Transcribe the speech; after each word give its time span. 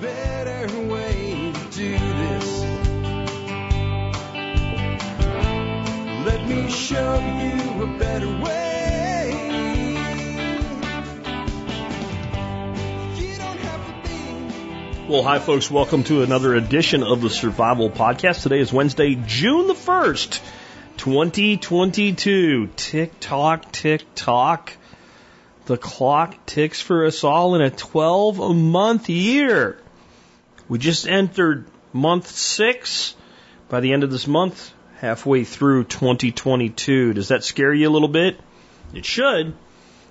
better 0.00 0.80
way 0.88 1.52
to 1.52 1.64
do 1.70 1.92
this. 1.92 2.60
Let 6.24 6.46
me 6.48 6.70
show 6.70 7.14
you 7.18 7.82
a 7.82 7.98
better 7.98 8.28
way. 8.28 8.64
Well, 15.08 15.22
hi, 15.22 15.38
folks. 15.38 15.70
Welcome 15.70 16.02
to 16.04 16.22
another 16.22 16.54
edition 16.54 17.02
of 17.02 17.20
the 17.20 17.30
Survival 17.30 17.90
Podcast. 17.90 18.42
Today 18.42 18.58
is 18.58 18.72
Wednesday, 18.72 19.14
June 19.26 19.66
the 19.66 19.74
1st, 19.74 20.40
2022. 20.96 22.68
Tick 22.74 23.20
tock, 23.20 23.70
tick 23.70 24.02
tock. 24.14 24.72
The 25.66 25.76
clock 25.76 26.46
ticks 26.46 26.80
for 26.80 27.06
us 27.06 27.22
all 27.22 27.54
in 27.54 27.60
a 27.60 27.70
12 27.70 28.56
month 28.56 29.08
year. 29.08 29.78
We 30.74 30.80
just 30.80 31.06
entered 31.06 31.66
month 31.92 32.26
six. 32.26 33.14
By 33.68 33.78
the 33.78 33.92
end 33.92 34.02
of 34.02 34.10
this 34.10 34.26
month, 34.26 34.72
halfway 34.96 35.44
through 35.44 35.84
2022. 35.84 37.12
Does 37.12 37.28
that 37.28 37.44
scare 37.44 37.72
you 37.72 37.88
a 37.88 37.94
little 37.94 38.08
bit? 38.08 38.40
It 38.92 39.04
should. 39.04 39.54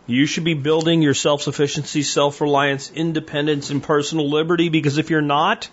You 0.07 0.25
should 0.25 0.45
be 0.45 0.53
building 0.53 1.01
your 1.01 1.15
self 1.15 1.41
sufficiency, 1.41 2.01
self 2.01 2.39
reliance, 2.39 2.89
independence, 2.95 3.71
and 3.71 3.83
personal 3.83 4.29
liberty 4.29 4.69
because 4.69 4.97
if 4.97 5.09
you're 5.09 5.21
not, 5.21 5.67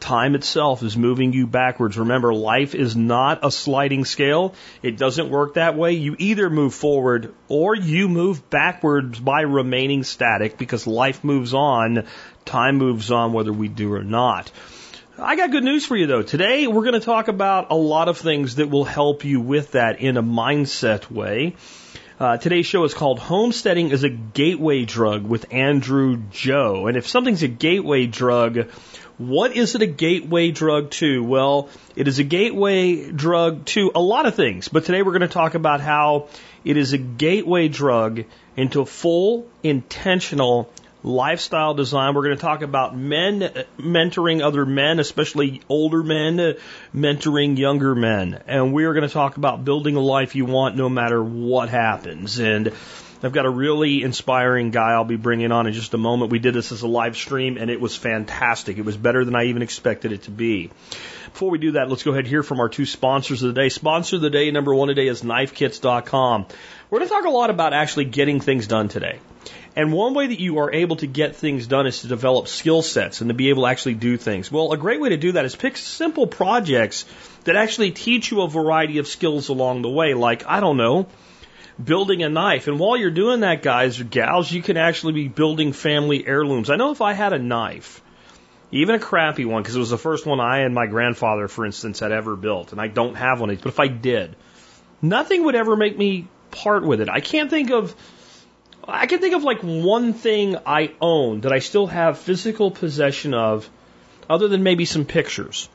time 0.00 0.34
itself 0.34 0.82
is 0.82 0.96
moving 0.96 1.32
you 1.32 1.46
backwards. 1.46 1.96
Remember, 1.96 2.34
life 2.34 2.74
is 2.74 2.94
not 2.94 3.40
a 3.42 3.50
sliding 3.50 4.04
scale. 4.04 4.54
It 4.82 4.98
doesn't 4.98 5.30
work 5.30 5.54
that 5.54 5.76
way. 5.76 5.92
You 5.92 6.16
either 6.18 6.50
move 6.50 6.74
forward 6.74 7.32
or 7.48 7.74
you 7.74 8.08
move 8.08 8.50
backwards 8.50 9.18
by 9.18 9.42
remaining 9.42 10.02
static 10.02 10.58
because 10.58 10.86
life 10.86 11.24
moves 11.24 11.54
on. 11.54 12.06
Time 12.44 12.76
moves 12.76 13.10
on 13.10 13.32
whether 13.32 13.52
we 13.52 13.68
do 13.68 13.92
or 13.92 14.04
not. 14.04 14.50
I 15.18 15.36
got 15.36 15.50
good 15.50 15.64
news 15.64 15.86
for 15.86 15.96
you 15.96 16.06
though. 16.06 16.22
Today 16.22 16.66
we're 16.66 16.82
going 16.82 16.94
to 16.94 17.00
talk 17.00 17.28
about 17.28 17.68
a 17.70 17.76
lot 17.76 18.08
of 18.08 18.18
things 18.18 18.56
that 18.56 18.68
will 18.68 18.84
help 18.84 19.24
you 19.24 19.40
with 19.40 19.72
that 19.72 20.00
in 20.00 20.16
a 20.16 20.22
mindset 20.22 21.10
way. 21.10 21.56
Uh, 22.18 22.36
today's 22.36 22.66
show 22.66 22.84
is 22.84 22.94
called 22.94 23.18
Homesteading 23.18 23.90
is 23.90 24.04
a 24.04 24.08
Gateway 24.08 24.84
Drug 24.84 25.24
with 25.24 25.52
Andrew 25.52 26.22
Joe. 26.30 26.86
And 26.86 26.96
if 26.96 27.08
something's 27.08 27.42
a 27.42 27.48
gateway 27.48 28.06
drug, 28.06 28.70
what 29.18 29.56
is 29.56 29.74
it 29.74 29.82
a 29.82 29.86
gateway 29.86 30.50
drug 30.50 30.90
to? 30.92 31.24
Well, 31.24 31.68
it 31.96 32.08
is 32.08 32.18
a 32.18 32.24
gateway 32.24 33.10
drug 33.10 33.64
to 33.66 33.90
a 33.94 34.00
lot 34.00 34.26
of 34.26 34.34
things, 34.34 34.68
but 34.68 34.84
today 34.84 35.02
we're 35.02 35.12
going 35.12 35.22
to 35.22 35.28
talk 35.28 35.54
about 35.54 35.80
how 35.80 36.28
it 36.64 36.76
is 36.76 36.92
a 36.92 36.98
gateway 36.98 37.68
drug 37.68 38.24
into 38.56 38.84
full, 38.84 39.48
intentional 39.62 40.70
lifestyle 41.04 41.74
design. 41.74 42.14
We're 42.14 42.24
going 42.24 42.36
to 42.36 42.42
talk 42.42 42.62
about 42.62 42.96
men 42.96 43.40
mentoring 43.78 44.42
other 44.42 44.66
men, 44.66 44.98
especially 44.98 45.60
older 45.68 46.02
men 46.02 46.56
mentoring 46.94 47.58
younger 47.58 47.94
men. 47.94 48.42
And 48.48 48.72
we 48.72 48.84
are 48.84 48.94
going 48.94 49.06
to 49.06 49.12
talk 49.12 49.36
about 49.36 49.64
building 49.64 49.96
a 49.96 50.00
life 50.00 50.34
you 50.34 50.46
want 50.46 50.76
no 50.76 50.88
matter 50.88 51.22
what 51.22 51.68
happens. 51.68 52.38
And 52.40 52.72
I've 53.22 53.32
got 53.32 53.46
a 53.46 53.50
really 53.50 54.02
inspiring 54.02 54.70
guy 54.70 54.92
I'll 54.92 55.04
be 55.04 55.16
bringing 55.16 55.52
on 55.52 55.66
in 55.66 55.72
just 55.72 55.94
a 55.94 55.98
moment. 55.98 56.30
We 56.30 56.38
did 56.38 56.54
this 56.54 56.72
as 56.72 56.82
a 56.82 56.88
live 56.88 57.16
stream 57.16 57.58
and 57.58 57.70
it 57.70 57.80
was 57.80 57.94
fantastic. 57.94 58.78
It 58.78 58.84
was 58.84 58.96
better 58.96 59.24
than 59.24 59.34
I 59.34 59.44
even 59.44 59.62
expected 59.62 60.12
it 60.12 60.22
to 60.22 60.30
be. 60.30 60.70
Before 61.32 61.50
we 61.50 61.58
do 61.58 61.72
that, 61.72 61.88
let's 61.88 62.02
go 62.02 62.12
ahead 62.12 62.24
and 62.24 62.28
hear 62.28 62.42
from 62.42 62.60
our 62.60 62.68
two 62.68 62.86
sponsors 62.86 63.42
of 63.42 63.54
the 63.54 63.60
day. 63.60 63.68
Sponsor 63.68 64.16
of 64.16 64.22
the 64.22 64.30
day, 64.30 64.50
number 64.50 64.74
one 64.74 64.88
today 64.88 65.08
is 65.08 65.22
knifekits.com. 65.22 66.46
We're 66.90 66.98
going 66.98 67.08
to 67.08 67.14
talk 67.14 67.24
a 67.24 67.30
lot 67.30 67.50
about 67.50 67.72
actually 67.72 68.04
getting 68.04 68.40
things 68.40 68.66
done 68.66 68.88
today. 68.88 69.18
And 69.76 69.92
one 69.92 70.14
way 70.14 70.28
that 70.28 70.38
you 70.38 70.58
are 70.58 70.72
able 70.72 70.96
to 70.96 71.06
get 71.06 71.34
things 71.34 71.66
done 71.66 71.86
is 71.86 72.02
to 72.02 72.06
develop 72.06 72.46
skill 72.46 72.82
sets 72.82 73.20
and 73.20 73.28
to 73.28 73.34
be 73.34 73.48
able 73.48 73.64
to 73.64 73.68
actually 73.68 73.94
do 73.94 74.16
things. 74.16 74.50
Well, 74.50 74.72
a 74.72 74.76
great 74.76 75.00
way 75.00 75.08
to 75.08 75.16
do 75.16 75.32
that 75.32 75.44
is 75.44 75.56
pick 75.56 75.76
simple 75.76 76.28
projects 76.28 77.04
that 77.42 77.56
actually 77.56 77.90
teach 77.90 78.30
you 78.30 78.42
a 78.42 78.48
variety 78.48 78.98
of 78.98 79.08
skills 79.08 79.48
along 79.48 79.82
the 79.82 79.90
way. 79.90 80.14
Like, 80.14 80.46
I 80.46 80.60
don't 80.60 80.76
know, 80.76 81.08
building 81.82 82.22
a 82.22 82.28
knife. 82.28 82.68
And 82.68 82.78
while 82.78 82.96
you're 82.96 83.10
doing 83.10 83.40
that, 83.40 83.62
guys 83.62 83.98
or 84.00 84.04
gals, 84.04 84.50
you 84.50 84.62
can 84.62 84.76
actually 84.76 85.12
be 85.12 85.28
building 85.28 85.72
family 85.72 86.24
heirlooms. 86.24 86.70
I 86.70 86.76
know 86.76 86.92
if 86.92 87.00
I 87.00 87.12
had 87.12 87.32
a 87.32 87.38
knife, 87.40 88.00
even 88.70 88.94
a 88.94 89.00
crappy 89.00 89.44
one, 89.44 89.62
because 89.62 89.74
it 89.74 89.80
was 89.80 89.90
the 89.90 89.98
first 89.98 90.24
one 90.24 90.38
I 90.38 90.60
and 90.60 90.72
my 90.72 90.86
grandfather, 90.86 91.48
for 91.48 91.66
instance, 91.66 91.98
had 91.98 92.12
ever 92.12 92.36
built, 92.36 92.70
and 92.70 92.80
I 92.80 92.86
don't 92.86 93.16
have 93.16 93.40
one 93.40 93.50
of 93.50 93.56
these, 93.56 93.62
but 93.62 93.72
if 93.72 93.80
I 93.80 93.88
did, 93.88 94.36
nothing 95.02 95.44
would 95.44 95.56
ever 95.56 95.74
make 95.74 95.98
me 95.98 96.28
part 96.52 96.84
with 96.84 97.00
it. 97.00 97.08
I 97.08 97.18
can't 97.20 97.50
think 97.50 97.72
of. 97.72 97.94
I 98.86 99.06
can 99.06 99.20
think 99.20 99.34
of 99.34 99.44
like 99.44 99.60
one 99.60 100.12
thing 100.12 100.56
I 100.66 100.92
own 101.00 101.42
that 101.42 101.52
I 101.52 101.58
still 101.58 101.86
have 101.86 102.18
physical 102.18 102.70
possession 102.70 103.34
of, 103.34 103.68
other 104.28 104.48
than 104.48 104.62
maybe 104.62 104.84
some 104.84 105.04
pictures. 105.04 105.68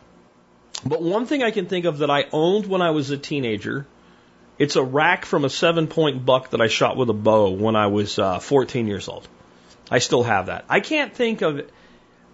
But 0.86 1.02
one 1.02 1.26
thing 1.26 1.44
I 1.44 1.52
can 1.52 1.66
think 1.66 1.86
of 1.86 2.00
that 2.00 2.10
I 2.10 2.26
owned 2.32 2.66
when 2.68 2.82
I 2.82 2.92
was 2.92 3.10
a 3.10 3.18
teenager 3.18 3.88
it's 4.60 4.76
a 4.76 4.84
rack 4.84 5.26
from 5.26 5.46
a 5.46 5.50
seven 5.50 5.88
point 5.88 6.26
buck 6.26 6.50
that 6.50 6.60
I 6.60 6.68
shot 6.68 6.98
with 6.98 7.10
a 7.10 7.14
bow 7.14 7.52
when 7.52 7.78
I 7.78 7.88
was 7.88 8.20
uh, 8.20 8.40
14 8.40 8.88
years 8.88 9.08
old. 9.08 9.28
I 9.90 10.00
still 10.00 10.22
have 10.22 10.48
that. 10.48 10.66
I 10.68 10.82
can't 10.82 11.16
think 11.16 11.42
of 11.42 11.62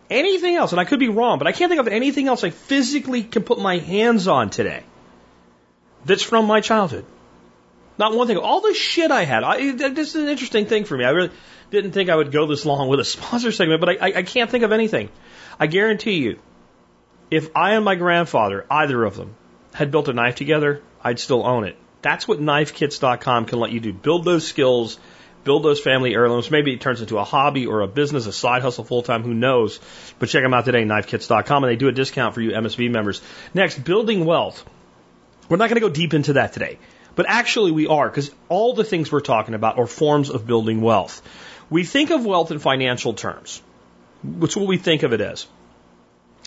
anything 0.10 0.56
else, 0.56 0.72
and 0.72 0.82
I 0.82 0.86
could 0.86 1.00
be 1.00 1.08
wrong, 1.08 1.38
but 1.38 1.48
I 1.48 1.52
can't 1.52 1.70
think 1.70 1.80
of 1.80 1.88
anything 1.88 2.28
else 2.28 2.44
I 2.44 2.50
physically 2.50 3.24
can 3.24 3.44
put 3.44 3.60
my 3.60 3.78
hands 3.78 4.28
on 4.28 4.50
today 4.50 4.84
that's 6.04 6.24
from 6.24 6.46
my 6.46 6.62
childhood. 6.62 7.06
Not 7.98 8.14
one 8.14 8.28
thing. 8.28 8.38
All 8.38 8.62
the 8.62 8.74
shit 8.74 9.12
I 9.12 9.24
had. 9.24 9.44
I, 9.44 9.72
this 9.72 10.16
is 10.16 10.16
an 10.16 10.28
interesting 10.28 10.66
thing 10.66 10.86
for 10.86 10.98
me. 10.98 11.06
I 11.06 11.12
really 11.12 11.32
didn't 11.72 11.92
think 11.92 12.10
I 12.10 12.16
would 12.16 12.32
go 12.32 12.46
this 12.46 12.66
long 12.66 12.88
with 12.90 13.00
a 13.00 13.06
sponsor 13.16 13.52
segment, 13.52 13.80
but 13.80 13.90
I, 13.90 13.94
I, 13.94 14.14
I 14.18 14.24
can't 14.24 14.50
think 14.50 14.64
of 14.64 14.72
anything. 14.72 15.10
I 15.60 15.68
guarantee 15.68 16.18
you, 16.18 16.40
if 17.32 17.50
I 17.56 17.74
and 17.74 17.86
my 17.86 17.96
grandfather, 17.96 18.66
either 18.70 19.04
of 19.04 19.16
them, 19.16 19.36
had 19.74 19.92
built 19.92 20.08
a 20.08 20.14
knife 20.14 20.36
together, 20.36 20.82
I'd 21.04 21.20
still 21.20 21.46
own 21.46 21.66
it. 21.66 21.78
That's 22.02 22.28
what 22.28 22.40
knifekits.com 22.40 23.46
can 23.46 23.60
let 23.60 23.72
you 23.72 23.80
do. 23.80 23.92
Build 23.92 24.26
those 24.26 24.48
skills, 24.48 25.00
build 25.44 25.64
those 25.64 25.80
family 25.80 26.14
heirlooms. 26.14 26.52
Maybe 26.52 26.74
it 26.74 26.82
turns 26.82 27.02
into 27.02 27.18
a 27.18 27.24
hobby 27.24 27.66
or 27.66 27.82
a 27.82 27.88
business, 27.88 28.28
a 28.28 28.34
side 28.34 28.62
hustle 28.62 28.84
full 28.84 29.02
time, 29.02 29.24
who 29.24 29.34
knows? 29.34 29.80
But 30.20 30.30
check 30.30 30.44
them 30.44 30.54
out 30.54 30.66
today, 30.66 30.84
knifekits.com, 30.84 31.64
and 31.64 31.72
they 31.72 31.78
do 31.78 31.88
a 31.88 31.92
discount 31.92 32.36
for 32.36 32.42
you 32.42 32.52
MSB 32.52 32.92
members. 32.92 33.22
Next, 33.54 33.84
building 33.84 34.26
wealth. 34.26 34.64
We're 35.50 35.58
not 35.58 35.70
going 35.70 35.82
to 35.82 35.88
go 35.88 35.90
deep 35.90 36.14
into 36.14 36.34
that 36.34 36.54
today, 36.54 36.80
but 37.16 37.26
actually 37.28 37.72
we 37.72 37.88
are, 37.88 38.10
because 38.10 38.32
all 38.50 38.74
the 38.74 38.84
things 38.84 39.12
we're 39.12 39.22
talking 39.22 39.54
about 39.54 39.78
are 39.78 39.88
forms 39.88 40.30
of 40.30 40.46
building 40.46 40.82
wealth. 40.82 41.22
We 41.70 41.84
think 41.84 42.12
of 42.12 42.26
wealth 42.26 42.52
in 42.52 42.60
financial 42.60 43.14
terms. 43.14 43.62
Which 44.24 44.52
is 44.52 44.58
what 44.58 44.68
we 44.68 44.78
think 44.78 45.04
of 45.04 45.14
it 45.14 45.22
as. 45.22 45.48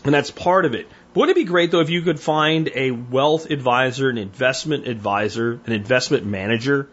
And 0.04 0.14
that's 0.14 0.30
part 0.30 0.64
of 0.64 0.74
it. 0.74 0.88
Wouldn't 1.14 1.36
it 1.36 1.40
be 1.40 1.44
great 1.44 1.70
though 1.70 1.80
if 1.80 1.90
you 1.90 2.02
could 2.02 2.20
find 2.20 2.70
a 2.74 2.90
wealth 2.90 3.50
advisor, 3.50 4.08
an 4.08 4.18
investment 4.18 4.86
advisor, 4.86 5.60
an 5.66 5.72
investment 5.72 6.24
manager 6.24 6.88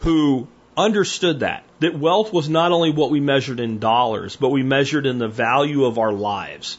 who 0.00 0.48
understood 0.76 1.40
that, 1.40 1.64
that 1.80 1.98
wealth 1.98 2.32
was 2.32 2.48
not 2.48 2.72
only 2.72 2.90
what 2.90 3.10
we 3.10 3.20
measured 3.20 3.60
in 3.60 3.78
dollars, 3.78 4.36
but 4.36 4.50
we 4.50 4.62
measured 4.62 5.06
in 5.06 5.18
the 5.18 5.28
value 5.28 5.84
of 5.84 5.98
our 5.98 6.12
lives. 6.12 6.78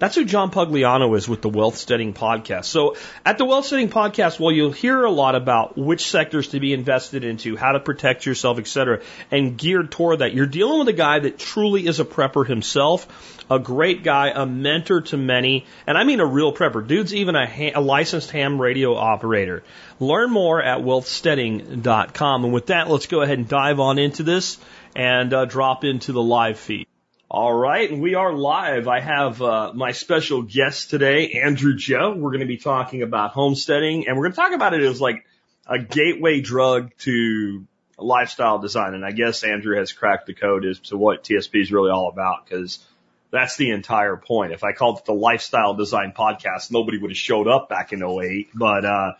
That's 0.00 0.14
who 0.14 0.24
John 0.24 0.50
Pugliano 0.50 1.14
is 1.14 1.28
with 1.28 1.42
the 1.42 1.50
Wealthsteading 1.50 2.14
Podcast. 2.14 2.64
So 2.64 2.96
at 3.22 3.36
the 3.36 3.44
Wealthsteading 3.44 3.90
Podcast, 3.90 4.40
well, 4.40 4.50
you'll 4.50 4.72
hear 4.72 5.04
a 5.04 5.10
lot 5.10 5.34
about 5.34 5.76
which 5.76 6.08
sectors 6.08 6.48
to 6.48 6.58
be 6.58 6.72
invested 6.72 7.22
into, 7.22 7.54
how 7.54 7.72
to 7.72 7.80
protect 7.80 8.24
yourself, 8.24 8.58
et 8.58 8.66
cetera, 8.66 9.02
and 9.30 9.58
geared 9.58 9.90
toward 9.90 10.20
that. 10.20 10.32
You're 10.32 10.46
dealing 10.46 10.78
with 10.78 10.88
a 10.88 10.94
guy 10.94 11.18
that 11.18 11.38
truly 11.38 11.86
is 11.86 12.00
a 12.00 12.06
prepper 12.06 12.46
himself, 12.46 13.44
a 13.50 13.58
great 13.58 14.02
guy, 14.02 14.32
a 14.34 14.46
mentor 14.46 15.02
to 15.02 15.18
many, 15.18 15.66
and 15.86 15.98
I 15.98 16.04
mean 16.04 16.20
a 16.20 16.26
real 16.26 16.54
prepper. 16.54 16.86
Dude's 16.86 17.14
even 17.14 17.36
a, 17.36 17.46
ha- 17.46 17.72
a 17.74 17.82
licensed 17.82 18.30
ham 18.30 18.58
radio 18.58 18.96
operator. 18.96 19.62
Learn 19.98 20.30
more 20.30 20.62
at 20.62 20.78
wealthsteading.com. 20.78 22.44
And 22.44 22.54
with 22.54 22.66
that, 22.68 22.88
let's 22.88 23.06
go 23.06 23.20
ahead 23.20 23.36
and 23.36 23.46
dive 23.46 23.78
on 23.80 23.98
into 23.98 24.22
this 24.22 24.56
and 24.96 25.34
uh, 25.34 25.44
drop 25.44 25.84
into 25.84 26.12
the 26.12 26.22
live 26.22 26.58
feed. 26.58 26.86
All 27.32 27.54
right, 27.54 27.88
and 27.88 28.02
we 28.02 28.16
are 28.16 28.32
live. 28.32 28.88
I 28.88 28.98
have 28.98 29.40
uh, 29.40 29.72
my 29.72 29.92
special 29.92 30.42
guest 30.42 30.90
today, 30.90 31.40
Andrew 31.44 31.76
Joe. 31.76 32.12
We're 32.12 32.32
going 32.32 32.40
to 32.40 32.46
be 32.46 32.56
talking 32.56 33.02
about 33.02 33.30
homesteading, 33.30 34.08
and 34.08 34.16
we're 34.16 34.24
going 34.24 34.32
to 34.32 34.36
talk 34.36 34.52
about 34.52 34.74
it 34.74 34.82
as 34.82 35.00
like 35.00 35.24
a 35.64 35.78
gateway 35.78 36.40
drug 36.40 36.90
to 37.02 37.64
lifestyle 37.96 38.58
design. 38.58 38.94
And 38.94 39.04
I 39.04 39.12
guess 39.12 39.44
Andrew 39.44 39.78
has 39.78 39.92
cracked 39.92 40.26
the 40.26 40.34
code 40.34 40.66
as 40.66 40.80
to 40.88 40.96
what 40.96 41.22
TSP 41.22 41.62
is 41.62 41.70
really 41.70 41.92
all 41.92 42.08
about 42.08 42.46
because 42.46 42.84
that's 43.30 43.54
the 43.56 43.70
entire 43.70 44.16
point. 44.16 44.50
If 44.50 44.64
I 44.64 44.72
called 44.72 44.98
it 44.98 45.04
the 45.04 45.12
lifestyle 45.12 45.74
design 45.74 46.12
podcast, 46.18 46.72
nobody 46.72 46.98
would 46.98 47.12
have 47.12 47.16
showed 47.16 47.46
up 47.46 47.68
back 47.68 47.92
in 47.92 48.02
08. 48.02 48.48
But 48.56 48.84
uh, 48.84 49.12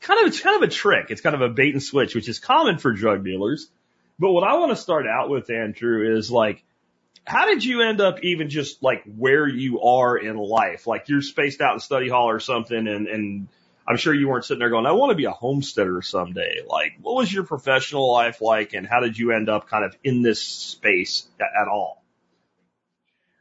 kind 0.00 0.20
of 0.20 0.28
it's 0.28 0.38
kind 0.38 0.62
of 0.62 0.68
a 0.68 0.72
trick. 0.72 1.06
It's 1.08 1.20
kind 1.20 1.34
of 1.34 1.40
a 1.40 1.48
bait 1.48 1.72
and 1.72 1.82
switch, 1.82 2.14
which 2.14 2.28
is 2.28 2.38
common 2.38 2.78
for 2.78 2.92
drug 2.92 3.24
dealers. 3.24 3.68
But 4.20 4.30
what 4.30 4.44
I 4.44 4.58
want 4.58 4.70
to 4.70 4.76
start 4.76 5.08
out 5.08 5.28
with, 5.28 5.50
Andrew, 5.50 6.16
is 6.16 6.30
like 6.30 6.62
how 7.24 7.46
did 7.46 7.64
you 7.64 7.82
end 7.82 8.00
up 8.00 8.22
even 8.22 8.50
just 8.50 8.82
like 8.82 9.04
where 9.16 9.46
you 9.46 9.80
are 9.82 10.16
in 10.16 10.36
life? 10.36 10.86
Like 10.86 11.08
you're 11.08 11.22
spaced 11.22 11.60
out 11.60 11.74
in 11.74 11.80
study 11.80 12.08
hall 12.08 12.28
or 12.28 12.40
something 12.40 12.86
and, 12.86 13.06
and 13.06 13.48
I'm 13.86 13.96
sure 13.96 14.14
you 14.14 14.28
weren't 14.28 14.44
sitting 14.44 14.60
there 14.60 14.70
going, 14.70 14.86
I 14.86 14.92
want 14.92 15.10
to 15.10 15.16
be 15.16 15.24
a 15.24 15.32
homesteader 15.32 16.02
someday. 16.02 16.62
Like 16.66 16.94
what 17.00 17.14
was 17.14 17.32
your 17.32 17.44
professional 17.44 18.10
life 18.12 18.40
like 18.40 18.74
and 18.74 18.86
how 18.86 19.00
did 19.00 19.18
you 19.18 19.32
end 19.32 19.48
up 19.48 19.68
kind 19.68 19.84
of 19.84 19.96
in 20.02 20.22
this 20.22 20.40
space 20.40 21.26
at, 21.40 21.68
all? 21.68 22.02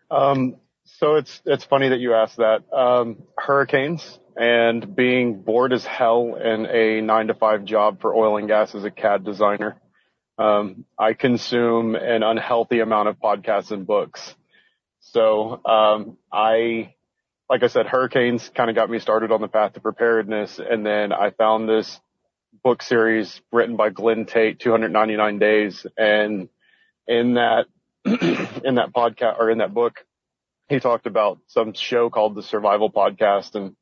Um, 0.09 0.57
so 0.83 1.15
it's 1.15 1.41
it's 1.45 1.63
funny 1.63 1.89
that 1.89 1.99
you 1.99 2.13
asked 2.13 2.37
that. 2.37 2.71
Um, 2.71 3.23
hurricanes 3.37 4.19
and 4.35 4.95
being 4.95 5.41
bored 5.41 5.73
as 5.73 5.85
hell 5.85 6.35
in 6.35 6.65
a 6.65 7.01
nine 7.01 7.27
to 7.27 7.33
five 7.33 7.65
job 7.65 8.01
for 8.01 8.15
oil 8.15 8.37
and 8.37 8.47
gas 8.47 8.75
as 8.75 8.83
a 8.83 8.91
CAD 8.91 9.23
designer. 9.23 9.80
Um, 10.41 10.85
I 10.97 11.13
consume 11.13 11.95
an 11.95 12.23
unhealthy 12.23 12.79
amount 12.79 13.09
of 13.09 13.19
podcasts 13.19 13.69
and 13.69 13.85
books. 13.85 14.33
So 15.01 15.61
um, 15.65 16.17
I, 16.31 16.95
like 17.47 17.61
I 17.61 17.67
said, 17.67 17.85
hurricanes 17.85 18.49
kind 18.55 18.69
of 18.69 18.75
got 18.75 18.89
me 18.89 18.97
started 18.97 19.31
on 19.31 19.41
the 19.41 19.47
path 19.47 19.73
to 19.73 19.81
preparedness, 19.81 20.59
and 20.59 20.83
then 20.83 21.13
I 21.13 21.29
found 21.29 21.69
this 21.69 21.99
book 22.63 22.81
series 22.81 23.39
written 23.51 23.75
by 23.75 23.89
Glenn 23.89 24.25
Tate, 24.25 24.59
299 24.59 25.37
Days, 25.37 25.85
and 25.95 26.49
in 27.07 27.35
that 27.35 27.65
in 28.05 28.75
that 28.75 28.93
podcast 28.95 29.37
or 29.37 29.51
in 29.51 29.59
that 29.59 29.75
book, 29.75 30.05
he 30.69 30.79
talked 30.79 31.05
about 31.05 31.37
some 31.47 31.73
show 31.73 32.09
called 32.09 32.33
the 32.33 32.43
Survival 32.43 32.91
Podcast, 32.91 33.53
and 33.53 33.75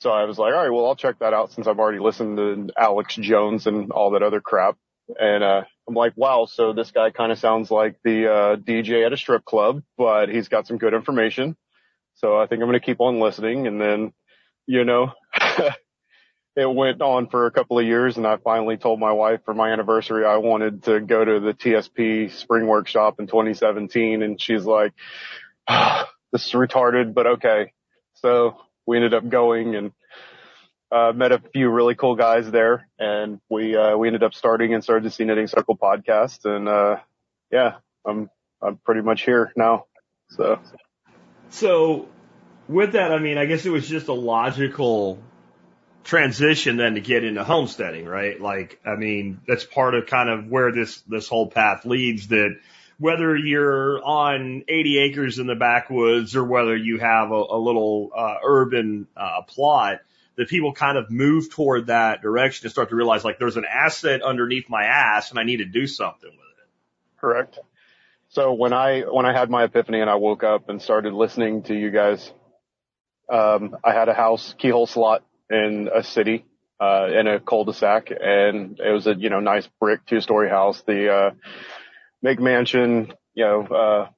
so 0.00 0.10
I 0.10 0.24
was 0.24 0.38
like, 0.38 0.54
all 0.54 0.62
right, 0.62 0.70
well, 0.70 0.86
I'll 0.86 0.94
check 0.94 1.18
that 1.18 1.34
out 1.34 1.52
since 1.52 1.66
I've 1.66 1.80
already 1.80 1.98
listened 1.98 2.36
to 2.36 2.68
Alex 2.78 3.16
Jones 3.16 3.66
and 3.66 3.90
all 3.90 4.12
that 4.12 4.22
other 4.22 4.40
crap. 4.40 4.76
And 5.18 5.42
uh, 5.42 5.62
I'm 5.88 5.94
like, 5.94 6.12
wow, 6.16 6.46
so 6.46 6.72
this 6.72 6.90
guy 6.90 7.10
kind 7.10 7.32
of 7.32 7.38
sounds 7.38 7.70
like 7.70 7.96
the 8.04 8.30
uh, 8.30 8.56
DJ 8.56 9.04
at 9.06 9.12
a 9.12 9.16
strip 9.16 9.44
club, 9.44 9.82
but 9.96 10.28
he's 10.28 10.48
got 10.48 10.66
some 10.66 10.78
good 10.78 10.94
information. 10.94 11.56
So 12.14 12.38
I 12.38 12.46
think 12.46 12.62
I'm 12.62 12.68
going 12.68 12.78
to 12.78 12.84
keep 12.84 13.00
on 13.00 13.18
listening. 13.18 13.66
And 13.66 13.80
then, 13.80 14.12
you 14.66 14.84
know, 14.84 15.12
it 16.56 16.74
went 16.74 17.00
on 17.00 17.28
for 17.28 17.46
a 17.46 17.50
couple 17.50 17.78
of 17.78 17.86
years 17.86 18.16
and 18.16 18.26
I 18.26 18.36
finally 18.36 18.76
told 18.76 19.00
my 19.00 19.12
wife 19.12 19.40
for 19.44 19.54
my 19.54 19.70
anniversary 19.70 20.24
I 20.24 20.36
wanted 20.36 20.84
to 20.84 21.00
go 21.00 21.24
to 21.24 21.40
the 21.40 21.54
TSP 21.54 22.32
spring 22.32 22.66
workshop 22.66 23.16
in 23.18 23.26
2017 23.26 24.22
and 24.22 24.40
she's 24.40 24.64
like, 24.64 24.92
ah, 25.68 26.10
this 26.32 26.46
is 26.46 26.52
retarded, 26.52 27.14
but 27.14 27.26
okay. 27.26 27.72
So 28.14 28.56
we 28.86 28.96
ended 28.96 29.14
up 29.14 29.28
going 29.28 29.74
and 29.74 29.92
uh, 30.92 31.12
met 31.14 31.32
a 31.32 31.38
few 31.38 31.70
really 31.70 31.94
cool 31.94 32.16
guys 32.16 32.50
there 32.50 32.88
and 32.98 33.40
we, 33.48 33.76
uh, 33.76 33.96
we 33.96 34.08
ended 34.08 34.22
up 34.22 34.34
starting 34.34 34.80
Sea 35.10 35.24
Knitting 35.24 35.46
Circle 35.46 35.76
podcast 35.76 36.44
and, 36.44 36.68
uh, 36.68 36.96
yeah, 37.50 37.76
I'm, 38.04 38.30
I'm 38.60 38.76
pretty 38.76 39.02
much 39.02 39.22
here 39.22 39.52
now. 39.56 39.86
So. 40.30 40.60
So 41.50 42.08
with 42.68 42.92
that, 42.92 43.12
I 43.12 43.18
mean, 43.18 43.38
I 43.38 43.46
guess 43.46 43.66
it 43.66 43.70
was 43.70 43.88
just 43.88 44.08
a 44.08 44.12
logical 44.12 45.18
transition 46.04 46.76
then 46.76 46.94
to 46.94 47.00
get 47.00 47.24
into 47.24 47.44
homesteading, 47.44 48.06
right? 48.06 48.40
Like, 48.40 48.80
I 48.84 48.96
mean, 48.96 49.40
that's 49.46 49.64
part 49.64 49.94
of 49.94 50.06
kind 50.06 50.28
of 50.28 50.46
where 50.48 50.72
this, 50.72 51.00
this 51.02 51.28
whole 51.28 51.48
path 51.48 51.84
leads 51.84 52.28
that 52.28 52.56
whether 52.98 53.36
you're 53.36 54.02
on 54.04 54.64
80 54.68 54.98
acres 54.98 55.38
in 55.38 55.46
the 55.46 55.54
backwoods 55.54 56.36
or 56.36 56.44
whether 56.44 56.76
you 56.76 56.98
have 56.98 57.30
a, 57.30 57.34
a 57.34 57.58
little, 57.58 58.10
uh, 58.16 58.36
urban, 58.44 59.06
uh, 59.16 59.42
plot, 59.42 60.00
that 60.40 60.48
people 60.48 60.72
kind 60.72 60.96
of 60.96 61.10
move 61.10 61.50
toward 61.50 61.88
that 61.88 62.22
direction 62.22 62.64
and 62.64 62.72
start 62.72 62.88
to 62.88 62.96
realize 62.96 63.26
like 63.26 63.38
there's 63.38 63.58
an 63.58 63.66
asset 63.70 64.22
underneath 64.22 64.70
my 64.70 64.84
ass 64.84 65.28
and 65.28 65.38
I 65.38 65.42
need 65.44 65.58
to 65.58 65.66
do 65.66 65.86
something 65.86 66.30
with 66.30 66.38
it. 66.38 67.20
Correct. 67.20 67.58
So 68.30 68.54
when 68.54 68.72
I, 68.72 69.02
when 69.02 69.26
I 69.26 69.38
had 69.38 69.50
my 69.50 69.64
epiphany 69.64 70.00
and 70.00 70.08
I 70.08 70.14
woke 70.14 70.42
up 70.42 70.70
and 70.70 70.80
started 70.80 71.12
listening 71.12 71.64
to 71.64 71.74
you 71.74 71.90
guys, 71.90 72.32
um, 73.30 73.76
I 73.84 73.92
had 73.92 74.08
a 74.08 74.14
house 74.14 74.54
keyhole 74.56 74.86
slot 74.86 75.26
in 75.50 75.90
a 75.94 76.02
city, 76.02 76.46
uh, 76.80 77.08
in 77.12 77.26
a 77.26 77.38
cul-de-sac 77.38 78.10
and 78.10 78.80
it 78.80 78.92
was 78.92 79.06
a, 79.06 79.14
you 79.14 79.28
know, 79.28 79.40
nice 79.40 79.68
brick 79.78 80.06
two 80.06 80.22
story 80.22 80.48
house. 80.48 80.80
The, 80.86 81.12
uh, 81.12 81.30
McMansion, 82.24 83.12
you 83.34 83.44
know, 83.44 83.66
uh, 83.66 84.08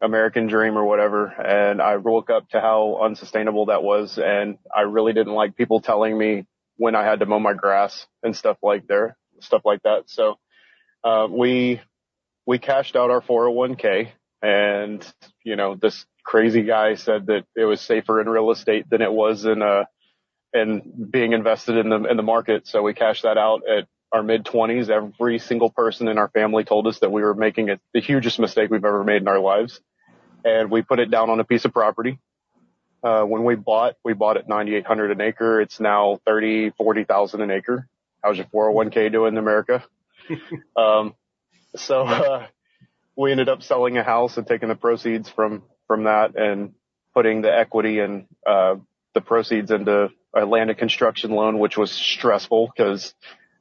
American 0.00 0.46
dream 0.46 0.76
or 0.76 0.84
whatever. 0.84 1.26
And 1.26 1.80
I 1.80 1.96
woke 1.96 2.30
up 2.30 2.48
to 2.50 2.60
how 2.60 3.00
unsustainable 3.02 3.66
that 3.66 3.82
was. 3.82 4.18
And 4.18 4.58
I 4.74 4.82
really 4.82 5.12
didn't 5.12 5.34
like 5.34 5.56
people 5.56 5.80
telling 5.80 6.16
me 6.16 6.46
when 6.76 6.94
I 6.94 7.04
had 7.04 7.20
to 7.20 7.26
mow 7.26 7.38
my 7.38 7.54
grass 7.54 8.06
and 8.22 8.36
stuff 8.36 8.58
like 8.62 8.86
there, 8.86 9.16
stuff 9.40 9.62
like 9.64 9.82
that. 9.82 10.04
So, 10.06 10.38
uh, 11.02 11.26
we, 11.30 11.80
we 12.46 12.58
cashed 12.58 12.96
out 12.96 13.10
our 13.10 13.20
401k 13.20 14.10
and, 14.42 15.06
you 15.44 15.56
know, 15.56 15.74
this 15.74 16.04
crazy 16.24 16.62
guy 16.62 16.96
said 16.96 17.26
that 17.26 17.44
it 17.56 17.64
was 17.64 17.80
safer 17.80 18.20
in 18.20 18.28
real 18.28 18.50
estate 18.50 18.88
than 18.90 19.00
it 19.00 19.12
was 19.12 19.44
in, 19.44 19.62
uh, 19.62 19.84
and 20.52 21.10
being 21.10 21.32
invested 21.32 21.76
in 21.76 21.88
the 21.88 22.04
in 22.04 22.16
the 22.16 22.22
market. 22.22 22.66
So 22.66 22.82
we 22.82 22.94
cashed 22.94 23.22
that 23.24 23.36
out 23.36 23.62
at 23.68 23.86
our 24.16 24.22
mid 24.22 24.46
twenties. 24.46 24.88
Every 24.88 25.38
single 25.38 25.70
person 25.70 26.08
in 26.08 26.16
our 26.16 26.28
family 26.28 26.64
told 26.64 26.86
us 26.86 27.00
that 27.00 27.12
we 27.12 27.20
were 27.22 27.34
making 27.34 27.68
it 27.68 27.80
the 27.92 28.00
hugest 28.00 28.38
mistake 28.38 28.70
we've 28.70 28.84
ever 28.84 29.04
made 29.04 29.20
in 29.20 29.28
our 29.28 29.38
lives, 29.38 29.78
and 30.42 30.70
we 30.70 30.80
put 30.80 30.98
it 31.00 31.10
down 31.10 31.28
on 31.28 31.38
a 31.38 31.44
piece 31.44 31.66
of 31.66 31.72
property. 31.72 32.18
Uh, 33.02 33.24
when 33.24 33.44
we 33.44 33.54
bought, 33.54 33.94
we 34.02 34.14
bought 34.14 34.38
at 34.38 34.48
9,800 34.48 35.10
an 35.10 35.20
acre. 35.20 35.60
It's 35.60 35.78
now 35.78 36.18
30, 36.26 36.70
40,000 36.70 37.42
an 37.42 37.50
acre. 37.50 37.88
How's 38.24 38.38
your 38.38 38.46
401k 38.46 39.12
doing 39.12 39.34
in 39.34 39.38
America? 39.38 39.84
um, 40.76 41.14
so, 41.76 42.04
uh, 42.04 42.46
we 43.16 43.30
ended 43.30 43.50
up 43.50 43.62
selling 43.62 43.98
a 43.98 44.02
house 44.02 44.38
and 44.38 44.46
taking 44.46 44.70
the 44.70 44.74
proceeds 44.74 45.28
from, 45.28 45.62
from 45.86 46.04
that 46.04 46.36
and 46.36 46.72
putting 47.14 47.42
the 47.42 47.54
equity 47.54 48.00
and, 48.00 48.26
uh, 48.46 48.76
the 49.14 49.20
proceeds 49.20 49.70
into 49.70 50.10
a 50.34 50.44
land 50.44 50.70
a 50.70 50.74
construction 50.74 51.30
loan, 51.30 51.58
which 51.58 51.76
was 51.76 51.92
stressful 51.92 52.72
because 52.74 53.14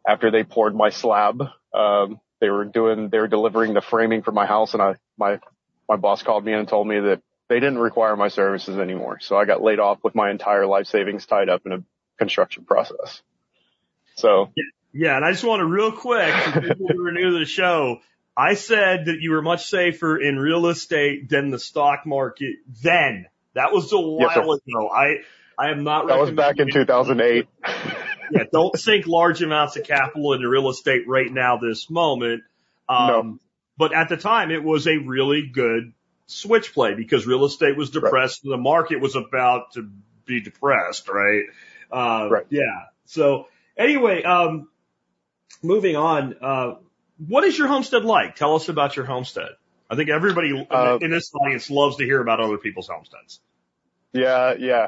after 0.07 0.31
they 0.31 0.43
poured 0.43 0.75
my 0.75 0.89
slab, 0.89 1.41
um, 1.73 2.19
they 2.39 2.49
were 2.49 2.65
doing, 2.65 3.09
they 3.09 3.19
were 3.19 3.27
delivering 3.27 3.73
the 3.73 3.81
framing 3.81 4.21
for 4.21 4.31
my 4.31 4.45
house 4.45 4.73
and 4.73 4.81
I, 4.81 4.95
my, 5.17 5.39
my 5.87 5.95
boss 5.95 6.23
called 6.23 6.45
me 6.45 6.53
in 6.53 6.59
and 6.59 6.67
told 6.67 6.87
me 6.87 6.99
that 6.99 7.21
they 7.47 7.59
didn't 7.59 7.79
require 7.79 8.15
my 8.15 8.27
services 8.27 8.77
anymore. 8.77 9.19
So 9.21 9.37
I 9.37 9.45
got 9.45 9.61
laid 9.61 9.79
off 9.79 9.99
with 10.03 10.15
my 10.15 10.31
entire 10.31 10.65
life 10.65 10.87
savings 10.87 11.25
tied 11.25 11.49
up 11.49 11.61
in 11.65 11.71
a 11.71 11.83
construction 12.17 12.65
process. 12.65 13.21
So. 14.15 14.51
Yeah. 14.93 15.15
And 15.15 15.25
I 15.25 15.31
just 15.31 15.43
want 15.43 15.59
to 15.59 15.65
real 15.65 15.91
quick, 15.91 16.33
people 16.53 16.87
who 16.95 17.07
are 17.07 17.11
new 17.11 17.31
to 17.31 17.39
the 17.39 17.45
show, 17.45 17.99
I 18.37 18.55
said 18.55 19.05
that 19.05 19.17
you 19.21 19.31
were 19.31 19.41
much 19.41 19.67
safer 19.69 20.17
in 20.17 20.37
real 20.37 20.67
estate 20.67 21.29
than 21.29 21.51
the 21.51 21.59
stock 21.59 22.05
market 22.05 22.55
then. 22.83 23.27
That 23.53 23.71
was 23.71 23.91
a 23.93 23.99
while 23.99 24.19
yes, 24.19 24.37
ago. 24.37 24.89
I, 24.89 25.21
I 25.57 25.71
am 25.71 25.85
not. 25.85 26.07
That 26.07 26.19
was 26.19 26.31
back 26.31 26.59
in 26.59 26.69
2008. 26.69 27.47
Yeah, 28.31 28.44
don't 28.51 28.77
sink 28.77 29.07
large 29.07 29.42
amounts 29.42 29.75
of 29.77 29.83
capital 29.83 30.33
into 30.33 30.48
real 30.48 30.69
estate 30.69 31.07
right 31.07 31.31
now, 31.31 31.57
this 31.57 31.89
moment. 31.89 32.44
Um, 32.88 33.07
no. 33.07 33.39
But 33.77 33.94
at 33.94 34.10
the 34.10 34.18
time, 34.18 34.51
it 34.51 34.63
was 34.63 34.88
a 34.88 34.98
really 34.98 35.48
good 35.48 35.94
switch 36.27 36.74
play 36.74 36.95
because 36.95 37.27
real 37.27 37.45
estate 37.45 37.77
was 37.77 37.89
depressed 37.89 38.41
right. 38.44 38.51
and 38.51 38.53
the 38.53 38.63
market 38.63 39.01
was 39.01 39.15
about 39.15 39.74
to 39.74 39.89
be 40.25 40.41
depressed, 40.41 41.10
right? 41.10 41.44
Uh, 41.91 42.29
right. 42.32 42.46
Yeah. 42.50 42.62
So 43.05 43.48
anyway, 43.77 44.24
um, 44.24 44.70
moving 45.62 45.96
on, 45.96 46.36
uh, 46.41 46.75
what 47.17 47.44
is 47.44 47.58
your 47.58 47.67
homestead 47.67 48.03
like? 48.05 48.36
Tell 48.36 48.55
us 48.55 48.70
about 48.70 48.96
your 48.96 49.05
homestead. 49.05 49.50
I 49.89 49.96
think 49.96 50.10
everybody 50.10 50.67
uh, 50.70 50.98
in 51.01 51.12
this 51.12 51.32
audience 51.34 51.70
loves 51.70 51.98
to 51.98 52.05
hear 52.05 52.20
about 52.20 52.39
other 52.39 52.58
people's 52.58 52.88
homesteads. 52.88 53.39
Yeah, 54.13 54.55
yeah. 54.58 54.88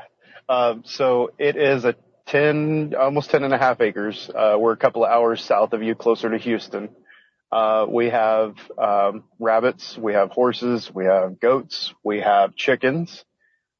Um, 0.49 0.83
so 0.85 1.31
it 1.37 1.55
is 1.55 1.85
a 1.85 1.95
10, 2.27 2.93
almost 2.99 3.29
10 3.31 3.43
and 3.43 3.53
a 3.53 3.57
half 3.57 3.81
acres. 3.81 4.29
Uh, 4.33 4.57
we're 4.59 4.73
a 4.73 4.77
couple 4.77 5.03
of 5.05 5.11
hours 5.11 5.43
south 5.43 5.73
of 5.73 5.81
you, 5.81 5.95
closer 5.95 6.29
to 6.29 6.37
Houston. 6.37 6.89
Uh, 7.51 7.85
we 7.89 8.09
have, 8.09 8.55
um, 8.77 9.23
rabbits, 9.39 9.97
we 9.97 10.13
have 10.13 10.31
horses, 10.31 10.91
we 10.93 11.05
have 11.05 11.39
goats, 11.39 11.93
we 12.03 12.19
have 12.19 12.55
chickens. 12.55 13.23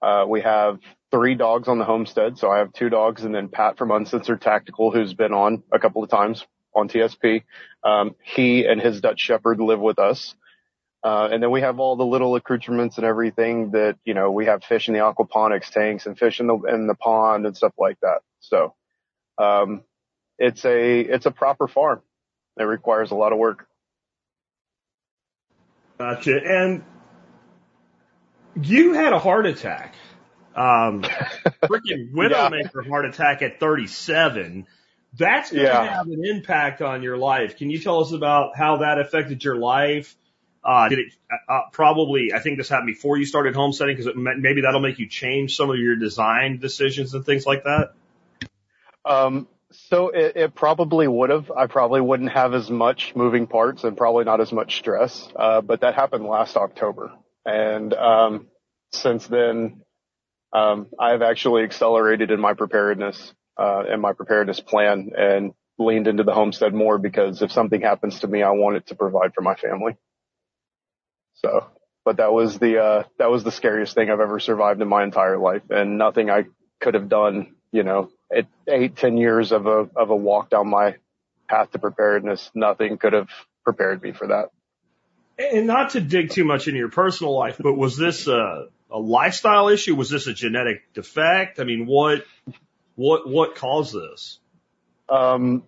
Uh, 0.01 0.25
we 0.27 0.41
have 0.41 0.79
three 1.11 1.35
dogs 1.35 1.67
on 1.67 1.79
the 1.79 1.85
homestead. 1.85 2.37
So 2.37 2.49
I 2.49 2.59
have 2.59 2.71
two 2.71 2.89
dogs 2.89 3.23
and 3.23 3.35
then 3.35 3.49
Pat 3.49 3.77
from 3.77 3.91
Uncensored 3.91 4.41
Tactical, 4.41 4.91
who's 4.91 5.13
been 5.13 5.33
on 5.33 5.63
a 5.73 5.79
couple 5.79 6.03
of 6.03 6.09
times 6.09 6.45
on 6.73 6.87
TSP. 6.87 7.43
Um, 7.83 8.15
he 8.23 8.65
and 8.65 8.79
his 8.81 9.01
Dutch 9.01 9.19
Shepherd 9.19 9.59
live 9.59 9.79
with 9.79 9.99
us. 9.99 10.35
Uh, 11.03 11.29
and 11.31 11.41
then 11.41 11.51
we 11.51 11.61
have 11.61 11.79
all 11.79 11.95
the 11.95 12.05
little 12.05 12.35
accoutrements 12.35 12.97
and 12.97 13.05
everything 13.05 13.71
that, 13.71 13.97
you 14.03 14.13
know, 14.13 14.31
we 14.31 14.45
have 14.45 14.63
fish 14.63 14.87
in 14.87 14.93
the 14.93 14.99
aquaponics 14.99 15.69
tanks 15.69 16.05
and 16.05 16.17
fish 16.17 16.39
in 16.39 16.47
the, 16.47 16.57
in 16.63 16.87
the 16.87 16.95
pond 16.95 17.45
and 17.45 17.55
stuff 17.55 17.73
like 17.77 17.97
that. 18.01 18.19
So, 18.39 18.73
um, 19.37 19.83
it's 20.39 20.65
a, 20.65 20.99
it's 21.01 21.25
a 21.25 21.31
proper 21.31 21.67
farm. 21.67 22.01
It 22.59 22.63
requires 22.63 23.11
a 23.11 23.15
lot 23.15 23.31
of 23.31 23.37
work. 23.37 23.67
Gotcha. 25.97 26.39
And 26.43 26.83
you 28.61 28.93
had 28.93 29.13
a 29.13 29.19
heart 29.19 29.45
attack. 29.45 29.95
Um, 30.55 31.01
freaking 31.63 32.11
Widowmaker 32.13 32.83
yeah. 32.83 32.89
heart 32.89 33.05
attack 33.05 33.41
at 33.41 33.59
37. 33.59 34.65
That's 35.17 35.51
going 35.51 35.63
to 35.63 35.69
yeah. 35.69 35.97
have 35.97 36.07
an 36.07 36.23
impact 36.25 36.81
on 36.81 37.03
your 37.03 37.17
life. 37.17 37.57
Can 37.57 37.69
you 37.69 37.79
tell 37.79 38.01
us 38.01 38.11
about 38.11 38.57
how 38.57 38.77
that 38.77 38.99
affected 38.99 39.43
your 39.43 39.55
life? 39.55 40.15
Uh, 40.67 40.89
did 40.89 40.99
it 40.99 41.13
uh, 41.31 41.53
uh, 41.53 41.61
probably? 41.71 42.33
I 42.33 42.39
think 42.39 42.57
this 42.57 42.67
happened 42.67 42.87
before 42.87 43.17
you 43.17 43.25
started 43.25 43.55
homesteading 43.55 43.95
because 43.95 44.11
maybe 44.15 44.61
that'll 44.61 44.81
make 44.81 44.99
you 44.99 45.07
change 45.07 45.55
some 45.55 45.69
of 45.69 45.77
your 45.77 45.95
design 45.95 46.59
decisions 46.59 47.13
and 47.13 47.25
things 47.25 47.45
like 47.45 47.63
that. 47.63 47.93
Um, 49.05 49.47
so 49.71 50.09
it, 50.09 50.35
it 50.35 50.55
probably 50.55 51.07
would 51.07 51.29
have. 51.29 51.49
I 51.51 51.67
probably 51.67 52.01
wouldn't 52.01 52.31
have 52.31 52.53
as 52.53 52.69
much 52.69 53.15
moving 53.15 53.47
parts 53.47 53.85
and 53.85 53.95
probably 53.95 54.25
not 54.25 54.41
as 54.41 54.51
much 54.51 54.77
stress. 54.77 55.29
Uh, 55.33 55.61
but 55.61 55.81
that 55.81 55.95
happened 55.95 56.25
last 56.25 56.57
October, 56.57 57.13
And, 57.45 57.93
um, 57.93 58.47
since 58.91 59.25
then, 59.27 59.81
um, 60.51 60.87
I've 60.99 61.21
actually 61.21 61.63
accelerated 61.63 62.29
in 62.31 62.41
my 62.41 62.53
preparedness, 62.53 63.33
uh, 63.57 63.83
and 63.87 64.01
my 64.01 64.11
preparedness 64.13 64.59
plan 64.59 65.11
and 65.17 65.53
leaned 65.77 66.07
into 66.07 66.23
the 66.23 66.33
homestead 66.33 66.73
more 66.73 66.97
because 66.97 67.41
if 67.41 67.51
something 67.51 67.81
happens 67.81 68.19
to 68.21 68.27
me, 68.27 68.43
I 68.43 68.51
want 68.51 68.77
it 68.77 68.87
to 68.87 68.95
provide 68.95 69.33
for 69.33 69.41
my 69.41 69.55
family. 69.55 69.97
So, 71.43 71.67
but 72.03 72.17
that 72.17 72.33
was 72.33 72.57
the, 72.57 72.79
uh, 72.79 73.03
that 73.19 73.29
was 73.29 73.43
the 73.43 73.51
scariest 73.51 73.93
thing 73.93 74.09
I've 74.09 74.19
ever 74.19 74.39
survived 74.39 74.81
in 74.81 74.87
my 74.87 75.03
entire 75.03 75.37
life 75.37 75.63
and 75.69 75.97
nothing 75.97 76.29
I 76.29 76.45
could 76.79 76.93
have 76.93 77.09
done, 77.09 77.55
you 77.71 77.83
know, 77.83 78.09
at 78.35 78.47
eight, 78.67 78.95
ten 78.95 79.17
years 79.17 79.51
of 79.51 79.67
a, 79.67 79.89
of 79.95 80.09
a 80.09 80.15
walk 80.15 80.49
down 80.49 80.69
my 80.69 80.95
path 81.47 81.71
to 81.71 81.79
preparedness, 81.79 82.51
nothing 82.53 82.97
could 82.97 83.13
have 83.13 83.29
prepared 83.63 84.01
me 84.01 84.11
for 84.11 84.27
that. 84.27 84.49
And 85.37 85.67
not 85.67 85.91
to 85.91 86.01
dig 86.01 86.31
too 86.31 86.43
much 86.43 86.67
into 86.67 86.79
your 86.79 86.89
personal 86.89 87.37
life, 87.37 87.57
but 87.59 87.73
was 87.73 87.95
this 87.95 88.27
a, 88.27 88.67
a 88.89 88.97
lifestyle 88.97 89.69
issue? 89.69 89.95
Was 89.95 90.09
this 90.09 90.27
a 90.27 90.33
genetic 90.33 90.93
defect? 90.93 91.59
I 91.59 91.63
mean, 91.63 91.85
what, 91.85 92.25
what, 92.95 93.29
what 93.29 93.55
caused 93.55 93.93
this? 93.93 94.39
Um, 95.07 95.63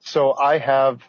so 0.00 0.32
I 0.32 0.58
have 0.58 1.02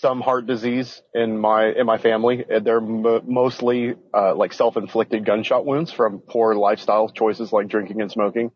some 0.00 0.20
heart 0.20 0.46
disease 0.46 1.02
in 1.14 1.38
my 1.38 1.66
in 1.66 1.86
my 1.86 1.98
family. 1.98 2.44
They're 2.48 2.78
m- 2.78 3.22
mostly 3.26 3.94
uh, 4.12 4.34
like 4.34 4.52
self-inflicted 4.52 5.24
gunshot 5.24 5.64
wounds 5.64 5.92
from 5.92 6.18
poor 6.18 6.54
lifestyle 6.54 7.08
choices 7.08 7.52
like 7.52 7.68
drinking 7.68 8.00
and 8.00 8.10
smoking. 8.10 8.50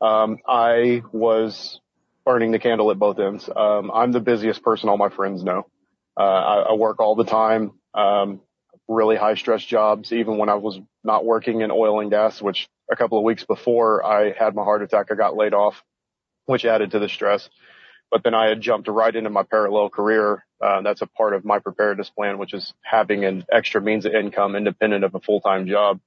Um, 0.00 0.38
I 0.46 1.02
was 1.12 1.80
burning 2.24 2.50
the 2.52 2.58
candle 2.58 2.90
at 2.90 2.98
both 2.98 3.18
ends. 3.18 3.48
Um, 3.54 3.90
I'm 3.92 4.12
the 4.12 4.20
busiest 4.20 4.62
person 4.62 4.88
all 4.88 4.96
my 4.96 5.08
friends 5.08 5.42
know. 5.44 5.66
Uh, 6.18 6.22
I, 6.22 6.58
I 6.70 6.72
work 6.74 7.00
all 7.00 7.14
the 7.14 7.24
time. 7.24 7.72
Um, 7.94 8.40
really 8.88 9.16
high 9.16 9.34
stress 9.34 9.64
jobs, 9.64 10.12
even 10.12 10.38
when 10.38 10.48
I 10.48 10.54
was 10.54 10.78
not 11.04 11.24
working 11.24 11.60
in 11.60 11.70
oil 11.70 12.00
and 12.00 12.10
gas, 12.10 12.42
which 12.42 12.68
a 12.90 12.96
couple 12.96 13.18
of 13.18 13.24
weeks 13.24 13.44
before 13.44 14.04
I 14.04 14.32
had 14.32 14.54
my 14.54 14.62
heart 14.64 14.82
attack, 14.82 15.06
I 15.10 15.14
got 15.14 15.36
laid 15.36 15.54
off, 15.54 15.82
which 16.46 16.64
added 16.64 16.90
to 16.92 16.98
the 16.98 17.08
stress. 17.08 17.48
But 18.12 18.24
then 18.24 18.34
I 18.34 18.48
had 18.48 18.60
jumped 18.60 18.88
right 18.88 19.16
into 19.16 19.30
my 19.30 19.42
parallel 19.42 19.88
career. 19.88 20.44
Uh, 20.60 20.82
that's 20.82 21.00
a 21.00 21.06
part 21.06 21.32
of 21.32 21.46
my 21.46 21.60
preparedness 21.60 22.10
plan, 22.10 22.36
which 22.36 22.52
is 22.52 22.74
having 22.82 23.24
an 23.24 23.46
extra 23.50 23.80
means 23.80 24.04
of 24.04 24.12
income 24.12 24.54
independent 24.54 25.02
of 25.02 25.14
a 25.14 25.20
full-time 25.20 25.66
job. 25.66 25.98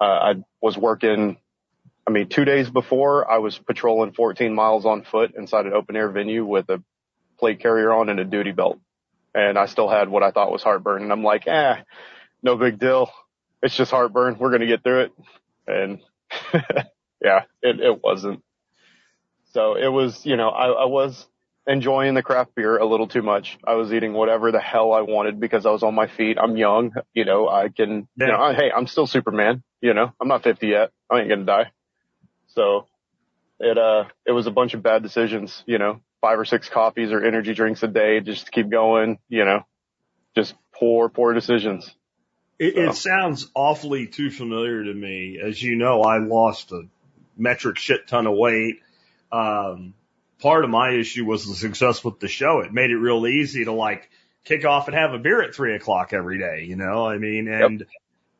Uh, 0.00 0.04
I 0.04 0.34
was 0.60 0.76
working, 0.76 1.36
I 2.04 2.10
mean, 2.10 2.28
two 2.28 2.44
days 2.44 2.68
before 2.68 3.30
I 3.30 3.38
was 3.38 3.56
patrolling 3.56 4.12
14 4.12 4.52
miles 4.56 4.84
on 4.84 5.04
foot 5.04 5.34
inside 5.38 5.66
an 5.66 5.72
open 5.72 5.94
air 5.94 6.10
venue 6.10 6.44
with 6.44 6.68
a 6.68 6.82
plate 7.38 7.60
carrier 7.60 7.92
on 7.92 8.08
and 8.08 8.18
a 8.18 8.24
duty 8.24 8.50
belt. 8.50 8.80
And 9.32 9.56
I 9.56 9.66
still 9.66 9.88
had 9.88 10.08
what 10.08 10.24
I 10.24 10.32
thought 10.32 10.50
was 10.50 10.64
heartburn. 10.64 11.04
And 11.04 11.12
I'm 11.12 11.22
like, 11.22 11.46
eh, 11.46 11.76
no 12.42 12.56
big 12.56 12.80
deal. 12.80 13.08
It's 13.62 13.76
just 13.76 13.92
heartburn. 13.92 14.36
We're 14.40 14.50
going 14.50 14.62
to 14.62 14.66
get 14.66 14.82
through 14.82 15.02
it. 15.02 15.12
And 15.68 16.00
yeah, 17.22 17.44
it, 17.62 17.78
it 17.80 18.02
wasn't. 18.02 18.42
So 19.52 19.76
it 19.76 19.88
was, 19.88 20.26
you 20.26 20.36
know, 20.36 20.48
I, 20.48 20.66
I 20.70 20.84
was 20.86 21.24
enjoying 21.66 22.14
the 22.14 22.22
craft 22.22 22.54
beer 22.54 22.76
a 22.78 22.84
little 22.86 23.08
too 23.08 23.22
much. 23.22 23.58
I 23.66 23.74
was 23.74 23.92
eating 23.92 24.12
whatever 24.12 24.52
the 24.52 24.60
hell 24.60 24.92
I 24.92 25.00
wanted 25.00 25.40
because 25.40 25.66
I 25.66 25.70
was 25.70 25.82
on 25.82 25.94
my 25.94 26.06
feet. 26.06 26.38
I'm 26.40 26.56
young, 26.56 26.92
you 27.14 27.24
know, 27.24 27.48
I 27.48 27.68
can, 27.68 28.08
Yeah. 28.16 28.26
you 28.26 28.32
know, 28.32 28.38
I, 28.40 28.54
hey, 28.54 28.70
I'm 28.74 28.86
still 28.86 29.06
Superman, 29.06 29.62
you 29.80 29.92
know, 29.94 30.12
I'm 30.20 30.28
not 30.28 30.42
50 30.44 30.66
yet. 30.68 30.90
I 31.10 31.20
ain't 31.20 31.28
gonna 31.28 31.44
die. 31.44 31.70
So 32.48 32.86
it, 33.58 33.76
uh, 33.78 34.04
it 34.24 34.32
was 34.32 34.46
a 34.46 34.50
bunch 34.50 34.74
of 34.74 34.82
bad 34.82 35.02
decisions, 35.02 35.62
you 35.66 35.78
know, 35.78 36.00
five 36.20 36.38
or 36.38 36.44
six 36.44 36.68
coffees 36.68 37.10
or 37.12 37.24
energy 37.24 37.52
drinks 37.54 37.82
a 37.82 37.88
day 37.88 38.20
just 38.20 38.46
to 38.46 38.52
keep 38.52 38.70
going, 38.70 39.18
you 39.28 39.44
know, 39.44 39.64
just 40.34 40.54
poor, 40.72 41.08
poor 41.08 41.32
decisions. 41.34 41.90
It, 42.58 42.74
So. 42.74 42.80
it 42.90 42.94
sounds 42.94 43.50
awfully 43.54 44.06
too 44.06 44.30
familiar 44.30 44.84
to 44.84 44.94
me. 44.94 45.38
As 45.42 45.62
you 45.62 45.76
know, 45.76 46.02
I 46.02 46.18
lost 46.18 46.72
a 46.72 46.82
metric 47.36 47.76
shit 47.78 48.06
ton 48.08 48.26
of 48.26 48.34
weight. 48.36 48.76
Um, 49.32 49.92
part 50.40 50.64
of 50.64 50.70
my 50.70 50.90
issue 50.90 51.24
was 51.24 51.46
the 51.46 51.54
success 51.54 52.04
with 52.04 52.20
the 52.20 52.28
show. 52.28 52.60
It 52.60 52.72
made 52.72 52.90
it 52.90 52.96
real 52.96 53.26
easy 53.26 53.64
to 53.64 53.72
like 53.72 54.10
kick 54.44 54.64
off 54.64 54.88
and 54.88 54.96
have 54.96 55.12
a 55.12 55.18
beer 55.18 55.42
at 55.42 55.54
three 55.54 55.74
o'clock 55.74 56.12
every 56.12 56.38
day. 56.38 56.64
You 56.64 56.76
know, 56.76 57.06
I 57.06 57.18
mean, 57.18 57.48
and, 57.48 57.86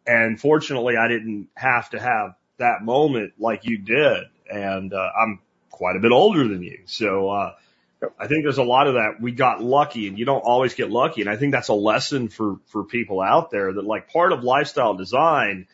and 0.06 0.40
fortunately 0.40 0.96
I 0.96 1.08
didn't 1.08 1.48
have 1.54 1.90
to 1.90 2.00
have 2.00 2.34
that 2.58 2.82
moment 2.82 3.34
like 3.38 3.64
you 3.64 3.78
did. 3.78 4.24
And, 4.50 4.92
uh, 4.92 5.10
I'm 5.20 5.40
quite 5.70 5.96
a 5.96 6.00
bit 6.00 6.12
older 6.12 6.46
than 6.46 6.62
you. 6.62 6.80
So, 6.86 7.30
uh, 7.30 7.54
Yep. 8.02 8.14
I 8.18 8.26
think 8.26 8.44
there's 8.44 8.58
a 8.58 8.62
lot 8.62 8.88
of 8.88 8.94
that. 8.94 9.20
We 9.20 9.32
got 9.32 9.62
lucky 9.62 10.06
and 10.06 10.18
you 10.18 10.26
don't 10.26 10.42
always 10.42 10.74
get 10.74 10.90
lucky. 10.90 11.22
And 11.22 11.30
I 11.30 11.36
think 11.36 11.52
that's 11.52 11.68
a 11.68 11.74
lesson 11.74 12.28
for, 12.28 12.56
for 12.66 12.84
people 12.84 13.20
out 13.20 13.50
there 13.50 13.72
that 13.72 13.84
like 13.84 14.12
part 14.12 14.32
of 14.32 14.44
lifestyle 14.44 14.94
design 14.94 15.66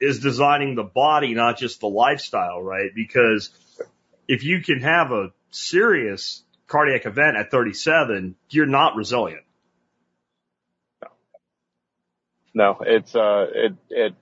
is 0.00 0.20
designing 0.20 0.74
the 0.74 0.82
body, 0.82 1.34
not 1.34 1.58
just 1.58 1.80
the 1.80 1.88
lifestyle, 1.88 2.62
right? 2.62 2.90
Because 2.94 3.50
if 4.28 4.44
you 4.44 4.62
can 4.62 4.80
have 4.80 5.10
a 5.10 5.32
serious 5.50 6.44
cardiac 6.66 7.06
event 7.06 7.36
at 7.36 7.50
37, 7.50 8.36
you're 8.50 8.66
not 8.66 8.96
resilient. 8.96 9.42
No, 12.54 12.78
it's, 12.80 13.14
uh, 13.14 13.46
it, 13.54 13.74
it, 13.90 14.14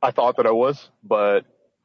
I 0.00 0.10
thought 0.10 0.36
that 0.36 0.46
I 0.46 0.52
was, 0.52 0.88
but 1.02 1.44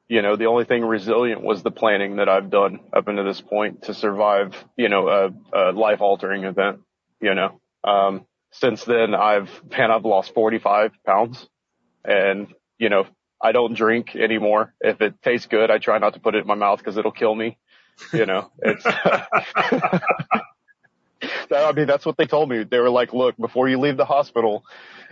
you 0.09 0.23
know, 0.23 0.35
the 0.35 0.45
only 0.45 0.65
thing 0.65 0.83
resilient 0.83 1.41
was 1.41 1.61
the 1.61 1.71
planning 1.71 2.17
that 2.17 2.27
I've 2.27 2.49
done 2.49 2.79
up 2.91 3.07
into 3.07 3.23
this 3.23 3.39
point 3.39 3.83
to 3.83 3.93
survive, 3.93 4.55
you 4.75 4.89
know, 4.89 5.07
a, 5.07 5.29
a 5.53 5.71
life 5.71 6.01
altering 6.01 6.43
event, 6.45 6.79
you 7.21 7.35
know. 7.35 7.61
Um, 7.83 8.25
since 8.51 8.83
then 8.83 9.13
I've, 9.13 9.49
man, 9.69 9.91
I've 9.91 10.05
lost 10.05 10.33
45 10.33 10.91
pounds 11.05 11.47
and, 12.03 12.47
you 12.79 12.89
know, 12.89 13.05
I 13.41 13.51
don't 13.51 13.75
drink 13.75 14.15
anymore. 14.15 14.73
If 14.81 14.99
it 15.01 15.21
tastes 15.21 15.47
good, 15.47 15.69
I 15.69 15.77
try 15.77 15.99
not 15.99 16.15
to 16.15 16.19
put 16.19 16.35
it 16.35 16.39
in 16.39 16.47
my 16.47 16.55
mouth 16.55 16.79
because 16.79 16.97
it'll 16.97 17.11
kill 17.11 17.33
me. 17.33 17.57
You 18.13 18.25
know, 18.25 18.49
it's, 18.59 18.83
I 21.51 21.71
mean, 21.73 21.87
that's 21.87 22.05
what 22.05 22.17
they 22.17 22.25
told 22.25 22.49
me. 22.49 22.63
They 22.63 22.79
were 22.79 22.89
like, 22.89 23.13
look, 23.13 23.35
before 23.37 23.67
you 23.67 23.77
leave 23.79 23.97
the 23.97 24.05
hospital, 24.05 24.63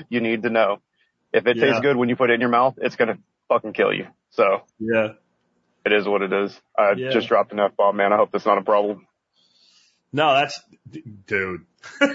you 0.10 0.22
need 0.22 0.44
to 0.44 0.50
know 0.50 0.80
if 1.34 1.46
it 1.48 1.58
Yeah. 1.58 1.66
tastes 1.66 1.82
good 1.82 1.96
when 1.98 2.10
you 2.10 2.16
put 2.16 2.30
it 2.30 2.34
in 2.36 2.40
your 2.42 2.50
mouth, 2.50 2.76
it's 2.78 2.96
going 2.96 3.10
to 3.10 3.18
fucking 3.50 3.74
kill 3.74 3.94
you. 3.94 4.08
So 4.32 4.62
Yeah. 4.80 5.14
it 5.86 5.94
is 5.94 6.08
what 6.08 6.22
it 6.22 6.32
is. 6.32 6.60
I 6.78 6.92
Yeah. 6.94 7.10
just 7.12 7.28
dropped 7.28 7.52
an 7.52 7.60
F 7.60 7.76
bomb, 7.76 7.98
man. 7.98 8.14
I 8.14 8.18
hope 8.18 8.32
that's 8.32 8.46
not 8.46 8.58
a 8.58 8.62
problem. 8.64 9.06
No, 10.14 10.34
that's 10.34 10.62
dude. 11.28 11.66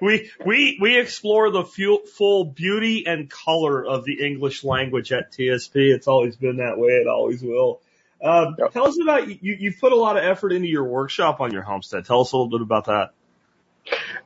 we 0.00 0.30
we 0.44 0.78
we 0.80 0.98
explore 0.98 1.50
the 1.50 1.64
full, 1.64 1.98
full 2.06 2.44
beauty 2.44 3.06
and 3.06 3.30
color 3.30 3.84
of 3.84 4.04
the 4.04 4.24
English 4.24 4.62
language 4.64 5.10
at 5.12 5.32
TSP. 5.32 5.76
It's 5.94 6.06
always 6.06 6.36
been 6.36 6.58
that 6.58 6.78
way. 6.78 6.90
It 6.92 7.08
always 7.08 7.42
will. 7.42 7.80
Um, 8.22 8.56
Yep. 8.58 8.72
Tell 8.72 8.86
us 8.86 8.98
about 9.00 9.28
you. 9.28 9.56
You've 9.58 9.78
put 9.80 9.92
a 9.92 9.96
lot 9.96 10.16
of 10.16 10.24
effort 10.24 10.52
into 10.52 10.68
your 10.68 10.84
workshop 10.84 11.40
on 11.40 11.52
your 11.52 11.62
homestead. 11.62 12.04
Tell 12.04 12.20
us 12.20 12.32
a 12.32 12.36
little 12.36 12.50
bit 12.50 12.62
about 12.62 12.86
that. 12.86 13.10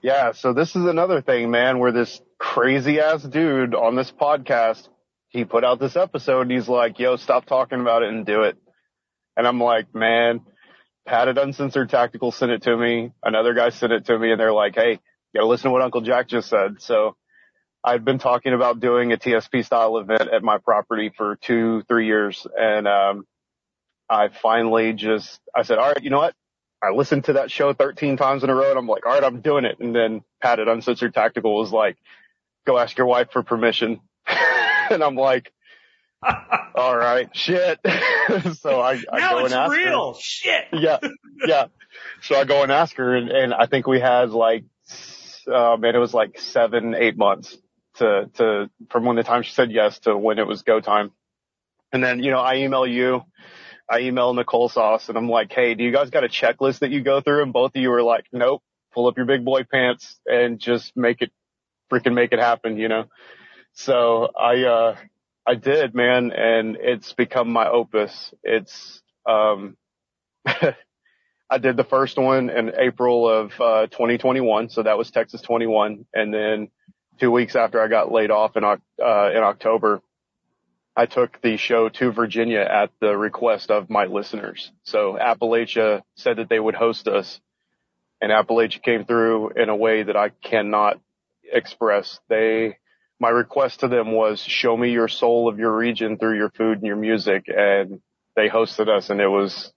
Yeah. 0.03 0.33
So 0.33 0.53
this 0.53 0.77
is 0.77 0.85
another 0.85 1.21
thing, 1.21 1.51
man, 1.51 1.79
where 1.79 1.93
this 1.93 2.21
crazy 2.39 3.01
ass 3.01 3.23
dude 3.23 3.75
on 3.75 3.97
this 3.97 4.13
podcast, 4.13 4.89
he 5.29 5.45
put 5.45 5.65
out 5.65 5.81
this 5.81 5.97
episode 5.97 6.43
and 6.43 6.51
he's 6.53 6.69
like, 6.69 6.99
yo, 6.99 7.17
stop 7.17 7.47
talking 7.47 7.81
about 7.81 8.03
it 8.03 8.11
and 8.11 8.25
do 8.25 8.43
it. 8.43 8.57
And 9.37 9.47
I'm 9.47 9.61
like, 9.61 9.95
man, 9.95 10.41
Pat 11.07 11.29
at 11.29 11.39
Uncensored 11.39 11.91
Tactical 11.91 12.33
sent 12.33 12.53
it 12.53 12.63
to 12.63 12.77
me. 12.77 13.13
Another 13.23 13.55
guy 13.55 13.71
sent 13.71 13.93
it 13.93 14.07
to 14.07 14.19
me 14.19 14.31
and 14.31 14.41
they're 14.41 14.53
like, 14.53 14.75
hey, 14.75 14.93
you 14.93 14.99
gotta 15.41 15.47
listen 15.47 15.65
to 15.65 15.71
what 15.71 15.83
Uncle 15.83 16.01
Jack 16.03 16.29
just 16.29 16.49
said. 16.49 16.81
So 16.81 17.17
I've 17.83 18.05
been 18.05 18.19
talking 18.19 18.55
about 18.55 18.81
doing 18.81 19.13
a 19.13 19.17
TSP 19.17 19.65
style 19.65 19.99
event 19.99 20.29
at 20.33 20.43
my 20.43 20.59
property 20.59 21.11
for 21.17 21.37
two, 21.37 21.83
three 21.89 22.07
years. 22.07 22.47
And, 22.57 22.87
um, 22.87 23.27
I 24.09 24.29
finally 24.29 24.93
just, 24.93 25.41
I 25.55 25.63
said, 25.63 25.79
all 25.79 25.89
right, 25.89 26.03
you 26.03 26.11
know 26.11 26.19
what? 26.19 26.35
I 26.83 26.91
listened 26.91 27.25
to 27.25 27.35
that 27.35 27.51
show 27.51 27.73
13 27.73 28.17
times 28.17 28.45
in 28.45 28.51
a 28.51 28.55
row 28.55 28.71
and 28.71 28.79
I'm 28.79 28.87
like, 28.87 29.05
all 29.05 29.13
right, 29.13 29.25
I'm 29.25 29.41
doing 29.41 29.65
it. 29.65 29.81
And 29.81 29.95
then 29.95 30.23
Pat 30.41 30.61
at 30.61 30.69
Uncensored 30.69 31.13
Tactical 31.13 31.57
was 31.57 31.73
like, 31.73 31.97
go 32.67 32.79
ask 32.79 32.97
your 32.97 33.07
wife 33.07 33.29
for 33.33 33.43
permission. 33.43 34.01
and 34.91 35.03
I'm 35.03 35.17
like, 35.17 35.53
all 36.75 36.97
right, 36.97 37.29
shit. 37.37 37.79
so 38.55 38.81
I, 38.81 39.01
I 39.13 39.19
now 39.19 39.39
go 39.39 39.45
and 39.45 39.55
ask 39.55 39.73
her 39.73 39.79
real. 39.79 40.15
Shit. 40.21 40.67
yeah, 40.73 40.99
yeah. 41.47 41.67
So 42.23 42.37
I 42.37 42.45
go 42.45 42.63
and 42.63 42.73
ask 42.73 42.97
her, 42.97 43.17
and, 43.17 43.31
and 43.31 43.55
I 43.55 43.67
think 43.67 43.87
we 43.87 44.01
had 44.01 44.31
like, 44.31 44.65
uh, 45.47 45.77
man, 45.79 45.95
it 45.95 45.99
was 45.99 46.13
like 46.13 46.39
seven, 46.41 46.95
eight 46.95 47.17
months 47.17 47.57
to 47.97 48.31
to 48.35 48.71
from 48.91 49.05
when 49.05 49.17
the 49.17 49.23
time 49.23 49.43
she 49.43 49.53
said 49.53 49.71
yes 49.71 49.99
to 50.01 50.17
when 50.17 50.39
it 50.39 50.47
was 50.47 50.63
go 50.63 50.81
time. 50.81 51.13
And 51.93 52.03
then 52.03 52.23
you 52.23 52.31
know 52.31 52.41
I 52.41 52.57
email 52.57 52.87
you, 52.87 53.23
I 53.91 54.01
email 54.01 54.35
Nicole 54.35 54.69
Sauce, 54.69 55.09
and 55.09 55.17
I'm 55.17 55.29
like, 55.29 55.53
hey, 55.53 55.75
do 55.75 55.85
you 55.85 55.93
guys 55.93 56.11
got 56.11 56.25
a 56.25 56.29
checklist 56.29 56.81
that 56.81 56.91
you 56.91 57.03
go 57.03 57.21
through? 57.21 57.43
And 57.43 57.53
both 57.53 57.75
of 57.75 57.81
you 57.81 57.93
are 57.93 58.03
like, 58.03 58.27
nope. 58.33 58.63
Pull 58.93 59.07
up 59.07 59.17
your 59.17 59.27
big 59.27 59.45
boy 59.45 59.65
pants 59.65 60.19
and 60.27 60.59
just 60.59 60.97
make 60.97 61.23
it, 61.23 61.31
freaking 61.91 62.15
make 62.15 62.33
it 62.33 62.39
happen, 62.39 62.77
you 62.77 62.89
know. 62.89 63.05
So 63.75 64.29
I 64.39 64.65
uh 64.65 64.97
I 65.47 65.55
did, 65.55 65.95
man, 65.95 66.33
and 66.33 66.77
it's 66.81 67.13
become 67.13 67.51
my 67.51 67.69
opus. 67.69 68.35
It's 68.43 69.03
um 69.27 69.77
I 70.47 71.59
did 71.59 71.77
the 71.77 71.85
first 71.85 72.19
one 72.19 72.51
in 72.51 72.73
April 72.79 73.29
of 73.29 73.53
uh 73.61 73.87
2021, 73.87 74.71
so 74.71 74.83
that 74.83 74.99
was 74.99 75.11
Texas 75.11 75.43
21, 75.43 76.07
and 76.15 76.35
then 76.35 76.69
two 77.19 77.31
weeks 77.31 77.57
after 77.57 77.81
I 77.81 77.89
got 77.89 78.13
laid 78.13 78.31
off 78.31 78.57
in, 78.57 78.65
uh, 78.65 78.77
in 78.99 79.43
October, 79.43 80.01
I 80.99 81.07
took 81.07 81.41
the 81.43 81.57
show 81.57 81.89
to 81.91 82.11
Virginia 82.11 82.59
at 82.59 82.91
the 83.01 83.17
request 83.17 83.71
of 83.71 83.89
my 83.89 84.07
listeners. 84.07 84.73
So 84.83 85.17
Appalachia 85.17 86.03
said 86.17 86.39
that 86.39 86.49
they 86.49 86.59
would 86.59 86.75
host 86.75 87.07
us 87.07 87.41
and 88.21 88.33
Appalachia 88.33 88.83
came 88.83 89.05
through 89.05 89.51
in 89.51 89.69
a 89.69 89.77
way 89.77 90.03
that 90.03 90.17
I 90.17 90.31
cannot 90.31 90.99
express. 91.45 92.19
They, 92.29 92.79
my 93.21 93.29
request 93.29 93.79
to 93.81 93.89
them 93.89 94.11
was 94.11 94.41
show 94.41 94.77
me 94.77 94.91
your 94.91 95.07
soul 95.07 95.49
of 95.49 95.61
your 95.61 95.73
region 95.73 96.19
through 96.19 96.37
your 96.37 96.51
food 96.51 96.79
and 96.79 96.87
your 96.89 96.97
music. 96.97 97.45
And 97.47 98.01
they 98.35 98.49
hosted 98.49 98.89
us 98.89 99.09
and 99.09 99.21
it 99.21 99.29
was, 99.29 99.73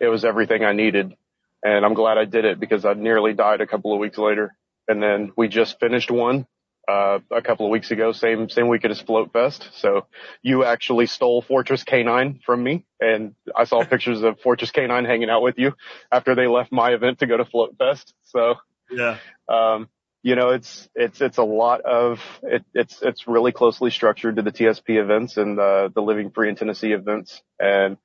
it 0.00 0.08
was 0.08 0.24
everything 0.24 0.64
I 0.64 0.72
needed. 0.72 1.14
And 1.62 1.84
I'm 1.84 1.92
glad 1.92 2.16
I 2.16 2.24
did 2.24 2.46
it 2.46 2.58
because 2.58 2.86
I 2.86 2.94
nearly 2.94 3.34
died 3.34 3.60
a 3.60 3.66
couple 3.66 3.92
of 3.92 3.98
weeks 3.98 4.16
later. 4.16 4.56
And 4.88 5.02
then 5.02 5.32
we 5.36 5.48
just 5.48 5.78
finished 5.78 6.10
one 6.10 6.46
uh, 6.88 7.20
a 7.30 7.42
couple 7.42 7.66
of 7.66 7.70
weeks 7.70 7.90
ago, 7.90 8.12
same 8.12 8.48
same 8.48 8.68
weekend 8.68 8.92
as 8.92 9.00
Float 9.00 9.32
Fest. 9.32 9.68
So 9.74 10.06
you 10.42 10.64
actually 10.64 11.06
stole 11.06 11.42
Fortress 11.42 11.84
K9 11.84 12.42
from 12.44 12.62
me, 12.62 12.84
and 13.00 13.34
I 13.56 13.64
saw 13.64 13.84
pictures 13.88 14.22
of 14.22 14.40
Fortress 14.40 14.72
K9 14.72 15.06
hanging 15.06 15.30
out 15.30 15.42
with 15.42 15.58
you 15.58 15.74
after 16.10 16.34
they 16.34 16.46
left 16.46 16.72
my 16.72 16.90
event 16.90 17.20
to 17.20 17.26
go 17.26 17.36
to 17.36 17.44
Float 17.44 17.76
Fest. 17.78 18.14
So 18.24 18.56
yeah, 18.90 19.18
um, 19.48 19.88
you 20.22 20.36
know, 20.36 20.50
it's 20.50 20.88
it's 20.94 21.20
it's 21.20 21.38
a 21.38 21.44
lot 21.44 21.82
of 21.82 22.20
it, 22.42 22.64
it's 22.74 23.00
it's 23.02 23.26
really 23.28 23.52
closely 23.52 23.90
structured 23.90 24.36
to 24.36 24.42
the 24.42 24.52
TSP 24.52 25.00
events 25.00 25.36
and 25.36 25.58
uh, 25.58 25.88
the 25.94 26.02
Living 26.02 26.30
Free 26.30 26.48
in 26.48 26.56
Tennessee 26.56 26.92
events, 26.92 27.42
and 27.60 27.96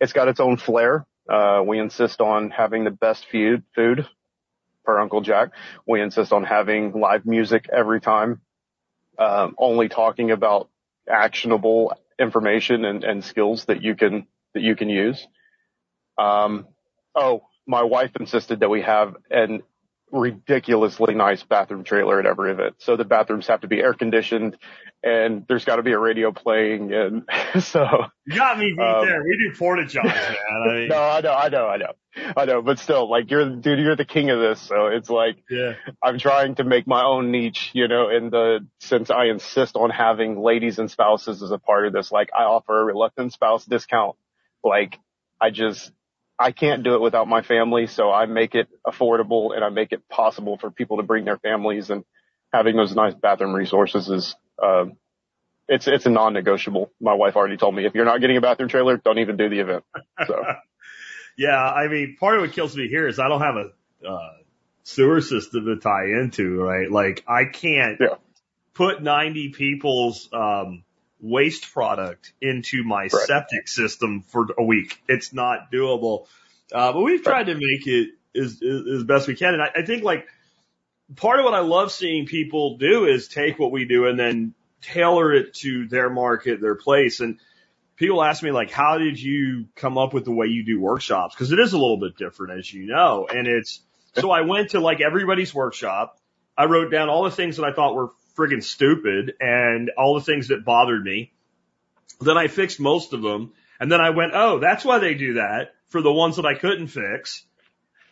it's 0.00 0.12
got 0.12 0.28
its 0.28 0.40
own 0.40 0.56
flair. 0.56 1.06
Uh, 1.28 1.62
we 1.66 1.78
insist 1.78 2.20
on 2.20 2.50
having 2.50 2.84
the 2.84 2.90
best 2.90 3.26
food, 3.30 3.64
food 3.74 4.06
per 4.86 4.98
Uncle 4.98 5.20
Jack. 5.20 5.50
We 5.86 6.00
insist 6.00 6.32
on 6.32 6.44
having 6.44 6.92
live 6.92 7.26
music 7.26 7.68
every 7.70 8.00
time, 8.00 8.40
um, 9.18 9.54
only 9.58 9.88
talking 9.88 10.30
about 10.30 10.70
actionable 11.10 11.92
information 12.18 12.84
and, 12.84 13.04
and 13.04 13.22
skills 13.24 13.66
that 13.66 13.82
you 13.82 13.94
can 13.94 14.26
that 14.54 14.62
you 14.62 14.74
can 14.76 14.88
use. 14.88 15.26
Um, 16.16 16.68
oh, 17.14 17.42
my 17.66 17.82
wife 17.82 18.12
insisted 18.18 18.60
that 18.60 18.70
we 18.70 18.82
have 18.82 19.16
an 19.30 19.62
ridiculously 20.16 21.14
nice 21.14 21.42
bathroom 21.42 21.84
trailer 21.84 22.18
at 22.18 22.26
every 22.26 22.50
event. 22.50 22.76
So 22.78 22.96
the 22.96 23.04
bathrooms 23.04 23.46
have 23.46 23.60
to 23.60 23.68
be 23.68 23.80
air 23.80 23.94
conditioned 23.94 24.56
and 25.02 25.44
there's 25.48 25.64
got 25.64 25.76
to 25.76 25.82
be 25.82 25.92
a 25.92 25.98
radio 25.98 26.32
playing. 26.32 26.92
And 26.92 27.24
so 27.62 27.86
you 28.26 28.36
got 28.36 28.58
me 28.58 28.74
beat 28.76 28.82
um, 28.82 29.06
there. 29.06 29.22
We 29.22 29.38
do 29.38 29.56
porta 29.56 29.86
johns, 29.86 30.06
man. 30.06 30.36
I 30.50 30.66
mean, 30.74 30.88
no, 30.88 30.96
I 30.96 31.20
know, 31.20 31.32
I 31.32 31.48
know, 31.48 31.66
I 31.66 31.76
know, 31.76 31.92
I 32.36 32.44
know, 32.44 32.62
but 32.62 32.78
still 32.78 33.08
like 33.08 33.30
you're, 33.30 33.48
dude, 33.56 33.78
you're 33.78 33.96
the 33.96 34.04
king 34.04 34.30
of 34.30 34.40
this. 34.40 34.60
So 34.60 34.86
it's 34.86 35.08
like, 35.08 35.36
yeah, 35.48 35.74
I'm 36.02 36.18
trying 36.18 36.56
to 36.56 36.64
make 36.64 36.86
my 36.86 37.04
own 37.04 37.30
niche, 37.30 37.70
you 37.72 37.88
know, 37.88 38.08
in 38.08 38.30
the, 38.30 38.66
since 38.80 39.10
I 39.10 39.26
insist 39.26 39.76
on 39.76 39.90
having 39.90 40.40
ladies 40.40 40.78
and 40.78 40.90
spouses 40.90 41.42
as 41.42 41.50
a 41.50 41.58
part 41.58 41.86
of 41.86 41.92
this, 41.92 42.10
like 42.10 42.30
I 42.36 42.42
offer 42.42 42.80
a 42.80 42.84
reluctant 42.84 43.32
spouse 43.32 43.64
discount. 43.64 44.16
Like 44.64 44.98
I 45.40 45.50
just, 45.50 45.92
I 46.38 46.52
can't 46.52 46.82
do 46.82 46.94
it 46.94 47.00
without 47.00 47.28
my 47.28 47.42
family, 47.42 47.86
so 47.86 48.12
I 48.12 48.26
make 48.26 48.54
it 48.54 48.68
affordable 48.86 49.54
and 49.54 49.64
I 49.64 49.70
make 49.70 49.92
it 49.92 50.08
possible 50.08 50.58
for 50.58 50.70
people 50.70 50.98
to 50.98 51.02
bring 51.02 51.24
their 51.24 51.38
families 51.38 51.90
and 51.90 52.04
having 52.52 52.76
those 52.76 52.94
nice 52.94 53.14
bathroom 53.14 53.54
resources 53.54 54.08
is, 54.08 54.36
uh, 54.62 54.86
it's, 55.68 55.88
it's 55.88 56.06
a 56.06 56.10
non-negotiable. 56.10 56.92
My 57.00 57.14
wife 57.14 57.36
already 57.36 57.56
told 57.56 57.74
me 57.74 57.86
if 57.86 57.94
you're 57.94 58.04
not 58.04 58.20
getting 58.20 58.36
a 58.36 58.40
bathroom 58.40 58.68
trailer, 58.68 58.98
don't 58.98 59.18
even 59.18 59.36
do 59.36 59.48
the 59.48 59.60
event. 59.60 59.84
So. 60.26 60.44
yeah. 61.38 61.58
I 61.58 61.88
mean, 61.88 62.16
part 62.20 62.36
of 62.36 62.42
what 62.42 62.52
kills 62.52 62.76
me 62.76 62.88
here 62.88 63.08
is 63.08 63.18
I 63.18 63.28
don't 63.28 63.40
have 63.40 63.56
a, 63.56 64.06
uh, 64.06 64.32
sewer 64.84 65.20
system 65.20 65.64
to 65.64 65.76
tie 65.76 66.04
into, 66.04 66.60
right? 66.60 66.90
Like 66.90 67.24
I 67.26 67.46
can't 67.46 67.98
yeah. 67.98 68.16
put 68.74 69.02
90 69.02 69.50
people's, 69.50 70.28
um, 70.32 70.84
waste 71.20 71.72
product 71.72 72.32
into 72.40 72.84
my 72.84 73.02
right. 73.02 73.10
septic 73.10 73.68
system 73.68 74.22
for 74.22 74.46
a 74.58 74.62
week. 74.62 75.00
It's 75.08 75.32
not 75.32 75.72
doable. 75.72 76.26
Uh, 76.72 76.92
but 76.92 77.00
we've 77.00 77.22
tried 77.22 77.46
to 77.46 77.54
make 77.54 77.86
it 77.86 78.10
as, 78.34 78.60
as 78.62 79.04
best 79.04 79.26
we 79.26 79.34
can. 79.34 79.54
And 79.54 79.62
I, 79.62 79.70
I 79.76 79.84
think 79.84 80.02
like 80.02 80.26
part 81.14 81.38
of 81.38 81.44
what 81.44 81.54
I 81.54 81.60
love 81.60 81.92
seeing 81.92 82.26
people 82.26 82.76
do 82.78 83.06
is 83.06 83.28
take 83.28 83.58
what 83.58 83.72
we 83.72 83.84
do 83.84 84.06
and 84.06 84.18
then 84.18 84.54
tailor 84.82 85.32
it 85.32 85.54
to 85.54 85.86
their 85.88 86.10
market, 86.10 86.60
their 86.60 86.74
place. 86.74 87.20
And 87.20 87.38
people 87.96 88.22
ask 88.22 88.42
me 88.42 88.50
like, 88.50 88.70
how 88.70 88.98
did 88.98 89.20
you 89.20 89.66
come 89.74 89.96
up 89.96 90.12
with 90.12 90.24
the 90.24 90.32
way 90.32 90.46
you 90.46 90.64
do 90.64 90.80
workshops? 90.80 91.34
Cause 91.34 91.52
it 91.52 91.58
is 91.58 91.72
a 91.72 91.78
little 91.78 91.98
bit 91.98 92.16
different 92.16 92.58
as 92.58 92.72
you 92.72 92.86
know. 92.86 93.26
And 93.32 93.46
it's, 93.46 93.80
so 94.14 94.30
I 94.30 94.42
went 94.42 94.70
to 94.70 94.80
like 94.80 95.00
everybody's 95.00 95.54
workshop. 95.54 96.18
I 96.58 96.64
wrote 96.64 96.90
down 96.90 97.08
all 97.08 97.24
the 97.24 97.30
things 97.30 97.56
that 97.56 97.64
I 97.64 97.72
thought 97.72 97.94
were 97.94 98.10
friggin' 98.36 98.62
stupid 98.62 99.34
and 99.40 99.90
all 99.96 100.14
the 100.14 100.20
things 100.20 100.48
that 100.48 100.64
bothered 100.64 101.02
me. 101.02 101.32
Then 102.20 102.38
I 102.38 102.48
fixed 102.48 102.80
most 102.80 103.12
of 103.12 103.22
them. 103.22 103.52
And 103.80 103.90
then 103.90 104.00
I 104.00 104.10
went, 104.10 104.32
oh, 104.34 104.58
that's 104.58 104.84
why 104.84 104.98
they 104.98 105.14
do 105.14 105.34
that 105.34 105.74
for 105.88 106.00
the 106.00 106.12
ones 106.12 106.36
that 106.36 106.46
I 106.46 106.54
couldn't 106.54 106.88
fix. 106.88 107.44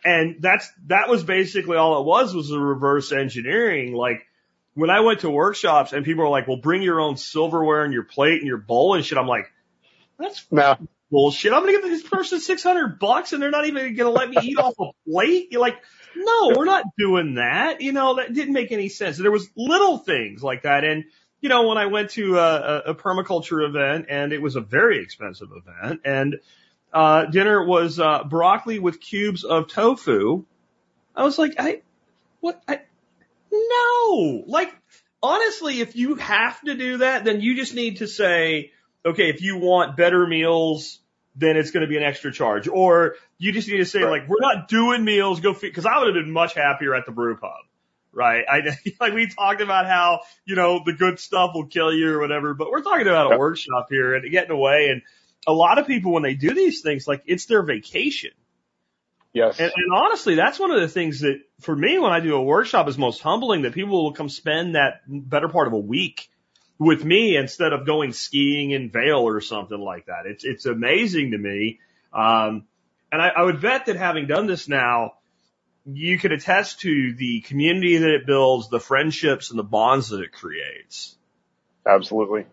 And 0.03 0.37
that's, 0.39 0.69
that 0.87 1.09
was 1.09 1.23
basically 1.23 1.77
all 1.77 1.99
it 1.99 2.05
was, 2.05 2.33
was 2.35 2.51
a 2.51 2.59
reverse 2.59 3.11
engineering. 3.11 3.93
Like 3.93 4.27
when 4.75 4.91
I 4.91 4.99
went 4.99 5.21
to 5.21 5.29
workshops 5.29 5.93
and 5.93 6.05
people 6.05 6.23
were 6.23 6.29
like, 6.29 6.47
well, 6.47 6.57
bring 6.57 6.83
your 6.83 6.99
own 6.99 7.17
silverware 7.17 7.83
and 7.83 7.93
your 7.93 8.03
plate 8.03 8.39
and 8.39 8.47
your 8.47 8.57
bowl 8.57 8.93
and 8.93 9.03
shit. 9.03 9.17
I'm 9.17 9.27
like, 9.27 9.51
that's 10.19 10.45
no. 10.51 10.77
bullshit. 11.09 11.53
I'm 11.53 11.63
going 11.63 11.75
to 11.75 11.81
give 11.81 11.89
this 11.89 12.07
person 12.07 12.39
600 12.39 12.99
bucks 12.99 13.33
and 13.33 13.41
they're 13.41 13.49
not 13.49 13.65
even 13.65 13.95
going 13.95 13.97
to 13.97 14.09
let 14.09 14.29
me 14.29 14.37
eat 14.43 14.59
off 14.59 14.75
a 14.79 14.91
plate. 15.09 15.47
You're 15.49 15.61
like, 15.61 15.77
no, 16.15 16.53
we're 16.55 16.65
not 16.65 16.85
doing 16.97 17.35
that. 17.35 17.81
You 17.81 17.91
know, 17.91 18.15
that 18.15 18.33
didn't 18.33 18.53
make 18.53 18.71
any 18.71 18.89
sense. 18.89 19.17
There 19.17 19.31
was 19.31 19.49
little 19.55 19.97
things 19.97 20.43
like 20.43 20.63
that. 20.63 20.83
And, 20.83 21.05
you 21.41 21.49
know, 21.49 21.67
when 21.67 21.77
I 21.77 21.85
went 21.85 22.11
to 22.11 22.37
a, 22.37 22.79
a 22.87 22.95
permaculture 22.95 23.67
event 23.67 24.07
and 24.09 24.33
it 24.33 24.41
was 24.41 24.55
a 24.55 24.61
very 24.61 25.01
expensive 25.01 25.49
event 25.51 26.01
and, 26.05 26.37
uh, 26.93 27.25
dinner 27.25 27.63
was, 27.65 27.99
uh, 27.99 28.23
broccoli 28.23 28.79
with 28.79 28.99
cubes 28.99 29.43
of 29.43 29.67
tofu. 29.67 30.45
I 31.15 31.23
was 31.23 31.37
like, 31.37 31.55
I, 31.59 31.81
what, 32.39 32.61
I, 32.67 32.81
no, 33.51 34.43
like, 34.47 34.73
honestly, 35.21 35.81
if 35.81 35.95
you 35.95 36.15
have 36.15 36.61
to 36.61 36.75
do 36.75 36.97
that, 36.97 37.23
then 37.25 37.41
you 37.41 37.55
just 37.55 37.73
need 37.73 37.97
to 37.97 38.07
say, 38.07 38.71
okay, 39.05 39.29
if 39.29 39.41
you 39.41 39.57
want 39.57 39.97
better 39.97 40.25
meals, 40.25 40.99
then 41.35 41.57
it's 41.57 41.71
going 41.71 41.81
to 41.81 41.87
be 41.87 41.97
an 41.97 42.03
extra 42.03 42.31
charge. 42.31 42.67
Or 42.67 43.15
you 43.37 43.51
just 43.51 43.67
need 43.67 43.77
to 43.77 43.85
say 43.85 44.01
right. 44.01 44.21
like, 44.21 44.29
we're 44.29 44.39
not 44.39 44.67
doing 44.67 45.03
meals, 45.03 45.39
go 45.39 45.53
feed, 45.53 45.73
cause 45.73 45.85
I 45.85 45.97
would 45.97 46.07
have 46.07 46.23
been 46.23 46.31
much 46.31 46.53
happier 46.53 46.95
at 46.95 47.05
the 47.05 47.11
brew 47.11 47.35
pub. 47.37 47.51
Right. 48.13 48.45
I, 48.49 48.61
like 48.99 49.13
we 49.13 49.27
talked 49.27 49.61
about 49.61 49.85
how, 49.85 50.21
you 50.45 50.55
know, 50.55 50.81
the 50.85 50.93
good 50.93 51.19
stuff 51.19 51.51
will 51.53 51.67
kill 51.67 51.93
you 51.93 52.13
or 52.13 52.19
whatever, 52.19 52.53
but 52.53 52.71
we're 52.71 52.81
talking 52.81 53.07
about 53.07 53.33
a 53.33 53.37
workshop 53.37 53.87
here 53.89 54.15
and 54.15 54.31
getting 54.31 54.51
away. 54.51 54.87
And 54.89 55.01
a 55.45 55.53
lot 55.53 55.77
of 55.77 55.87
people, 55.87 56.13
when 56.13 56.23
they 56.23 56.35
do 56.35 56.53
these 56.53 56.81
things, 56.81 57.07
like 57.07 57.23
it's 57.25 57.45
their 57.45 57.63
vacation. 57.63 58.31
Yes. 59.33 59.59
And, 59.59 59.69
and 59.75 59.93
honestly, 59.93 60.35
that's 60.35 60.57
one 60.57 60.71
of 60.71 60.79
the 60.79 60.87
things 60.87 61.19
that 61.19 61.41
for 61.59 61.75
me, 61.75 61.99
when 61.99 62.13
I 62.13 62.21
do 62.21 62.35
a 62.35 62.41
workshop 62.41 62.87
is 62.87 62.97
most 62.97 63.21
humbling 63.21 63.63
that 63.63 63.73
people 63.73 64.01
will 64.01 64.13
come 64.13 64.29
spend 64.29 64.75
that 64.75 65.01
better 65.05 65.49
part 65.49 65.67
of 65.67 65.73
a 65.73 65.77
week 65.77 66.29
with 66.77 67.03
me 67.03 67.37
instead 67.37 67.73
of 67.73 67.85
going 67.85 68.11
skiing 68.13 68.71
in 68.71 68.89
Vail 68.89 69.19
or 69.19 69.41
something 69.41 69.79
like 69.79 70.07
that. 70.07 70.25
It's, 70.25 70.43
it's 70.43 70.65
amazing 70.65 71.31
to 71.31 71.37
me. 71.37 71.79
Um, 72.13 72.65
and 73.11 73.21
I, 73.21 73.29
I 73.29 73.43
would 73.43 73.61
bet 73.61 73.85
that 73.85 73.95
having 73.95 74.27
done 74.27 74.47
this 74.47 74.67
now, 74.67 75.13
you 75.85 76.17
could 76.17 76.31
attest 76.31 76.81
to 76.81 77.13
the 77.13 77.41
community 77.41 77.97
that 77.97 78.09
it 78.09 78.25
builds, 78.25 78.69
the 78.69 78.79
friendships 78.79 79.51
and 79.51 79.59
the 79.59 79.63
bonds 79.63 80.09
that 80.09 80.21
it 80.21 80.31
creates. 80.33 81.15
Absolutely. 81.87 82.45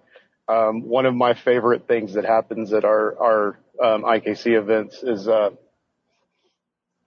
Um, 0.49 0.83
one 0.83 1.07
of 1.07 1.15
my 1.15 1.35
favorite 1.35 1.89
things 1.89 2.15
that 2.15 2.25
happens 2.25 2.73
at 2.73 2.85
our, 2.85 3.19
our, 3.19 3.59
um, 3.83 4.03
IKC 4.03 4.59
events 4.59 5.03
is, 5.03 5.27
uh, 5.27 5.51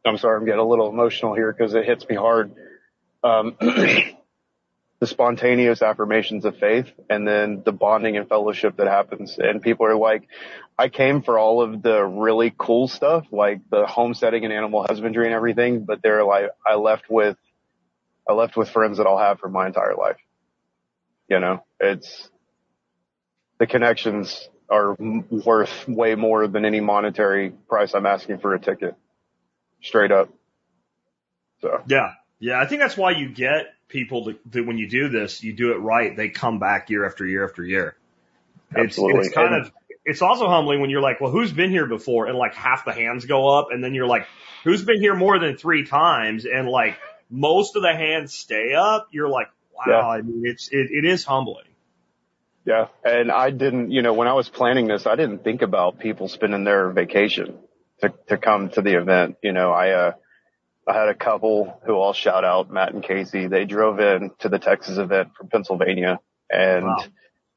I'm 0.06 0.18
sorry, 0.18 0.40
I'm 0.40 0.46
getting 0.46 0.60
a 0.60 0.68
little 0.68 0.90
emotional 0.90 1.36
here 1.36 1.54
because 1.54 1.74
it 1.74 1.86
hits 1.86 2.08
me 2.10 2.16
hard. 2.16 2.54
Um, 3.24 3.56
the 5.00 5.08
spontaneous 5.08 5.82
affirmations 5.82 6.46
of 6.46 6.58
faith 6.58 6.88
and 7.10 7.28
then 7.28 7.62
the 7.66 7.72
bonding 7.72 8.16
and 8.18 8.30
fellowship 8.30 8.78
that 8.78 8.88
happens. 8.88 9.38
And 9.38 9.62
people 9.62 9.86
are 9.86 9.96
like, 9.96 10.28
I 10.78 10.90
came 10.90 11.22
for 11.22 11.38
all 11.38 11.62
of 11.62 11.82
the 11.82 12.04
really 12.04 12.54
cool 12.58 12.88
stuff, 12.88 13.26
like 13.32 13.62
the 13.70 13.86
homesteading 13.86 14.46
and 14.46 14.54
animal 14.54 14.86
husbandry 14.88 15.26
and 15.26 15.34
everything, 15.34 15.86
but 15.86 16.02
they're 16.02 16.24
like, 16.24 16.46
I 16.66 16.76
left 16.76 17.10
with, 17.10 17.38
I 18.28 18.34
left 18.34 18.56
with 18.56 18.70
friends 18.70 18.98
that 18.98 19.06
I'll 19.08 19.18
have 19.18 19.40
for 19.40 19.50
my 19.50 19.68
entire 19.68 19.96
life. 19.96 20.18
You 21.30 21.40
know, 21.40 21.64
it's, 21.80 22.30
the 23.60 23.68
connections 23.68 24.50
are 24.70 24.96
worth 24.98 25.88
way 25.88 26.16
more 26.16 26.48
than 26.48 26.66
any 26.66 26.80
monetary 26.80 27.52
price 27.52 27.94
I'm 27.94 28.06
asking 28.06 28.40
for 28.40 28.54
a 28.54 28.60
ticket. 28.60 28.96
Straight 29.82 30.12
up. 30.12 30.30
So. 31.62 31.84
Yeah. 31.88 32.14
Yeah. 32.40 32.60
I 32.60 32.68
think 32.68 32.82
that's 32.82 32.98
why 32.98 33.12
you 33.12 33.30
get 33.30 33.68
people 33.88 34.26
that, 34.26 34.52
to, 34.52 34.62
when 34.62 34.78
you 34.78 34.90
do 34.90 35.10
this, 35.10 35.44
you 35.44 35.54
do 35.54 35.72
it 35.72 35.78
right, 35.78 36.16
they 36.16 36.30
come 36.30 36.60
back 36.60 36.90
year 36.90 37.06
after 37.06 37.26
year 37.26 37.46
after 37.48 37.64
year. 37.64 37.96
Absolutely. 38.76 39.20
It's, 39.20 39.28
it's 39.28 39.36
kind 39.36 39.54
and, 39.54 39.66
of, 39.66 39.72
it's 40.04 40.22
also 40.22 40.48
humbling 40.48 40.82
when 40.82 40.90
you're 40.90 41.02
like, 41.02 41.22
well, 41.22 41.32
who's 41.32 41.52
been 41.52 41.72
here 41.72 41.88
before? 41.88 42.28
And 42.28 42.38
like 42.38 42.54
half 42.54 42.86
the 42.86 42.94
hands 42.94 43.26
go 43.26 43.48
up 43.48 43.68
and 43.72 43.84
then 43.84 43.94
you're 43.94 44.08
like, 44.08 44.28
who's 44.64 44.84
been 44.84 45.00
here 45.00 45.16
more 45.16 45.40
than 45.40 45.58
three 45.58 45.86
times? 45.86 46.46
And 46.46 46.68
like 46.68 46.98
most 47.30 47.76
of 47.76 47.82
the 47.82 47.94
hands 47.94 48.34
stay 48.34 48.74
up. 48.74 49.08
You're 49.12 49.30
like, 49.30 49.48
wow, 49.74 49.84
Yeah. 49.88 50.08
I 50.08 50.22
mean, 50.22 50.44
it's, 50.46 50.68
it, 50.70 50.90
it 50.92 51.06
is 51.06 51.24
humbling. 51.24 51.66
Yeah. 52.66 52.88
And 53.04 53.32
I 53.32 53.52
didn't, 53.52 53.92
you 53.92 54.02
know, 54.02 54.14
when 54.14 54.28
I 54.28 54.34
was 54.34 54.50
planning 54.50 54.88
this, 54.88 55.06
I 55.06 55.16
didn't 55.16 55.44
think 55.44 55.62
about 55.62 56.00
people 56.00 56.28
spending 56.28 56.64
their 56.64 56.90
vacation 56.90 57.58
to, 58.02 58.14
to 58.28 58.38
come 58.38 58.70
to 58.70 58.82
the 58.82 59.00
event. 59.00 59.38
You 59.42 59.54
know, 59.54 59.72
I, 59.72 59.92
uh, 59.92 60.12
I 60.88 60.94
had 60.94 61.10
a 61.10 61.16
couple 61.16 61.82
who 61.86 61.94
all 61.94 62.14
shout 62.14 62.44
out 62.46 62.70
Matt 62.72 62.94
and 62.94 63.04
Casey. 63.04 63.48
They 63.48 63.66
drove 63.66 64.00
in 64.00 64.32
to 64.40 64.50
the 64.50 64.60
Texas 64.60 64.98
event 64.98 65.30
from 65.36 65.48
Pennsylvania 65.50 66.20
and 66.50 66.86
Wow. 66.86 67.04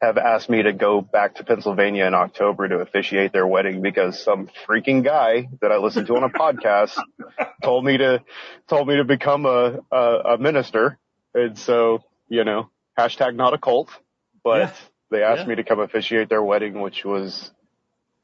have 0.00 0.16
asked 0.16 0.48
me 0.48 0.62
to 0.62 0.72
go 0.72 1.00
back 1.02 1.34
to 1.36 1.44
Pennsylvania 1.44 2.06
in 2.06 2.14
October 2.14 2.68
to 2.68 2.76
officiate 2.76 3.32
their 3.32 3.46
wedding 3.46 3.82
because 3.82 4.22
some 4.22 4.48
freaking 4.66 5.02
guy 5.04 5.48
that 5.60 5.70
I 5.72 5.76
listened 5.76 6.06
to 6.06 6.16
on 6.16 6.24
a 6.24 6.30
podcast 6.30 6.96
told 7.62 7.84
me 7.84 7.98
to, 7.98 8.22
told 8.68 8.88
me 8.88 8.96
to 8.96 9.04
become 9.04 9.44
a, 9.44 9.80
a, 9.92 9.96
a 10.34 10.38
minister. 10.38 10.98
And 11.34 11.58
so, 11.58 12.02
you 12.28 12.44
know, 12.44 12.70
hashtag 12.98 13.34
not 13.36 13.52
a 13.52 13.58
cult, 13.58 13.90
but 14.42 14.58
Yeah. 14.58 14.72
they 15.10 15.22
asked 15.22 15.42
Yeah. 15.42 15.48
me 15.48 15.54
to 15.56 15.64
come 15.64 15.80
officiate 15.80 16.30
their 16.30 16.42
wedding, 16.42 16.80
which 16.80 17.04
was, 17.04 17.50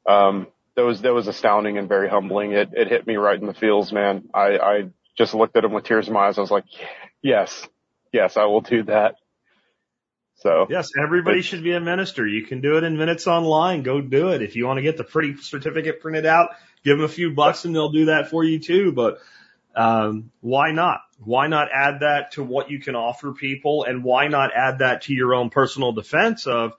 um, 0.06 0.46
that 0.76 0.82
was, 0.82 1.02
that 1.02 1.14
was 1.14 1.28
astounding 1.28 1.78
and 1.78 1.88
very 1.88 2.08
humbling. 2.08 2.52
It, 2.52 2.70
it 2.72 2.88
hit 2.88 3.06
me 3.06 3.16
right 3.16 3.40
in 3.40 3.46
the 3.46 3.54
feels, 3.54 3.92
man. 3.92 4.28
I, 4.34 4.58
I 4.58 4.82
just 5.16 5.34
looked 5.34 5.56
at 5.56 5.64
him 5.64 5.72
with 5.72 5.84
tears 5.84 6.08
in 6.08 6.14
my 6.14 6.26
eyes. 6.26 6.38
I 6.38 6.40
was 6.40 6.50
like, 6.50 6.64
yes, 7.22 7.68
yes, 8.12 8.37
I 8.37 8.44
will 8.44 8.60
do 8.60 8.84
that. 8.84 9.16
So 10.37 10.66
Yes, 10.68 10.90
everybody 11.02 11.42
should 11.42 11.62
be 11.62 11.72
a 11.72 11.80
minister. 11.80 12.26
You 12.26 12.44
can 12.44 12.60
do 12.60 12.76
it 12.76 12.84
in 12.84 12.98
minutes 12.98 13.26
online. 13.26 13.82
Go 13.82 14.00
do 14.00 14.30
it. 14.30 14.42
If 14.42 14.56
you 14.56 14.66
want 14.66 14.78
to 14.78 14.82
get 14.82 14.96
the 14.96 15.04
pretty 15.04 15.37
certificate 15.37 16.00
printed 16.00 16.26
out, 16.26 16.50
give 16.84 16.98
them 16.98 17.04
a 17.04 17.08
few 17.08 17.32
bucks 17.34 17.64
and 17.64 17.74
they'll 17.74 17.92
do 17.92 18.06
that 18.06 18.28
for 18.28 18.44
you 18.44 18.58
too. 18.58 18.92
But 18.92 19.20
um, 19.74 20.30
why 20.40 20.72
not? 20.72 21.00
Why 21.18 21.46
not 21.46 21.68
add 21.72 22.00
that 22.00 22.32
to 22.32 22.42
what 22.42 22.70
you 22.70 22.80
can 22.80 22.94
offer 22.94 23.32
people, 23.32 23.84
and 23.84 24.04
why 24.04 24.28
not 24.28 24.50
add 24.54 24.80
that 24.80 25.02
to 25.02 25.14
your 25.14 25.34
own 25.34 25.50
personal 25.50 25.92
defense 25.92 26.46
of, 26.46 26.74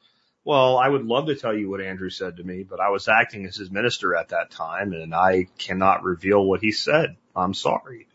well, 0.45 0.77
I 0.77 0.87
would 0.87 1.05
love 1.05 1.25
to 1.27 1.35
tell 1.35 1.53
you 1.57 1.69
what 1.69 1.81
Andrew 1.81 2.09
said 2.09 2.37
to 2.37 2.43
me, 2.43 2.63
but 2.63 2.79
I 2.79 2.89
was 2.89 3.07
acting 3.09 3.45
as 3.45 3.57
his 3.57 3.71
minister 3.71 4.15
at 4.15 4.29
that 4.29 4.51
time, 4.51 4.93
and 4.93 5.13
I 5.13 5.47
cannot 5.57 6.03
reveal 6.03 6.43
what 6.45 6.61
he 6.61 6.71
said. 6.71 7.17
I'm 7.35 7.53
sorry. 7.53 8.07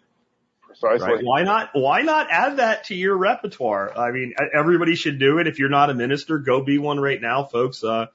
precisely. 0.66 1.16
Right? 1.16 1.24
Why 1.24 1.42
not? 1.42 1.70
Why 1.74 2.02
not 2.02 2.28
add 2.30 2.56
that 2.58 2.84
to 2.84 2.94
your 2.94 3.16
repertoire? 3.16 3.96
I 3.98 4.12
mean, 4.12 4.34
everybody 4.54 4.94
should 4.94 5.18
do 5.18 5.38
it. 5.38 5.48
If 5.48 5.58
you're 5.58 5.68
not 5.68 5.90
a 5.90 5.94
minister, 5.94 6.38
go 6.38 6.62
be 6.62 6.78
one 6.78 7.00
right 7.00 7.20
now, 7.20 7.44
folks. 7.44 7.84
Uh, 7.84 8.06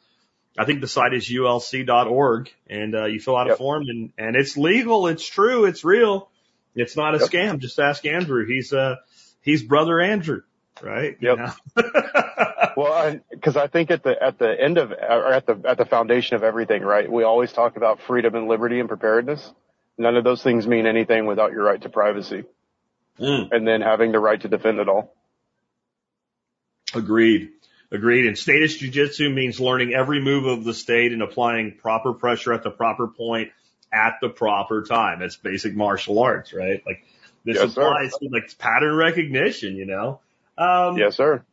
I 0.57 0.65
think 0.65 0.79
the 0.81 0.87
site 0.87 1.13
is 1.13 1.29
ulc.org, 1.29 2.51
and 2.67 2.95
uh, 2.95 3.05
you 3.05 3.19
fill 3.19 3.35
out 3.37 3.47
a 3.47 3.51
form, 3.57 3.83
and 3.89 4.13
and 4.17 4.35
it's 4.37 4.55
legal, 4.57 5.07
it's 5.07 5.27
true, 5.27 5.65
it's 5.65 5.83
real. 5.83 6.29
It's 6.75 6.95
not 6.95 7.15
a 7.15 7.19
Yep. 7.19 7.29
scam. 7.29 7.59
Just 7.59 7.79
ask 7.79 8.05
Andrew. 8.05 8.45
He's 8.45 8.71
uh 8.73 8.95
he's 9.41 9.63
brother 9.63 9.99
Andrew, 9.99 10.41
right? 10.81 11.17
You 11.19 11.35
Yep. 11.35 11.37
know? 11.37 11.53
Well, 12.75 13.19
because 13.31 13.55
I 13.55 13.67
think 13.67 13.91
at 13.91 14.03
the 14.03 14.21
at 14.21 14.37
the 14.37 14.49
end 14.59 14.77
of 14.77 14.91
or 14.91 15.31
at 15.33 15.45
the 15.45 15.59
at 15.65 15.77
the 15.77 15.85
foundation 15.85 16.35
of 16.35 16.43
everything, 16.43 16.81
right? 16.83 17.09
We 17.11 17.23
always 17.23 17.51
talk 17.53 17.77
about 17.77 18.01
freedom 18.01 18.35
and 18.35 18.47
liberty 18.47 18.79
and 18.79 18.89
preparedness. 18.89 19.53
None 19.97 20.17
of 20.17 20.23
those 20.23 20.43
things 20.43 20.67
mean 20.67 20.85
anything 20.85 21.25
without 21.25 21.51
your 21.53 21.63
right 21.63 21.81
to 21.81 21.89
privacy, 21.89 22.43
Mm, 23.19 23.49
and 23.51 23.65
then 23.65 23.81
having 23.81 24.11
the 24.11 24.19
right 24.19 24.41
to 24.41 24.49
defend 24.49 24.79
it 24.79 24.89
all. 24.89 25.13
agreed. 26.93 27.51
Agreed. 27.91 28.25
And 28.25 28.37
statist 28.37 28.81
jujitsu 28.81 29.33
means 29.33 29.59
learning 29.59 29.93
every 29.93 30.19
move 30.21 30.45
of 30.45 30.63
the 30.63 30.73
state 30.73 31.13
and 31.13 31.21
applying 31.21 31.73
proper 31.77 32.13
pressure 32.13 32.51
at 32.51 32.63
the 32.63 32.71
proper 32.71 33.07
point 33.07 33.51
at 33.93 34.15
the 34.21 34.29
proper 34.29 34.83
time. 34.83 35.21
It's 35.21 35.37
basic 35.37 35.75
martial 35.75 36.19
arts, 36.19 36.51
right? 36.51 36.81
Like 36.85 37.05
this 37.45 37.55
Yes, 37.57 37.73
sir. 37.73 37.81
applies 37.81 38.11
to 38.17 38.27
like 38.31 38.57
pattern 38.57 38.95
recognition, 38.95 39.75
you 39.75 39.85
know? 39.85 40.19
Um, 40.57 40.97
Yes, 40.97 41.15
sir. 41.15 41.45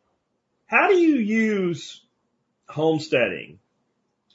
How 0.73 0.87
do 0.87 0.95
you 0.97 1.17
use 1.17 2.01
homesteading 2.67 3.59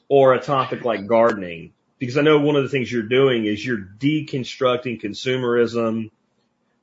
or 0.08 0.34
a 0.34 0.40
topic 0.40 0.84
like 0.84 1.06
gardening? 1.08 1.72
Because 1.98 2.16
I 2.16 2.22
know 2.22 2.38
one 2.38 2.54
of 2.54 2.62
the 2.62 2.68
things 2.68 2.92
you're 2.92 3.02
doing 3.02 3.44
is 3.44 3.64
you're 3.66 3.84
deconstructing 3.98 5.02
consumerism, 5.02 6.10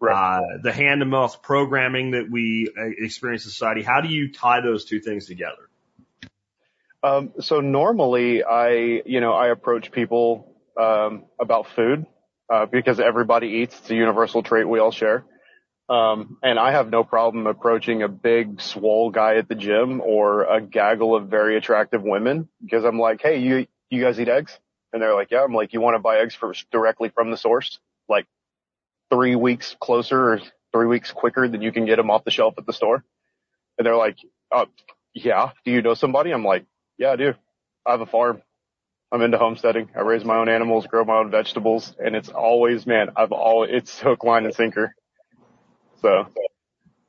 Right. 0.02 0.40
uh, 0.40 0.58
the 0.62 0.74
hand 0.74 1.00
to 1.00 1.06
mouth 1.06 1.42
programming 1.42 2.12
that 2.12 2.30
we 2.30 2.70
uh, 2.78 2.84
experience 2.98 3.46
in 3.46 3.52
society. 3.52 3.82
How 3.82 4.02
do 4.02 4.10
you 4.10 4.34
tie 4.34 4.60
those 4.60 4.84
two 4.84 5.00
things 5.00 5.26
together? 5.26 5.70
Um, 7.02 7.32
so 7.40 7.62
normally 7.62 8.44
I, 8.44 9.04
you 9.06 9.22
know, 9.22 9.32
I 9.32 9.48
approach 9.48 9.92
people, 9.94 10.54
um, 10.78 11.24
about 11.40 11.68
food, 11.68 12.06
uh, 12.50 12.66
because 12.66 13.00
everybody 13.00 13.48
eats. 13.48 13.80
It's 13.80 13.90
a 13.90 13.96
universal 13.96 14.44
trait 14.44 14.68
we 14.68 14.80
all 14.80 14.92
share. 14.92 15.24
Um, 15.88 16.38
and 16.42 16.58
I 16.58 16.72
have 16.72 16.90
no 16.90 17.04
problem 17.04 17.46
approaching 17.46 18.02
a 18.02 18.08
big 18.08 18.60
swole 18.60 19.12
guy 19.12 19.36
at 19.36 19.48
the 19.48 19.56
gym 19.56 20.02
or 20.02 20.44
a 20.44 20.60
gaggle 20.60 21.16
of 21.16 21.28
very 21.28 21.58
attractive 21.58 22.02
women 22.02 22.50
because 22.64 22.84
I'm 22.84 23.00
like, 23.00 23.22
Hey, 23.22 23.40
you, 23.40 23.68
you 23.90 24.04
guys 24.04 24.20
eat 24.20 24.30
eggs? 24.30 24.58
And 24.94 25.02
they're 25.02 25.14
like, 25.14 25.30
yeah. 25.30 25.44
I'm 25.44 25.54
like, 25.54 25.74
you 25.74 25.82
want 25.82 25.96
to 25.96 26.00
buy 26.00 26.20
eggs 26.20 26.36
for, 26.36 26.54
directly 26.72 27.10
from 27.10 27.30
the 27.30 27.38
source? 27.38 27.80
Like 28.08 28.26
three 29.12 29.36
weeks 29.36 29.76
closer 29.80 30.34
or 30.34 30.40
three 30.72 30.88
weeks 30.88 31.12
quicker 31.12 31.48
than 31.48 31.62
you 31.62 31.72
can 31.72 31.86
get 31.86 31.98
them 31.98 32.10
off 32.10 32.24
the 32.24 32.32
shelf 32.32 32.56
at 32.58 32.66
the 32.66 32.74
store. 32.74 33.04
And 33.78 33.86
they're 33.86 33.96
like, 33.96 34.18
uh, 34.52 34.66
yeah. 35.14 35.52
Do 35.66 35.72
you 35.72 35.82
know 35.82 35.94
somebody? 35.94 36.32
I'm 36.32 36.46
like, 36.46 36.66
yeah, 36.98 37.12
I 37.12 37.16
do. 37.16 37.34
I 37.86 37.92
have 37.92 38.02
a 38.02 38.06
farm. 38.06 38.42
I'm 39.12 39.22
into 39.22 39.38
homesteading. 39.38 39.90
I 39.96 40.02
raise 40.02 40.26
my 40.26 40.38
own 40.38 40.50
animals, 40.50 40.88
grow 40.88 41.06
my 41.06 41.18
own 41.18 41.30
vegetables, 41.30 41.96
and 42.04 42.16
it's 42.16 42.30
always, 42.30 42.88
man, 42.88 43.10
I've 43.16 43.32
all, 43.32 43.64
it's 43.64 44.00
hook, 44.00 44.24
line, 44.24 44.46
and 44.46 44.54
sinker. 44.54 44.96
So, 46.02 46.28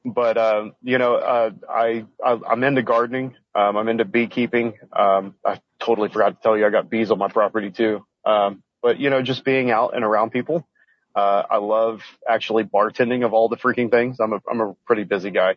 but, 0.05 0.39
um, 0.39 0.75
you 0.83 0.99
know, 0.99 1.17
uh, 1.17 1.51
I, 1.69 2.07
I, 2.25 2.41
I'm 2.49 2.65
into 2.65 2.83
gardening. 2.83 3.37
Um, 3.55 3.77
I'm 3.77 3.89
into 3.89 4.05
beekeeping. 4.05 4.75
Um, 4.93 5.35
I 5.45 5.61
totally 5.81 6.09
forgot 6.09 6.31
to 6.31 6.43
tell 6.43 6.59
you 6.59 6.67
I 6.67 6.71
got 6.71 6.91
bees 6.91 7.11
on 7.11 7.19
my 7.19 7.29
property 7.29 7.71
too. 7.71 8.07
Um, 8.25 8.63
but 8.83 9.01
you 9.01 9.11
know, 9.11 9.23
just 9.23 9.45
being 9.45 9.71
out 9.71 9.95
and 9.97 10.05
around 10.05 10.31
people. 10.31 10.67
Uh, 11.15 11.45
I 11.51 11.57
love 11.59 12.03
actually 12.29 12.65
bartending 12.65 13.25
of 13.25 13.35
all 13.35 13.49
the 13.49 13.57
freaking 13.57 13.91
things. 13.91 14.19
I'm 14.21 14.35
a, 14.35 14.41
I'm 14.51 14.61
a 14.61 14.75
pretty 14.87 15.05
busy 15.05 15.31
guy 15.31 15.57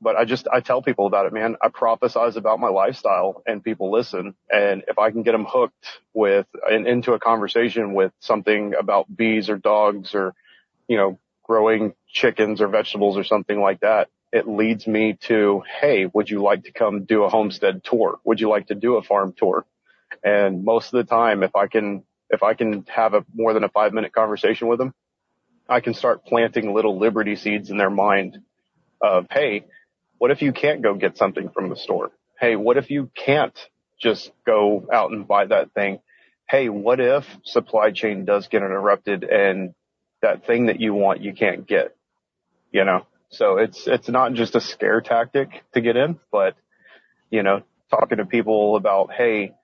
but 0.00 0.16
I 0.16 0.26
just, 0.26 0.48
I 0.52 0.60
tell 0.60 0.82
people 0.82 1.06
about 1.06 1.26
it, 1.26 1.34
man. 1.34 1.56
I 1.62 1.68
prophesize 1.68 2.36
about 2.36 2.60
my 2.60 2.68
lifestyle 2.68 3.42
and 3.46 3.64
people 3.64 3.92
listen. 3.92 4.34
And 4.50 4.84
if 4.88 4.98
I 4.98 5.10
can 5.10 5.24
get 5.24 5.32
them 5.32 5.46
hooked 5.48 6.00
with 6.14 6.46
and 6.70 6.86
into 6.86 7.14
a 7.14 7.20
conversation 7.20 7.94
with 7.94 8.12
something 8.20 8.74
about 8.78 9.14
bees 9.14 9.50
or 9.50 9.58
dogs 9.58 10.14
or, 10.14 10.34
you 10.88 10.98
know, 10.98 11.18
growing 11.42 11.94
chickens 12.08 12.60
or 12.60 12.68
vegetables 12.68 13.16
or 13.16 13.24
something 13.24 13.60
like 13.60 13.80
that, 13.80 14.08
it 14.32 14.48
leads 14.48 14.86
me 14.86 15.18
to, 15.28 15.62
Hey, 15.80 16.06
would 16.06 16.30
you 16.30 16.42
like 16.42 16.64
to 16.64 16.72
come 16.72 17.04
do 17.04 17.24
a 17.24 17.28
homestead 17.28 17.84
tour? 17.84 18.18
Would 18.24 18.40
you 18.40 18.48
like 18.48 18.68
to 18.68 18.74
do 18.74 18.96
a 18.96 19.02
farm 19.02 19.34
tour? 19.36 19.66
And 20.24 20.64
most 20.64 20.92
of 20.92 20.98
the 20.98 21.04
time, 21.04 21.42
if 21.42 21.54
I 21.54 21.66
can, 21.66 22.04
if 22.30 22.42
I 22.42 22.54
can 22.54 22.84
have 22.88 23.14
a 23.14 23.24
more 23.34 23.52
than 23.52 23.64
a 23.64 23.68
five 23.68 23.92
minute 23.92 24.12
conversation 24.12 24.68
with 24.68 24.78
them, 24.78 24.94
I 25.68 25.80
can 25.80 25.94
start 25.94 26.24
planting 26.24 26.72
little 26.74 26.98
liberty 26.98 27.36
seeds 27.36 27.70
in 27.70 27.76
their 27.76 27.90
mind 27.90 28.38
of, 29.00 29.26
Hey, 29.30 29.64
what 30.18 30.30
if 30.30 30.40
you 30.40 30.52
can't 30.52 30.82
go 30.82 30.94
get 30.94 31.16
something 31.18 31.50
from 31.50 31.68
the 31.68 31.76
store? 31.76 32.10
Hey, 32.38 32.56
what 32.56 32.76
if 32.76 32.90
you 32.90 33.10
can't 33.14 33.58
just 34.00 34.30
go 34.46 34.86
out 34.92 35.10
and 35.10 35.28
buy 35.28 35.46
that 35.46 35.72
thing? 35.72 36.00
Hey, 36.48 36.68
what 36.68 37.00
if 37.00 37.24
supply 37.44 37.90
chain 37.92 38.24
does 38.24 38.48
get 38.48 38.62
interrupted 38.62 39.24
and 39.24 39.74
that 40.22 40.46
thing 40.46 40.66
that 40.66 40.80
you 40.80 40.94
want 40.94 41.20
you 41.20 41.34
can't 41.34 41.66
get? 41.66 41.94
You 42.72 42.84
know, 42.84 43.06
so 43.28 43.58
it's, 43.58 43.86
it's 43.86 44.08
not 44.08 44.32
just 44.32 44.54
a 44.54 44.60
scare 44.60 45.00
tactic 45.00 45.62
to 45.74 45.80
get 45.80 45.96
in, 45.96 46.18
but 46.30 46.56
you 47.30 47.42
know, 47.42 47.62
talking 47.90 48.18
to 48.18 48.26
people 48.26 48.76
about, 48.76 49.12
hey, 49.12 49.54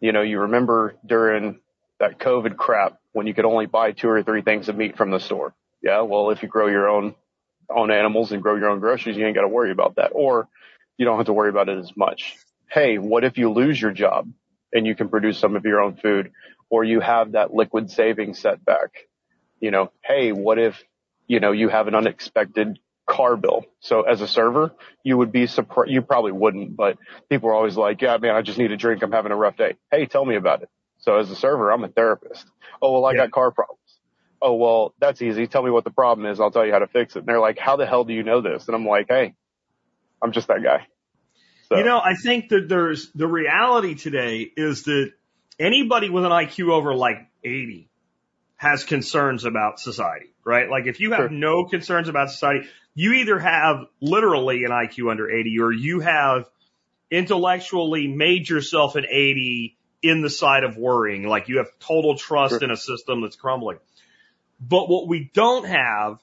you 0.00 0.12
know, 0.12 0.22
you 0.22 0.40
remember 0.40 0.96
during 1.06 1.60
that 2.00 2.18
COVID 2.18 2.56
crap 2.56 2.98
when 3.12 3.26
you 3.26 3.34
could 3.34 3.44
only 3.44 3.66
buy 3.66 3.92
two 3.92 4.08
or 4.08 4.22
three 4.22 4.42
things 4.42 4.68
of 4.68 4.76
meat 4.76 4.96
from 4.96 5.10
the 5.10 5.20
store. 5.20 5.54
Yeah. 5.82 6.00
Well, 6.02 6.30
if 6.30 6.42
you 6.42 6.48
grow 6.48 6.66
your 6.66 6.88
own 6.88 7.14
own 7.70 7.90
animals 7.90 8.32
and 8.32 8.42
grow 8.42 8.56
your 8.56 8.70
own 8.70 8.80
groceries, 8.80 9.16
you 9.16 9.24
ain't 9.24 9.34
got 9.34 9.42
to 9.42 9.48
worry 9.48 9.70
about 9.70 9.96
that. 9.96 10.10
Or 10.12 10.48
you 10.98 11.04
don't 11.04 11.16
have 11.16 11.26
to 11.26 11.32
worry 11.32 11.50
about 11.50 11.68
it 11.68 11.78
as 11.78 11.96
much. 11.96 12.36
Hey, 12.70 12.98
what 12.98 13.24
if 13.24 13.38
you 13.38 13.50
lose 13.50 13.80
your 13.80 13.92
job 13.92 14.30
and 14.72 14.86
you 14.86 14.94
can 14.94 15.08
produce 15.08 15.38
some 15.38 15.56
of 15.56 15.64
your 15.64 15.80
own 15.80 15.96
food 15.96 16.32
or 16.70 16.84
you 16.84 17.00
have 17.00 17.32
that 17.32 17.52
liquid 17.52 17.90
savings 17.90 18.38
setback? 18.38 18.90
You 19.62 19.72
know, 19.72 19.92
hey, 20.04 20.32
what 20.32 20.58
if, 20.58 20.84
you 21.28 21.40
know, 21.40 21.52
you 21.52 21.70
have 21.70 21.88
an 21.88 21.96
unexpected 21.96 22.80
car 23.08 23.38
bill? 23.38 23.64
So 23.80 24.02
as 24.02 24.20
a 24.22 24.28
server, 24.28 24.74
you 25.04 25.18
would 25.18 25.32
be 25.32 25.46
surprised. 25.48 25.90
You 25.92 26.02
probably 26.02 26.32
wouldn't, 26.32 26.76
but 26.76 26.98
people 27.30 27.50
are 27.50 27.54
always 27.54 27.78
like, 27.78 28.02
yeah, 28.02 28.18
man, 28.18 28.36
I 28.36 28.42
just 28.42 28.58
need 28.58 28.72
a 28.72 28.78
drink. 28.78 29.02
I'm 29.02 29.12
having 29.12 29.32
a 29.32 29.36
rough 29.36 29.56
day. 29.56 29.76
Hey, 29.90 30.06
tell 30.06 30.26
me 30.26 30.36
about 30.36 30.62
it. 30.62 30.70
So 30.98 31.18
as 31.18 31.30
a 31.30 31.36
server, 31.36 31.72
I'm 31.72 31.84
a 31.84 31.88
therapist. 31.88 32.46
Oh, 32.82 32.92
well, 32.92 33.06
I 33.06 33.12
Yeah. 33.12 33.18
got 33.22 33.32
car 33.32 33.52
problems 33.52 33.80
oh, 34.42 34.54
well, 34.54 34.94
that's 35.00 35.22
easy. 35.22 35.46
Tell 35.46 35.62
me 35.62 35.70
what 35.70 35.84
the 35.84 35.90
problem 35.90 36.26
is. 36.26 36.40
I'll 36.40 36.50
tell 36.50 36.66
you 36.66 36.72
how 36.72 36.80
to 36.80 36.88
fix 36.88 37.16
it. 37.16 37.20
And 37.20 37.28
they're 37.28 37.40
like, 37.40 37.58
how 37.58 37.76
the 37.76 37.86
hell 37.86 38.04
do 38.04 38.12
you 38.12 38.24
know 38.24 38.40
this? 38.40 38.66
And 38.66 38.74
I'm 38.74 38.86
like, 38.86 39.06
hey, 39.08 39.34
I'm 40.22 40.32
just 40.32 40.48
that 40.48 40.62
guy. 40.62 40.86
So, 41.68 41.78
You 41.78 41.84
know, 41.84 41.98
I 41.98 42.14
think 42.16 42.50
that 42.50 42.68
there's 42.68 43.10
the 43.12 43.28
reality 43.28 43.94
today 43.94 44.50
is 44.56 44.84
that 44.84 45.12
anybody 45.58 46.10
with 46.10 46.24
an 46.24 46.32
IQ 46.32 46.70
over 46.70 46.94
like 46.94 47.28
80 47.44 47.88
has 48.62 48.84
concerns 48.84 49.44
about 49.44 49.80
society. 49.80 50.26
right? 50.44 50.68
Like 50.70 50.86
if 50.86 51.00
you 51.00 51.10
have 51.12 51.20
Sure. 51.20 51.28
no 51.30 51.64
concerns 51.64 52.08
about 52.08 52.30
society, 52.30 52.68
you 52.94 53.12
either 53.14 53.38
have 53.38 53.86
literally 54.00 54.62
an 54.64 54.70
IQ 54.70 55.10
under 55.10 55.28
80 55.30 55.58
or 55.60 55.72
you 55.72 55.98
have 56.00 56.46
intellectually 57.10 58.06
made 58.08 58.48
yourself 58.48 58.94
an 58.96 59.04
80 59.08 59.76
in 60.02 60.22
the 60.22 60.30
side 60.30 60.64
of 60.64 60.76
worrying. 60.76 61.24
Like 61.28 61.48
you 61.48 61.58
have 61.58 61.68
total 61.80 62.16
trust 62.16 62.54
Sure. 62.54 62.64
in 62.64 62.70
a 62.70 62.76
system 62.76 63.20
that's 63.22 63.36
crumbling. 63.36 63.78
But 64.60 64.88
what 64.88 65.08
we 65.08 65.30
don't 65.34 65.66
have 65.66 66.18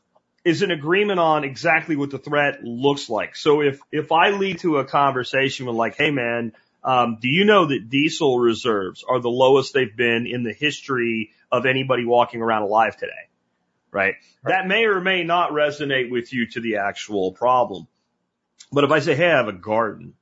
is 0.46 0.62
an 0.62 0.72
agreement 0.72 1.20
on 1.20 1.44
exactly 1.44 1.96
what 1.98 2.10
the 2.10 2.18
threat 2.18 2.64
looks 2.64 3.10
like. 3.10 3.36
So 3.36 3.62
if, 3.62 3.80
if 3.92 4.12
I 4.12 4.30
lead 4.32 4.60
to 4.60 4.78
a 4.78 4.86
conversation 4.86 5.66
with 5.66 5.76
like, 5.76 5.96
hey 5.98 6.12
man, 6.12 6.54
um, 6.84 7.18
do 7.22 7.28
you 7.30 7.46
know 7.46 7.66
that 7.68 7.90
diesel 7.90 8.40
reserves 8.40 9.04
are 9.08 9.20
the 9.20 9.30
lowest 9.30 9.74
they've 9.74 9.96
been 9.96 10.28
in 10.28 10.44
the 10.44 10.54
history 10.54 11.32
of 11.52 11.66
anybody 11.66 12.06
walking 12.06 12.42
around 12.42 12.64
alive 12.64 12.96
today? 12.96 13.12
Right? 13.92 14.16
That 14.44 14.68
may 14.68 14.86
or 14.86 15.02
may 15.02 15.24
not 15.24 15.52
resonate 15.52 16.12
with 16.12 16.32
you 16.32 16.48
to 16.52 16.62
the 16.62 16.78
actual 16.78 17.32
problem. 17.32 17.88
But 18.72 18.84
if 18.84 18.92
I 18.92 19.00
say, 19.00 19.16
hey, 19.16 19.32
I 19.32 19.38
have 19.38 19.48
a 19.48 19.54
garden 19.54 20.14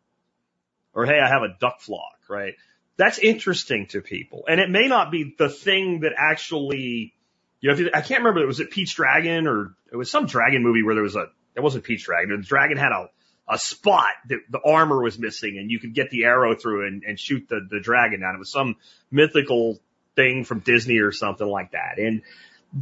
or 0.94 1.06
hey, 1.06 1.20
I 1.20 1.28
have 1.28 1.44
a 1.44 1.56
duck 1.60 1.82
flock, 1.82 2.18
right? 2.28 2.56
That's 2.98 3.20
interesting 3.20 3.86
to 3.88 4.02
people. 4.02 4.46
And 4.50 4.60
it 4.60 4.70
may 4.70 4.88
not 4.88 5.12
be 5.12 5.36
the 5.38 5.50
thing 5.50 6.00
that 6.00 6.14
actually, 6.18 7.14
you 7.60 7.70
know, 7.70 7.74
if 7.74 7.80
you, 7.80 7.90
I 7.94 8.02
can't 8.02 8.22
remember, 8.22 8.42
it 8.42 8.48
was 8.48 8.60
it 8.60 8.72
Pete's 8.72 8.94
Dragon 8.94 9.48
or 9.48 9.76
it 9.92 9.96
was 9.96 10.10
some 10.10 10.26
dragon 10.26 10.64
movie 10.64 10.82
where 10.82 10.96
there 10.96 11.04
was 11.04 11.16
a, 11.16 11.28
it 11.56 11.62
wasn't 11.62 11.84
Pete's 11.84 12.04
Dragon, 12.04 12.38
the 12.38 12.44
dragon 12.44 12.78
had 12.78 12.92
a, 12.92 13.10
a 13.50 13.58
spot 13.58 14.12
that 14.28 14.40
the 14.50 14.60
armor 14.60 15.02
was 15.02 15.18
missing 15.18 15.58
and 15.58 15.72
you 15.72 15.80
could 15.80 15.94
get 15.94 16.10
the 16.10 16.26
arrow 16.26 16.56
through 16.56 16.88
and, 16.88 17.04
and 17.04 17.20
shoot 17.20 17.48
the, 17.48 17.66
the 17.70 17.80
dragon 17.80 18.22
down. 18.22 18.36
It 18.36 18.40
was 18.40 18.52
some 18.52 18.76
mythical 19.10 19.80
thing 20.16 20.44
from 20.44 20.60
Disney 20.60 21.00
or 21.00 21.12
something 21.12 21.48
like 21.48 21.72
that. 21.72 21.98
And 21.98 22.24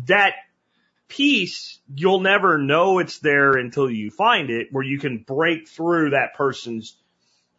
that 0.07 0.33
piece, 1.07 1.79
you'll 1.93 2.21
never 2.21 2.57
know 2.57 2.99
it's 2.99 3.19
there 3.19 3.51
until 3.51 3.89
you 3.89 4.09
find 4.09 4.49
it 4.49 4.69
where 4.71 4.83
you 4.83 4.99
can 4.99 5.19
break 5.19 5.67
through 5.67 6.11
that 6.11 6.33
person's 6.35 6.95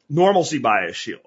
normalcy 0.08 0.58
bias 0.58 0.96
shield. 0.96 1.20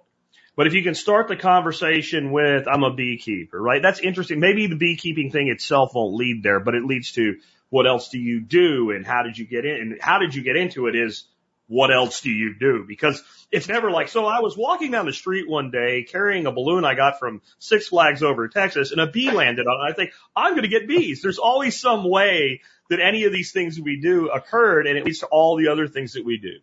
But 0.55 0.67
if 0.67 0.73
you 0.73 0.83
can 0.83 0.95
start 0.95 1.29
the 1.29 1.37
conversation 1.37 2.31
with, 2.31 2.67
I'm 2.67 2.83
a 2.83 2.93
beekeeper, 2.93 3.61
right? 3.61 3.81
That's 3.81 4.01
interesting. 4.01 4.41
Maybe 4.41 4.67
the 4.67 4.75
beekeeping 4.75 5.31
thing 5.31 5.47
itself 5.47 5.91
won't 5.95 6.15
lead 6.15 6.43
there, 6.43 6.59
but 6.59 6.75
it 6.75 6.83
leads 6.83 7.13
to 7.13 7.37
what 7.69 7.87
else 7.87 8.09
do 8.09 8.19
you 8.19 8.41
do 8.41 8.91
and 8.91 9.05
how 9.05 9.23
did 9.23 9.37
you 9.37 9.45
get 9.45 9.63
in? 9.63 9.75
And 9.75 10.01
how 10.01 10.19
did 10.19 10.35
you 10.35 10.43
get 10.43 10.57
into 10.57 10.87
it 10.87 10.95
is 10.95 11.23
what 11.69 11.93
else 11.93 12.21
do 12.21 12.31
you 12.31 12.55
do? 12.59 12.83
Because 12.85 13.23
it's 13.51 13.67
never 13.67 13.91
like, 13.91 14.09
so 14.09 14.25
I 14.25 14.41
was 14.41 14.57
walking 14.57 14.91
down 14.91 15.05
the 15.05 15.13
street 15.13 15.47
one 15.47 15.69
day 15.69 16.03
carrying 16.03 16.47
a 16.47 16.51
balloon 16.51 16.83
I 16.83 16.95
got 16.95 17.19
from 17.19 17.41
Six 17.59 17.87
Flags 17.87 18.23
over 18.23 18.47
Texas 18.47 18.91
and 18.91 18.99
a 18.99 19.07
bee 19.07 19.31
landed 19.31 19.67
on 19.67 19.87
it. 19.87 19.91
I 19.91 19.93
think 19.93 20.11
I'm 20.35 20.53
going 20.53 20.63
to 20.63 20.67
get 20.67 20.87
bees. 20.87 21.21
There's 21.21 21.37
always 21.37 21.79
some 21.79 22.09
way 22.09 22.61
that 22.89 22.99
any 22.99 23.25
of 23.25 23.31
these 23.31 23.51
things 23.51 23.79
we 23.79 24.01
do 24.01 24.29
occurred 24.29 24.87
and 24.87 24.97
it 24.97 25.05
leads 25.05 25.19
to 25.19 25.27
all 25.27 25.57
the 25.57 25.67
other 25.67 25.87
things 25.87 26.13
that 26.13 26.25
we 26.25 26.37
do. 26.37 26.57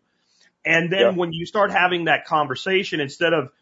And 0.65 0.93
then 0.93 1.01
Yeah. 1.01 1.11
when 1.13 1.33
you 1.33 1.47
start 1.47 1.71
having 1.71 2.07
that 2.07 2.27
conversation, 2.27 2.99
instead 3.01 3.33
of 3.33 3.53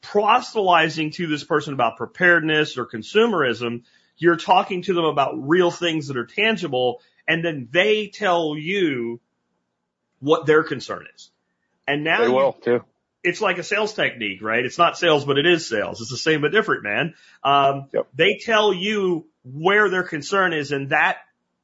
proselytizing 0.00 1.10
to 1.12 1.26
this 1.26 1.44
person 1.44 1.74
about 1.74 1.96
preparedness 1.96 2.78
or 2.78 2.86
consumerism, 2.86 3.82
you're 4.16 4.36
talking 4.36 4.82
to 4.82 4.94
them 4.94 5.04
about 5.04 5.34
real 5.36 5.70
things 5.70 6.08
that 6.08 6.16
are 6.16 6.26
tangible, 6.26 7.02
and 7.28 7.44
then 7.44 7.68
they 7.70 8.06
tell 8.08 8.56
you 8.56 9.20
what 10.26 10.44
their 10.46 10.62
concern 10.64 11.06
is. 11.14 11.30
And 11.86 12.02
now 12.04 12.20
They 12.20 12.26
you- 12.26 12.32
will 12.32 12.52
too. 12.52 12.84
it's 13.22 13.40
like 13.40 13.58
a 13.58 13.62
sales 13.62 13.94
technique, 13.94 14.42
right? 14.42 14.64
It's 14.64 14.78
not 14.78 14.98
sales, 14.98 15.24
but 15.24 15.38
it 15.38 15.46
is 15.46 15.68
sales. 15.68 16.00
It's 16.00 16.10
the 16.10 16.16
same 16.16 16.40
but 16.40 16.50
different, 16.52 16.82
man. 16.82 17.14
Um, 17.44 17.88
Yep. 17.92 18.08
They 18.14 18.38
tell 18.42 18.72
you 18.74 19.26
where 19.44 19.88
their 19.88 20.02
concern 20.02 20.52
is, 20.52 20.72
and 20.72 20.90
that 20.90 21.18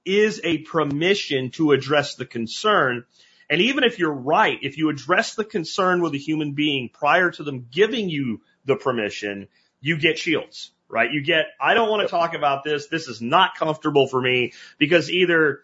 is 0.05 0.40
a 0.44 0.59
permission 0.59 1.51
to 1.53 1.72
address 1.72 2.14
the 2.14 2.25
concern. 2.25 3.05
And 3.51 3.61
even 3.61 3.85
if 3.85 3.98
you're 3.98 4.12
right, 4.37 4.59
if 4.62 4.79
you 4.79 4.88
address 4.88 5.35
the 5.35 5.44
concern 5.44 6.01
with 6.03 6.14
a 6.14 6.18
human 6.18 6.53
being 6.53 6.88
prior 6.88 7.31
to 7.33 7.42
them 7.42 7.66
giving 7.70 8.09
you 8.09 8.40
the 8.64 8.77
permission, 8.77 9.48
you 9.81 9.96
get 9.98 10.18
shields, 10.18 10.70
right? 10.88 11.11
You 11.12 11.20
get, 11.22 11.46
I 11.61 11.75
don't 11.75 11.88
want 11.90 12.03
to 12.03 12.09
talk 12.09 12.35
about 12.35 12.62
this. 12.64 12.87
This 12.87 13.09
is 13.09 13.20
not 13.20 13.57
comfortable 13.57 14.07
for 14.07 14.20
me 14.20 14.53
because 14.79 15.11
either 15.11 15.62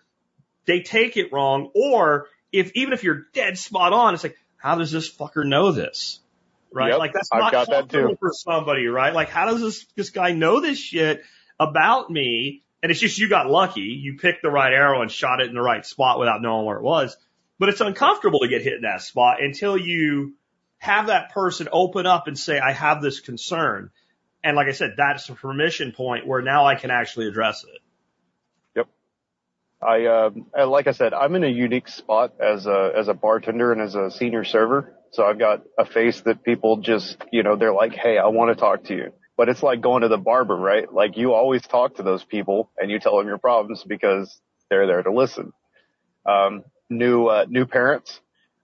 they 0.67 0.81
take 0.81 1.17
it 1.17 1.33
wrong 1.33 1.71
or 1.75 2.27
if, 2.53 2.73
even 2.75 2.93
if 2.93 3.05
you're 3.05 3.27
dead 3.33 3.59
spot 3.59 3.93
on, 3.93 4.15
it's 4.15 4.23
like, 4.23 4.37
how 4.57 4.77
does 4.77 4.91
this 4.91 5.11
fucker 5.11 5.47
know 5.47 5.73
this? 5.73 6.21
Right? 6.73 6.91
Yep, 6.91 6.99
like 6.99 7.13
that's 7.13 7.31
not 7.33 7.53
got 7.53 7.69
that 7.69 7.81
comfortable 7.81 8.11
too. 8.11 8.17
for 8.21 8.33
somebody, 8.33 8.87
right? 8.87 9.15
Like 9.15 9.31
how 9.31 9.47
does 9.47 9.61
this, 9.61 9.87
this 9.97 10.11
guy 10.11 10.33
know 10.33 10.61
this 10.61 10.79
shit 10.79 11.23
about 11.59 12.11
me? 12.11 12.63
And 12.83 12.93
it's 12.93 13.01
just 13.01 13.19
you 13.19 13.29
got 13.29 13.51
lucky. 13.51 13.81
You 13.81 14.19
picked 14.19 14.43
the 14.43 14.51
right 14.51 14.73
arrow 14.73 15.03
and 15.03 15.11
shot 15.11 15.41
it 15.41 15.49
in 15.49 15.55
the 15.55 15.63
right 15.63 15.85
spot 15.85 16.19
without 16.19 16.43
knowing 16.43 16.67
where 16.67 16.77
it 16.77 16.83
was. 16.83 17.17
But 17.59 17.71
it's 17.71 17.81
uncomfortable 17.81 18.41
to 18.41 18.49
get 18.49 18.63
hit 18.63 18.75
in 18.75 18.83
that 18.83 19.03
spot 19.03 19.43
until 19.43 19.77
you 19.77 20.35
have 20.79 21.09
that 21.09 21.33
person 21.33 21.69
open 21.73 22.07
up 22.07 22.29
and 22.29 22.39
say, 22.39 22.59
I 22.59 22.73
have 22.73 23.03
this 23.03 23.21
concern. 23.21 23.91
And 24.45 24.57
like 24.57 24.69
I 24.69 24.73
said, 24.73 24.95
that's 24.97 25.29
a 25.29 25.35
permission 25.35 25.93
point 25.93 26.27
where 26.27 26.41
now 26.41 26.67
I 26.67 26.77
can 26.77 26.91
actually 26.91 27.27
address 27.27 27.65
it. 27.65 27.81
I, 29.81 30.07
uh, 30.07 30.31
like 30.67 30.89
I 30.89 30.93
said, 30.93 31.15
I'm 31.15 31.35
in 31.37 31.45
a 31.45 31.49
unique 31.49 31.89
spot 31.89 32.35
as 32.41 32.67
a, 32.67 32.93
as 32.97 33.09
a 33.09 33.15
bartender 33.15 33.73
and 33.73 33.81
as 33.81 33.95
a 33.95 34.11
senior 34.11 34.45
server. 34.45 34.95
So 35.13 35.25
I've 35.25 35.39
got 35.39 35.63
a 35.79 35.85
face 35.85 36.21
that 36.23 36.43
people 36.43 36.79
just, 36.79 37.17
you 37.33 37.43
know, 37.43 37.57
they're 37.57 37.73
like, 37.73 37.93
Hey, 37.95 38.19
I 38.19 38.27
want 38.27 38.51
to 38.51 38.61
talk 38.61 38.85
to 38.85 38.95
you. 38.95 39.13
But 39.37 39.49
it's 39.49 39.63
like 39.63 39.81
going 39.81 40.03
to 40.03 40.09
the 40.09 40.19
barber, 40.19 40.57
right? 40.57 40.93
Like 40.93 41.17
you 41.17 41.33
always 41.33 41.63
talk 41.63 41.97
to 41.97 42.03
those 42.03 42.25
people 42.25 42.71
and 42.77 42.91
you 42.91 42.99
tell 42.99 43.17
them 43.19 43.29
your 43.29 43.39
problems 43.39 43.85
because 43.87 44.41
they're 44.69 44.87
there 44.87 45.03
to 45.03 45.13
listen. 45.13 45.53
Um, 46.27 46.65
new, 46.91 47.27
uh, 47.27 47.47
new 47.49 47.65
parents. 47.65 48.21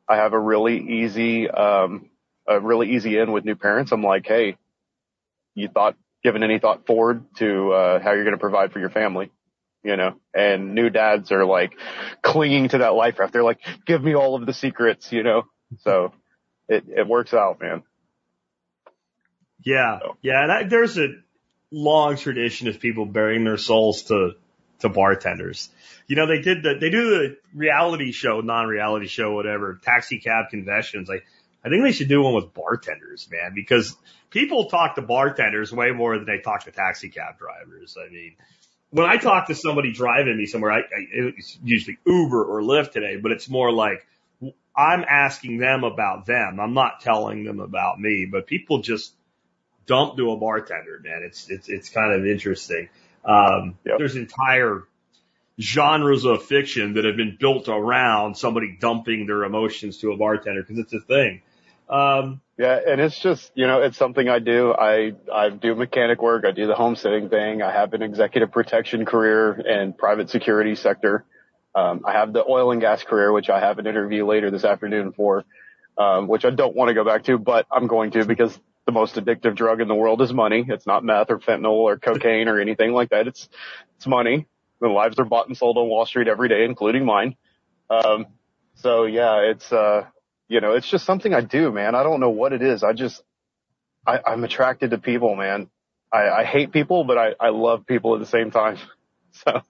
I 0.09 0.17
have 0.17 0.33
a 0.33 0.39
really 0.39 0.79
easy, 0.79 1.49
um, 1.49 2.11
a 2.47 2.61
really 2.61 2.91
easy 2.95 3.17
in 3.19 3.31
with 3.31 3.45
new 3.45 3.55
parents. 3.55 3.93
I'm 3.93 4.03
like, 4.03 4.27
Hey, 4.27 4.57
you 5.55 5.69
thought, 5.69 5.97
given 6.25 6.43
any 6.43 6.59
thought 6.59 6.87
forward 6.87 7.25
to, 7.37 7.73
uh, 7.73 8.01
how 8.01 8.13
you're 8.13 8.25
going 8.25 8.35
to 8.35 8.41
provide 8.41 8.73
for 8.73 8.81
your 8.81 8.91
family? 8.91 9.31
You 9.85 9.97
know, 9.97 10.17
and 10.35 10.75
new 10.75 10.89
dads 10.91 11.31
are 11.31 11.45
like 11.45 11.75
clinging 12.23 12.69
to 12.71 12.79
that 12.79 12.95
life 12.95 13.19
raft. 13.19 13.33
They're 13.33 13.45
like, 13.45 13.61
give 13.87 14.03
me 14.03 14.15
all 14.15 14.35
of 14.35 14.47
the 14.47 14.55
secrets, 14.55 15.13
you 15.13 15.23
know, 15.23 15.43
so 15.83 16.13
it, 16.69 16.85
it 16.89 17.07
works 17.07 17.35
out, 17.35 17.61
man. 17.61 17.83
Yeah. 19.63 19.99
So. 20.01 20.17
Yeah. 20.23 20.63
There's 20.69 20.99
a 20.99 21.09
long 21.71 22.17
tradition 22.17 22.69
of 22.69 22.81
people 22.81 23.05
burying 23.05 23.45
their 23.45 23.59
souls 23.59 24.05
to, 24.05 24.33
to 24.81 24.89
bartenders. 24.89 25.69
You 26.07 26.17
know, 26.17 26.27
they 26.27 26.41
did 26.41 26.63
the, 26.63 26.77
they 26.81 26.91
do 26.91 27.11
the 27.11 27.37
reality 27.55 28.13
show, 28.13 28.41
non-reality 28.41 29.07
show, 29.07 29.33
whatever, 29.33 29.81
taxi 29.83 30.19
cab 30.19 30.47
confessions. 30.51 31.09
Like, 31.09 31.25
I 31.65 31.69
think 31.69 31.83
they 31.83 31.93
should 31.93 32.09
do 32.09 32.23
one 32.23 32.35
with 32.35 32.53
bartenders, 32.53 33.29
man, 33.31 33.53
because 33.55 33.97
people 34.31 34.67
talk 34.67 34.97
to 34.97 35.03
bartenders 35.03 35.73
way 35.73 35.93
more 35.93 36.17
than 36.19 36.27
they 36.27 36.41
talk 36.43 36.65
to 36.65 36.71
taxi 36.71 37.09
cab 37.09 37.39
drivers. 37.39 37.97
I 37.99 38.11
mean, 38.13 38.37
when 38.95 39.07
I 39.07 39.17
talk 39.17 39.49
to 39.49 39.57
somebody 39.57 39.93
driving 39.93 40.37
me 40.39 40.47
somewhere, 40.47 40.71
I, 40.71 40.79
I 40.79 40.83
it's 41.37 41.59
usually 41.65 41.99
Uber 42.07 42.45
or 42.45 42.63
Lyft 42.63 42.93
today, 42.93 43.17
but 43.17 43.33
it's 43.33 43.49
more 43.51 43.73
like 43.73 44.07
I'm 44.77 45.05
asking 45.09 45.59
them 45.59 45.83
about 45.83 46.27
them. 46.27 46.61
I'm 46.61 46.75
not 46.75 47.01
telling 47.01 47.43
them 47.43 47.59
about 47.59 47.99
me, 47.99 48.29
but 48.31 48.47
people 48.47 48.83
just 48.83 49.13
dump 49.87 50.17
to 50.17 50.31
a 50.31 50.37
bartender, 50.37 51.01
man. 51.03 51.23
It's, 51.25 51.51
it's, 51.51 51.69
it's 51.69 51.89
kind 51.89 52.13
of 52.15 52.25
interesting. 52.25 52.89
Um, 53.25 53.79
Yep. 53.85 53.99
there's 53.99 54.15
entire 54.15 54.85
genres 55.61 56.25
of 56.25 56.45
fiction 56.45 56.95
that 56.95 57.05
have 57.05 57.17
been 57.17 57.37
built 57.39 57.69
around 57.69 58.37
somebody 58.37 58.77
dumping 58.81 59.27
their 59.27 59.43
emotions 59.43 59.99
to 59.99 60.13
a 60.13 60.17
bartender 60.17 60.63
because 60.63 60.79
it's 60.79 60.93
a 60.93 61.01
thing. 61.01 61.43
Um, 61.89 62.41
Yeah. 62.57 62.79
And 62.87 63.01
it's 63.01 63.19
just, 63.19 63.51
you 63.55 63.67
know, 63.67 63.83
it's 63.83 63.97
something 63.97 64.29
I 64.29 64.39
do. 64.39 64.73
I, 64.73 65.13
I 65.33 65.51
do 65.51 65.75
mechanic 65.75 66.23
work. 66.23 66.45
I 66.47 66.53
do 66.53 66.67
the 66.67 66.75
homesteading 66.75 67.29
thing. 67.29 67.63
I 67.63 67.73
have 67.73 67.93
an 67.95 68.03
executive 68.03 68.53
protection 68.53 69.05
career 69.05 69.53
and 69.53 69.97
private 69.97 70.31
security 70.31 70.77
sector. 70.77 71.25
Um, 71.75 72.03
I 72.07 72.13
have 72.13 72.33
the 72.33 72.45
oil 72.45 72.71
and 72.71 72.81
gas 72.81 73.03
career, 73.03 73.33
which 73.33 73.51
I 73.51 73.59
have 73.59 73.79
an 73.81 73.87
interview 73.87 74.25
later 74.25 74.51
this 74.53 74.65
afternoon 74.65 75.13
for, 75.13 75.45
um, 75.99 76.29
which 76.29 76.45
I 76.45 76.51
don't 76.51 76.77
want 76.77 76.89
to 76.89 76.95
go 76.95 77.05
back 77.05 77.25
to, 77.25 77.37
but 77.39 77.67
I'm 77.73 77.89
going 77.89 78.13
to 78.13 78.25
because 78.25 78.57
the 78.87 78.93
most 78.93 79.17
addictive 79.17 79.57
drug 79.57 79.81
in 79.81 79.89
the 79.89 79.95
world 79.95 80.23
is 80.23 80.33
money. 80.33 80.65
It's 80.69 80.87
not 80.87 81.03
meth 81.03 81.31
or 81.31 81.41
fentanyl 81.41 81.73
or 81.73 81.99
cocaine 81.99 82.47
or 82.47 82.61
anything 82.61 82.93
like 82.93 83.11
that. 83.11 83.27
It's, 83.27 83.49
it's 83.97 84.07
money. 84.07 84.47
The 84.81 84.89
lives 84.89 85.19
are 85.19 85.25
bought 85.25 85.49
and 85.49 85.57
sold 85.57 85.77
on 85.77 85.89
Wall 85.89 86.07
Street 86.07 86.29
every 86.29 86.49
day, 86.49 86.65
including 86.65 87.05
mine. 87.05 87.35
Um, 87.91 88.27
so 88.75 89.05
yeah, 89.07 89.39
it's, 89.39 89.73
uh, 89.73 90.05
you 90.49 90.61
know, 90.61 90.75
it's 90.75 90.89
just 90.89 91.05
something 91.05 91.33
I 91.35 91.41
do, 91.41 91.73
man. 91.73 91.95
I 91.95 92.03
don't 92.03 92.21
know 92.21 92.31
what 92.31 92.53
it 92.53 92.63
is. 92.63 92.83
I 92.85 92.93
just, 92.93 93.23
I, 94.07 94.21
I'm 94.27 94.45
attracted 94.45 94.91
to 94.91 94.99
people, 94.99 95.35
man. 95.37 95.69
I, 96.13 96.29
I 96.29 96.45
hate 96.45 96.73
people, 96.73 97.05
but 97.05 97.19
I, 97.19 97.35
I 97.41 97.49
love 97.49 97.87
people 97.87 98.15
at 98.15 98.21
the 98.21 98.27
same 98.27 98.51
time. 98.51 98.79
So 99.45 99.63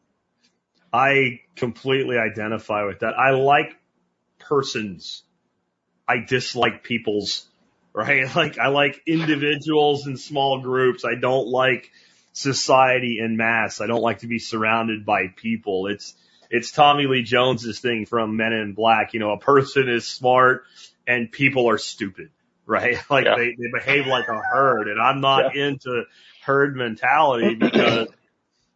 I 0.93 1.41
completely 1.57 2.19
identify 2.19 2.85
with 2.85 2.99
that. 3.01 3.15
I 3.19 3.31
like 3.31 3.75
persons. 4.39 5.23
I 6.07 6.19
dislike 6.19 6.85
people's, 6.85 7.47
right? 7.95 8.27
Like 8.37 8.59
I 8.59 8.69
like 8.69 9.01
individuals 9.07 10.07
and 10.07 10.21
small 10.21 10.61
groups. 10.61 11.03
I 11.07 11.15
don't 11.19 11.49
like 11.49 11.91
society 12.35 13.19
in 13.21 13.39
mass. 13.39 13.81
I 13.81 13.87
don't 13.87 14.03
like 14.03 14.19
to 14.19 14.27
be 14.27 14.39
surrounded 14.39 15.07
by 15.07 15.29
people. 15.35 15.87
It's, 15.87 16.15
it's 16.55 16.71
Tommy 16.71 17.07
Lee 17.09 17.25
Jones's 17.25 17.81
thing 17.81 18.07
from 18.07 18.37
Men 18.37 18.53
in 18.53 18.75
Black. 18.75 19.13
You 19.13 19.19
know, 19.19 19.33
a 19.33 19.39
person 19.39 19.89
is 19.89 20.07
smart 20.07 20.63
and 21.05 21.33
people 21.33 21.69
are 21.69 21.79
stupid, 21.79 22.31
right? 22.65 22.97
Like 23.11 23.25
Yeah. 23.25 23.35
they, 23.37 23.57
they 23.59 23.71
behave 23.73 24.07
like 24.07 24.29
a 24.29 24.39
herd 24.39 24.87
and 24.87 25.01
I'm 25.01 25.21
not 25.21 25.57
into 25.57 26.05
herd 26.45 26.77
mentality 26.77 27.57
because, 27.57 28.07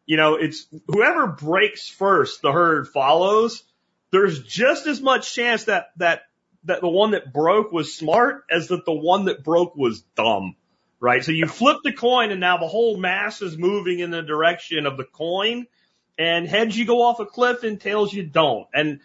you 0.07 0.17
know, 0.17 0.35
it's 0.35 0.67
whoever 0.89 1.29
breaks 1.29 1.89
first, 1.89 2.43
the 2.43 2.51
herd 2.51 2.89
follows. 2.89 3.63
There's 4.11 4.43
just 4.43 4.89
as 4.89 5.01
much 5.01 5.33
chance 5.33 5.65
that, 5.65 5.91
that, 5.99 6.23
that 6.65 6.81
the 6.81 6.89
one 6.89 7.13
that 7.13 7.33
broke 7.33 7.71
was 7.71 7.95
smart 7.95 8.43
as 8.51 8.69
that 8.69 8.87
the 8.87 8.93
one 8.93 9.27
that 9.27 9.45
broke 9.45 9.77
was 9.77 10.01
dumb, 10.17 10.57
right? 10.99 11.23
So 11.23 11.31
you 11.31 11.47
flip 11.47 11.77
the 11.85 11.93
coin 11.93 12.33
and 12.33 12.41
now 12.41 12.57
the 12.57 12.67
whole 12.67 12.97
mass 12.97 13.41
is 13.41 13.57
moving 13.57 14.01
in 14.01 14.11
the 14.11 14.23
direction 14.23 14.85
of 14.85 14.97
the 14.97 15.05
coin 15.05 15.69
and 16.19 16.49
heads 16.49 16.77
you 16.77 16.85
go 16.85 17.03
off 17.03 17.21
a 17.21 17.27
cliff 17.27 17.63
and 17.63 17.81
tails 17.81 18.13
you 18.13 18.25
don't. 18.25 18.67
And 18.75 19.01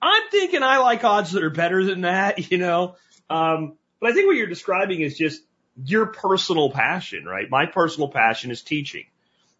I'm 0.00 0.22
thinking 0.30 0.62
I 0.62 0.78
like 0.78 1.04
odds 1.04 1.32
that 1.32 1.42
are 1.42 1.50
better 1.50 1.84
than 1.84 2.02
that, 2.02 2.50
you 2.50 2.58
know? 2.58 2.96
Um, 3.28 3.74
but 4.00 4.10
I 4.10 4.14
think 4.14 4.26
what 4.26 4.36
you're 4.36 4.46
describing 4.46 5.00
is 5.00 5.16
just 5.16 5.42
your 5.84 6.06
personal 6.06 6.70
passion, 6.70 7.24
right? 7.24 7.48
My 7.50 7.66
personal 7.66 8.08
passion 8.08 8.50
is 8.50 8.62
teaching 8.62 9.04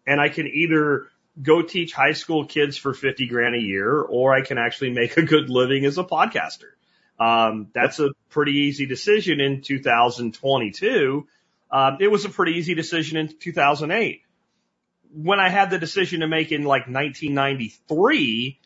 and 0.05 0.19
I 0.19 0.29
can 0.29 0.47
either 0.47 1.07
go 1.39 1.61
teach 1.61 1.93
high 1.93 2.13
school 2.13 2.45
kids 2.45 2.77
for 2.77 2.93
50 2.93 3.27
grand 3.27 3.55
a 3.55 3.59
year 3.59 4.01
or 4.01 4.33
I 4.33 4.41
can 4.41 4.57
actually 4.57 4.91
make 4.91 5.17
a 5.17 5.21
good 5.21 5.49
living 5.49 5.85
as 5.85 5.97
a 5.99 6.03
podcaster. 6.03 6.71
Um, 7.19 7.67
that's 7.73 7.99
a 7.99 8.11
pretty 8.29 8.53
easy 8.53 8.85
decision 8.85 9.39
in 9.39 9.61
2022. 9.61 11.27
Um, 11.69 11.97
it 11.99 12.07
was 12.07 12.25
a 12.25 12.29
pretty 12.29 12.53
easy 12.53 12.73
decision 12.73 13.17
in 13.17 13.37
2008. 13.39 14.21
When 15.13 15.39
I 15.39 15.49
had 15.49 15.69
the 15.69 15.79
decision 15.79 16.21
to 16.21 16.27
make 16.27 16.51
in 16.51 16.63
like 16.63 16.87
1993, 16.87 18.59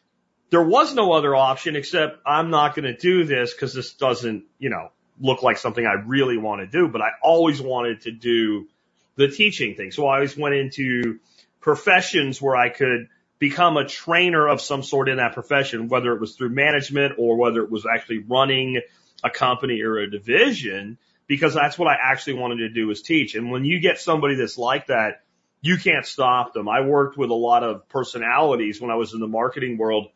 there 0.49 0.63
was 0.63 0.93
no 0.93 1.13
other 1.13 1.35
option 1.35 1.75
except 1.75 2.19
I'm 2.25 2.49
not 2.49 2.75
going 2.75 2.85
to 2.85 2.95
do 2.95 3.23
this 3.23 3.53
because 3.53 3.73
this 3.73 3.93
doesn't, 3.93 4.43
you 4.59 4.69
know, 4.69 4.89
look 5.19 5.43
like 5.43 5.57
something 5.57 5.85
I 5.85 5.93
really 6.05 6.37
want 6.37 6.61
to 6.61 6.67
do, 6.67 6.87
but 6.87 7.01
I 7.01 7.11
always 7.23 7.61
wanted 7.61 8.01
to 8.01 8.11
do 8.11 8.67
the 9.15 9.29
teaching 9.29 9.75
thing. 9.75 9.91
So 9.91 10.07
I 10.07 10.15
always 10.15 10.35
went 10.35 10.55
into 10.55 11.19
professions 11.61 12.41
where 12.41 12.55
I 12.55 12.69
could 12.69 13.07
become 13.39 13.77
a 13.77 13.87
trainer 13.87 14.47
of 14.47 14.61
some 14.61 14.83
sort 14.83 15.09
in 15.09 15.17
that 15.17 15.33
profession, 15.33 15.87
whether 15.87 16.13
it 16.13 16.19
was 16.19 16.35
through 16.35 16.49
management 16.49 17.13
or 17.17 17.37
whether 17.37 17.63
it 17.63 17.71
was 17.71 17.85
actually 17.85 18.19
running 18.19 18.81
a 19.23 19.29
company 19.29 19.81
or 19.81 19.97
a 19.97 20.09
division, 20.09 20.97
because 21.27 21.53
that's 21.53 21.77
what 21.77 21.87
I 21.87 21.95
actually 22.01 22.33
wanted 22.33 22.57
to 22.57 22.69
do 22.69 22.87
was 22.87 23.01
teach. 23.01 23.35
And 23.35 23.51
when 23.51 23.63
you 23.63 23.79
get 23.79 23.99
somebody 23.99 24.35
that's 24.35 24.57
like 24.57 24.87
that, 24.87 25.21
you 25.61 25.77
can't 25.77 26.05
stop 26.05 26.53
them. 26.53 26.67
I 26.67 26.81
worked 26.81 27.17
with 27.17 27.29
a 27.29 27.35
lot 27.35 27.63
of 27.63 27.87
personalities 27.87 28.81
when 28.81 28.89
I 28.89 28.95
was 28.95 29.13
in 29.13 29.19
the 29.19 29.27
marketing 29.27 29.77
world 29.77 30.07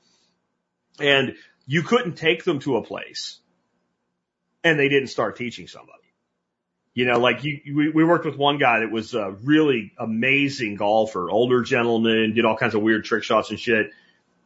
and 1.00 1.36
you 1.68 1.84
couldn't 1.84 2.16
take 2.16 2.44
them 2.44 2.60
to 2.60 2.78
a 2.78 2.84
place 2.84 3.40
and 4.64 4.80
they 4.80 4.90
didn't 4.90 5.10
start 5.10 5.38
teaching 5.38 5.68
somebody. 5.68 6.00
You 6.96 7.06
know, 7.06 7.20
like 7.20 7.44
you, 7.44 7.60
we, 7.76 7.90
we 7.90 8.04
worked 8.04 8.26
with 8.26 8.38
one 8.38 8.58
guy 8.58 8.80
that 8.80 8.92
was 8.92 9.14
a 9.14 9.32
really 9.44 9.92
amazing 10.00 10.76
golfer, 10.76 11.30
older 11.30 11.62
gentleman, 11.62 12.34
did 12.34 12.46
all 12.46 12.58
kinds 12.58 12.74
of 12.74 12.82
weird 12.82 13.04
trick 13.04 13.24
shots 13.24 13.50
and 13.50 13.60
shit. 13.60 13.92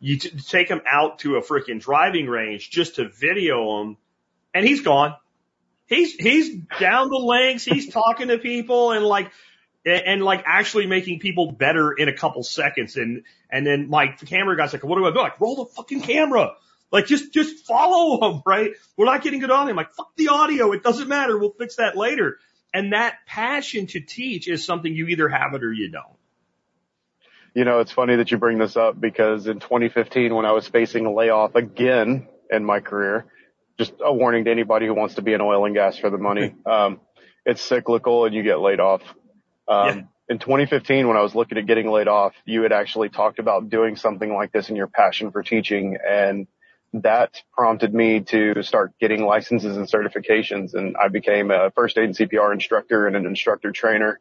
You 0.01 0.17
t- 0.17 0.31
take 0.31 0.67
him 0.67 0.81
out 0.85 1.19
to 1.19 1.35
a 1.35 1.41
freaking 1.41 1.79
driving 1.79 2.27
range 2.27 2.69
just 2.69 2.95
to 2.95 3.07
video 3.07 3.81
him 3.81 3.97
and 4.53 4.65
he's 4.65 4.81
gone. 4.81 5.15
He's, 5.85 6.13
he's 6.13 6.55
down 6.79 7.09
the 7.09 7.17
links. 7.17 7.63
He's 7.63 7.91
talking 7.91 8.27
to 8.29 8.37
people 8.37 8.91
and 8.91 9.05
like, 9.05 9.31
and, 9.85 10.01
and 10.05 10.23
like 10.23 10.43
actually 10.45 10.85
making 10.85 11.19
people 11.19 11.51
better 11.51 11.91
in 11.91 12.07
a 12.07 12.13
couple 12.13 12.43
seconds. 12.43 12.95
And, 12.95 13.23
and 13.49 13.65
then 13.65 13.89
like 13.89 14.19
the 14.19 14.25
camera 14.25 14.55
guy's 14.57 14.73
like, 14.73 14.83
what 14.83 14.97
do 14.97 15.05
I 15.05 15.11
do? 15.11 15.19
Like, 15.19 15.39
roll 15.39 15.55
the 15.55 15.65
fucking 15.65 16.01
camera. 16.01 16.53
Like, 16.91 17.05
just, 17.05 17.31
just 17.31 17.65
follow 17.67 18.19
them, 18.19 18.41
right? 18.45 18.71
We're 18.97 19.05
not 19.05 19.21
getting 19.21 19.39
good 19.39 19.51
audio. 19.51 19.69
I'm 19.69 19.75
like, 19.75 19.93
fuck 19.93 20.15
the 20.15 20.29
audio. 20.29 20.71
It 20.71 20.83
doesn't 20.83 21.07
matter. 21.07 21.37
We'll 21.37 21.51
fix 21.51 21.75
that 21.75 21.95
later. 21.95 22.39
And 22.73 22.93
that 22.93 23.17
passion 23.25 23.87
to 23.87 23.99
teach 23.99 24.47
is 24.47 24.65
something 24.65 24.93
you 24.93 25.07
either 25.07 25.29
have 25.29 25.53
it 25.53 25.63
or 25.63 25.71
you 25.71 25.89
don't. 25.89 26.05
You 27.55 27.65
know, 27.65 27.79
it's 27.79 27.91
funny 27.91 28.15
that 28.17 28.31
you 28.31 28.37
bring 28.37 28.59
this 28.59 28.77
up 28.77 28.99
because 28.99 29.47
in 29.47 29.59
2015, 29.59 30.33
when 30.33 30.45
I 30.45 30.51
was 30.51 30.67
facing 30.67 31.05
a 31.05 31.13
layoff 31.13 31.55
again 31.55 32.27
in 32.49 32.63
my 32.63 32.79
career, 32.79 33.25
just 33.77 33.93
a 34.03 34.13
warning 34.13 34.45
to 34.45 34.51
anybody 34.51 34.85
who 34.85 34.93
wants 34.93 35.15
to 35.15 35.21
be 35.21 35.33
in 35.33 35.41
oil 35.41 35.65
and 35.65 35.73
gas 35.73 35.97
for 35.97 36.09
the 36.09 36.17
money. 36.17 36.55
Um, 36.65 36.99
it's 37.45 37.61
cyclical 37.61 38.25
and 38.25 38.35
you 38.35 38.43
get 38.43 38.59
laid 38.59 38.79
off. 38.79 39.01
Um, 39.69 39.87
Yeah. 39.87 40.03
in 40.29 40.39
2015, 40.39 41.07
when 41.07 41.17
I 41.17 41.21
was 41.21 41.35
looking 41.35 41.57
at 41.57 41.65
getting 41.65 41.89
laid 41.89 42.07
off, 42.07 42.33
you 42.45 42.63
had 42.63 42.71
actually 42.73 43.09
talked 43.09 43.39
about 43.39 43.69
doing 43.69 43.95
something 43.95 44.33
like 44.33 44.51
this 44.51 44.69
in 44.69 44.75
your 44.75 44.87
passion 44.87 45.31
for 45.31 45.43
teaching. 45.43 45.97
And 46.07 46.47
that 46.93 47.41
prompted 47.53 47.93
me 47.93 48.21
to 48.21 48.63
start 48.63 48.93
getting 48.99 49.23
licenses 49.23 49.77
and 49.77 49.87
certifications. 49.87 50.73
And 50.73 50.97
I 50.97 51.07
became 51.07 51.51
a 51.51 51.71
first 51.71 51.97
aid 51.97 52.05
and 52.05 52.15
CPR 52.15 52.51
instructor 52.51 53.05
and 53.07 53.15
an 53.15 53.25
instructor 53.27 53.71
trainer. 53.71 54.19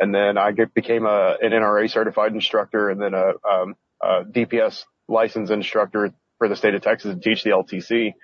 And 0.00 0.14
then 0.14 0.36
I 0.36 0.52
became 0.52 1.06
a, 1.06 1.36
an 1.40 1.52
NRA 1.52 1.90
certified 1.90 2.32
instructor 2.34 2.90
and 2.90 3.00
then 3.00 3.14
a, 3.14 3.32
um, 3.48 3.76
a 4.02 4.24
DPS 4.24 4.84
licensed 5.08 5.52
instructor 5.52 6.12
for 6.38 6.48
the 6.48 6.56
state 6.56 6.74
of 6.74 6.82
Texas 6.82 7.14
to 7.14 7.20
teach 7.20 7.44
the 7.44 7.50
LTC. 7.50 8.14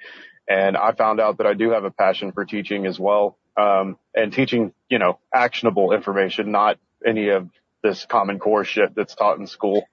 And 0.48 0.76
I 0.76 0.92
found 0.92 1.20
out 1.20 1.38
that 1.38 1.46
I 1.46 1.54
do 1.54 1.70
have 1.70 1.84
a 1.84 1.90
passion 1.90 2.32
for 2.32 2.44
teaching 2.44 2.86
as 2.86 2.98
well. 2.98 3.38
Um, 3.56 3.98
and 4.14 4.32
teaching, 4.32 4.72
you 4.88 4.98
know, 4.98 5.18
actionable 5.32 5.92
information, 5.92 6.50
not 6.50 6.78
any 7.06 7.28
of 7.28 7.48
this 7.82 8.06
common 8.06 8.38
core 8.38 8.64
shit 8.64 8.94
that's 8.94 9.14
taught 9.14 9.38
in 9.38 9.46
school. 9.46 9.86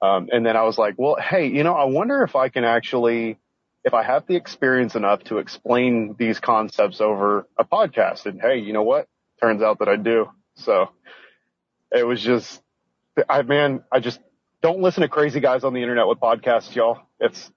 Um, 0.00 0.28
and 0.32 0.44
then 0.44 0.56
I 0.56 0.62
was 0.62 0.78
like, 0.78 0.94
well, 0.96 1.16
hey, 1.16 1.48
you 1.48 1.64
know, 1.64 1.74
I 1.74 1.84
wonder 1.84 2.22
if 2.22 2.36
I 2.36 2.48
can 2.48 2.64
actually, 2.64 3.38
if 3.84 3.94
I 3.94 4.02
have 4.02 4.26
the 4.26 4.36
experience 4.36 4.94
enough 4.94 5.24
to 5.24 5.38
explain 5.38 6.16
these 6.18 6.40
concepts 6.40 7.00
over 7.00 7.46
a 7.56 7.64
podcast. 7.64 8.26
And 8.26 8.40
hey, 8.40 8.58
you 8.58 8.72
know 8.72 8.82
what? 8.82 9.08
Turns 9.40 9.62
out 9.62 9.80
that 9.80 9.88
I 9.88 9.96
do. 9.96 10.30
So 10.56 10.90
it 11.92 12.04
was 12.04 12.20
just, 12.20 12.60
I, 13.28 13.42
man, 13.42 13.82
I 13.92 14.00
just 14.00 14.20
don't 14.62 14.80
listen 14.80 15.02
to 15.02 15.08
crazy 15.08 15.40
guys 15.40 15.64
on 15.64 15.72
the 15.72 15.82
internet 15.82 16.06
with 16.06 16.18
podcasts, 16.18 16.74
y'all. 16.74 17.00
It's 17.20 17.50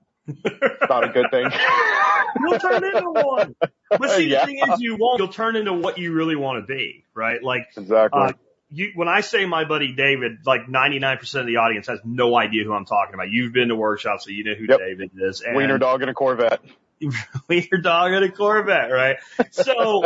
not 0.89 1.03
a 1.03 1.09
good 1.09 1.27
thing. 1.31 1.49
You'll 2.39 2.59
turn 2.59 2.83
into 2.83 3.11
one. 3.11 3.55
But 3.89 4.09
see, 4.11 4.27
Yeah. 4.29 4.41
the 4.41 4.45
thing 4.47 4.59
is, 4.59 4.79
you 4.81 4.95
won't. 4.95 5.19
You'll 5.19 5.27
turn 5.33 5.55
into 5.55 5.73
what 5.73 5.97
you 5.97 6.13
really 6.13 6.35
want 6.35 6.65
to 6.65 6.67
be, 6.73 7.05
right? 7.13 7.41
Like, 7.43 7.67
exactly. 7.75 8.21
uh, 8.21 8.31
you, 8.69 8.91
when 8.95 9.07
I 9.09 9.21
say 9.21 9.45
my 9.45 9.65
buddy 9.65 9.93
David, 9.93 10.39
like 10.45 10.67
99% 10.67 11.39
of 11.41 11.45
the 11.45 11.57
audience 11.57 11.87
has 11.87 11.99
no 12.05 12.37
idea 12.37 12.63
who 12.63 12.73
I'm 12.73 12.85
talking 12.85 13.13
about. 13.15 13.29
You've 13.29 13.51
been 13.53 13.67
to 13.67 13.75
workshops, 13.75 14.23
so 14.25 14.29
you 14.31 14.43
know 14.45 14.53
who 14.53 14.65
Yep. 14.69 14.79
David 14.79 15.11
is. 15.17 15.41
And 15.41 15.55
Wiener 15.57 15.77
dog 15.77 16.01
and 16.01 16.09
a 16.09 16.13
Corvette. 16.13 16.61
Wiener 17.49 17.77
dog 17.81 18.13
in 18.13 18.23
a 18.23 18.31
Corvette, 18.31 18.91
right? 18.91 19.17
So 19.51 20.03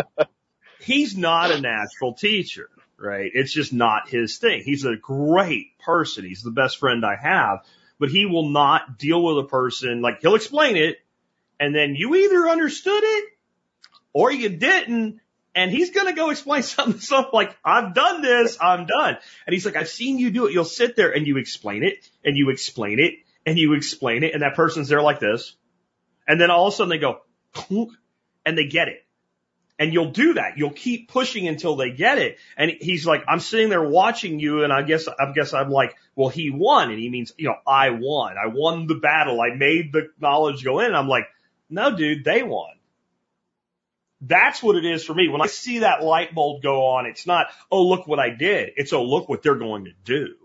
he's 0.80 1.16
not 1.18 1.52
a 1.52 1.62
natural 1.62 2.14
teacher, 2.14 2.70
right? 2.98 3.30
It's 3.34 3.54
just 3.54 3.72
not 3.74 4.10
his 4.10 4.38
thing. 4.38 4.64
He's 4.64 4.86
a 4.86 4.96
great 4.96 5.78
person. 5.80 6.26
He's 6.26 6.42
the 6.42 6.52
best 6.52 6.78
friend 6.80 7.06
I 7.06 7.16
have, 7.22 7.60
but 8.00 8.10
he 8.10 8.26
will 8.26 8.50
not 8.50 8.98
deal 8.98 9.22
with 9.24 9.46
a 9.46 9.48
person 9.48 10.02
like 10.02 10.22
he'll 10.22 10.36
explain 10.36 10.76
it 10.76 10.98
and 11.60 11.76
then 11.76 11.96
you 11.96 12.16
either 12.16 12.48
understood 12.48 13.04
it 13.04 13.26
or 14.14 14.32
you 14.32 14.50
didn't. 14.50 15.20
And 15.54 15.72
he's 15.72 15.92
going 15.92 16.08
to 16.08 16.14
go 16.14 16.32
explain 16.32 16.64
something, 16.64 17.00
something 17.00 17.32
like, 17.34 17.56
I've 17.64 17.94
done 17.94 18.22
this, 18.22 18.58
I'm 18.60 18.86
done. 18.86 19.18
And 19.46 19.54
he's 19.54 19.66
like, 19.66 19.76
I've 19.76 19.90
seen 19.90 20.20
you 20.20 20.32
do 20.32 20.48
it. 20.48 20.54
You'll 20.54 20.66
sit 20.66 20.96
there 20.96 21.12
and 21.12 21.26
you 21.26 21.38
explain 21.38 21.84
it 21.84 22.10
and 22.24 22.36
you 22.36 22.50
explain 22.50 23.00
it 23.00 23.16
and 23.46 23.58
you 23.58 23.74
explain 23.74 24.24
it. 24.24 24.34
And 24.34 24.42
that 24.42 24.56
person's 24.56 24.90
there 24.90 25.02
like 25.02 25.20
this. 25.20 25.56
And 26.28 26.42
then 26.42 26.50
all 26.50 26.68
of 26.68 26.74
a 26.74 26.76
sudden 26.76 26.90
they 26.90 26.98
go, 26.98 27.22
and 28.46 28.58
they 28.58 28.66
get 28.66 28.88
it. 28.88 29.06
And 29.78 29.94
you'll 29.94 30.12
do 30.12 30.36
that. 30.36 30.58
You'll 30.58 30.72
keep 30.72 31.10
pushing 31.10 31.48
until 31.50 31.76
they 31.76 31.92
get 31.92 32.18
it. 32.18 32.38
And 32.56 32.72
he's 32.80 33.06
like, 33.06 33.24
I'm 33.28 33.42
sitting 33.42 33.68
there 33.68 33.84
watching 33.84 34.40
you. 34.40 34.64
And 34.64 34.72
I 34.72 34.84
guess, 34.84 35.08
I 35.08 35.34
guess 35.34 35.54
I'm 35.54 35.70
like, 35.70 35.98
well, 36.16 36.30
he 36.30 36.50
won. 36.50 36.92
And 36.92 37.00
he 37.00 37.10
means, 37.10 37.34
you 37.38 37.50
know, 37.50 37.58
I 37.68 37.90
won. 37.90 38.36
I 38.38 38.48
won 38.48 38.88
the 38.88 38.96
battle. 38.96 39.42
I 39.42 39.54
made 39.54 39.92
the 39.92 40.10
knowledge 40.20 40.64
go 40.64 40.80
in. 40.80 40.88
And 40.88 40.96
I'm 40.96 41.10
like, 41.10 41.28
no, 41.70 41.96
dude, 41.96 42.24
they 42.24 42.44
won. 42.44 42.72
That's 44.22 44.64
what 44.64 44.76
it 44.76 44.86
is 44.86 45.04
for 45.04 45.14
me. 45.14 45.28
When 45.28 45.42
I 45.42 45.48
see 45.48 45.80
that 45.80 46.04
light 46.04 46.34
bulb 46.34 46.64
go 46.64 46.86
on, 46.86 47.06
it's 47.06 47.28
not, 47.28 47.48
oh, 47.72 47.88
look 47.88 48.08
what 48.08 48.20
I 48.20 48.30
did. 48.30 48.72
It's, 48.78 48.94
oh, 48.94 49.04
look 49.04 49.30
what 49.30 49.44
they're 49.44 49.56
going 49.56 49.86
to 49.86 49.92
do. 50.04 50.36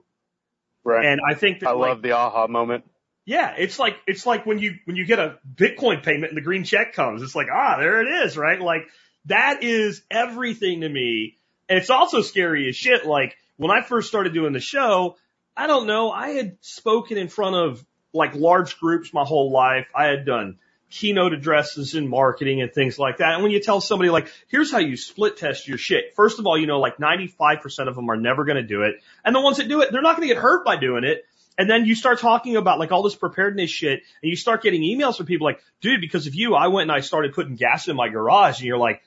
Right. 0.85 1.07
And 1.07 1.21
I 1.27 1.35
think 1.35 1.61
that 1.61 1.69
I 1.69 1.73
like, 1.73 1.89
love 1.89 2.03
the 2.03 2.13
aha 2.13 2.47
moment. 2.47 2.85
yeah, 3.27 3.55
it's 3.57 3.79
like 3.79 3.97
it's 4.07 4.27
like 4.27 4.45
when 4.47 4.59
you 4.59 4.77
when 4.87 4.97
you 4.97 5.07
get 5.07 5.19
a 5.19 5.39
Bitcoin 5.55 6.03
payment 6.03 6.31
and 6.33 6.37
the 6.37 6.43
green 6.43 6.65
check 6.65 6.95
comes. 6.95 7.23
It's 7.23 7.35
like, 7.35 7.49
ah, 7.53 7.77
there 7.79 8.01
it 8.01 8.25
is, 8.25 8.37
right? 8.37 8.61
Like 8.61 8.89
that 9.27 9.63
is 9.63 10.03
everything 10.11 10.81
to 10.81 10.89
me. 10.89 11.37
And 11.69 11.79
it's 11.79 11.91
also 11.91 12.23
scary 12.23 12.69
as 12.69 12.77
shit. 12.77 13.07
Like 13.07 13.37
when 13.57 13.71
I 13.71 13.83
first 13.83 14.09
started 14.09 14.35
doing 14.35 14.53
the 14.53 14.61
show, 14.61 15.17
I 15.57 15.67
don't 15.67 15.87
know, 15.87 16.11
I 16.11 16.31
had 16.31 16.57
spoken 16.63 17.19
in 17.19 17.29
front 17.29 17.55
of 17.55 17.85
like 18.13 18.35
large 18.35 18.81
groups 18.81 19.15
my 19.15 19.25
whole 19.25 19.53
life. 19.53 19.87
I 19.95 20.07
had 20.07 20.25
done 20.27 20.59
keynote 20.91 21.33
addresses 21.33 21.95
in 21.95 22.09
marketing 22.09 22.61
and 22.61 22.73
things 22.73 22.99
like 22.99 23.19
that. 23.19 23.35
And 23.35 23.43
when 23.43 23.53
you 23.53 23.61
tell 23.61 23.81
somebody 23.81 24.11
like, 24.11 24.31
here's 24.49 24.73
how 24.73 24.79
you 24.79 24.97
split 24.97 25.37
test 25.37 25.69
your 25.69 25.79
shit. 25.79 26.15
First 26.17 26.39
of 26.39 26.47
all, 26.47 26.59
you 26.59 26.67
know, 26.67 26.81
like 26.81 26.99
95% 26.99 27.89
of 27.89 27.95
them 27.95 28.11
are 28.11 28.17
never 28.17 28.45
going 28.45 28.57
to 28.57 28.63
do 28.63 28.83
it. 28.83 28.97
And 29.25 29.35
the 29.35 29.41
ones 29.41 29.59
that 29.59 29.69
do 29.69 29.81
it, 29.83 29.93
they're 29.93 30.03
not 30.03 30.17
going 30.17 30.29
to 30.29 30.35
get 30.35 30.43
hurt 30.43 30.65
by 30.65 30.77
doing 30.77 31.05
it. 31.05 31.25
And 31.57 31.69
then 31.69 31.85
you 31.85 31.95
start 31.95 32.21
talking 32.21 32.57
about 32.57 32.79
like 32.79 32.91
all 32.91 33.03
this 33.03 33.15
preparedness 33.15 33.71
shit 33.71 34.03
and 34.23 34.31
you 34.31 34.37
start 34.37 34.63
getting 34.63 34.83
emails 34.83 35.17
from 35.17 35.27
people 35.27 35.45
like, 35.47 35.61
dude, 35.81 36.01
because 36.01 36.27
of 36.27 36.35
you, 36.35 36.55
I 36.55 36.69
went 36.69 36.91
and 36.91 36.93
I 36.97 37.01
started 37.01 37.35
putting 37.35 37.55
gas 37.55 37.87
in 37.87 37.97
my 37.97 38.09
garage 38.09 38.59
and 38.59 38.67
you're 38.67 38.79
like, 38.79 39.03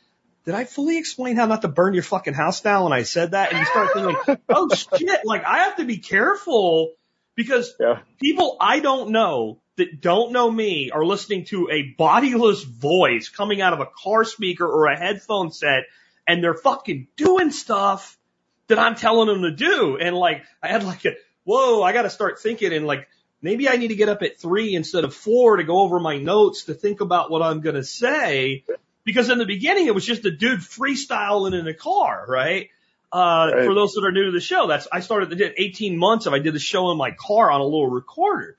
did 0.45 0.53
I 0.53 0.65
fully 0.65 0.97
explain 0.97 1.35
how 1.35 1.45
not 1.45 1.61
to 1.63 1.67
burn 1.67 1.93
your 1.93 2.03
fucking 2.03 2.33
house 2.33 2.61
down 2.61 2.83
when 2.83 2.93
I 2.93 3.03
said 3.03 3.31
that? 3.31 3.51
And 3.51 3.59
you 3.59 3.65
start 3.65 3.89
thinking, 3.93 4.37
oh 4.49 4.69
shit, 4.69 5.21
like 5.25 5.45
I 5.45 5.59
have 5.63 5.77
to 5.77 5.85
be 5.85 5.97
careful 5.97 6.91
because 7.35 7.73
Yeah. 7.79 7.99
people 8.21 8.57
I 8.59 8.79
don't 8.79 9.11
know 9.11 9.59
that 9.77 10.01
don't 10.01 10.31
know 10.31 10.49
me 10.51 10.91
are 10.91 11.05
listening 11.05 11.45
to 11.45 11.69
a 11.71 11.93
bodiless 11.97 12.63
voice 12.63 13.29
coming 13.29 13.61
out 13.61 13.73
of 13.73 13.79
a 13.79 13.87
car 13.87 14.23
speaker 14.23 14.67
or 14.67 14.87
a 14.87 14.97
headphone 14.97 15.51
set 15.51 15.85
and 16.27 16.43
they're 16.43 16.53
fucking 16.53 17.07
doing 17.15 17.51
stuff 17.51 18.17
that 18.67 18.79
I'm 18.79 18.95
telling 18.95 19.27
them 19.27 19.41
to 19.41 19.51
do. 19.51 19.97
And 19.97 20.15
like, 20.15 20.43
I 20.61 20.67
had 20.67 20.83
like 20.83 21.05
a, 21.05 21.15
whoa, 21.43 21.81
I 21.81 21.91
got 21.91 22.03
to 22.03 22.09
start 22.09 22.39
thinking 22.39 22.71
and 22.71 22.85
like, 22.85 23.07
maybe 23.41 23.67
I 23.67 23.75
need 23.75 23.89
to 23.89 23.95
get 23.95 24.09
up 24.09 24.21
at 24.21 24.39
three 24.39 24.75
instead 24.75 25.03
of 25.03 25.13
four 25.13 25.57
to 25.57 25.63
go 25.63 25.79
over 25.81 25.99
my 25.99 26.17
notes 26.17 26.65
to 26.65 26.73
think 26.73 27.01
about 27.01 27.29
what 27.29 27.41
I'm 27.41 27.61
going 27.61 27.75
to 27.75 27.83
say. 27.83 28.63
Because 29.03 29.29
in 29.29 29.37
the 29.37 29.45
beginning, 29.45 29.87
it 29.87 29.95
was 29.95 30.05
just 30.05 30.23
a 30.25 30.31
dude 30.31 30.61
freestyling 30.61 31.59
in 31.59 31.67
a 31.67 31.73
car, 31.73 32.25
right? 32.27 32.69
Uh, 33.11 33.51
Right. 33.53 33.65
for 33.65 33.73
those 33.75 33.93
that 33.93 34.05
are 34.05 34.11
new 34.11 34.25
to 34.25 34.31
the 34.31 34.39
show, 34.39 34.67
that's, 34.67 34.87
I 34.91 35.01
started, 35.01 35.37
did 35.37 35.53
18 35.57 35.97
months 35.97 36.25
of, 36.25 36.33
I 36.33 36.39
did 36.39 36.53
the 36.53 36.59
show 36.59 36.89
in 36.91 36.97
my 36.97 37.11
car 37.11 37.51
on 37.51 37.59
a 37.59 37.65
little 37.65 37.89
recorder. 37.89 38.55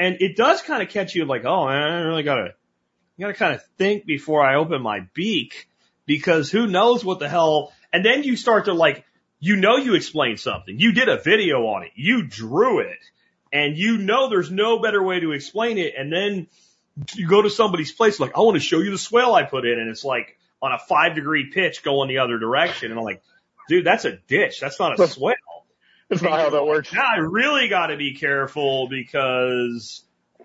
And 0.00 0.16
it 0.20 0.34
does 0.34 0.62
kind 0.62 0.82
of 0.82 0.88
catch 0.88 1.14
you 1.14 1.26
like, 1.26 1.44
oh, 1.44 1.64
I 1.64 1.74
really 2.00 2.22
gotta, 2.22 2.54
you 3.18 3.26
gotta 3.26 3.36
kind 3.36 3.54
of 3.54 3.62
think 3.76 4.06
before 4.06 4.42
I 4.42 4.54
open 4.54 4.80
my 4.80 5.00
beak 5.12 5.68
because 6.06 6.50
who 6.50 6.66
knows 6.66 7.04
what 7.04 7.18
the 7.18 7.28
hell. 7.28 7.74
And 7.92 8.02
then 8.02 8.22
you 8.22 8.34
start 8.34 8.64
to 8.64 8.72
like, 8.72 9.04
you 9.40 9.56
know, 9.56 9.76
you 9.76 9.94
explained 9.94 10.40
something. 10.40 10.78
You 10.78 10.92
did 10.92 11.10
a 11.10 11.18
video 11.18 11.66
on 11.66 11.82
it. 11.82 11.92
You 11.96 12.26
drew 12.26 12.80
it 12.80 12.98
and 13.52 13.76
you 13.76 13.98
know 13.98 14.30
there's 14.30 14.50
no 14.50 14.78
better 14.78 15.02
way 15.02 15.20
to 15.20 15.32
explain 15.32 15.76
it. 15.76 15.92
And 15.98 16.10
then 16.10 16.46
you 17.14 17.28
go 17.28 17.42
to 17.42 17.50
somebody's 17.50 17.92
place 17.92 18.18
like, 18.18 18.34
I 18.34 18.40
want 18.40 18.54
to 18.54 18.60
show 18.60 18.78
you 18.78 18.90
the 18.90 18.98
swell 18.98 19.34
I 19.34 19.42
put 19.42 19.66
in. 19.66 19.78
And 19.78 19.90
it's 19.90 20.04
like 20.04 20.38
on 20.62 20.72
a 20.72 20.78
five 20.78 21.14
degree 21.14 21.50
pitch 21.52 21.82
going 21.82 22.08
the 22.08 22.18
other 22.18 22.38
direction. 22.38 22.90
And 22.90 22.98
I'm 22.98 23.04
like, 23.04 23.22
dude, 23.68 23.84
that's 23.84 24.06
a 24.06 24.12
ditch. 24.12 24.60
That's 24.60 24.80
not 24.80 24.98
a 24.98 25.08
swell. 25.08 25.34
That's 26.20 26.22
not 26.22 26.40
how 26.40 26.50
that 26.50 26.66
works. 26.66 26.92
Now 26.92 27.04
I 27.04 27.18
really 27.18 27.68
got 27.68 27.86
to 27.86 27.96
be 27.96 28.14
careful 28.14 28.88
because 28.88 30.02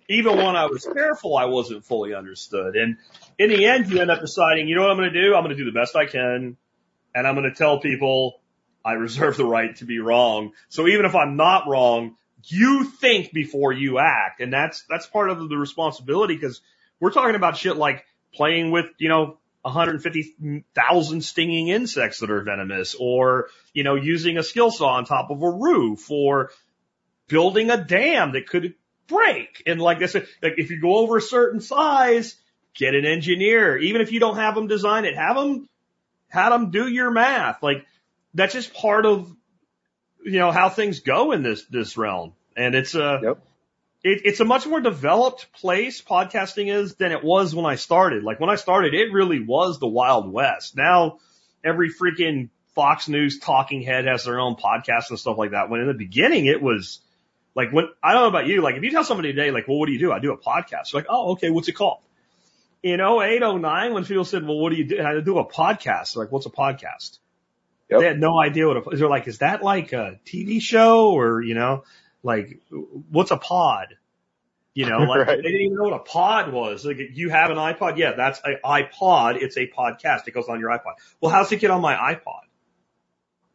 even 0.08 0.38
when 0.38 0.56
I 0.56 0.68
was 0.68 0.86
careful, 0.86 1.36
I 1.36 1.46
wasn't 1.46 1.84
fully 1.84 2.14
understood. 2.14 2.76
And 2.76 2.98
in 3.40 3.50
the 3.50 3.66
end, 3.66 3.90
you 3.90 4.00
end 4.00 4.12
up 4.12 4.22
deciding, 4.22 4.68
you 4.68 4.76
know 4.76 4.84
what 4.84 4.92
I'm 4.92 4.98
going 4.98 5.12
to 5.12 5.22
do? 5.24 5.34
I'm 5.34 5.44
going 5.44 5.58
to 5.58 5.64
do 5.64 5.66
the 5.66 5.78
best 5.78 5.96
I 5.96 6.06
can. 6.06 6.56
And 7.16 7.28
I'm 7.28 7.34
going 7.34 7.50
to 7.50 7.56
tell 7.56 7.80
people 7.80 8.42
I 8.84 8.94
reserve 8.94 9.38
the 9.38 9.46
right 9.46 9.76
to 9.78 9.86
be 9.86 9.98
wrong. 9.98 10.52
So 10.70 10.88
even 10.88 11.08
if 11.08 11.16
I'm 11.16 11.36
not 11.36 11.68
wrong, 11.68 12.16
you 12.44 12.84
think 12.84 13.34
before 13.34 13.74
you 13.74 13.98
act. 13.98 14.42
And 14.42 14.54
that's, 14.54 14.86
that's 14.88 15.08
part 15.08 15.32
of 15.32 15.50
the 15.50 15.58
responsibility 15.58 16.36
because 16.36 16.62
we're 17.00 17.12
talking 17.12 17.34
about 17.34 17.58
shit 17.58 17.76
like 17.76 18.06
playing 18.36 18.70
with, 18.70 18.86
you 19.00 19.10
know, 19.10 19.40
150,000 19.66 21.22
stinging 21.22 21.70
insects 21.70 22.20
that 22.20 22.30
are 22.30 22.42
venomous 22.42 22.96
or, 23.00 23.48
you 23.74 23.84
know, 23.84 23.96
using 23.96 24.38
a 24.38 24.44
skill 24.44 24.70
saw 24.70 24.90
on 24.90 25.06
top 25.06 25.32
of 25.32 25.42
a 25.42 25.50
roof 25.50 26.12
or 26.12 26.52
building 27.28 27.72
a 27.72 27.84
dam 27.84 28.34
that 28.34 28.48
could 28.48 28.76
break. 29.08 29.64
And 29.66 29.82
like 29.82 30.04
I 30.04 30.06
said, 30.06 30.28
like 30.44 30.54
if 30.58 30.70
you 30.70 30.80
go 30.80 30.98
over 30.98 31.18
a 31.18 31.22
certain 31.22 31.62
size, 31.62 32.36
get 32.76 32.94
an 32.94 33.06
engineer. 33.06 33.76
Even 33.78 34.02
if 34.02 34.12
you 34.12 34.20
don't 34.20 34.36
have 34.36 34.54
them 34.54 34.68
design 34.68 35.06
it, 35.06 35.16
have 35.16 35.36
them, 35.36 35.68
have 36.28 36.52
them 36.52 36.70
do 36.70 36.88
your 36.88 37.10
math. 37.10 37.64
Like 37.64 37.88
that's 38.36 38.54
just 38.54 38.72
part 38.72 39.08
of, 39.08 39.36
you 40.24 40.38
know, 40.38 40.52
how 40.52 40.70
things 40.70 41.00
go 41.00 41.32
in 41.32 41.42
this, 41.42 41.66
this 41.66 41.98
realm. 41.98 42.34
And 42.56 42.76
it's 42.76 42.94
a, 42.94 43.20
Yep. 43.24 43.40
It, 44.06 44.22
it's 44.24 44.40
a 44.40 44.46
much 44.46 44.68
more 44.68 44.80
developed 44.80 45.52
place 45.52 46.00
podcasting 46.00 46.72
is 46.72 46.94
than 46.96 47.12
it 47.12 47.24
was 47.24 47.56
when 47.56 47.66
I 47.66 47.76
started. 47.76 48.24
Like 48.24 48.40
when 48.40 48.52
I 48.52 48.56
started, 48.56 48.94
it 48.94 49.12
really 49.12 49.40
was 49.40 49.80
the 49.80 49.88
Wild 49.88 50.32
West. 50.32 50.78
Now 50.78 51.18
every 51.64 51.92
freaking 51.92 52.50
Fox 52.76 53.10
News 53.10 53.40
talking 53.40 53.82
head 53.82 54.06
has 54.06 54.26
their 54.26 54.40
own 54.40 54.58
podcast 54.58 55.10
and 55.10 55.18
stuff 55.18 55.40
like 55.40 55.52
that. 55.52 55.72
When 55.72 55.82
in 55.82 55.88
the 55.88 55.96
beginning 55.96 56.46
it 56.46 56.62
was 56.62 57.00
like 57.56 57.72
when, 57.72 57.86
I 58.04 58.14
don't 58.14 58.22
know 58.22 58.28
about 58.28 58.46
you, 58.46 58.62
like 58.62 58.76
if 58.76 58.84
you 58.84 58.92
tell 58.92 59.04
somebody 59.04 59.34
today, 59.34 59.50
like, 59.50 59.68
well, 59.68 59.80
what 59.80 59.88
do 59.88 59.94
you 59.94 60.00
do? 60.00 60.12
I 60.12 60.20
do 60.20 60.34
a 60.34 60.38
podcast. 60.38 60.92
They're 60.92 61.02
like, 61.02 61.08
oh, 61.10 61.32
okay, 61.32 61.50
what's 61.50 61.68
it 61.68 61.74
called? 61.74 62.02
In 62.84 63.02
08, 63.02 63.40
09, 63.40 63.94
when 63.96 64.06
people 64.06 64.26
said, 64.26 64.46
well, 64.46 64.60
what 64.60 64.70
do 64.70 64.76
you 64.76 64.86
do? 64.86 65.02
I 65.02 65.20
do 65.20 65.40
a 65.40 65.46
podcast. 65.50 66.14
They're 66.14 66.26
like, 66.26 66.32
what's 66.32 66.46
a 66.46 66.52
podcast? 66.52 67.18
Yep. 67.90 68.00
They 68.02 68.06
had 68.06 68.20
no 68.20 68.40
idea 68.40 68.68
what 68.68 68.78
a, 68.78 68.96
they're 68.98 69.10
like, 69.10 69.28
is 69.28 69.40
that 69.40 69.64
like 69.64 69.94
a 69.94 70.20
TV 70.28 70.62
show 70.62 71.10
or, 71.10 71.42
you 71.42 71.56
know, 71.56 71.86
like 72.26 72.60
what's 73.12 73.32
a 73.32 73.38
pod? 73.38 73.96
You 74.74 74.88
know, 74.90 74.98
like 75.10 75.28
Right. 75.28 75.38
they 75.38 75.42
didn't 75.44 75.62
even 75.62 75.78
know 75.78 75.84
what 75.84 75.94
a 75.94 76.00
pod 76.00 76.52
was. 76.52 76.84
Like 76.86 76.98
you 77.14 77.30
have 77.30 77.50
an 77.52 77.58
iPod. 77.58 77.98
Yeah, 77.98 78.12
that's 78.18 78.42
an 78.44 78.58
iPod. 78.66 79.42
It's 79.42 79.56
a 79.58 79.68
podcast. 79.68 80.28
It 80.28 80.32
goes 80.34 80.50
on 80.50 80.60
your 80.60 80.70
iPod. 80.72 80.96
Well, 81.22 81.32
how's 81.32 81.52
it 81.52 81.58
get 81.62 81.72
on 81.72 81.82
my 81.82 81.96
iPod? 81.96 82.42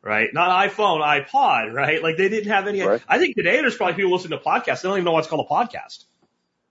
Right? 0.02 0.30
Not 0.32 0.70
iPhone, 0.70 1.02
iPod, 1.02 1.74
right? 1.74 2.02
Like 2.02 2.16
they 2.16 2.30
didn't 2.30 2.50
have 2.50 2.66
any, 2.66 2.80
Right. 2.80 3.02
I 3.06 3.18
think 3.18 3.36
today 3.36 3.60
there's 3.60 3.76
probably 3.76 3.94
people 3.96 4.12
listening 4.12 4.38
to 4.38 4.42
podcasts. 4.44 4.80
They 4.80 4.88
don't 4.88 4.96
even 4.96 5.04
know 5.04 5.12
what's 5.12 5.28
called 5.28 5.46
a 5.46 5.52
podcast. 5.52 6.04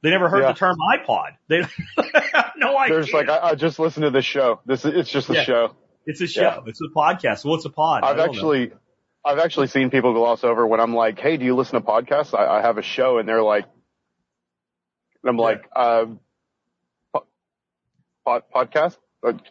They 0.01 0.09
never 0.09 0.29
heard 0.29 0.41
Yeah. 0.41 0.53
the 0.53 0.57
term 0.57 0.77
iPod. 0.79 1.33
They 1.47 1.57
have 2.33 2.53
no 2.57 2.75
idea. 2.75 2.95
They're 2.95 3.01
just 3.03 3.13
like, 3.13 3.29
I, 3.29 3.49
I 3.49 3.55
just 3.55 3.77
listened 3.77 4.03
to 4.05 4.09
this 4.09 4.25
show. 4.25 4.61
This 4.65 4.83
is, 4.83 4.95
it's 4.95 5.09
just 5.11 5.29
a 5.29 5.33
Yeah. 5.33 5.43
show. 5.43 5.75
it's 6.07 6.21
a 6.21 6.27
show. 6.27 6.63
It's 6.65 6.81
a 6.81 6.87
podcast. 6.97 7.45
What's 7.45 7.65
a 7.65 7.69
pod? 7.69 8.03
I've 8.03 8.17
don't 8.17 8.35
know. 8.35 8.67
I've 9.29 9.39
actually 9.39 9.67
seen 9.67 9.89
people 9.89 10.13
gloss 10.13 10.43
over 10.43 10.65
when 10.65 10.79
I'm 10.79 10.93
like, 10.95 11.19
Hey, 11.19 11.37
do 11.37 11.45
you 11.45 11.55
listen 11.55 11.75
to 11.79 11.85
podcasts? 11.85 12.37
I, 12.37 12.59
I 12.59 12.61
have 12.61 12.77
a 12.77 12.81
show 12.81 13.17
and 13.19 13.27
they're 13.29 13.43
like, 13.43 13.65
and 15.23 15.29
I'm 15.29 15.37
like, 15.37 15.63
uh, 15.75 16.05
po- 17.13 17.27
pod, 18.25 18.43
podcast? 18.53 18.97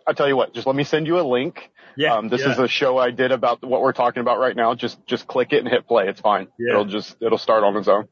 I 0.06 0.12
tell 0.14 0.26
you 0.26 0.36
what, 0.36 0.54
just 0.54 0.66
let 0.66 0.74
me 0.74 0.84
send 0.84 1.06
you 1.06 1.20
a 1.20 1.22
link. 1.22 1.70
yeah, 1.96 2.14
Um, 2.14 2.28
this 2.30 2.40
yeah. 2.40 2.52
is 2.52 2.58
a 2.58 2.68
show 2.68 2.96
I 2.96 3.10
did 3.10 3.32
about 3.32 3.62
what 3.62 3.82
we're 3.82 3.92
talking 3.92 4.22
about 4.22 4.38
right 4.38 4.56
now. 4.56 4.74
Just, 4.74 5.04
just 5.06 5.26
click 5.26 5.52
it 5.52 5.58
and 5.58 5.68
hit 5.68 5.86
play. 5.86 6.08
It's 6.08 6.20
fine. 6.22 6.48
Yeah. 6.58 6.70
It'll 6.72 6.84
just, 6.86 7.16
it'll 7.20 7.36
start 7.38 7.64
on 7.64 7.76
its 7.76 7.86
own. 7.86 8.08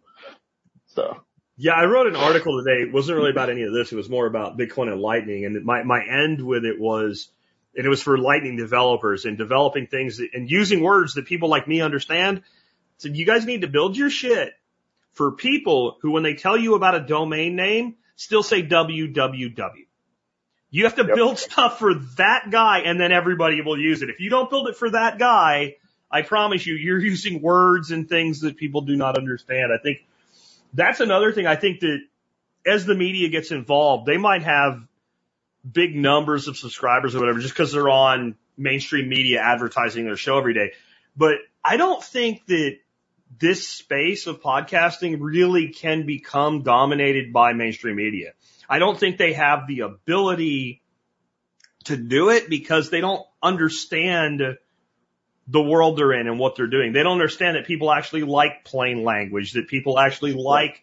So, 0.88 1.16
Yeah, 1.56 1.72
I 1.72 1.86
wrote 1.86 2.06
an 2.08 2.16
article 2.16 2.62
today. 2.62 2.82
It 2.82 2.92
wasn't 2.92 3.16
really 3.16 3.30
about 3.30 3.48
any 3.48 3.62
of 3.62 3.72
this. 3.72 3.90
It 3.90 3.96
was 3.96 4.10
more 4.10 4.26
about 4.26 4.58
Bitcoin 4.58 4.92
and 4.92 5.00
Lightning. 5.00 5.46
And 5.46 5.64
my, 5.64 5.82
my 5.82 6.00
end 6.06 6.44
with 6.44 6.66
it 6.66 6.78
was, 6.78 7.30
and 7.77 7.85
it 7.85 7.89
was 7.89 8.03
for 8.03 8.16
Lightning 8.16 8.57
developers 8.57 9.24
and 9.24 9.37
developing 9.37 9.87
things 9.87 10.18
that, 10.18 10.31
and 10.35 10.51
using 10.51 10.81
words 10.81 11.14
that 11.14 11.27
people 11.27 11.49
like 11.49 11.68
me 11.68 11.83
understand. 11.83 12.43
So 12.99 13.09
you 13.09 13.27
guys 13.27 13.45
need 13.45 13.61
to 13.61 13.68
build 13.68 13.97
your 13.97 14.09
shit 14.11 14.55
for 15.12 15.33
people 15.33 15.99
who, 16.01 16.12
when 16.12 16.22
they 16.22 16.35
tell 16.35 16.57
you 16.57 16.74
about 16.74 16.95
a 16.95 17.01
domain 17.01 17.55
name, 17.57 17.97
still 18.16 18.43
say 18.43 18.62
www. 18.62 19.87
You 20.70 20.85
have 20.85 20.97
to 20.97 21.05
Yep. 21.05 21.14
build 21.14 21.39
stuff 21.39 21.79
for 21.79 21.95
that 22.16 22.51
guy 22.51 22.81
and 22.81 22.99
then 22.99 23.12
everybody 23.12 23.61
will 23.61 23.79
use 23.79 24.03
it. 24.03 24.11
If 24.11 24.20
you 24.20 24.31
don't 24.31 24.51
build 24.51 24.68
it 24.68 24.77
for 24.77 24.91
that 24.91 25.18
guy, 25.18 25.77
I 26.11 26.22
promise 26.22 26.66
you, 26.66 26.74
you're 26.74 26.99
using 27.12 27.43
words 27.43 27.91
and 27.91 28.09
things 28.09 28.41
that 28.41 28.57
people 28.57 28.81
do 28.83 28.97
not 28.97 29.16
understand. 29.16 29.72
I 29.72 29.79
think 29.83 30.05
that's 30.74 31.01
another 31.01 31.33
thing. 31.33 31.47
I 31.47 31.57
think 31.57 31.81
that 31.81 32.01
as 32.66 32.85
the 32.85 32.95
media 32.95 33.29
gets 33.29 33.53
involved, 33.53 34.07
they 34.07 34.16
might 34.16 34.43
have 34.43 34.83
big 35.72 35.96
numbers 35.96 36.48
of 36.48 36.56
subscribers 36.56 37.14
or 37.14 37.20
whatever 37.20 37.38
just 37.38 37.54
because 37.54 37.72
they're 37.72 37.88
on 37.88 38.36
mainstream 38.56 39.08
media 39.08 39.40
advertising 39.40 40.04
their 40.04 40.16
show 40.16 40.38
every 40.38 40.54
day. 40.54 40.72
But 41.16 41.38
I 41.64 41.76
don't 41.76 42.02
think 42.02 42.46
that 42.46 42.78
this 43.38 43.66
space 43.66 44.26
of 44.26 44.40
podcasting 44.40 45.18
really 45.20 45.68
can 45.68 46.06
become 46.06 46.62
dominated 46.62 47.32
by 47.32 47.52
mainstream 47.52 47.96
media. 47.96 48.32
I 48.68 48.78
don't 48.78 48.98
think 48.98 49.18
they 49.18 49.32
have 49.32 49.66
the 49.66 49.80
ability 49.80 50.82
to 51.84 51.96
do 51.96 52.30
it 52.30 52.48
because 52.48 52.90
they 52.90 53.00
don't 53.00 53.24
understand 53.42 54.42
the 55.48 55.62
world 55.62 55.96
they're 55.96 56.12
in 56.12 56.26
and 56.26 56.38
what 56.38 56.56
they're 56.56 56.66
doing. 56.66 56.92
They 56.92 57.02
don't 57.02 57.12
understand 57.12 57.56
that 57.56 57.66
people 57.66 57.92
actually 57.92 58.22
like 58.22 58.64
plain 58.64 59.04
language, 59.04 59.52
that 59.52 59.68
people 59.68 59.98
actually 59.98 60.32
like, 60.32 60.82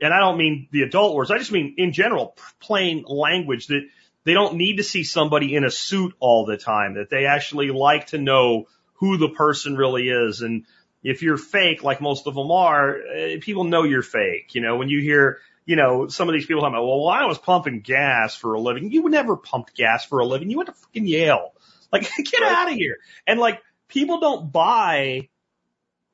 and 0.00 0.12
I 0.12 0.18
don't 0.18 0.36
mean 0.36 0.68
the 0.72 0.82
adult 0.82 1.14
words, 1.14 1.30
I 1.30 1.38
just 1.38 1.52
mean 1.52 1.74
in 1.78 1.92
general, 1.92 2.36
plain 2.60 3.04
language 3.06 3.68
that 3.68 3.86
they 4.24 4.34
don't 4.34 4.56
need 4.56 4.76
to 4.76 4.84
see 4.84 5.04
somebody 5.04 5.54
in 5.54 5.64
a 5.64 5.70
suit 5.70 6.14
all 6.20 6.46
the 6.46 6.56
time, 6.56 6.94
that 6.94 7.10
they 7.10 7.26
actually 7.26 7.70
like 7.70 8.08
to 8.08 8.18
know 8.18 8.66
who 8.94 9.16
the 9.16 9.28
person 9.28 9.76
really 9.76 10.08
is. 10.08 10.42
And 10.42 10.64
if 11.02 11.22
you're 11.22 11.36
fake, 11.36 11.82
like 11.82 12.00
most 12.00 12.26
of 12.26 12.34
them 12.34 12.50
are, 12.50 12.96
eh, 13.14 13.38
people 13.40 13.64
know 13.64 13.82
you're 13.82 14.02
fake. 14.02 14.54
You 14.54 14.60
know, 14.60 14.76
when 14.76 14.88
you 14.88 15.00
hear, 15.00 15.40
you 15.64 15.76
know, 15.76 16.08
some 16.08 16.28
of 16.28 16.34
these 16.34 16.46
people 16.46 16.62
talking 16.62 16.74
about, 16.74 16.86
well, 16.86 17.08
I 17.08 17.26
was 17.26 17.38
pumping 17.38 17.80
gas 17.80 18.36
for 18.36 18.54
a 18.54 18.60
living. 18.60 18.92
You 18.92 19.08
never 19.08 19.36
pumped 19.36 19.74
gas 19.74 20.04
for 20.04 20.20
a 20.20 20.26
living. 20.26 20.50
You 20.50 20.58
went 20.58 20.68
to 20.68 20.74
fucking 20.74 21.06
Yale. 21.06 21.52
Like, 21.92 22.08
get 22.16 22.42
out 22.42 22.70
of 22.70 22.74
here. 22.74 22.98
And 23.26 23.40
like, 23.40 23.60
people 23.88 24.20
don't 24.20 24.52
buy 24.52 25.28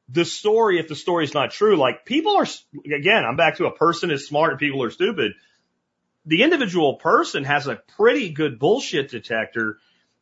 the 0.09 0.25
story 0.25 0.79
if 0.79 0.89
the 0.89 0.97
story's 0.97 1.35
not 1.35 1.51
true. 1.51 1.77
Like, 1.77 2.07
people 2.07 2.37
are, 2.37 2.47
again, 2.87 3.25
I'm 3.25 3.37
back 3.37 3.59
to 3.59 3.67
a 3.67 3.77
person 3.77 4.11
is 4.11 4.27
smart 4.27 4.53
and 4.53 4.59
people 4.59 4.83
are 4.83 4.91
stupid. 4.91 5.33
The 6.29 6.43
individual 6.43 6.97
person 6.97 7.43
has 7.45 7.67
a 7.67 7.77
pretty 7.97 8.29
good 8.29 8.59
bullshit 8.59 9.11
detector. 9.11 9.79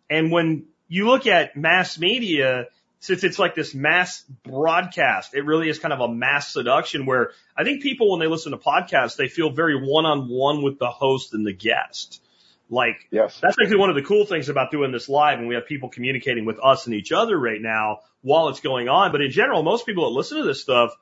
And 0.08 0.30
when 0.30 0.66
you 0.86 1.06
look 1.08 1.26
at 1.26 1.56
mass 1.56 1.98
media, 1.98 2.68
since 3.00 3.24
it's 3.24 3.40
like 3.40 3.56
this 3.56 3.74
mass 3.74 4.22
broadcast, 4.44 5.34
it 5.34 5.44
really 5.44 5.68
is 5.68 5.80
kind 5.80 5.92
of 5.92 6.00
a 6.00 6.08
mass 6.08 6.52
seduction 6.52 7.06
where 7.06 7.32
I 7.56 7.64
think 7.64 7.82
people, 7.82 8.12
when 8.12 8.20
they 8.20 8.28
listen 8.28 8.52
to 8.52 8.58
podcasts, 8.58 9.16
they 9.16 9.26
feel 9.26 9.50
very 9.50 9.74
one 9.74 10.06
on 10.06 10.28
one 10.28 10.62
with 10.62 10.78
the 10.78 10.90
host 10.90 11.34
and 11.34 11.44
the 11.44 11.52
guest. 11.52 12.22
Like, 12.70 13.08
Yes. 13.10 13.40
that's 13.40 13.56
actually 13.60 13.78
one 13.78 13.90
of 13.90 13.96
the 13.96 14.02
cool 14.02 14.26
things 14.26 14.48
about 14.48 14.70
doing 14.70 14.92
this 14.92 15.08
live 15.08 15.40
and 15.40 15.48
we 15.48 15.56
have 15.56 15.66
people 15.66 15.88
communicating 15.88 16.44
with 16.44 16.58
us 16.62 16.86
and 16.86 16.94
each 16.94 17.10
other 17.10 17.36
right 17.36 17.60
now 17.60 18.00
while 18.22 18.48
it's 18.48 18.60
going 18.60 18.88
on. 18.88 19.10
But 19.10 19.22
in 19.22 19.32
general, 19.32 19.64
most 19.64 19.86
people 19.86 20.04
that 20.08 20.16
listen 20.16 20.38
to 20.38 20.44
this 20.44 20.62
stuff, 20.62 20.96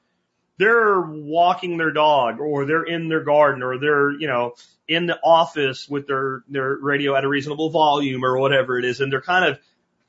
they're 0.59 1.01
walking 1.01 1.77
their 1.77 1.91
dog 1.91 2.41
or 2.41 2.67
they're 2.67 2.85
in 2.85 3.09
their 3.09 3.25
garden 3.25 3.63
or 3.63 3.79
they're, 3.79 4.13
you 4.13 4.27
know, 4.27 4.55
in 4.87 5.07
the 5.07 5.19
office 5.21 5.89
with 5.89 6.07
their, 6.07 6.45
their 6.49 6.77
radio 6.77 7.17
at 7.17 7.25
a 7.25 7.29
reasonable 7.29 7.71
volume 7.71 8.25
or 8.25 8.39
whatever 8.39 8.79
it 8.79 8.85
is. 8.85 9.01
And 9.01 9.13
they're 9.13 9.21
kind 9.21 9.45
of 9.45 9.59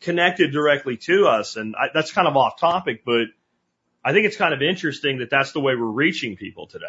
connected 0.02 0.52
directly 0.52 0.98
to 0.98 1.28
us. 1.28 1.56
And 1.56 1.76
I, 1.76 1.88
that's 1.94 2.12
kind 2.12 2.28
of 2.28 2.36
off 2.38 2.60
topic, 2.60 3.04
but 3.06 3.28
I 4.04 4.14
think 4.14 4.28
it's 4.28 4.38
kind 4.38 4.54
of 4.54 4.62
interesting 4.62 5.20
that 5.20 5.30
that's 5.30 5.52
the 5.52 5.60
way 5.60 5.76
we're 5.76 5.86
reaching 5.86 6.36
people 6.36 6.68
today. 6.68 6.86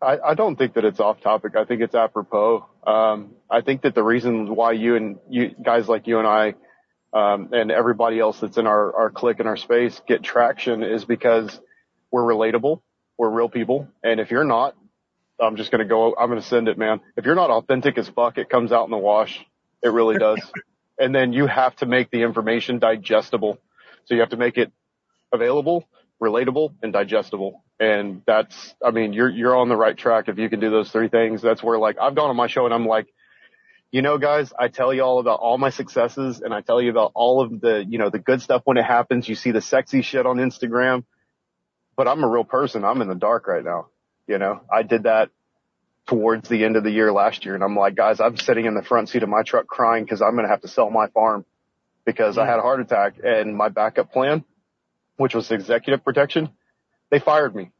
I, 0.00 0.18
I 0.18 0.34
don't 0.34 0.56
think 0.56 0.74
that 0.74 0.84
it's 0.84 1.00
off 1.00 1.20
topic. 1.20 1.56
I 1.56 1.64
think 1.64 1.80
it's 1.80 1.94
apropos. 1.94 2.66
Um, 2.86 3.34
I 3.50 3.60
think 3.60 3.82
that 3.82 3.94
the 3.94 4.02
reason 4.02 4.54
why 4.54 4.72
you 4.72 4.96
and 4.96 5.18
you 5.28 5.54
guys 5.60 5.88
like 5.88 6.06
you 6.06 6.18
and 6.18 6.26
I, 6.26 6.54
um, 7.12 7.50
and 7.52 7.70
everybody 7.70 8.18
else 8.18 8.40
that's 8.40 8.56
in 8.56 8.66
our, 8.66 8.96
our 8.96 9.10
clique 9.10 9.38
and 9.38 9.48
our 9.48 9.56
space 9.56 10.00
get 10.06 10.22
traction 10.22 10.82
is 10.82 11.04
because 11.04 11.60
we're 12.12 12.22
relatable. 12.22 12.80
We're 13.18 13.30
real 13.30 13.48
people. 13.48 13.88
And 14.04 14.20
if 14.20 14.30
you're 14.30 14.44
not, 14.44 14.76
I'm 15.40 15.56
just 15.56 15.72
going 15.72 15.80
to 15.80 15.88
go, 15.88 16.14
I'm 16.14 16.28
going 16.28 16.40
to 16.40 16.46
send 16.46 16.68
it, 16.68 16.78
man. 16.78 17.00
If 17.16 17.24
you're 17.24 17.34
not 17.34 17.50
authentic 17.50 17.98
as 17.98 18.08
fuck, 18.08 18.38
it 18.38 18.48
comes 18.48 18.70
out 18.70 18.84
in 18.84 18.90
the 18.90 18.98
wash. 18.98 19.40
It 19.82 19.88
really 19.88 20.18
does. 20.18 20.40
and 20.98 21.14
then 21.14 21.32
you 21.32 21.46
have 21.46 21.74
to 21.76 21.86
make 21.86 22.10
the 22.10 22.22
information 22.22 22.78
digestible. 22.78 23.58
So 24.04 24.14
you 24.14 24.20
have 24.20 24.30
to 24.30 24.36
make 24.36 24.58
it 24.58 24.70
available, 25.32 25.88
relatable, 26.22 26.74
and 26.82 26.92
digestible. 26.92 27.64
And 27.80 28.22
that's, 28.26 28.74
I 28.84 28.90
mean, 28.90 29.12
you're, 29.12 29.30
you're 29.30 29.56
on 29.56 29.68
the 29.68 29.76
right 29.76 29.96
track 29.96 30.28
if 30.28 30.38
you 30.38 30.48
can 30.48 30.60
do 30.60 30.70
those 30.70 30.90
three 30.90 31.08
things. 31.08 31.42
That's 31.42 31.62
where 31.62 31.78
like, 31.78 31.96
I've 32.00 32.14
gone 32.14 32.30
on 32.30 32.36
my 32.36 32.46
show 32.46 32.64
and 32.66 32.74
I'm 32.74 32.86
like, 32.86 33.06
you 33.90 34.00
know, 34.00 34.16
guys, 34.18 34.52
I 34.58 34.68
tell 34.68 34.94
you 34.94 35.02
all 35.02 35.18
about 35.18 35.40
all 35.40 35.58
my 35.58 35.70
successes 35.70 36.40
and 36.40 36.54
I 36.54 36.60
tell 36.62 36.80
you 36.80 36.90
about 36.90 37.12
all 37.14 37.42
of 37.42 37.60
the, 37.60 37.84
you 37.86 37.98
know, 37.98 38.08
the 38.10 38.18
good 38.18 38.40
stuff 38.40 38.62
when 38.64 38.78
it 38.78 38.84
happens. 38.84 39.28
You 39.28 39.34
see 39.34 39.50
the 39.50 39.60
sexy 39.60 40.02
shit 40.02 40.24
on 40.24 40.38
Instagram, 40.38 41.04
but 41.96 42.08
I'm 42.08 42.22
a 42.24 42.28
real 42.28 42.44
person. 42.44 42.84
I'm 42.84 43.00
in 43.02 43.08
the 43.08 43.14
dark 43.14 43.46
right 43.46 43.64
now. 43.64 43.88
You 44.26 44.38
know, 44.38 44.60
I 44.72 44.82
did 44.82 45.04
that 45.04 45.30
towards 46.06 46.48
the 46.48 46.64
end 46.64 46.76
of 46.76 46.84
the 46.84 46.90
year 46.90 47.12
last 47.12 47.44
year 47.44 47.54
and 47.54 47.62
I'm 47.62 47.76
like, 47.76 47.94
guys, 47.94 48.20
I'm 48.20 48.36
sitting 48.36 48.66
in 48.66 48.74
the 48.74 48.82
front 48.82 49.08
seat 49.08 49.22
of 49.22 49.28
my 49.28 49.42
truck 49.42 49.66
crying 49.66 50.04
because 50.04 50.20
I'm 50.22 50.32
going 50.32 50.44
to 50.44 50.48
have 50.50 50.62
to 50.62 50.68
sell 50.68 50.90
my 50.90 51.06
farm 51.08 51.44
because 52.04 52.38
I 52.38 52.46
had 52.46 52.58
a 52.58 52.62
heart 52.62 52.80
attack 52.80 53.14
and 53.22 53.56
my 53.56 53.68
backup 53.68 54.12
plan, 54.12 54.44
which 55.16 55.34
was 55.34 55.50
executive 55.50 56.04
protection, 56.04 56.50
they 57.10 57.18
fired 57.20 57.54
me. 57.54 57.70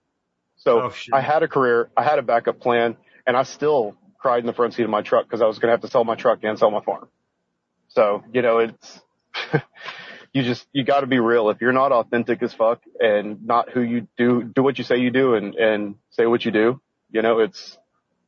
So 0.56 0.82
Oh. 0.82 0.92
I 1.12 1.20
had 1.20 1.42
a 1.42 1.48
career, 1.48 1.90
I 1.96 2.04
had 2.04 2.18
a 2.20 2.22
backup 2.22 2.60
plan 2.60 2.96
and 3.26 3.36
I 3.36 3.42
still 3.42 3.96
cried 4.18 4.40
in 4.40 4.46
the 4.46 4.52
front 4.52 4.74
seat 4.74 4.84
of 4.84 4.90
my 4.90 5.02
truck 5.02 5.26
because 5.26 5.42
I 5.42 5.46
was 5.46 5.58
going 5.58 5.68
to 5.68 5.72
have 5.72 5.80
to 5.80 5.88
sell 5.88 6.04
my 6.04 6.14
truck 6.14 6.40
and 6.44 6.56
sell 6.58 6.70
my 6.70 6.80
farm. 6.82 7.08
So, 7.88 8.22
you 8.32 8.42
know, 8.42 8.58
it's, 8.58 9.00
you 10.33 10.43
just, 10.43 10.66
you 10.72 10.85
got 10.85 11.01
to 11.01 11.07
be 11.07 11.18
real. 11.18 11.51
If 11.51 11.61
you're 11.61 11.72
not 11.72 11.93
authentic 11.93 12.43
as 12.43 12.55
fuck 12.55 12.83
and 12.99 13.45
not 13.47 13.70
who 13.70 13.83
you 13.83 14.09
do, 14.16 14.43
do 14.43 14.62
what 14.62 14.78
you 14.78 14.85
say 14.85 14.99
you 14.99 15.11
do 15.11 15.35
and, 15.35 15.55
and 15.55 15.95
say 16.11 16.26
what 16.26 16.45
you 16.45 16.51
do, 16.51 16.80
you 17.11 17.22
know, 17.22 17.41
it's, 17.41 17.76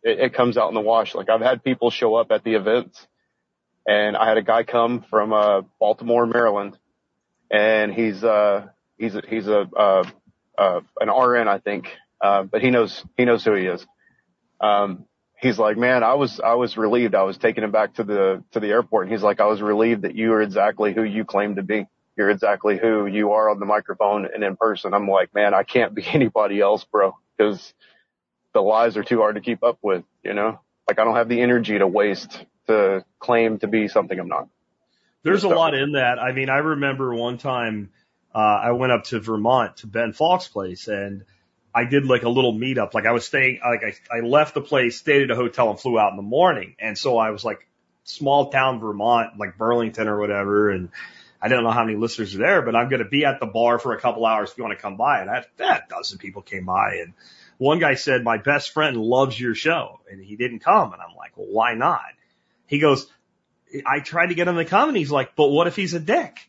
it, 0.03 0.19
it 0.21 0.35
comes 0.35 0.59
out 0.59 0.69
in 0.69 0.75
the 0.75 0.81
wash. 0.81 1.15
Like 1.15 1.31
I've 1.31 1.41
had 1.41 1.65
people 1.65 1.91
show 1.91 2.15
up 2.15 2.31
at 2.31 2.45
the 2.45 2.55
events 2.55 3.07
and 3.87 4.17
I 4.17 4.29
had 4.29 4.37
a 4.37 4.43
guy 4.43 4.65
come 4.65 5.05
from, 5.09 5.33
uh, 5.33 5.63
Baltimore, 5.81 6.27
Maryland 6.27 6.77
and 7.51 7.93
he's, 7.93 8.23
uh, 8.23 8.67
he's, 8.99 9.15
a, 9.15 9.23
he's 9.27 9.47
a, 9.47 9.61
uh, 9.75 10.05
uh, 10.59 10.81
an 11.01 11.09
RN, 11.09 11.49
I 11.49 11.59
think. 11.59 11.87
Uh, 12.21 12.43
but 12.43 12.63
he 12.63 12.71
knows, 12.71 13.03
he 13.17 13.25
knows 13.25 13.45
who 13.45 13.55
he 13.55 13.67
is. 13.67 13.85
Um, 14.61 15.07
he's 15.41 15.59
like, 15.59 15.77
man, 15.77 16.03
I 16.03 16.15
was, 16.15 16.41
I 16.41 16.55
was 16.55 16.77
relieved. 16.77 17.15
I 17.15 17.23
was 17.23 17.37
taking 17.39 17.65
him 17.65 17.71
back 17.71 17.95
to 17.95 18.05
the, 18.05 18.45
to 18.53 18.61
the 18.61 18.69
airport. 18.69 19.07
And 19.07 19.13
he's 19.13 19.23
like, 19.23 19.41
I 19.41 19.47
was 19.47 19.61
relieved 19.61 20.03
that 20.03 20.15
you 20.15 20.33
are 20.33 20.43
exactly 20.43 20.95
who 20.95 21.03
you 21.03 21.25
claim 21.25 21.57
to 21.57 21.63
be. 21.63 21.87
You're 22.17 22.31
exactly 22.31 22.79
who 22.79 23.07
you 23.07 23.33
are 23.33 23.51
on 23.51 23.59
the 23.59 23.67
microphone 23.67 24.27
and 24.33 24.45
in 24.45 24.57
person. 24.57 24.95
I'm 24.95 25.09
like, 25.09 25.35
man, 25.35 25.55
I 25.55 25.63
can't 25.63 25.95
be 25.95 26.05
anybody 26.13 26.61
else, 26.61 26.85
bro, 26.85 27.17
because 27.37 27.75
the 28.53 28.61
lies 28.61 28.97
are 28.97 29.03
too 29.03 29.19
hard 29.19 29.35
to 29.35 29.41
keep 29.41 29.63
up 29.63 29.79
with, 29.83 30.05
you 30.23 30.35
know? 30.35 30.61
Like 30.89 30.99
I 30.99 31.05
don't 31.05 31.17
have 31.17 31.29
the 31.29 31.41
energy 31.41 31.79
to 31.79 31.87
waste 31.87 32.45
to 32.67 33.05
claim 33.19 33.59
to 33.59 33.67
be 33.67 33.89
something 33.89 34.19
I'm 34.19 34.29
not. 34.29 34.49
There's 35.23 35.45
a 35.45 35.49
lot 35.49 35.75
in 35.75 35.93
that. 35.93 36.19
I 36.19 36.33
mean, 36.33 36.51
I 36.51 36.59
remember 36.59 37.15
one 37.15 37.39
time, 37.39 37.91
uh, 38.35 38.39
I 38.39 38.73
went 38.73 38.93
up 38.93 39.05
to 39.05 39.21
Vermont 39.21 39.79
to 39.79 39.87
Ben 39.87 40.13
Falk's 40.13 40.49
place 40.49 40.87
and 40.87 41.25
I 41.75 41.85
did 41.85 42.05
like 42.05 42.23
a 42.23 42.29
little 42.29 42.53
meetup. 42.53 42.95
Like 42.95 43.07
I 43.07 43.13
was 43.13 43.27
staying, 43.27 43.61
like 43.65 43.83
I, 43.83 44.17
I 44.19 44.21
left 44.21 44.55
the 44.55 44.61
place, 44.61 44.99
stayed 44.99 45.23
at 45.23 45.31
a 45.31 45.35
hotel 45.35 45.71
and 45.71 45.81
flew 45.81 45.99
out 45.99 46.11
in 46.11 46.17
the 46.17 46.23
morning. 46.23 46.77
And 46.79 46.97
so 46.97 47.17
I 47.17 47.31
was 47.31 47.45
like 47.45 47.67
small 48.05 48.51
town 48.51 48.81
Vermont, 48.81 49.39
like 49.39 49.57
Burlington 49.57 50.09
or 50.09 50.21
whatever. 50.21 50.71
And 50.71 50.91
I 51.45 51.49
don't 51.49 51.63
know 51.63 51.73
how 51.73 51.85
many 51.85 51.99
listeners 51.99 52.35
are 52.35 52.39
there, 52.39 52.63
but 52.63 52.75
I'm 52.75 52.89
going 52.89 53.03
to 53.03 53.09
be 53.09 53.27
at 53.27 53.39
the 53.39 53.45
bar 53.45 53.79
for 53.79 53.93
a 53.93 54.01
couple 54.01 54.25
hours 54.25 54.51
if 54.51 54.57
you 54.57 54.65
want 54.65 54.79
to 54.79 54.83
come 54.83 54.97
by. 54.97 55.21
And 55.21 55.29
I, 55.29 55.45
that 55.59 55.91
dozen 55.91 56.17
people 56.17 56.41
came 56.41 56.65
by 56.65 57.01
and 57.03 57.13
one 57.59 57.81
guy 57.81 57.97
said, 57.97 58.25
my 58.25 58.39
best 58.39 58.73
friend 58.73 58.97
loves 58.97 59.39
your 59.39 59.55
show 59.55 60.01
and 60.11 60.25
he 60.25 60.37
didn't 60.37 60.61
come. 60.61 60.95
And 60.95 61.03
I'm 61.03 61.15
like, 61.15 61.37
well, 61.37 61.49
why 61.51 61.75
not? 61.75 62.01
He 62.67 62.79
goes, 62.79 63.07
I 63.85 64.01
tried 64.01 64.29
to 64.29 64.35
get 64.35 64.49
him 64.49 64.57
to 64.57 64.65
come 64.65 64.89
and 64.89 64.97
he's 64.97 65.11
like, 65.11 65.37
but 65.37 65.49
what 65.49 65.67
if 65.67 65.77
he's 65.77 65.93
a 65.93 66.01
dick? 66.01 66.39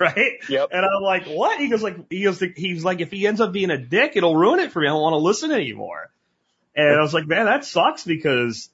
Right? 0.00 0.38
Yep. 0.48 0.70
And 0.72 0.86
I'm 0.86 1.02
like, 1.02 1.26
what? 1.26 1.60
He 1.60 1.68
goes 1.68 1.82
like, 1.82 2.10
he 2.10 2.24
goes, 2.24 2.42
he's 2.56 2.82
like, 2.82 3.00
if 3.00 3.10
he 3.10 3.26
ends 3.26 3.42
up 3.42 3.52
being 3.52 3.70
a 3.70 3.76
dick, 3.76 4.12
it'll 4.16 4.34
ruin 4.34 4.58
it 4.58 4.72
for 4.72 4.80
me. 4.80 4.86
I 4.88 4.90
don't 4.90 5.02
want 5.02 5.12
to 5.12 5.18
listen 5.18 5.52
anymore. 5.52 6.10
And 6.74 6.98
I 6.98 7.02
was 7.02 7.12
like, 7.12 7.26
man, 7.26 7.44
that 7.44 7.66
sucks 7.66 8.02
because, 8.02 8.70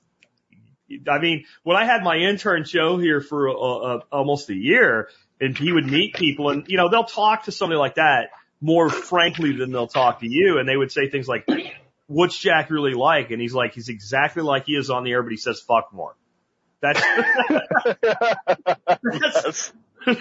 I 1.10 1.18
mean, 1.18 1.44
when 1.64 1.76
I 1.76 1.84
had 1.84 2.04
my 2.04 2.16
intern 2.16 2.64
show 2.64 2.98
here 2.98 3.20
for 3.20 3.48
uh, 3.48 3.52
uh, 3.52 4.00
almost 4.12 4.48
a 4.48 4.54
year 4.54 5.08
and 5.40 5.56
he 5.56 5.72
would 5.72 5.86
meet 5.86 6.14
people 6.14 6.50
and, 6.50 6.64
you 6.68 6.76
know, 6.76 6.88
they'll 6.90 7.04
talk 7.04 7.44
to 7.44 7.52
somebody 7.52 7.78
like 7.78 7.94
that 7.96 8.30
more 8.60 8.90
frankly 8.90 9.52
than 9.52 9.70
they'll 9.70 9.86
talk 9.86 10.20
to 10.20 10.26
you. 10.28 10.58
And 10.58 10.68
they 10.68 10.76
would 10.76 10.90
say 10.90 11.08
things 11.08 11.28
like, 11.28 11.46
what's 12.06 12.36
Jack 12.38 12.70
really 12.70 12.94
like? 12.94 13.30
And 13.30 13.40
he's 13.40 13.54
like, 13.54 13.74
he's 13.74 13.88
exactly 13.88 14.42
like 14.42 14.64
he 14.66 14.72
is 14.72 14.90
on 14.90 15.04
the 15.04 15.12
air, 15.12 15.22
but 15.22 15.30
he 15.30 15.36
says 15.36 15.60
fuck 15.60 15.92
more. 15.92 16.16
That's, 16.80 17.00
that's, 19.12 19.72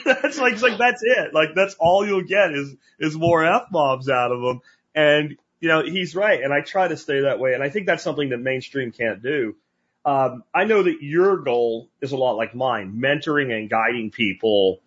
that's 0.04 0.40
like, 0.40 0.62
like, 0.62 0.78
that's 0.78 1.02
it. 1.04 1.34
Like, 1.34 1.50
that's 1.56 1.76
all 1.80 2.06
you'll 2.06 2.24
get 2.24 2.52
is, 2.52 2.76
is 3.00 3.16
more 3.16 3.46
F-bombs 3.46 4.10
out 4.10 4.32
of 4.32 4.42
him. 4.42 4.62
And, 4.96 5.38
you 5.60 5.70
know, 5.70 5.84
he's 5.84 6.16
right. 6.16 6.42
And 6.42 6.54
I 6.54 6.62
try 6.62 6.88
to 6.88 6.98
stay 6.98 7.22
that 7.22 7.40
way. 7.40 7.54
And 7.54 7.64
I 7.64 7.70
think 7.70 7.86
that's 7.86 8.04
something 8.04 8.30
that 8.30 8.38
mainstream 8.38 8.92
can't 8.92 9.22
do. 9.22 9.56
Um, 10.04 10.44
I 10.54 10.64
know 10.64 10.84
that 10.84 11.02
your 11.02 11.38
goal 11.38 11.90
is 12.02 12.12
a 12.12 12.18
lot 12.18 12.38
like 12.38 12.56
mine, 12.56 13.00
mentoring 13.02 13.52
and 13.52 13.70
guiding 13.70 14.10
people 14.10 14.80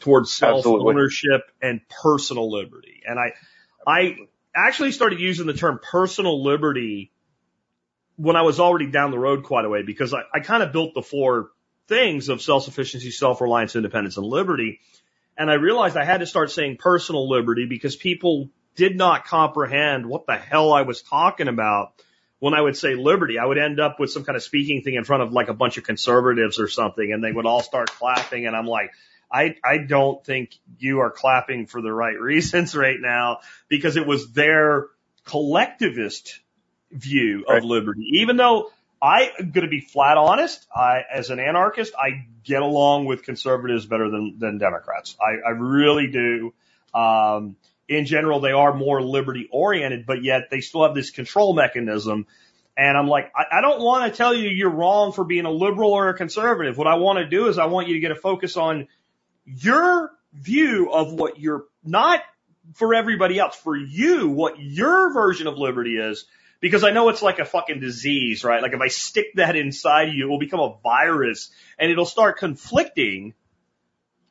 towards 0.00 0.32
self 0.32 0.66
ownership 0.66 1.42
and 1.62 1.80
personal 1.88 2.50
liberty. 2.50 3.02
And 3.06 3.18
I, 3.18 3.32
I 3.86 4.16
actually 4.54 4.92
started 4.92 5.20
using 5.20 5.46
the 5.46 5.54
term 5.54 5.80
personal 5.82 6.42
liberty 6.42 7.12
when 8.16 8.36
I 8.36 8.42
was 8.42 8.58
already 8.58 8.86
down 8.86 9.10
the 9.10 9.18
road 9.18 9.44
quite 9.44 9.64
a 9.64 9.68
way 9.68 9.82
because 9.82 10.12
I, 10.12 10.22
I 10.34 10.40
kind 10.40 10.62
of 10.62 10.72
built 10.72 10.94
the 10.94 11.02
four 11.02 11.50
things 11.86 12.28
of 12.28 12.42
self-sufficiency, 12.42 13.10
self-reliance, 13.10 13.76
independence, 13.76 14.16
and 14.16 14.26
liberty. 14.26 14.80
And 15.36 15.50
I 15.50 15.54
realized 15.54 15.96
I 15.96 16.04
had 16.04 16.20
to 16.20 16.26
start 16.26 16.50
saying 16.50 16.76
personal 16.78 17.28
liberty 17.28 17.66
because 17.66 17.96
people 17.96 18.50
did 18.74 18.96
not 18.96 19.24
comprehend 19.24 20.06
what 20.06 20.26
the 20.26 20.36
hell 20.36 20.72
I 20.72 20.82
was 20.82 21.02
talking 21.02 21.48
about 21.48 21.92
when 22.40 22.54
I 22.54 22.60
would 22.60 22.76
say 22.76 22.94
liberty. 22.94 23.38
I 23.38 23.44
would 23.44 23.58
end 23.58 23.80
up 23.80 23.98
with 23.98 24.10
some 24.10 24.24
kind 24.24 24.36
of 24.36 24.42
speaking 24.42 24.82
thing 24.82 24.94
in 24.94 25.04
front 25.04 25.22
of 25.22 25.32
like 25.32 25.48
a 25.48 25.54
bunch 25.54 25.78
of 25.78 25.84
conservatives 25.84 26.58
or 26.58 26.68
something 26.68 27.12
and 27.12 27.22
they 27.22 27.32
would 27.32 27.46
all 27.46 27.62
start 27.62 27.90
clapping 27.90 28.46
and 28.46 28.54
I'm 28.54 28.66
like, 28.66 28.90
I, 29.30 29.56
I 29.64 29.78
don't 29.78 30.24
think 30.24 30.56
you 30.78 31.00
are 31.00 31.10
clapping 31.10 31.66
for 31.66 31.82
the 31.82 31.92
right 31.92 32.18
reasons 32.18 32.74
right 32.74 32.98
now 33.00 33.40
because 33.68 33.96
it 33.96 34.06
was 34.06 34.32
their 34.32 34.86
collectivist 35.24 36.40
view 36.90 37.44
of 37.46 37.54
Right. 37.54 37.62
liberty. 37.62 38.08
Even 38.14 38.36
though 38.36 38.70
I 39.00 39.30
am 39.38 39.50
going 39.50 39.64
to 39.64 39.70
be 39.70 39.80
flat 39.80 40.16
honest, 40.16 40.66
I, 40.74 41.02
as 41.12 41.30
an 41.30 41.38
anarchist, 41.38 41.94
I 41.98 42.26
get 42.44 42.62
along 42.62 43.04
with 43.04 43.22
conservatives 43.22 43.86
better 43.86 44.10
than, 44.10 44.36
than 44.38 44.58
Democrats. 44.58 45.16
I, 45.20 45.48
I 45.48 45.50
really 45.50 46.08
do. 46.08 46.54
Um, 46.94 47.56
in 47.88 48.06
general, 48.06 48.40
they 48.40 48.52
are 48.52 48.74
more 48.74 49.00
liberty 49.02 49.48
oriented, 49.50 50.04
but 50.06 50.22
yet 50.22 50.48
they 50.50 50.60
still 50.60 50.82
have 50.84 50.94
this 50.94 51.10
control 51.10 51.54
mechanism. 51.54 52.26
And 52.76 52.96
I'm 52.96 53.06
like, 53.08 53.32
I, 53.36 53.58
I 53.58 53.60
don't 53.60 53.80
want 53.82 54.10
to 54.10 54.16
tell 54.16 54.34
you 54.34 54.48
you're 54.48 54.70
wrong 54.70 55.12
for 55.12 55.24
being 55.24 55.44
a 55.44 55.50
liberal 55.50 55.92
or 55.92 56.08
a 56.08 56.14
conservative. 56.14 56.76
What 56.78 56.86
I 56.86 56.94
want 56.96 57.18
to 57.18 57.26
do 57.26 57.48
is 57.48 57.58
I 57.58 57.66
want 57.66 57.88
you 57.88 57.94
to 57.94 58.00
get 58.00 58.10
a 58.10 58.16
focus 58.16 58.56
on 58.56 58.88
your 59.48 60.10
view 60.32 60.90
of 60.92 61.12
what 61.12 61.40
you're 61.40 61.64
not 61.84 62.20
for 62.74 62.94
everybody 62.94 63.38
else, 63.38 63.56
for 63.56 63.76
you, 63.76 64.28
what 64.28 64.58
your 64.58 65.12
version 65.12 65.46
of 65.46 65.56
liberty 65.56 65.96
is, 65.96 66.26
because 66.60 66.84
I 66.84 66.90
know 66.90 67.08
it's 67.08 67.22
like 67.22 67.38
a 67.38 67.44
fucking 67.44 67.80
disease, 67.80 68.44
right? 68.44 68.62
Like 68.62 68.72
if 68.72 68.80
I 68.80 68.88
stick 68.88 69.26
that 69.36 69.56
inside 69.56 70.12
you, 70.12 70.26
it 70.26 70.28
will 70.28 70.38
become 70.38 70.60
a 70.60 70.76
virus 70.82 71.50
and 71.78 71.90
it'll 71.90 72.04
start 72.04 72.38
conflicting 72.38 73.34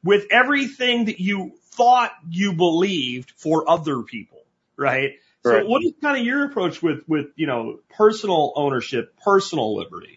with 0.04 0.28
everything 0.32 1.06
that 1.06 1.20
you 1.20 1.54
thought 1.72 2.12
you 2.30 2.54
believed 2.54 3.32
for 3.38 3.70
other 3.70 4.02
people, 4.04 4.44
right? 4.76 5.14
Right. 5.44 5.64
So 5.64 5.68
what 5.68 5.84
is 5.84 5.94
kind 6.02 6.20
of 6.20 6.26
your 6.26 6.46
approach 6.46 6.82
with, 6.82 7.08
with, 7.08 7.28
you 7.36 7.48
know, 7.48 7.80
personal 7.90 8.54
ownership, 8.56 9.16
personal 9.24 9.76
liberty? 9.76 10.17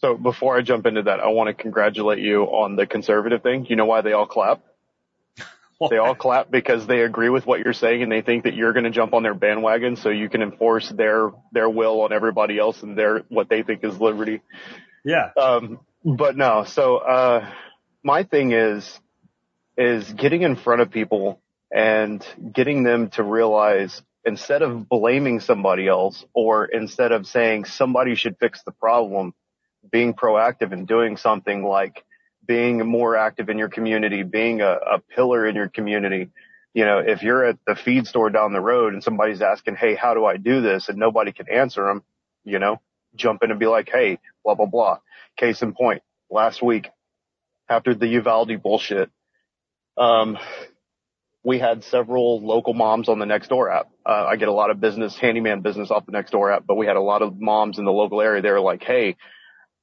So 0.00 0.16
before 0.16 0.56
I 0.56 0.62
jump 0.62 0.86
into 0.86 1.02
that, 1.02 1.20
I 1.20 1.28
want 1.28 1.48
to 1.48 1.54
congratulate 1.54 2.20
you 2.20 2.44
on 2.44 2.76
the 2.76 2.86
conservative 2.86 3.42
thing. 3.42 3.66
You 3.68 3.76
know 3.76 3.84
why 3.84 4.00
they 4.00 4.12
all 4.12 4.26
clap? 4.26 4.62
They 5.90 5.98
all 5.98 6.16
clap 6.16 6.50
because 6.50 6.88
they 6.88 7.02
agree 7.02 7.28
with 7.28 7.46
what 7.46 7.60
you're 7.60 7.72
saying 7.72 8.02
and 8.02 8.10
they 8.10 8.20
think 8.20 8.42
that 8.42 8.54
you're 8.54 8.72
going 8.72 8.82
to 8.82 8.90
jump 8.90 9.14
on 9.14 9.22
their 9.22 9.34
bandwagon 9.34 9.94
so 9.94 10.08
you 10.08 10.28
can 10.28 10.42
enforce 10.42 10.88
their, 10.88 11.30
their 11.52 11.70
will 11.70 12.00
on 12.00 12.12
everybody 12.12 12.58
else 12.58 12.82
and 12.82 12.98
their, 12.98 13.20
what 13.28 13.48
they 13.48 13.62
think 13.62 13.84
is 13.84 14.00
liberty. 14.00 14.42
Yeah. 15.04 15.30
Um, 15.40 15.78
but 16.04 16.36
no, 16.36 16.64
so, 16.64 16.96
uh, 16.96 17.48
my 18.02 18.24
thing 18.24 18.50
is, 18.50 18.98
is 19.76 20.12
getting 20.12 20.42
in 20.42 20.56
front 20.56 20.80
of 20.80 20.90
people 20.90 21.40
and 21.70 22.26
getting 22.52 22.82
them 22.82 23.10
to 23.10 23.22
realize 23.22 24.02
instead 24.24 24.62
of 24.62 24.88
blaming 24.88 25.38
somebody 25.38 25.86
else 25.86 26.24
or 26.34 26.64
instead 26.64 27.12
of 27.12 27.26
saying 27.26 27.66
somebody 27.66 28.16
should 28.16 28.36
fix 28.38 28.62
the 28.64 28.72
problem, 28.72 29.32
being 29.90 30.14
proactive 30.14 30.72
and 30.72 30.86
doing 30.86 31.16
something 31.16 31.64
like 31.64 32.04
being 32.46 32.86
more 32.86 33.16
active 33.16 33.48
in 33.50 33.58
your 33.58 33.68
community, 33.68 34.22
being 34.22 34.62
a, 34.62 34.72
a 34.72 34.98
pillar 35.14 35.46
in 35.46 35.54
your 35.54 35.68
community. 35.68 36.30
You 36.74 36.84
know, 36.84 36.98
if 36.98 37.22
you're 37.22 37.44
at 37.44 37.58
the 37.66 37.76
feed 37.76 38.06
store 38.06 38.30
down 38.30 38.52
the 38.52 38.60
road 38.60 38.94
and 38.94 39.04
somebody's 39.04 39.42
asking, 39.42 39.76
Hey, 39.76 39.94
how 39.94 40.14
do 40.14 40.24
I 40.24 40.38
do 40.38 40.62
this? 40.62 40.88
And 40.88 40.98
nobody 40.98 41.32
can 41.32 41.48
answer 41.50 41.84
them, 41.84 42.02
you 42.44 42.58
know, 42.58 42.80
jump 43.14 43.42
in 43.42 43.50
and 43.50 43.60
be 43.60 43.66
like, 43.66 43.90
Hey, 43.92 44.18
blah, 44.44 44.54
blah, 44.54 44.66
blah. 44.66 44.98
Case 45.36 45.62
in 45.62 45.74
point, 45.74 46.02
last 46.30 46.62
week 46.62 46.88
after 47.68 47.94
the 47.94 48.06
Uvalde 48.06 48.62
bullshit, 48.62 49.10
um, 49.96 50.38
we 51.44 51.58
had 51.58 51.84
several 51.84 52.40
local 52.40 52.74
moms 52.74 53.08
on 53.08 53.18
the 53.18 53.24
Nextdoor 53.26 53.74
app. 53.74 53.88
Uh, 54.04 54.26
I 54.26 54.36
get 54.36 54.48
a 54.48 54.52
lot 54.52 54.70
of 54.70 54.80
business, 54.80 55.16
handyman 55.18 55.60
business 55.60 55.90
off 55.90 56.06
the 56.06 56.12
Nextdoor 56.12 56.56
app, 56.56 56.66
but 56.66 56.76
we 56.76 56.86
had 56.86 56.96
a 56.96 57.02
lot 57.02 57.22
of 57.22 57.38
moms 57.38 57.78
in 57.78 57.84
the 57.84 57.92
local 57.92 58.20
area. 58.20 58.42
They 58.42 58.50
were 58.50 58.60
like, 58.60 58.82
Hey, 58.82 59.16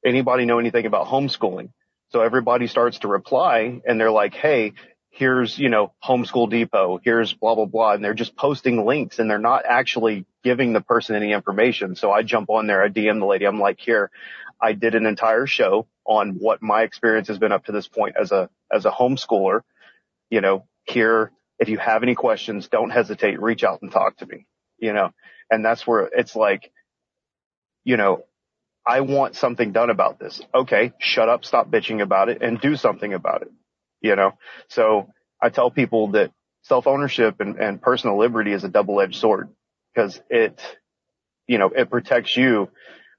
anybody 0.05 0.45
know 0.45 0.59
anything 0.59 0.85
about 0.85 1.07
homeschooling? 1.07 1.69
So 2.09 2.21
everybody 2.21 2.67
starts 2.67 2.99
to 2.99 3.07
reply 3.07 3.81
and 3.85 3.99
they're 3.99 4.11
like, 4.11 4.33
Hey, 4.33 4.73
here's, 5.09 5.57
you 5.57 5.69
know, 5.69 5.93
homeschool 6.03 6.49
depot. 6.49 6.99
Here's 7.03 7.33
blah, 7.33 7.55
blah, 7.55 7.65
blah. 7.65 7.93
And 7.93 8.03
they're 8.03 8.13
just 8.13 8.35
posting 8.35 8.85
links 8.85 9.19
and 9.19 9.29
they're 9.29 9.39
not 9.39 9.63
actually 9.65 10.25
giving 10.43 10.73
the 10.73 10.81
person 10.81 11.15
any 11.15 11.31
information. 11.31 11.95
So 11.95 12.11
I 12.11 12.21
jump 12.21 12.49
on 12.49 12.67
there. 12.67 12.83
I 12.83 12.89
DM 12.89 13.19
the 13.19 13.25
lady. 13.25 13.45
I'm 13.45 13.59
like, 13.59 13.79
here, 13.79 14.11
I 14.61 14.73
did 14.73 14.93
an 14.95 15.05
entire 15.05 15.47
show 15.47 15.87
on 16.05 16.35
what 16.39 16.61
my 16.61 16.83
experience 16.83 17.29
has 17.29 17.39
been 17.39 17.51
up 17.51 17.65
to 17.65 17.71
this 17.71 17.87
point 17.87 18.15
as 18.19 18.31
a, 18.31 18.49
as 18.71 18.85
a 18.85 18.91
homeschooler. 18.91 19.61
You 20.29 20.41
know, 20.41 20.65
here, 20.83 21.31
if 21.59 21.69
you 21.69 21.77
have 21.77 22.03
any 22.03 22.15
questions, 22.15 22.67
don't 22.67 22.89
hesitate, 22.89 23.41
reach 23.41 23.63
out 23.63 23.81
and 23.81 23.91
talk 23.91 24.17
to 24.17 24.25
me, 24.25 24.45
you 24.77 24.93
know, 24.93 25.11
and 25.49 25.63
that's 25.63 25.87
where 25.87 26.01
it's 26.01 26.35
like, 26.35 26.71
you 27.83 27.97
know, 27.97 28.25
I 28.87 29.01
want 29.01 29.35
something 29.35 29.71
done 29.71 29.89
about 29.89 30.19
this. 30.19 30.41
Okay. 30.53 30.93
Shut 30.99 31.29
up. 31.29 31.45
Stop 31.45 31.69
bitching 31.69 32.01
about 32.01 32.29
it 32.29 32.41
and 32.41 32.59
do 32.59 32.75
something 32.75 33.13
about 33.13 33.41
it. 33.41 33.51
You 34.01 34.15
know, 34.15 34.33
so 34.67 35.09
I 35.41 35.49
tell 35.49 35.71
people 35.71 36.11
that 36.11 36.31
self 36.61 36.85
ownership 36.87 37.39
and, 37.39 37.57
and 37.57 37.81
personal 37.81 38.17
liberty 38.19 38.51
is 38.51 38.63
a 38.63 38.69
double 38.69 39.01
edged 39.01 39.15
sword 39.15 39.49
because 39.93 40.21
it, 40.29 40.61
you 41.47 41.57
know, 41.57 41.69
it 41.69 41.89
protects 41.89 42.35
you, 42.35 42.69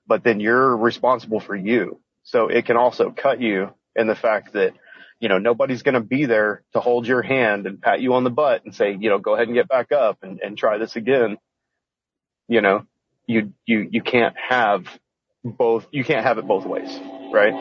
but 0.06 0.22
then 0.22 0.40
you're 0.40 0.76
responsible 0.76 1.40
for 1.40 1.56
you. 1.56 2.00
So 2.24 2.48
it 2.48 2.66
can 2.66 2.76
also 2.76 3.10
cut 3.10 3.40
you 3.40 3.72
in 3.94 4.06
the 4.06 4.14
fact 4.14 4.52
that, 4.54 4.74
you 5.20 5.28
know, 5.28 5.38
nobody's 5.38 5.82
going 5.82 5.94
to 5.94 6.00
be 6.00 6.26
there 6.26 6.62
to 6.72 6.80
hold 6.80 7.06
your 7.06 7.22
hand 7.22 7.66
and 7.66 7.80
pat 7.80 8.00
you 8.00 8.14
on 8.14 8.24
the 8.24 8.30
butt 8.30 8.64
and 8.64 8.74
say, 8.74 8.96
you 8.98 9.08
know, 9.08 9.18
go 9.18 9.34
ahead 9.34 9.46
and 9.48 9.56
get 9.56 9.68
back 9.68 9.92
up 9.92 10.18
and, 10.22 10.40
and 10.40 10.58
try 10.58 10.78
this 10.78 10.96
again. 10.96 11.38
You 12.48 12.60
know, 12.60 12.84
you, 13.26 13.52
you, 13.64 13.88
you 13.90 14.02
can't 14.02 14.36
have 14.36 14.86
both, 15.52 15.86
you 15.92 16.04
can't 16.04 16.24
have 16.24 16.38
it 16.38 16.46
both 16.46 16.66
ways, 16.66 16.98
right? 17.32 17.54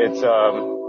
It's, 0.00 0.22
um, 0.22 0.80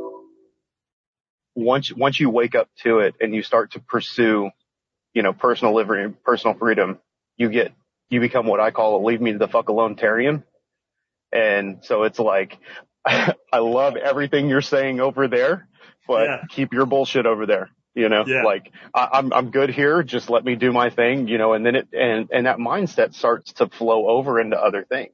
once, 1.55 1.91
once 1.93 2.19
you 2.19 2.29
wake 2.29 2.55
up 2.55 2.69
to 2.83 2.99
it 2.99 3.15
and 3.21 3.33
you 3.35 3.43
start 3.43 3.73
to 3.73 3.79
pursue, 3.79 4.49
you 5.13 5.23
know, 5.23 5.33
personal 5.33 5.75
liberty 5.75 6.03
and 6.03 6.23
personal 6.23 6.57
freedom, 6.57 6.99
you 7.37 7.49
get, 7.49 7.73
you 8.09 8.19
become 8.19 8.47
what 8.47 8.59
I 8.59 8.71
call 8.71 8.97
a 8.97 9.05
leave 9.05 9.21
me 9.21 9.33
the 9.33 9.47
fuck 9.47 9.69
alone 9.69 9.95
Tarian. 9.95 10.43
And 11.31 11.79
so 11.83 12.03
it's 12.03 12.19
like, 12.19 12.57
I 13.05 13.35
love 13.59 13.95
everything 13.97 14.49
you're 14.49 14.61
saying 14.61 14.99
over 14.99 15.27
there, 15.27 15.67
but 16.07 16.25
Yeah. 16.27 16.41
keep 16.49 16.73
your 16.73 16.85
bullshit 16.85 17.25
over 17.25 17.45
there. 17.45 17.69
You 17.95 18.09
know, 18.09 18.25
Yeah. 18.27 18.43
like 18.43 18.71
I, 18.93 19.09
I'm, 19.13 19.33
I'm 19.33 19.51
good 19.51 19.69
here. 19.69 20.03
Just 20.03 20.29
let 20.29 20.43
me 20.45 20.55
do 20.55 20.71
my 20.71 20.89
thing, 20.89 21.27
you 21.27 21.37
know, 21.37 21.53
and 21.53 21.65
then 21.65 21.75
it, 21.75 21.87
and, 21.93 22.29
and 22.31 22.45
that 22.47 22.57
mindset 22.57 23.13
starts 23.13 23.53
to 23.53 23.67
flow 23.69 24.07
over 24.09 24.39
into 24.39 24.57
other 24.57 24.83
things, 24.83 25.13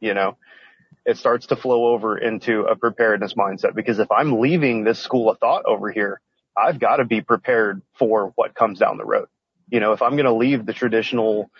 you 0.00 0.14
know, 0.14 0.36
it 1.06 1.16
starts 1.16 1.46
to 1.46 1.56
flow 1.56 1.88
over 1.88 2.18
into 2.18 2.62
a 2.62 2.76
preparedness 2.76 3.34
mindset 3.34 3.74
because 3.74 3.98
if 3.98 4.10
I'm 4.10 4.40
leaving 4.40 4.84
this 4.84 4.98
school 4.98 5.30
of 5.30 5.38
thought 5.38 5.64
over 5.66 5.90
here, 5.90 6.20
I've 6.56 6.78
got 6.78 6.96
to 6.96 7.04
be 7.04 7.20
prepared 7.20 7.82
for 7.98 8.32
what 8.34 8.54
comes 8.54 8.78
down 8.78 8.98
the 8.98 9.04
road. 9.04 9.28
You 9.68 9.80
know, 9.80 9.92
if 9.92 10.02
I'm 10.02 10.12
going 10.12 10.24
to 10.24 10.32
leave 10.32 10.66
the 10.66 10.72
traditional, 10.72 11.50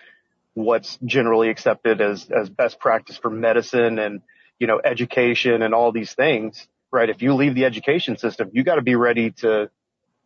what's 0.53 0.97
generally 1.05 1.49
accepted 1.49 2.01
as, 2.01 2.29
as 2.29 2.49
best 2.49 2.79
practice 2.79 3.17
for 3.17 3.29
medicine 3.29 3.99
and, 3.99 4.21
you 4.59 4.67
know, 4.67 4.81
education 4.83 5.61
and 5.61 5.73
all 5.73 5.91
these 5.91 6.13
things, 6.13 6.67
right? 6.91 7.09
If 7.09 7.21
you 7.21 7.33
leave 7.33 7.55
the 7.55 7.65
education 7.65 8.17
system, 8.17 8.51
you 8.53 8.63
got 8.63 8.75
to 8.75 8.81
be 8.81 8.95
ready 8.95 9.31
to, 9.37 9.69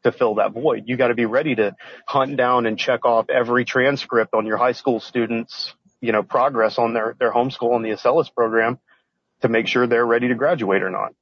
to 0.03 0.11
fill 0.11 0.36
that 0.36 0.51
void. 0.51 0.84
You 0.88 0.97
got 0.97 1.07
to 1.09 1.16
be 1.16 1.26
ready 1.26 1.55
to 1.55 1.76
hunt 2.07 2.38
down 2.38 2.66
and 2.66 2.78
check 2.78 3.05
off 3.05 3.30
every 3.30 3.66
transcript 3.66 4.34
on 4.34 4.45
your 4.45 4.57
high 4.57 4.74
school 4.74 4.99
students, 4.99 5.74
you 6.05 6.11
know, 6.11 6.21
progress 6.21 6.77
on 6.77 6.93
their, 6.93 7.15
their 7.19 7.33
homeschool 7.33 7.75
and 7.75 7.83
the 7.83 7.89
Acellus 7.89 8.31
program 8.33 8.77
to 9.41 9.49
make 9.49 9.65
sure 9.67 9.87
they're 9.87 10.05
ready 10.05 10.27
to 10.27 10.35
graduate 10.35 10.83
or 10.83 10.91
not. 10.91 11.15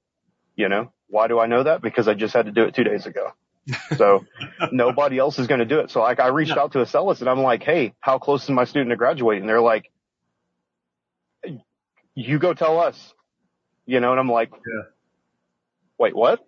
You 0.58 0.68
know, 0.68 0.92
why 1.08 1.30
do 1.30 1.40
I 1.40 1.48
know 1.48 1.64
that? 1.64 1.82
Because 1.82 2.10
I 2.10 2.16
just 2.16 2.34
had 2.34 2.48
to 2.48 2.52
do 2.52 2.64
it 2.64 2.76
two 2.76 2.84
days 2.84 3.06
ago. 3.06 3.32
So 3.98 4.26
nobody 4.74 5.18
else 5.18 5.40
is 5.40 5.48
going 5.48 5.60
to 5.60 5.66
do 5.66 5.80
it. 5.80 5.90
So 5.90 6.02
like 6.02 6.20
I 6.20 6.28
reached 6.28 6.58
out 6.58 6.74
to 6.74 6.80
Acellus 6.80 7.22
and 7.22 7.30
I'm 7.30 7.40
like, 7.42 7.64
Hey, 7.64 7.94
how 8.02 8.20
close 8.20 8.44
is 8.44 8.50
my 8.50 8.66
student 8.66 8.90
to 8.92 8.98
graduating? 8.98 9.44
And 9.44 9.50
they're 9.50 9.62
like, 9.62 9.90
you 12.16 12.40
go 12.40 12.54
tell 12.54 12.80
us, 12.80 13.14
you 13.86 14.02
know, 14.02 14.12
and 14.12 14.20
I'm 14.20 14.30
like, 14.30 14.52
Yeah. 14.52 14.84
wait, 15.98 16.16
what? 16.16 16.46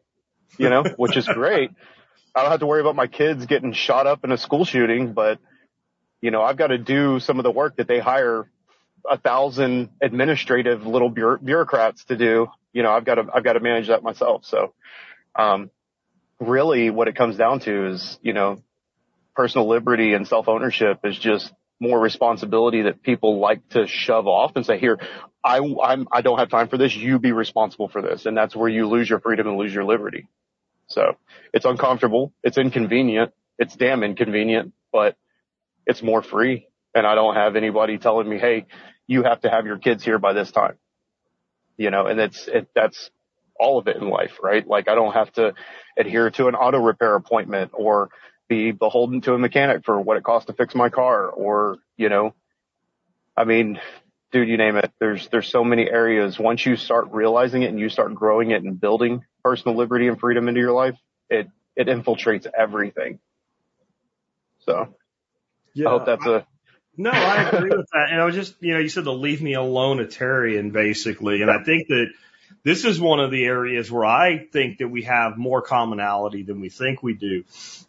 You 0.57 0.69
know, 0.69 0.83
which 0.97 1.15
is 1.15 1.25
great. 1.25 1.71
I 2.35 2.41
don't 2.41 2.51
have 2.51 2.59
to 2.59 2.67
worry 2.67 2.81
about 2.81 2.97
my 2.97 3.07
kids 3.07 3.45
getting 3.45 3.71
shot 3.71 4.07
up 4.07 4.25
in 4.25 4.31
a 4.33 4.37
school 4.37 4.65
shooting, 4.65 5.13
but 5.13 5.39
you 6.21 6.31
know, 6.31 6.41
I've 6.41 6.57
got 6.57 6.67
to 6.67 6.77
do 6.77 7.19
some 7.19 7.39
of 7.39 7.43
the 7.43 7.51
work 7.51 7.77
that 7.77 7.87
they 7.87 7.99
hire 7.99 8.49
a 9.09 9.17
thousand 9.17 9.89
administrative 10.01 10.85
little 10.85 11.09
bureau- 11.09 11.37
bureaucrats 11.37 12.03
to 12.05 12.17
do. 12.17 12.47
You 12.73 12.83
know, 12.83 12.91
I've 12.91 13.05
got 13.05 13.15
to, 13.15 13.25
I've 13.33 13.43
got 13.43 13.53
to 13.53 13.59
manage 13.59 13.87
that 13.87 14.03
myself. 14.03 14.45
So, 14.45 14.73
um, 15.35 15.69
really 16.39 16.89
what 16.89 17.07
it 17.07 17.15
comes 17.15 17.37
down 17.37 17.59
to 17.61 17.91
is, 17.91 18.17
you 18.21 18.33
know, 18.33 18.61
personal 19.35 19.67
liberty 19.67 20.13
and 20.13 20.27
self 20.27 20.47
ownership 20.47 20.99
is 21.03 21.17
just 21.17 21.51
more 21.79 21.99
responsibility 21.99 22.83
that 22.83 23.03
people 23.03 23.39
like 23.39 23.67
to 23.69 23.85
shove 23.87 24.27
off 24.27 24.53
and 24.55 24.65
say, 24.65 24.79
here, 24.79 24.97
I, 25.43 25.59
I'm, 25.59 26.07
I 26.11 26.21
don't 26.21 26.39
have 26.39 26.49
time 26.49 26.69
for 26.69 26.77
this. 26.77 26.95
You 26.95 27.19
be 27.19 27.31
responsible 27.31 27.89
for 27.89 28.01
this. 28.01 28.25
And 28.25 28.35
that's 28.35 28.55
where 28.55 28.69
you 28.69 28.87
lose 28.87 29.09
your 29.09 29.19
freedom 29.19 29.47
and 29.47 29.57
lose 29.57 29.73
your 29.73 29.83
liberty. 29.83 30.27
So 30.87 31.17
it's 31.53 31.65
uncomfortable. 31.65 32.33
It's 32.43 32.57
inconvenient. 32.57 33.31
It's 33.57 33.75
damn 33.75 34.03
inconvenient, 34.03 34.73
but 34.91 35.15
it's 35.85 36.01
more 36.01 36.21
free. 36.21 36.67
And 36.93 37.05
I 37.05 37.15
don't 37.15 37.35
have 37.35 37.55
anybody 37.55 37.97
telling 37.97 38.27
me, 38.27 38.37
Hey, 38.37 38.65
you 39.07 39.23
have 39.23 39.41
to 39.41 39.49
have 39.49 39.65
your 39.65 39.77
kids 39.77 40.03
here 40.03 40.19
by 40.19 40.33
this 40.33 40.51
time, 40.51 40.77
you 41.77 41.91
know, 41.91 42.07
and 42.07 42.19
it's, 42.19 42.47
it, 42.47 42.67
that's 42.73 43.11
all 43.59 43.77
of 43.77 43.87
it 43.87 43.97
in 43.97 44.09
life, 44.09 44.39
right? 44.41 44.65
Like 44.65 44.87
I 44.89 44.95
don't 44.95 45.13
have 45.13 45.31
to 45.33 45.53
adhere 45.97 46.29
to 46.31 46.47
an 46.47 46.55
auto 46.55 46.79
repair 46.79 47.15
appointment 47.15 47.71
or 47.73 48.09
be 48.47 48.71
beholden 48.71 49.21
to 49.21 49.33
a 49.33 49.37
mechanic 49.37 49.85
for 49.85 49.99
what 49.99 50.17
it 50.17 50.23
costs 50.23 50.47
to 50.47 50.53
fix 50.53 50.75
my 50.75 50.89
car 50.89 51.29
or, 51.29 51.77
you 51.97 52.09
know, 52.09 52.33
I 53.37 53.43
mean, 53.43 53.79
dude, 54.31 54.47
you 54.47 54.57
name 54.57 54.77
it. 54.77 54.91
There's, 54.99 55.27
there's 55.29 55.47
so 55.47 55.63
many 55.63 55.89
areas. 55.89 56.39
Once 56.39 56.65
you 56.65 56.75
start 56.75 57.07
realizing 57.11 57.63
it 57.63 57.69
and 57.69 57.79
you 57.79 57.89
start 57.89 58.13
growing 58.15 58.51
it 58.51 58.63
and 58.63 58.79
building 58.79 59.23
personal 59.43 59.77
liberty 59.77 60.07
and 60.07 60.19
freedom 60.19 60.47
into 60.47 60.59
your 60.59 60.71
life, 60.71 60.95
it, 61.29 61.47
it 61.75 61.87
infiltrates 61.87 62.47
everything. 62.57 63.19
So 64.65 64.95
Yeah. 65.75 65.87
I 65.87 65.91
hope 65.91 66.05
that's 66.05 66.25
a, 66.25 66.47
No, 66.97 67.11
I 67.11 67.49
agree 67.49 67.69
with 67.69 67.87
that. 67.93 68.07
And 68.11 68.19
I 68.21 68.25
was 68.25 68.33
just, 68.33 68.55
you 68.61 68.73
know, 68.73 68.79
you 68.79 68.89
said 68.89 69.03
the 69.03 69.13
leave 69.13 69.41
me 69.41 69.53
alone 69.53 69.97
Atarian 69.97 70.71
basically. 70.71 71.41
And 71.41 71.51
I 71.51 71.61
think 71.63 71.89
that 71.89 72.07
this 72.63 72.85
is 72.85 72.99
one 72.99 73.19
of 73.19 73.29
the 73.29 73.45
areas 73.45 73.91
where 73.91 74.05
I 74.05 74.39
think 74.51 74.79
that 74.79 74.87
we 74.87 75.03
have 75.03 75.37
more 75.37 75.61
commonality 75.61 76.43
than 76.43 76.61
we 76.61 76.69
think 76.69 77.03
we 77.03 77.13
do. 77.13 77.43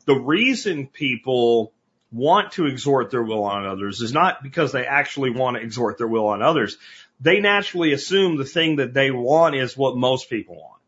The 0.05 0.15
reason 0.15 0.87
people 0.89 1.73
want 2.13 2.53
to 2.53 2.67
exhort 2.67 3.11
their 3.11 3.23
will 3.23 3.45
on 3.45 3.67
others 3.67 4.01
is 4.01 4.13
not 4.13 4.43
because 4.43 4.73
they 4.73 4.85
actually 4.87 5.31
want 5.31 5.57
to 5.57 5.63
exhort 5.63 5.99
their 5.99 6.07
will 6.07 6.27
on 6.29 6.43
others. 6.43 6.77
They 7.21 7.41
naturally 7.41 7.93
assume 7.93 8.37
the 8.37 8.45
thing 8.45 8.77
that 8.77 8.93
they 8.93 9.11
want 9.11 9.55
is 9.55 9.77
what 9.77 9.97
most 9.97 10.29
people 10.29 10.57
want, 10.57 10.81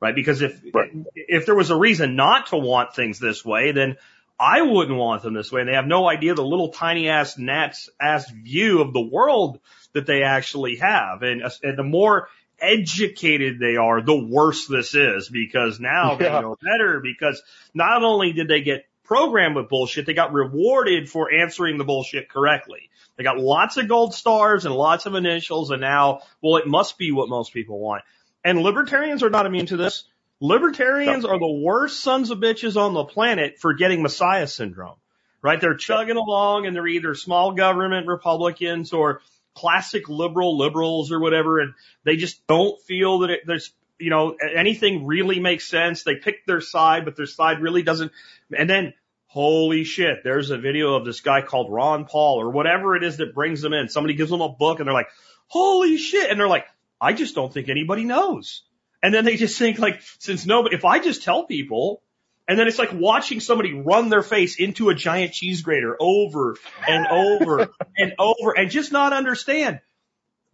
right? 0.00 0.14
Because 0.14 0.42
if, 0.42 0.60
Right. 0.74 0.90
if 1.14 1.46
there 1.46 1.54
was 1.54 1.70
a 1.70 1.76
reason 1.76 2.16
not 2.16 2.48
to 2.48 2.56
want 2.56 2.94
things 2.94 3.18
this 3.18 3.44
way, 3.44 3.72
then 3.72 3.96
I 4.38 4.62
wouldn't 4.62 4.98
want 4.98 5.22
them 5.22 5.34
this 5.34 5.50
way. 5.50 5.60
And 5.62 5.68
they 5.68 5.74
have 5.74 5.86
no 5.86 6.08
idea 6.08 6.34
the 6.34 6.44
little 6.44 6.68
tiny 6.70 7.08
ass 7.08 7.38
gnat's 7.38 7.88
ass 8.00 8.30
view 8.30 8.82
of 8.82 8.92
the 8.92 9.00
world 9.00 9.60
that 9.94 10.06
they 10.06 10.22
actually 10.22 10.76
have. 10.76 11.22
And, 11.22 11.42
uh, 11.42 11.50
and 11.62 11.78
the 11.78 11.82
more 11.82 12.28
educated 12.58 13.58
they 13.58 13.76
are, 13.76 14.02
the 14.02 14.16
worse 14.16 14.66
this 14.66 14.94
is 14.94 15.28
because 15.28 15.80
now 15.80 16.16
they 16.16 16.26
Yeah. 16.26 16.40
know 16.40 16.56
better 16.62 17.00
because 17.00 17.42
not 17.74 18.02
only 18.02 18.32
did 18.32 18.48
they 18.48 18.60
get 18.60 18.86
programmed 19.04 19.56
with 19.56 19.68
bullshit, 19.68 20.04
they 20.06 20.14
got 20.14 20.32
rewarded 20.32 21.08
for 21.08 21.32
answering 21.32 21.78
the 21.78 21.84
bullshit 21.84 22.28
correctly. 22.28 22.90
They 23.16 23.24
got 23.24 23.38
lots 23.38 23.76
of 23.78 23.88
gold 23.88 24.14
stars 24.14 24.66
and 24.66 24.74
lots 24.74 25.06
of 25.06 25.14
initials 25.14 25.70
and 25.70 25.80
now, 25.80 26.20
well, 26.42 26.56
it 26.56 26.66
must 26.66 26.98
be 26.98 27.12
what 27.12 27.28
most 27.28 27.52
people 27.54 27.78
want. 27.78 28.02
And 28.44 28.60
libertarians 28.60 29.22
are 29.22 29.30
not 29.30 29.46
immune 29.46 29.66
to 29.66 29.76
this. 29.76 30.04
Libertarians 30.40 31.24
are 31.24 31.38
the 31.38 31.60
worst 31.64 32.00
sons 32.00 32.30
of 32.30 32.38
bitches 32.38 32.76
on 32.76 32.92
the 32.92 33.04
planet 33.04 33.58
for 33.58 33.74
getting 33.74 34.02
Messiah 34.02 34.46
syndrome, 34.46 34.96
right? 35.40 35.60
They're 35.60 35.76
chugging 35.76 36.16
along 36.16 36.66
and 36.66 36.76
they're 36.76 36.86
either 36.86 37.14
small 37.14 37.52
government 37.52 38.06
Republicans 38.06 38.92
or 38.92 39.22
classic 39.54 40.08
liberal 40.08 40.58
liberals 40.58 41.10
or 41.10 41.20
whatever. 41.20 41.60
And 41.60 41.72
they 42.04 42.16
just 42.16 42.46
don't 42.46 42.78
feel 42.82 43.20
that 43.20 43.30
it, 43.30 43.40
there's, 43.46 43.72
you 43.98 44.10
know, 44.10 44.36
anything 44.54 45.06
really 45.06 45.40
makes 45.40 45.66
sense. 45.66 46.02
They 46.02 46.16
pick 46.16 46.44
their 46.44 46.60
side, 46.60 47.06
but 47.06 47.16
their 47.16 47.26
side 47.26 47.62
really 47.62 47.82
doesn't. 47.82 48.12
And 48.56 48.68
then, 48.68 48.92
holy 49.28 49.84
shit, 49.84 50.18
there's 50.22 50.50
a 50.50 50.58
video 50.58 50.96
of 50.96 51.06
this 51.06 51.22
guy 51.22 51.40
called 51.40 51.72
Ron 51.72 52.04
Paul 52.04 52.42
or 52.42 52.50
whatever 52.50 52.94
it 52.94 53.02
is 53.02 53.16
that 53.16 53.34
brings 53.34 53.62
them 53.62 53.72
in. 53.72 53.88
Somebody 53.88 54.12
gives 54.12 54.30
them 54.30 54.42
a 54.42 54.50
book 54.50 54.80
and 54.80 54.86
they're 54.86 54.94
like, 54.94 55.08
holy 55.46 55.96
shit. 55.96 56.30
And 56.30 56.38
they're 56.38 56.46
like, 56.46 56.66
I 57.00 57.14
just 57.14 57.34
don't 57.34 57.52
think 57.52 57.70
anybody 57.70 58.04
knows. 58.04 58.62
And 59.06 59.14
then 59.14 59.24
they 59.24 59.36
just 59.36 59.56
think 59.56 59.78
like, 59.78 60.02
since 60.18 60.46
nobody, 60.46 60.74
if 60.74 60.84
I 60.84 60.98
just 60.98 61.22
tell 61.22 61.44
people, 61.44 62.02
and 62.48 62.58
then 62.58 62.66
it's 62.66 62.76
like 62.76 62.90
watching 62.92 63.38
somebody 63.38 63.72
run 63.72 64.08
their 64.08 64.24
face 64.24 64.58
into 64.58 64.88
a 64.88 64.96
giant 64.96 65.32
cheese 65.32 65.62
grater 65.62 65.96
over 66.00 66.56
and 66.88 67.06
over 67.06 67.68
and 67.96 68.14
over 68.18 68.50
and 68.58 68.68
just 68.68 68.90
not 68.90 69.12
understand. 69.12 69.78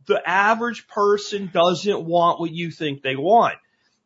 The 0.05 0.21
average 0.29 0.87
person 0.87 1.49
doesn't 1.51 2.05
want 2.05 2.41
what 2.41 2.51
you 2.51 2.71
think 2.71 3.01
they 3.01 3.17
want. 3.17 3.55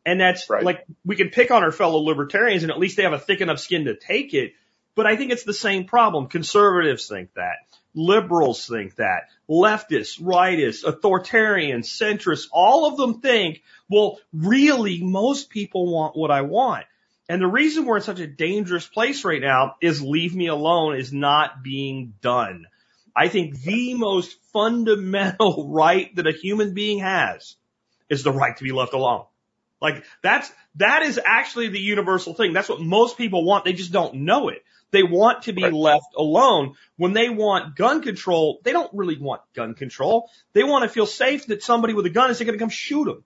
And 0.05 0.21
that's 0.21 0.49
Right. 0.49 0.63
like, 0.63 0.85
we 1.03 1.17
can 1.17 1.27
pick 1.27 1.51
on 1.51 1.61
our 1.63 1.73
fellow 1.73 1.99
libertarians 1.99 2.63
and 2.63 2.71
at 2.71 2.79
least 2.79 2.95
they 2.95 3.03
have 3.03 3.11
a 3.11 3.19
thick 3.19 3.41
enough 3.41 3.59
skin 3.59 3.83
to 3.83 3.97
take 3.97 4.33
it. 4.33 4.53
But 4.97 5.05
I 5.05 5.15
think 5.15 5.31
it's 5.31 5.43
the 5.43 5.53
same 5.53 5.85
problem. 5.85 6.25
Conservatives 6.25 7.07
think 7.07 7.31
that. 7.35 7.57
Liberals 7.93 8.65
think 8.65 8.95
that. 8.95 9.29
Leftists, 9.47 10.19
rightists, 10.19 10.83
authoritarians, 10.83 11.85
centrists, 11.85 12.47
all 12.51 12.87
of 12.87 12.97
them 12.97 13.21
think, 13.21 13.61
well, 13.87 14.19
really, 14.33 15.03
most 15.03 15.51
people 15.51 15.93
want 15.93 16.17
what 16.17 16.31
I 16.31 16.41
want. 16.41 16.85
And 17.29 17.39
the 17.39 17.47
reason 17.47 17.85
we're 17.85 17.97
in 17.97 18.01
such 18.01 18.19
a 18.19 18.25
dangerous 18.25 18.87
place 18.87 19.23
right 19.23 19.39
now 19.39 19.75
is 19.81 20.01
leave 20.01 20.35
me 20.35 20.47
alone 20.47 20.95
is 20.95 21.13
not 21.13 21.61
being 21.61 22.15
done. 22.19 22.65
I 23.15 23.27
think 23.27 23.61
the 23.61 23.93
most 23.93 24.35
fundamental 24.51 25.69
right 25.71 26.13
that 26.15 26.25
a 26.25 26.31
human 26.31 26.73
being 26.73 26.99
has 26.99 27.55
is 28.09 28.23
the 28.23 28.31
right 28.31 28.57
to 28.57 28.63
be 28.63 28.71
left 28.71 28.93
alone. 28.93 29.25
Like 29.79 30.03
that's, 30.23 30.51
that 30.77 31.03
is 31.03 31.19
actually 31.23 31.67
the 31.67 31.79
universal 31.79 32.33
thing. 32.33 32.53
That's 32.53 32.69
what 32.69 32.81
most 32.81 33.15
people 33.15 33.45
want. 33.45 33.63
They 33.63 33.73
just 33.73 33.91
don't 33.91 34.15
know 34.25 34.49
it. 34.49 34.63
They 34.91 35.03
want 35.03 35.43
to 35.43 35.53
be 35.53 35.63
Right. 35.63 35.73
left 35.73 36.07
alone. 36.15 36.75
When 36.95 37.13
they 37.13 37.29
want 37.29 37.75
gun 37.75 38.01
control, 38.01 38.59
they 38.63 38.71
don't 38.71 38.91
really 38.93 39.17
want 39.17 39.41
gun 39.53 39.73
control. 39.73 40.29
They 40.53 40.63
want 40.63 40.83
to 40.83 40.89
feel 40.89 41.05
safe 41.05 41.47
that 41.47 41.61
somebody 41.63 41.93
with 41.93 42.05
a 42.05 42.09
gun 42.09 42.31
isn't 42.31 42.45
going 42.45 42.57
to 42.57 42.61
come 42.61 42.69
shoot 42.69 43.05
them. 43.05 43.23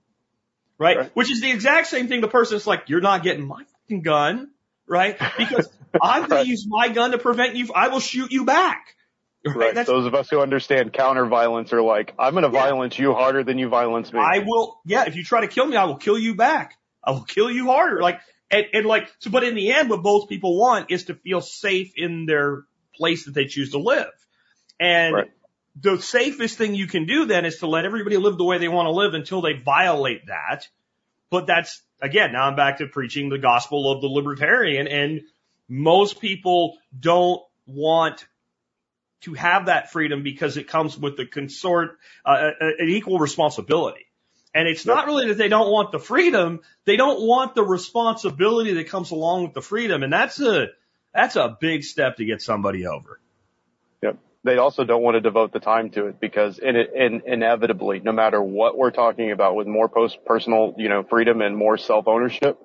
Right? 0.78 0.98
Right. 0.98 1.12
Which 1.16 1.30
is 1.32 1.42
the 1.42 1.52
exact 1.52 1.88
same 1.88 2.08
thing 2.08 2.22
the 2.22 2.28
person's 2.28 2.66
like, 2.66 2.90
you're 2.90 3.02
not 3.02 3.22
getting 3.24 3.46
my 3.46 3.64
fucking 3.84 4.02
gun. 4.02 4.50
Right? 4.88 5.18
Because 5.38 5.70
I'm 6.02 6.22
going 6.22 6.32
Right. 6.32 6.44
to 6.44 6.50
use 6.50 6.66
my 6.68 6.90
gun 6.90 7.12
to 7.12 7.18
prevent 7.20 7.56
you. 7.56 7.70
I 7.76 7.90
will 7.90 8.00
shoot 8.00 8.32
you 8.32 8.46
back. 8.46 8.96
Right? 9.46 9.76
Right. 9.76 9.86
Those 9.86 10.06
of 10.08 10.16
us 10.16 10.30
who 10.30 10.40
understand 10.40 10.94
counter 10.94 11.26
violence 11.26 11.74
are 11.74 11.82
like, 11.82 12.14
I'm 12.18 12.34
going 12.34 12.44
to 12.44 12.50
Yeah. 12.56 12.64
violence 12.64 12.98
you 12.98 13.14
harder 13.14 13.44
than 13.44 13.58
you 13.60 13.70
violence 13.70 14.12
me. 14.12 14.20
I 14.20 14.40
will, 14.40 14.80
yeah, 14.86 15.06
if 15.06 15.16
you 15.16 15.24
try 15.24 15.42
to 15.42 15.48
kill 15.48 15.66
me, 15.68 15.76
I 15.76 15.86
will 15.86 15.98
kill 15.98 16.18
you 16.18 16.36
back. 16.36 16.76
I 17.04 17.12
will 17.12 17.24
kill 17.24 17.50
you 17.52 17.66
harder. 17.68 18.02
Like, 18.02 18.20
and, 18.52 18.66
and 18.74 18.86
like, 18.86 19.12
so, 19.20 19.30
but 19.30 19.44
in 19.44 19.56
the 19.56 19.72
end, 19.72 19.90
what 19.90 20.04
both 20.04 20.30
people 20.30 20.58
want 20.58 20.92
is 20.92 21.06
to 21.06 21.16
feel 21.16 21.42
safe 21.42 21.94
in 21.96 22.26
their 22.26 22.64
place 22.96 23.26
that 23.26 23.34
they 23.34 23.46
choose 23.46 23.72
to 23.72 23.80
live. 23.80 24.12
And 24.80 25.16
Right. 25.16 25.32
the 25.80 26.02
safest 26.02 26.58
thing 26.58 26.76
you 26.76 26.88
can 26.88 27.06
do 27.06 27.26
then 27.26 27.46
is 27.46 27.60
to 27.60 27.68
let 27.68 27.86
everybody 27.86 28.18
live 28.18 28.38
the 28.38 28.44
way 28.44 28.58
they 28.58 28.68
want 28.68 28.88
to 28.88 28.92
live 28.92 29.14
until 29.14 29.42
they 29.42 29.54
violate 29.54 30.28
that. 30.28 30.68
But 31.30 31.48
that's, 31.48 31.82
again, 32.02 32.34
now 32.34 32.44
I'm 32.48 32.56
back 32.56 32.80
to 32.80 32.88
preaching 32.88 33.30
the 33.30 33.38
gospel 33.38 33.92
of 33.92 34.02
the 34.02 34.08
libertarian 34.08 34.88
and 34.88 35.22
most 35.70 36.20
people 36.20 36.78
don't 37.00 37.42
want 37.66 38.26
to 39.22 39.34
have 39.36 39.68
that 39.68 39.92
freedom 39.92 40.24
because 40.24 40.58
it 40.58 40.68
comes 40.68 40.98
with 40.98 41.16
the 41.16 41.26
consort, 41.26 41.98
uh, 42.26 42.52
an 42.60 42.90
equal 42.90 43.20
responsibility. 43.20 44.06
And 44.54 44.68
it's 44.68 44.86
not 44.86 45.06
really 45.06 45.30
that 45.30 45.38
they 45.38 45.48
don't 45.48 45.72
want 45.72 45.92
the 45.92 46.00
freedom. 46.00 46.60
They 46.86 46.98
don't 46.98 47.26
want 47.26 47.56
the 47.56 47.64
responsibility 47.64 48.74
that 48.74 48.90
comes 48.90 49.12
along 49.12 49.44
with 49.44 49.54
the 49.54 49.62
freedom. 49.62 50.04
And 50.04 50.12
that's 50.12 50.40
a, 50.42 50.68
that's 51.14 51.36
a 51.38 51.58
big 51.60 51.84
step 51.84 52.18
to 52.18 52.26
get 52.26 52.42
somebody 52.42 52.86
over. 52.86 53.22
Yep. 54.04 54.18
They 54.44 54.58
also 54.58 54.84
don't 54.84 55.04
want 55.04 55.16
to 55.16 55.22
devote 55.22 55.54
the 55.54 55.60
time 55.60 55.90
to 55.92 56.08
it 56.08 56.20
because 56.20 56.60
in, 56.60 56.76
in, 56.76 57.22
inevitably, 57.26 58.02
no 58.02 58.12
matter 58.12 58.42
what 58.42 58.78
we're 58.78 58.92
talking 58.92 59.32
about 59.32 59.56
with 59.56 59.68
more 59.68 59.88
post 59.88 60.18
personal, 60.26 60.74
you 60.78 60.90
know, 60.90 61.04
freedom 61.04 61.42
and 61.42 61.56
more 61.56 61.78
self 61.78 62.08
ownership, 62.08 62.60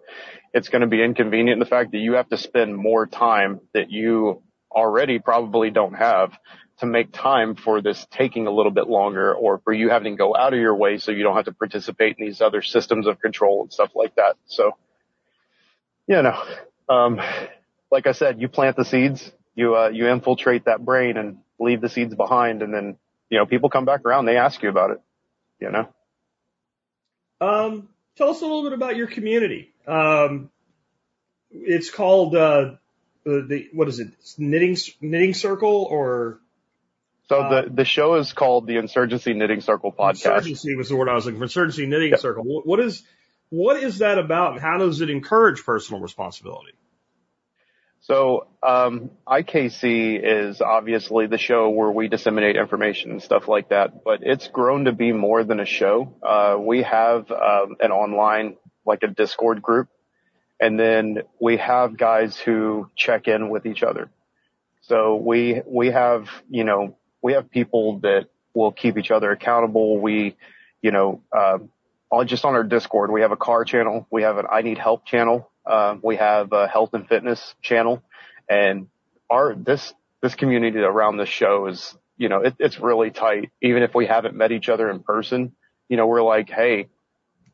it's 0.53 0.69
going 0.69 0.83
to 0.83 0.89
be 0.89 1.03
inconvenient 1.03 1.55
in 1.55 1.59
the 1.61 1.67
fact 1.67 1.93
that 1.93 1.99
you 1.99 2.15
have 2.15 2.29
to 2.31 2.37
spend 2.37 2.77
more 2.77 3.07
time 3.07 3.61
that 3.75 3.91
you 3.91 4.43
already 4.73 5.19
probably 5.19 5.71
don't 5.71 5.95
have 5.95 6.33
to 6.79 6.87
make 6.87 7.11
time 7.11 7.55
for 7.55 7.81
this 7.81 8.07
taking 8.11 8.47
a 8.47 8.51
little 8.51 8.71
bit 8.71 8.87
longer 8.87 9.35
or 9.35 9.59
for 9.59 9.73
you 9.73 9.89
having 9.89 10.13
to 10.13 10.19
go 10.19 10.37
out 10.37 10.53
of 10.53 10.61
your 10.61 10.75
way 10.75 10.99
so 10.99 11.11
you 11.11 11.23
don't 11.23 11.35
have 11.35 11.47
to 11.47 11.53
participate 11.53 12.17
in 12.19 12.27
these 12.27 12.41
other 12.41 12.61
systems 12.61 13.07
of 13.07 13.19
control 13.19 13.63
and 13.63 13.73
stuff 13.73 13.91
like 13.95 14.15
that. 14.17 14.37
So, 14.47 14.77
you 16.07 16.21
know, 16.21 16.43
um, 16.89 17.21
like 17.91 18.07
I 18.07 18.13
said, 18.13 18.41
you 18.41 18.49
plant 18.49 18.77
the 18.77 18.85
seeds, 18.85 19.33
you, 19.55 19.75
uh, 19.75 19.89
you 19.89 20.07
infiltrate 20.09 20.67
that 20.67 20.85
brain 20.85 21.17
and 21.17 21.39
leave 21.59 21.81
the 21.81 21.89
seeds 21.89 22.15
behind 22.15 22.63
and 22.63 22.75
then, 22.75 22.97
you 23.31 23.39
know, 23.39 23.47
people 23.47 23.71
come 23.71 23.87
back 23.87 24.05
around, 24.05 24.27
they 24.27 24.37
ask 24.37 24.63
you 24.63 24.69
about 24.69 24.91
it, 24.91 25.01
you 25.61 25.71
know? 25.71 25.89
Um, 27.41 27.89
tell 28.17 28.29
us 28.29 28.43
a 28.43 28.45
little 28.45 28.65
bit 28.65 28.75
about 28.75 28.97
your 28.97 29.07
community. 29.07 29.73
Um, 29.87 30.51
it's 31.51 31.91
called, 31.91 32.37
uh, 32.37 32.75
the, 33.25 33.47
the, 33.49 33.69
what 33.73 33.89
is 33.89 33.99
it? 33.99 34.09
Knitting, 34.37 34.77
knitting 35.01 35.33
circle 35.33 35.89
or 35.91 36.41
So 37.29 37.41
Uh, 37.41 37.63
the, 37.63 37.71
the 37.71 37.85
show 37.85 38.15
is 38.15 38.33
called 38.33 38.67
the 38.67 38.77
Insurgency 38.77 39.33
Knitting 39.35 39.61
Circle 39.61 39.93
podcast. 39.93 40.11
Insurgency 40.39 40.77
was 40.77 40.89
the 40.89 40.97
word 40.97 41.09
I 41.09 41.15
was 41.15 41.25
looking 41.27 41.39
for. 41.41 41.45
Insurgency 41.45 41.87
knitting 41.87 42.11
Yep. 42.11 42.21
circle. 42.21 42.45
What, 42.45 42.67
what 42.67 42.81
is, 42.81 43.03
what 43.51 43.83
is 43.83 43.99
that 43.99 44.19
about 44.19 44.53
and 44.53 44.61
how 44.61 44.79
does 44.79 45.01
it 45.01 45.11
encourage 45.11 45.65
personal 45.65 46.01
responsibility? 46.01 46.73
So, 48.01 48.47
um, 48.63 49.11
IKC 49.27 50.21
is 50.23 50.61
obviously 50.61 51.27
the 51.27 51.39
show 51.39 51.71
where 51.71 51.91
we 51.91 52.07
disseminate 52.07 52.55
information 52.57 53.11
and 53.11 53.21
stuff 53.21 53.49
like 53.49 53.71
that, 53.71 54.05
but 54.05 54.21
it's 54.23 54.47
grown 54.47 54.85
to 54.85 54.93
be 54.93 55.13
more 55.13 55.43
than 55.43 55.59
a 55.59 55.65
show. 55.65 56.15
Uh, 56.23 56.57
we 56.61 56.83
have, 56.85 57.29
um, 57.33 57.77
an 57.81 57.91
online, 57.91 58.57
like 58.85 59.03
a 59.03 59.09
Discord 59.09 59.61
group, 59.61 59.89
and 60.61 60.79
then 60.79 61.23
we 61.41 61.57
have 61.57 61.97
guys 61.97 62.37
who 62.39 62.89
check 62.95 63.27
in 63.27 63.49
with 63.49 63.67
each 63.67 63.83
other. 63.83 64.09
So 64.83 65.17
we, 65.17 65.63
we 65.67 65.91
have, 65.91 66.29
you 66.49 66.63
know, 66.63 66.97
we 67.27 67.33
have 67.33 67.51
people 67.51 67.99
that 68.05 68.29
will 68.55 68.71
keep 68.71 68.97
each 68.97 69.11
other 69.11 69.33
accountable. 69.33 69.99
We, 69.99 70.37
you 70.81 70.93
know, 70.93 71.23
um, 71.37 71.71
on 72.09 72.29
just 72.29 72.45
on 72.45 72.55
our 72.55 72.63
Discord, 72.63 73.11
we 73.11 73.23
have 73.23 73.33
a 73.33 73.37
car 73.37 73.65
channel. 73.65 74.07
We 74.13 74.23
have 74.23 74.39
an 74.39 74.47
I 74.49 74.63
need 74.63 74.79
help 74.79 75.05
channel. 75.05 75.51
Um, 75.67 75.99
we 76.05 76.15
have 76.15 76.53
a 76.53 76.69
health 76.69 76.91
and 76.95 77.09
fitness 77.09 77.57
channel 77.61 78.01
and 78.49 78.87
our, 79.29 79.57
this, 79.57 79.93
this 80.23 80.37
community 80.37 80.79
around 80.79 81.17
the 81.17 81.27
show 81.27 81.67
is, 81.67 81.97
you 82.17 82.29
know, 82.29 82.43
it, 82.43 82.55
it's 82.61 82.79
really 82.79 83.11
tight. 83.11 83.51
Even 83.61 83.83
if 83.83 83.93
we 83.93 84.07
haven't 84.07 84.37
met 84.37 84.53
each 84.53 84.69
other 84.69 84.89
in 84.89 85.01
person, 85.01 85.51
you 85.89 85.97
know, 85.97 86.07
we're 86.07 86.23
like, 86.23 86.49
Hey, 86.49 86.91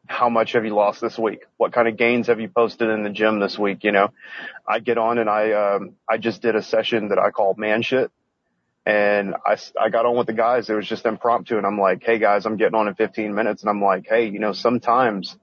how 0.06 0.28
much 0.28 0.52
have 0.52 0.66
you 0.66 0.74
lost 0.74 1.00
this 1.00 1.18
week? 1.18 1.46
What 1.56 1.72
kind 1.72 1.88
of 1.88 1.96
gains 1.96 2.26
have 2.26 2.40
you 2.40 2.50
posted 2.50 2.90
in 2.90 3.04
the 3.04 3.08
gym 3.08 3.40
this 3.40 3.58
week? 3.58 3.84
You 3.84 3.92
know, 3.92 4.08
I 4.68 4.80
get 4.80 4.98
on 4.98 5.16
and 5.16 5.30
I, 5.30 5.52
um, 5.52 5.92
I 6.06 6.18
just 6.18 6.42
did 6.42 6.56
a 6.56 6.62
session 6.62 7.08
that 7.08 7.18
I 7.18 7.30
call 7.30 7.54
man 7.56 7.80
shit 7.80 8.10
and 8.86 9.34
I, 9.46 9.56
I 9.80 9.90
got 9.90 10.06
on 10.06 10.16
with 10.16 10.26
the 10.26 10.32
guys. 10.32 10.70
It 10.70 10.74
was 10.74 10.88
just 10.88 11.06
impromptu 11.06 11.56
and 11.58 11.66
I'm 11.66 11.78
like, 11.78 12.02
Hey 12.04 12.18
guys, 12.18 12.46
I'm 12.46 12.56
getting 12.56 12.74
on 12.74 12.88
in 12.88 12.94
15 12.94 13.34
minutes. 13.34 13.62
And 13.62 13.70
I'm 13.70 13.82
like, 13.82 14.06
Hey, 14.08 14.28
you 14.28 14.38
know, 14.40 14.52
sometimes 14.52 15.36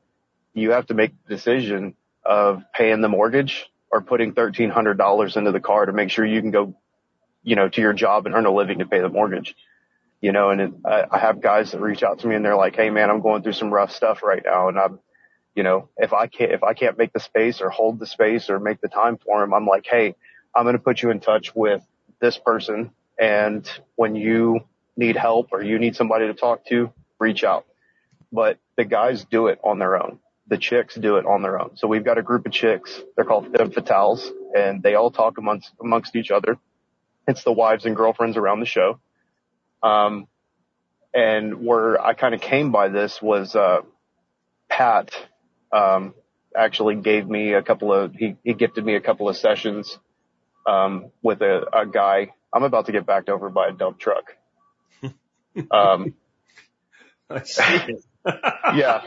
you 0.54 0.72
have 0.72 0.88
to 0.88 0.94
make 0.94 1.14
the 1.28 1.36
decision 1.36 1.96
of 2.26 2.64
paying 2.76 3.02
the 3.02 3.10
mortgage 3.10 3.68
or 3.92 4.02
putting 4.02 4.34
$1,300 4.34 5.38
into 5.38 5.52
the 5.52 5.60
car 5.60 5.86
to 5.88 5.94
make 5.94 6.12
sure 6.12 6.26
you 6.26 6.42
can 6.42 6.52
go 6.52 6.76
you 7.44 7.56
know, 7.56 7.70
to 7.70 7.82
your 7.82 7.94
job 7.94 8.26
and 8.26 8.36
earn 8.36 8.46
a 8.46 8.52
living 8.52 8.80
to 8.80 8.86
pay 8.86 9.02
the 9.02 9.10
mortgage. 9.10 9.56
You 10.22 10.34
know, 10.34 10.52
and 10.52 10.62
it, 10.62 10.72
I, 10.86 11.06
I 11.12 11.20
have 11.20 11.42
guys 11.42 11.72
that 11.72 11.82
reach 11.82 12.04
out 12.04 12.20
to 12.20 12.28
me 12.28 12.36
and 12.36 12.46
they're 12.46 12.58
like, 12.58 12.76
Hey 12.76 12.90
man, 12.90 13.10
I'm 13.10 13.22
going 13.22 13.44
through 13.44 13.54
some 13.54 13.74
rough 13.74 13.92
stuff 13.92 14.24
right 14.24 14.44
now. 14.46 14.70
And 14.70 14.80
I'm, 14.80 15.00
you 15.56 15.64
know, 15.64 15.90
if 15.98 16.14
I 16.14 16.28
can't, 16.28 16.52
if 16.52 16.64
I 16.64 16.74
can't 16.74 16.98
make 16.98 17.14
the 17.14 17.20
space 17.22 17.62
or 17.62 17.70
hold 17.70 18.00
the 18.00 18.08
space 18.08 18.50
or 18.50 18.60
make 18.60 18.82
the 18.82 18.90
time 18.90 19.18
for 19.18 19.42
them, 19.42 19.54
I'm 19.54 19.66
like, 19.66 19.86
Hey, 19.88 20.16
I'm 20.56 20.64
going 20.66 20.78
to 20.78 20.84
put 20.84 21.02
you 21.02 21.12
in 21.12 21.22
touch 21.22 21.56
with 21.56 21.84
this 22.22 22.38
person. 22.38 22.92
And 23.20 23.70
when 23.96 24.16
you 24.16 24.62
need 24.98 25.18
help 25.18 25.50
or 25.52 25.64
you 25.64 25.80
need 25.80 25.96
somebody 25.96 26.28
to 26.28 26.34
talk 26.34 26.66
to, 26.68 26.92
reach 27.20 27.44
out. 27.44 27.66
But 28.32 28.60
the 28.78 28.86
guys 28.86 29.26
do 29.26 29.48
it 29.48 29.60
on 29.64 29.80
their 29.80 30.02
own. 30.02 30.20
The 30.48 30.58
chicks 30.58 30.96
do 30.96 31.18
it 31.18 31.26
on 31.26 31.42
their 31.42 31.60
own. 31.60 31.76
So 31.76 31.88
we've 31.88 32.04
got 32.04 32.18
a 32.18 32.24
group 32.24 32.46
of 32.46 32.52
chicks. 32.52 33.02
They're 33.16 33.26
called 33.26 33.52
fatales 33.54 34.30
and 34.56 34.82
they 34.82 34.96
all 34.96 35.12
talk 35.12 35.38
amongst, 35.38 35.72
amongst 35.82 36.16
each 36.16 36.32
other. 36.32 36.58
It's 37.28 37.44
the 37.44 37.52
wives 37.52 37.86
and 37.86 37.96
girlfriends 37.96 38.38
around 38.38 38.60
the 38.62 38.66
show. 38.66 39.00
Um, 39.84 40.28
and 41.14 41.66
where 41.66 42.02
I 42.04 42.14
kind 42.14 42.34
of 42.36 42.42
came 42.42 42.72
by 42.72 42.90
this 42.90 43.22
was, 43.22 43.56
uh, 43.56 43.82
Pat, 44.70 45.12
um, 45.72 46.14
actually 46.56 46.96
gave 46.96 47.28
me 47.28 47.54
a 47.54 47.62
couple 47.62 47.94
of, 47.94 48.14
he, 48.14 48.36
he 48.44 48.54
gifted 48.54 48.86
me 48.86 48.96
a 48.96 49.02
couple 49.02 49.30
of 49.30 49.38
sessions, 49.38 49.98
um, 50.66 51.12
with 51.22 51.42
a, 51.42 51.66
a 51.74 51.86
guy. 51.86 52.34
I'm 52.54 52.64
about 52.64 52.88
to 52.88 52.92
get 52.92 53.06
backed 53.06 53.30
over 53.30 53.50
by 53.50 53.68
a 53.70 53.72
dump 53.74 54.00
truck. 54.00 54.36
Um, 55.72 56.14
I 57.30 57.44
see 57.44 57.64
it. 57.64 58.06
yeah. 58.76 59.02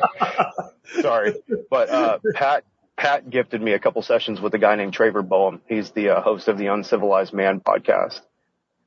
Sorry. 1.00 1.34
But, 1.70 1.88
uh, 1.88 2.18
Pat, 2.34 2.64
Pat 2.96 3.30
gifted 3.30 3.62
me 3.62 3.72
a 3.72 3.78
couple 3.78 4.02
sessions 4.02 4.40
with 4.40 4.52
a 4.54 4.58
guy 4.58 4.76
named 4.76 4.92
Trevor 4.92 5.22
Boehm. 5.22 5.62
He's 5.68 5.92
the 5.92 6.10
uh, 6.10 6.20
host 6.20 6.48
of 6.48 6.58
the 6.58 6.66
Uncivilized 6.66 7.32
Man 7.32 7.60
podcast. 7.60 8.20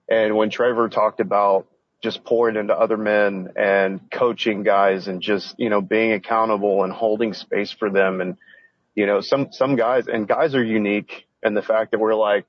And 0.10 0.36
when 0.36 0.50
Trevor 0.52 0.90
talked 0.90 1.20
about 1.22 1.68
just 2.04 2.24
pouring 2.24 2.56
into 2.56 2.74
other 2.74 2.98
men 2.98 3.50
and 3.56 4.00
coaching 4.12 4.64
guys 4.64 5.08
and 5.08 5.22
just, 5.22 5.56
you 5.58 5.70
know, 5.70 5.82
being 5.82 6.12
accountable 6.12 6.84
and 6.84 6.94
holding 6.94 7.34
space 7.34 7.72
for 7.72 7.90
them. 7.90 8.22
And, 8.22 8.38
you 8.94 9.08
know, 9.08 9.22
some, 9.22 9.48
some 9.52 9.76
guys 9.76 10.08
and 10.08 10.28
guys 10.28 10.54
are 10.56 10.64
unique 10.64 11.26
And 11.42 11.58
the 11.58 11.64
fact 11.64 11.92
that 11.92 12.00
we're 12.00 12.14
like, 12.16 12.46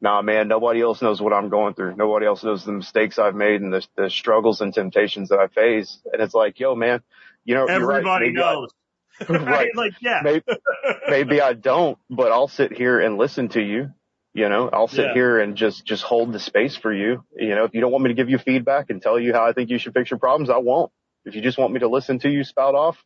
nah, 0.00 0.22
man, 0.22 0.48
nobody 0.48 0.80
else 0.82 1.02
knows 1.02 1.20
what 1.20 1.32
I'm 1.32 1.48
going 1.48 1.74
through. 1.74 1.96
Nobody 1.96 2.26
else 2.26 2.42
knows 2.44 2.64
the 2.64 2.72
mistakes 2.72 3.18
I've 3.18 3.34
made 3.34 3.60
and 3.60 3.72
the, 3.72 3.86
the 3.96 4.10
struggles 4.10 4.60
and 4.60 4.72
temptations 4.74 5.28
that 5.30 5.38
I 5.38 5.48
face. 5.48 5.98
And 6.12 6.22
it's 6.22 6.34
like, 6.34 6.58
yo, 6.60 6.74
man, 6.74 7.02
you 7.44 7.54
know, 7.54 7.66
right. 7.66 7.74
Everybody 7.76 8.28
I- 8.28 8.32
knows. 8.32 8.70
Right. 9.28 9.68
Like, 9.76 9.92
yeah. 10.00 10.20
maybe, 10.24 10.44
maybe 11.08 11.40
I 11.42 11.52
don't, 11.52 11.98
but 12.08 12.32
I'll 12.32 12.48
sit 12.48 12.72
here 12.72 12.98
and 13.00 13.18
listen 13.18 13.48
to 13.50 13.60
you. 13.62 13.90
You 14.32 14.48
know, 14.48 14.70
I'll 14.72 14.88
sit 14.88 15.06
Yeah. 15.08 15.12
here 15.14 15.38
and 15.40 15.56
just, 15.56 15.84
just 15.84 16.02
hold 16.02 16.32
the 16.32 16.40
space 16.40 16.74
for 16.76 16.90
you. 16.92 17.22
You 17.36 17.54
know, 17.54 17.64
if 17.64 17.74
you 17.74 17.82
don't 17.82 17.92
want 17.92 18.04
me 18.04 18.08
to 18.08 18.14
give 18.14 18.30
you 18.30 18.38
feedback 18.38 18.88
and 18.88 19.02
tell 19.02 19.18
you 19.20 19.34
how 19.34 19.44
I 19.44 19.52
think 19.52 19.68
you 19.68 19.78
should 19.78 19.92
fix 19.92 20.10
your 20.10 20.18
problems, 20.18 20.48
I 20.48 20.56
won't. 20.58 20.90
If 21.26 21.34
you 21.34 21.42
just 21.42 21.58
want 21.58 21.72
me 21.74 21.80
to 21.80 21.88
listen 21.88 22.18
to 22.20 22.30
you 22.30 22.44
spout 22.44 22.74
off, 22.74 22.96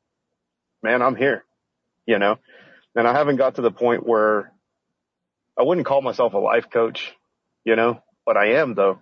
man, 0.84 1.02
I'm 1.02 1.16
here, 1.16 1.44
you 2.06 2.20
know, 2.20 2.38
and 2.94 3.08
I 3.08 3.12
haven't 3.12 3.36
got 3.36 3.56
to 3.56 3.62
the 3.62 3.72
point 3.72 4.06
where 4.06 4.52
I 5.58 5.62
wouldn't 5.62 5.86
call 5.86 6.02
myself 6.02 6.34
a 6.34 6.38
life 6.38 6.70
coach, 6.70 7.12
you 7.64 7.76
know, 7.76 8.02
but 8.26 8.36
I 8.36 8.60
am 8.60 8.74
though, 8.74 8.98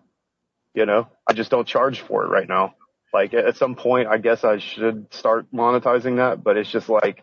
you 0.75 0.87
know, 0.87 1.09
I 1.29 1.33
just 1.33 1.51
don't 1.51 1.67
charge 1.67 2.01
for 2.01 2.25
it 2.25 2.29
right 2.29 2.49
now. 2.49 2.75
Like 3.13 3.35
at 3.35 3.57
some 3.57 3.75
point, 3.75 4.09
I 4.09 4.19
guess 4.19 4.45
I 4.45 4.59
should 4.59 5.13
start 5.13 5.47
monetizing 5.53 6.17
that, 6.17 6.43
but 6.43 6.57
it's 6.57 6.71
just 6.71 6.89
like, 6.89 7.23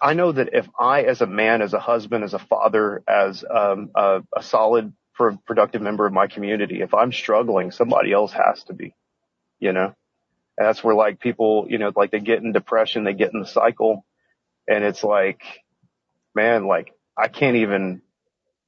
I 0.00 0.14
know 0.14 0.32
that 0.32 0.50
if 0.52 0.68
I, 0.78 1.02
as 1.02 1.20
a 1.20 1.26
man, 1.26 1.60
as 1.60 1.74
a 1.74 1.80
husband, 1.80 2.24
as 2.24 2.34
a 2.34 2.38
father, 2.38 3.02
as 3.08 3.44
um, 3.48 3.90
a, 3.94 4.22
a 4.34 4.42
solid, 4.42 4.92
pro- 5.14 5.36
productive 5.44 5.82
member 5.82 6.06
of 6.06 6.12
my 6.12 6.26
community, 6.26 6.80
if 6.82 6.94
I'm 6.94 7.12
struggling, 7.12 7.70
somebody 7.70 8.12
else 8.12 8.32
has 8.32 8.62
to 8.64 8.74
be, 8.74 8.94
you 9.58 9.72
know. 9.72 9.94
And 10.56 10.68
that's 10.68 10.84
where 10.84 10.94
like 10.94 11.18
people, 11.18 11.66
you 11.68 11.78
know, 11.78 11.92
like 11.96 12.10
they 12.10 12.20
get 12.20 12.42
in 12.42 12.52
depression, 12.52 13.04
they 13.04 13.14
get 13.14 13.32
in 13.34 13.40
the 13.40 13.46
cycle, 13.46 14.04
and 14.68 14.84
it's 14.84 15.02
like, 15.02 15.42
man, 16.34 16.66
like 16.66 16.92
I 17.16 17.28
can't 17.28 17.56
even, 17.56 18.02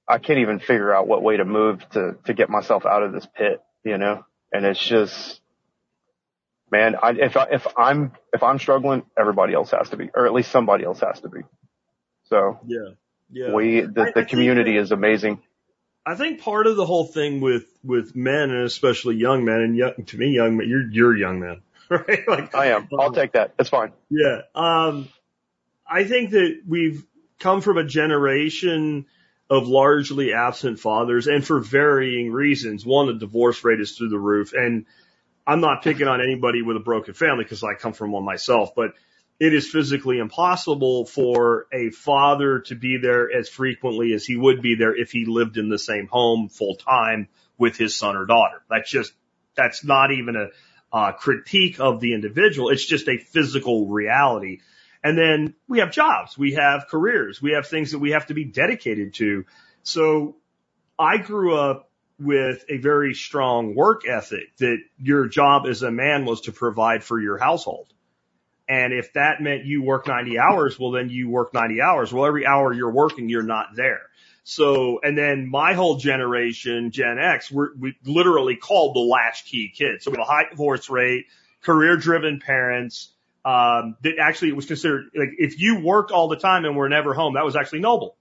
I 0.09 0.19
can't 0.19 0.39
even 0.41 0.59
figure 0.61 0.93
out 0.95 1.07
what 1.09 1.23
way 1.23 1.37
to 1.39 1.45
move 1.45 1.89
to 1.91 2.17
to 2.27 2.35
get 2.35 2.51
myself 2.51 2.85
out 2.87 3.03
of 3.03 3.13
this 3.13 3.27
pit, 3.37 3.61
you 3.85 3.99
know. 3.99 4.25
And 4.53 4.65
it's 4.65 4.79
just, 4.85 5.41
man, 6.71 6.95
I, 7.03 7.11
if 7.13 7.37
I, 7.37 7.47
if 7.51 7.67
I'm 7.77 8.13
if 8.33 8.43
I'm 8.43 8.59
struggling, 8.59 9.05
everybody 9.19 9.55
else 9.55 9.71
has 9.71 9.91
to 9.91 9.97
be, 9.97 10.11
or 10.15 10.27
at 10.27 10.33
least 10.33 10.51
somebody 10.51 10.85
else 10.85 11.01
has 11.01 11.21
to 11.21 11.29
be. 11.29 11.41
So 12.25 12.59
Yeah. 12.67 12.91
Yeah. 13.31 13.53
we, 13.53 13.83
I- 13.83 13.87
the, 13.87 14.01
I 14.03 14.11
the 14.15 14.25
community 14.25 14.75
that- 14.75 14.83
is 14.83 14.93
amazing. 14.93 15.43
I 16.07 16.17
think 16.17 16.43
part 16.43 16.67
of 16.67 16.77
the 16.77 16.85
whole 16.85 17.07
thing 17.07 17.41
with 17.41 17.65
with 17.83 18.15
men 18.15 18.51
and 18.51 18.65
especially 18.67 19.17
young 19.17 19.43
men 19.47 19.61
and 19.63 19.75
young, 19.75 20.05
to 20.05 20.19
me 20.19 20.29
young 20.29 20.59
men 20.59 20.69
you're 20.69 20.87
you're 20.91 21.17
young 21.17 21.41
men, 21.41 21.63
right 21.89 22.29
like 22.29 22.55
I 22.55 22.67
am. 22.73 22.91
I'll 23.01 23.11
take 23.13 23.33
that. 23.33 23.55
It's 23.59 23.71
fine. 23.71 23.93
yeah 24.11 24.43
um 24.55 25.09
I 25.89 26.05
think 26.05 26.33
that 26.33 26.61
we've 26.69 27.07
come 27.45 27.61
from 27.61 27.77
a 27.77 27.85
generation 27.85 29.05
of 29.51 29.69
largely 29.69 30.33
absent 30.33 30.81
fathers 30.81 31.27
and 31.27 31.47
for 31.47 31.61
varying 31.61 32.33
reasons 32.33 32.87
one 32.87 33.07
the 33.07 33.13
divorce 33.13 33.63
rate 33.63 33.81
is 33.81 33.93
through 33.93 34.09
the 34.09 34.19
roof 34.19 34.55
and 34.55 34.87
I'm 35.47 35.61
not 35.61 35.83
picking 35.83 36.09
on 36.09 36.23
anybody 36.23 36.63
with 36.63 36.79
a 36.79 36.81
broken 36.81 37.13
family 37.13 37.45
because 37.45 37.63
I 37.63 37.75
come 37.75 37.93
from 37.93 38.13
one 38.13 38.25
myself 38.25 38.75
but 38.75 38.95
it 39.39 39.53
is 39.53 39.69
physically 39.69 40.19
impossible 40.19 41.05
for 41.05 41.67
a 41.71 41.91
father 41.91 42.61
to 42.61 42.75
be 42.75 42.97
there 42.97 43.31
as 43.31 43.51
frequently 43.51 44.15
as 44.15 44.25
he 44.25 44.37
would 44.37 44.63
be 44.63 44.77
there 44.77 44.97
if 44.97 45.11
he 45.11 45.27
lived 45.27 45.59
in 45.59 45.69
the 45.69 45.79
same 45.79 46.07
home 46.07 46.49
full 46.49 46.77
time 46.77 47.29
with 47.59 47.77
his 47.77 47.95
son 47.95 48.17
or 48.17 48.27
daughter. 48.27 48.63
That's 48.71 48.91
just, 48.91 49.13
that's 49.55 49.85
not 49.85 50.13
even 50.13 50.37
a 50.37 50.49
uh, 50.97 51.13
critique 51.13 51.81
of 51.81 52.01
the 52.01 52.15
individual. 52.15 52.71
It's 52.71 52.87
just 52.87 53.09
a 53.09 53.19
physical 53.19 53.89
reality. 53.89 54.61
And 55.05 55.19
then 55.19 55.55
we 55.69 55.81
have 55.81 55.93
jobs, 55.93 56.39
we 56.39 56.55
have 56.55 56.87
careers, 56.89 57.41
we 57.41 57.53
have 57.53 57.67
things 57.67 57.93
that 57.93 57.99
we 57.99 58.13
have 58.13 58.29
to 58.29 58.35
be 58.35 58.45
dedicated 58.47 59.13
to. 59.15 59.45
So 59.83 60.37
I 60.99 61.19
grew 61.19 61.55
up 61.55 61.91
with 62.19 62.65
a 62.71 62.79
very 62.79 63.13
strong 63.13 63.75
work 63.75 64.09
ethic 64.09 64.57
that 64.59 64.79
your 64.99 65.29
job 65.29 65.67
as 65.67 65.83
a 65.83 65.91
man 65.91 66.25
was 66.25 66.43
to 66.43 66.53
provide 66.53 67.05
for 67.05 67.21
your 67.21 67.37
household. 67.37 67.93
And 68.67 68.95
if 68.95 69.13
that 69.13 69.43
meant 69.43 69.67
you 69.67 69.83
work 69.83 70.09
90 70.09 70.39
hours, 70.39 70.79
well, 70.79 70.93
then 70.93 71.11
you 71.11 71.29
work 71.29 71.53
90 71.53 71.83
hours. 71.83 72.11
Well, 72.11 72.25
every 72.25 72.47
hour 72.47 72.73
you're 72.73 72.91
working, 72.91 73.29
you're 73.29 73.43
not 73.43 73.77
there. 73.77 74.01
So, 74.45 75.01
and 75.03 75.19
then 75.19 75.51
my 75.51 75.75
whole 75.75 75.97
generation, 75.97 76.91
Gen 76.91 77.19
X, 77.19 77.51
we're, 77.51 77.75
we 77.79 77.95
literally 78.07 78.57
called 78.57 78.97
the 78.97 79.01
latchkey 79.01 79.73
kids. 79.77 80.05
So 80.05 80.11
we 80.11 80.17
have 80.17 80.27
a 80.27 80.31
high 80.31 80.49
divorce 80.49 80.89
rate, 80.89 81.27
career 81.63 81.99
driven 81.99 82.41
parents, 82.41 83.11
um, 83.45 83.97
that 84.03 84.19
actually 84.19 84.49
it 84.49 84.57
was 84.57 84.67
considered 84.67 85.11
like 85.15 85.31
if 85.39 85.59
you 85.59 85.81
worked 85.81 86.11
all 86.11 86.29
the 86.29 86.37
time 86.37 86.65
and 86.65 86.77
were 86.77 86.89
never 86.89 87.13
home, 87.15 87.35
that 87.35 87.45
was 87.45 87.57
actually 87.57 87.81
noble. 87.81 88.17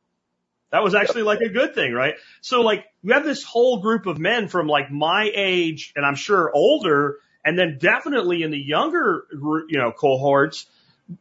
That 0.71 0.83
was 0.83 0.95
actually 0.95 1.21
like 1.21 1.39
a 1.41 1.49
good 1.49 1.75
thing, 1.75 1.93
right? 1.93 2.15
So 2.41 2.61
like 2.61 2.85
you 3.03 3.13
have 3.13 3.23
this 3.23 3.43
whole 3.43 3.77
group 3.77 4.07
of 4.07 4.17
men 4.17 4.47
from 4.47 4.67
like 4.67 4.91
my 4.91 5.31
age 5.33 5.93
and 5.95 6.03
I'm 6.03 6.15
sure 6.15 6.51
older 6.51 7.19
and 7.45 7.57
then 7.57 7.77
definitely 7.79 8.41
in 8.41 8.49
the 8.51 8.57
younger, 8.57 9.25
you 9.31 9.77
know, 9.77 9.91
cohorts 9.91 10.65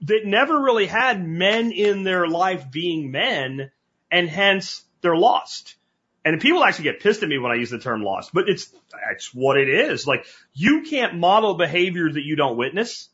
that 0.02 0.22
never 0.24 0.58
really 0.58 0.86
had 0.86 1.22
men 1.22 1.70
in 1.70 2.02
their 2.02 2.26
life 2.26 2.70
being 2.70 3.10
men 3.10 3.70
and 4.10 4.28
hence 4.28 4.82
they're 5.02 5.16
lost. 5.16 5.76
And 6.24 6.40
people 6.40 6.64
actually 6.64 6.84
get 6.84 7.00
pissed 7.00 7.22
at 7.22 7.28
me 7.28 7.38
when 7.38 7.52
I 7.52 7.56
use 7.56 7.70
the 7.70 7.78
term 7.78 8.02
lost, 8.02 8.32
but 8.32 8.48
it's, 8.48 8.72
it's 9.10 9.34
what 9.34 9.58
it 9.58 9.68
is. 9.68 10.06
Like 10.06 10.24
you 10.54 10.82
can't 10.82 11.16
model 11.16 11.54
behavior 11.54 12.10
that 12.10 12.22
you 12.22 12.36
don't 12.36 12.56
witness, 12.56 13.10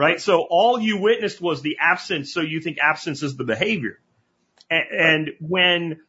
right? 0.00 0.18
So 0.18 0.46
all 0.48 0.80
you 0.80 0.96
witnessed 0.96 1.42
was 1.42 1.60
the 1.60 1.76
absence. 1.78 2.32
So 2.32 2.40
you 2.40 2.62
think 2.62 2.78
absence 2.82 3.22
is 3.22 3.36
the 3.36 3.44
behavior. 3.44 4.00
And, 4.70 4.84
and 4.90 5.30
when, 5.40 6.00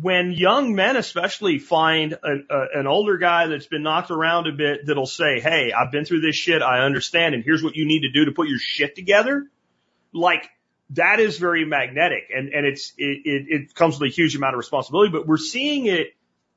when 0.00 0.32
young 0.32 0.74
men 0.74 0.96
especially 0.96 1.60
find 1.60 2.14
a, 2.14 2.32
a, 2.50 2.80
an 2.80 2.88
older 2.88 3.16
guy 3.16 3.46
that's 3.46 3.66
been 3.66 3.84
knocked 3.84 4.10
around 4.10 4.48
a 4.48 4.52
bit 4.52 4.80
that'll 4.86 5.06
say, 5.06 5.38
Hey, 5.38 5.72
I've 5.72 5.92
been 5.92 6.04
through 6.04 6.22
this 6.22 6.34
shit. 6.34 6.60
I 6.60 6.84
understand. 6.84 7.36
And 7.36 7.44
here's 7.44 7.62
what 7.62 7.76
you 7.76 7.86
need 7.86 8.00
to 8.00 8.10
do 8.10 8.24
to 8.24 8.32
put 8.32 8.48
your 8.48 8.58
shit 8.58 8.96
together. 8.96 9.46
Like 10.12 10.50
that 10.90 11.20
is 11.20 11.38
very 11.38 11.64
magnetic 11.64 12.30
and, 12.34 12.52
and 12.52 12.66
it's, 12.66 12.94
it, 12.98 13.20
it, 13.24 13.46
it 13.48 13.74
comes 13.76 14.00
with 14.00 14.10
a 14.10 14.12
huge 14.12 14.34
amount 14.34 14.54
of 14.54 14.58
responsibility, 14.58 15.12
but 15.12 15.24
we're 15.24 15.36
seeing 15.36 15.86
it 15.86 16.08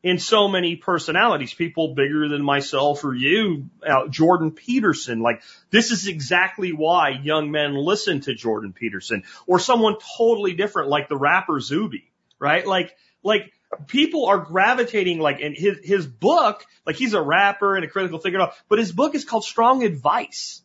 in 0.07 0.19
so 0.19 0.47
many 0.47 0.77
personalities, 0.77 1.53
people 1.53 1.93
bigger 1.93 2.29
than 2.29 2.41
myself 2.41 3.03
or 3.03 3.13
you, 3.13 3.69
uh, 3.85 4.07
Jordan 4.07 4.51
Peterson. 4.51 5.19
Like 5.19 5.41
this 5.69 5.91
is 5.91 6.07
exactly 6.07 6.71
why 6.71 7.09
young 7.09 7.51
men 7.51 7.75
listen 7.75 8.21
to 8.21 8.33
Jordan 8.33 8.71
Peterson 8.71 9.23
or 9.47 9.59
someone 9.59 9.97
totally 10.17 10.53
different 10.53 10.87
like 10.87 11.09
the 11.09 11.17
rapper 11.17 11.59
Zuby, 11.59 12.09
right? 12.39 12.65
Like, 12.65 12.95
like 13.21 13.51
people 13.87 14.27
are 14.27 14.37
gravitating 14.37 15.19
like 15.19 15.41
in 15.41 15.53
his, 15.53 15.79
his 15.83 16.07
book, 16.07 16.65
like 16.85 16.95
he's 16.95 17.13
a 17.13 17.21
rapper 17.21 17.75
and 17.75 17.83
a 17.83 17.89
critical 17.89 18.17
thinker, 18.17 18.51
but 18.69 18.79
his 18.79 18.93
book 18.93 19.13
is 19.13 19.25
called 19.25 19.43
Strong 19.43 19.83
Advice. 19.83 20.61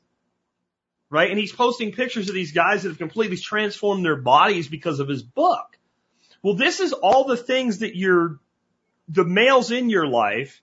Right. 1.10 1.30
And 1.30 1.38
he's 1.38 1.52
posting 1.52 1.90
pictures 1.90 2.28
of 2.28 2.34
these 2.34 2.52
guys 2.52 2.84
that 2.84 2.90
have 2.90 2.98
completely 2.98 3.36
transformed 3.36 4.04
their 4.04 4.16
bodies 4.16 4.68
because 4.68 5.00
of 5.00 5.08
his 5.08 5.24
book. 5.24 5.76
Well, 6.44 6.54
this 6.54 6.78
is 6.78 6.92
all 6.92 7.24
the 7.24 7.36
things 7.36 7.80
that 7.80 7.96
you're 7.96 8.38
the 9.12 9.24
males 9.24 9.70
in 9.70 9.90
your 9.90 10.06
life, 10.06 10.62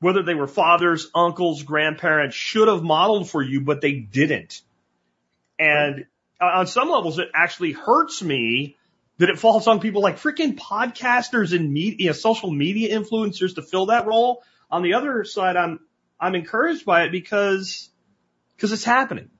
whether 0.00 0.22
they 0.22 0.34
were 0.34 0.48
fathers, 0.48 1.10
uncles, 1.14 1.62
grandparents, 1.62 2.34
should 2.34 2.68
have 2.68 2.82
modeled 2.82 3.30
for 3.30 3.42
you, 3.42 3.60
but 3.60 3.80
they 3.80 3.92
didn't. 3.92 4.60
And 5.58 6.06
on 6.40 6.66
some 6.66 6.90
levels, 6.90 7.18
it 7.18 7.28
actually 7.34 7.72
hurts 7.72 8.22
me 8.22 8.76
that 9.18 9.30
it 9.30 9.38
falls 9.38 9.68
on 9.68 9.80
people 9.80 10.02
like 10.02 10.18
freaking 10.18 10.58
podcasters 10.58 11.54
and 11.54 11.72
media, 11.72 12.12
social 12.12 12.50
media 12.50 12.98
influencers 12.98 13.54
to 13.54 13.62
fill 13.62 13.86
that 13.86 14.06
role. 14.06 14.42
On 14.70 14.82
the 14.82 14.94
other 14.94 15.24
side, 15.24 15.56
I'm, 15.56 15.78
I'm 16.18 16.34
encouraged 16.34 16.84
by 16.84 17.04
it 17.04 17.12
because, 17.12 17.88
because 18.56 18.72
it's 18.72 18.84
happening. 18.84 19.30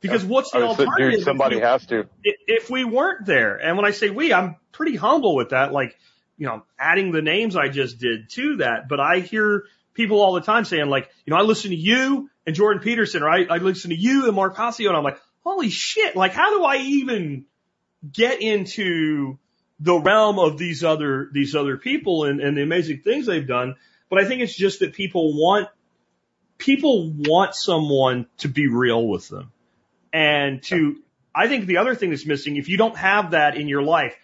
Because 0.00 0.24
what's 0.24 0.50
the 0.50 0.58
oh, 0.58 0.68
alternative? 0.68 1.18
Dude, 1.18 1.24
somebody 1.24 1.56
if, 1.56 1.62
has 1.62 1.86
to. 1.86 2.06
If 2.24 2.68
we 2.68 2.84
weren't 2.84 3.24
there, 3.24 3.56
and 3.56 3.76
when 3.76 3.86
I 3.86 3.92
say 3.92 4.10
we, 4.10 4.34
I'm 4.34 4.56
pretty 4.72 4.96
humble 4.96 5.36
with 5.36 5.50
that, 5.50 5.72
like, 5.72 5.96
you 6.36 6.46
know, 6.46 6.64
adding 6.78 7.12
the 7.12 7.22
names 7.22 7.56
I 7.56 7.68
just 7.68 7.98
did 7.98 8.30
to 8.30 8.56
that, 8.56 8.88
but 8.88 9.00
I 9.00 9.20
hear 9.20 9.64
people 9.94 10.20
all 10.20 10.34
the 10.34 10.40
time 10.40 10.64
saying 10.64 10.86
like, 10.86 11.08
you 11.24 11.32
know, 11.32 11.38
I 11.38 11.42
listen 11.42 11.70
to 11.70 11.76
you 11.76 12.28
and 12.46 12.54
Jordan 12.54 12.82
Peterson, 12.82 13.22
or 13.22 13.30
I, 13.30 13.44
I 13.44 13.56
listen 13.58 13.90
to 13.90 13.96
you 13.96 14.26
and 14.26 14.34
Mark 14.34 14.56
Passio, 14.56 14.88
and 14.88 14.96
I'm 14.96 15.04
like, 15.04 15.20
holy 15.44 15.70
shit, 15.70 16.16
like 16.16 16.32
how 16.32 16.58
do 16.58 16.64
I 16.64 16.76
even 16.78 17.46
get 18.10 18.42
into 18.42 19.38
the 19.80 19.94
realm 19.94 20.38
of 20.38 20.58
these 20.58 20.84
other, 20.84 21.28
these 21.32 21.54
other 21.54 21.76
people 21.76 22.24
and, 22.24 22.40
and 22.40 22.56
the 22.56 22.62
amazing 22.62 23.00
things 23.00 23.26
they've 23.26 23.46
done? 23.46 23.76
But 24.10 24.18
I 24.18 24.26
think 24.26 24.42
it's 24.42 24.56
just 24.56 24.80
that 24.80 24.92
people 24.92 25.32
want, 25.34 25.68
people 26.58 27.12
want 27.12 27.54
someone 27.54 28.26
to 28.38 28.48
be 28.48 28.68
real 28.68 29.06
with 29.06 29.28
them 29.28 29.52
and 30.12 30.62
to, 30.64 30.96
I 31.34 31.48
think 31.48 31.66
the 31.66 31.78
other 31.78 31.94
thing 31.94 32.10
that's 32.10 32.26
missing, 32.26 32.56
if 32.56 32.68
you 32.68 32.76
don't 32.76 32.96
have 32.96 33.32
that 33.32 33.56
in 33.56 33.66
your 33.66 33.82
life, 33.82 34.14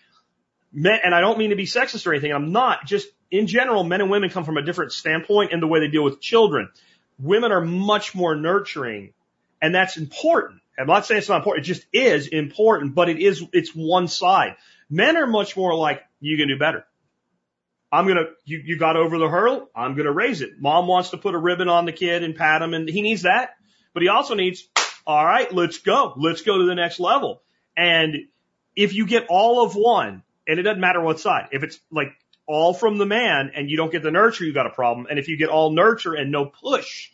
men, 0.72 1.00
and 1.04 1.14
I 1.14 1.20
don't 1.20 1.38
mean 1.38 1.50
to 1.50 1.56
be 1.56 1.66
sexist 1.66 2.06
or 2.06 2.12
anything, 2.12 2.32
I'm 2.32 2.52
not, 2.52 2.86
just 2.86 3.08
in 3.30 3.46
general, 3.46 3.84
men 3.84 4.00
and 4.00 4.10
women 4.10 4.30
come 4.30 4.44
from 4.44 4.56
a 4.56 4.62
different 4.62 4.92
standpoint 4.92 5.52
in 5.52 5.60
the 5.60 5.66
way 5.66 5.80
they 5.80 5.88
deal 5.88 6.04
with 6.04 6.20
children. 6.20 6.68
Women 7.18 7.52
are 7.52 7.60
much 7.60 8.14
more 8.14 8.34
nurturing 8.34 9.12
and 9.60 9.74
that's 9.74 9.96
important. 9.96 10.60
I'm 10.78 10.86
not 10.86 11.04
saying 11.04 11.18
it's 11.18 11.28
not 11.28 11.38
important. 11.38 11.66
It 11.66 11.68
just 11.68 11.86
is 11.92 12.26
important, 12.28 12.94
but 12.94 13.08
it 13.08 13.18
is, 13.18 13.44
it's 13.52 13.74
one 13.74 14.08
side. 14.08 14.56
Men 14.88 15.16
are 15.16 15.26
much 15.26 15.56
more 15.56 15.74
like, 15.74 16.02
you 16.20 16.36
can 16.38 16.48
do 16.48 16.58
better. 16.58 16.84
I'm 17.92 18.06
to, 18.06 18.30
you, 18.44 18.62
you 18.64 18.78
got 18.78 18.96
over 18.96 19.18
the 19.18 19.28
hurdle. 19.28 19.68
I'm 19.74 19.96
to 19.96 20.12
raise 20.12 20.40
it. 20.40 20.52
Mom 20.58 20.86
wants 20.86 21.10
to 21.10 21.18
put 21.18 21.34
a 21.34 21.38
ribbon 21.38 21.68
on 21.68 21.84
the 21.84 21.92
kid 21.92 22.22
and 22.22 22.34
pat 22.34 22.62
him 22.62 22.72
and 22.72 22.88
he 22.88 23.02
needs 23.02 23.22
that, 23.22 23.50
but 23.92 24.02
he 24.02 24.08
also 24.08 24.34
needs, 24.34 24.66
all 25.06 25.24
right, 25.24 25.52
let's 25.52 25.78
go. 25.78 26.14
Let's 26.16 26.42
go 26.42 26.58
to 26.58 26.66
the 26.66 26.74
next 26.74 27.00
level. 27.00 27.42
And 27.76 28.16
if 28.76 28.94
you 28.94 29.06
get 29.06 29.26
all 29.28 29.64
of 29.64 29.74
one, 29.74 30.22
and 30.50 30.58
it 30.58 30.62
doesn't 30.64 30.80
matter 30.80 31.00
what 31.00 31.20
side, 31.20 31.48
if 31.52 31.62
it's 31.62 31.78
like 31.92 32.08
all 32.44 32.74
from 32.74 32.98
the 32.98 33.06
man 33.06 33.52
and 33.54 33.70
you 33.70 33.76
don't 33.76 33.92
get 33.92 34.02
the 34.02 34.10
nurture, 34.10 34.44
you 34.44 34.52
got 34.52 34.66
a 34.66 34.70
problem. 34.70 35.06
And 35.08 35.16
if 35.16 35.28
you 35.28 35.38
get 35.38 35.48
all 35.48 35.70
nurture 35.70 36.14
and 36.14 36.32
no 36.32 36.46
push, 36.46 37.10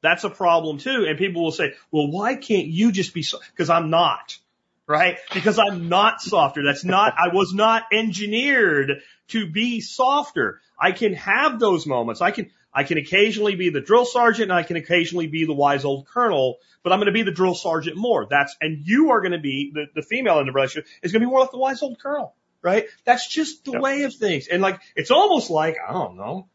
that's 0.00 0.24
a 0.24 0.30
problem 0.30 0.78
too. 0.78 1.04
And 1.06 1.18
people 1.18 1.42
will 1.44 1.52
say, 1.52 1.74
well, 1.90 2.10
why 2.10 2.34
can't 2.34 2.66
you 2.66 2.90
just 2.90 3.12
be 3.12 3.22
so, 3.22 3.38
cause 3.58 3.68
I'm 3.68 3.90
not, 3.90 4.38
right? 4.86 5.18
Because 5.34 5.58
I'm 5.58 5.90
not 5.90 6.22
softer. 6.22 6.64
That's 6.64 6.82
not, 6.82 7.14
I 7.18 7.28
was 7.34 7.52
not 7.52 7.84
engineered 7.92 9.02
to 9.28 9.50
be 9.50 9.82
softer. 9.82 10.62
I 10.80 10.92
can 10.92 11.12
have 11.12 11.60
those 11.60 11.86
moments. 11.86 12.22
I 12.22 12.30
can, 12.30 12.50
I 12.72 12.84
can 12.84 12.96
occasionally 12.96 13.54
be 13.54 13.68
the 13.68 13.82
drill 13.82 14.06
sergeant 14.06 14.50
and 14.50 14.58
I 14.58 14.62
can 14.62 14.76
occasionally 14.76 15.26
be 15.26 15.44
the 15.44 15.52
wise 15.52 15.84
old 15.84 16.06
colonel, 16.06 16.56
but 16.82 16.94
I'm 16.94 17.00
going 17.00 17.06
to 17.06 17.12
be 17.12 17.22
the 17.22 17.32
drill 17.32 17.54
sergeant 17.54 17.98
more. 17.98 18.26
That's, 18.30 18.56
and 18.62 18.78
you 18.82 19.10
are 19.10 19.20
going 19.20 19.32
to 19.32 19.38
be, 19.38 19.72
the, 19.74 19.84
the 19.94 20.02
female 20.02 20.38
in 20.38 20.46
the 20.46 20.52
relationship 20.52 20.88
is 21.02 21.12
going 21.12 21.20
to 21.20 21.26
be 21.26 21.30
more 21.30 21.40
like 21.40 21.50
the 21.50 21.58
wise 21.58 21.82
old 21.82 21.98
colonel 22.00 22.34
right? 22.62 22.86
That's 23.04 23.26
just 23.26 23.64
the 23.64 23.72
yep. 23.72 23.80
way 23.80 24.02
of 24.04 24.14
things. 24.14 24.48
And 24.48 24.62
like, 24.62 24.80
it's 24.96 25.10
almost 25.10 25.50
like, 25.50 25.76
I 25.86 25.92
don't 25.92 26.16
know, 26.16 26.48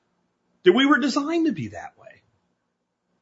that 0.64 0.74
we 0.74 0.86
were 0.86 0.98
designed 0.98 1.46
to 1.46 1.52
be 1.52 1.70
that 1.70 1.94
way. 1.98 2.08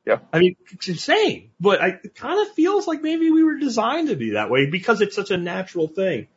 Yeah. 0.06 0.20
I 0.32 0.40
mean, 0.40 0.56
it's 0.72 0.88
insane, 0.88 1.52
but 1.60 1.82
I, 1.82 1.88
it 2.04 2.16
kind 2.16 2.40
of 2.40 2.54
feels 2.54 2.86
like 2.88 3.02
maybe 3.02 3.32
we 3.32 3.44
were 3.44 3.58
designed 3.58 4.10
to 4.10 4.16
be 4.16 4.32
that 4.32 4.52
way 4.52 4.68
because 4.68 5.02
it's 5.02 5.16
such 5.16 5.32
a 5.32 5.38
natural 5.38 5.88
thing. 5.88 6.28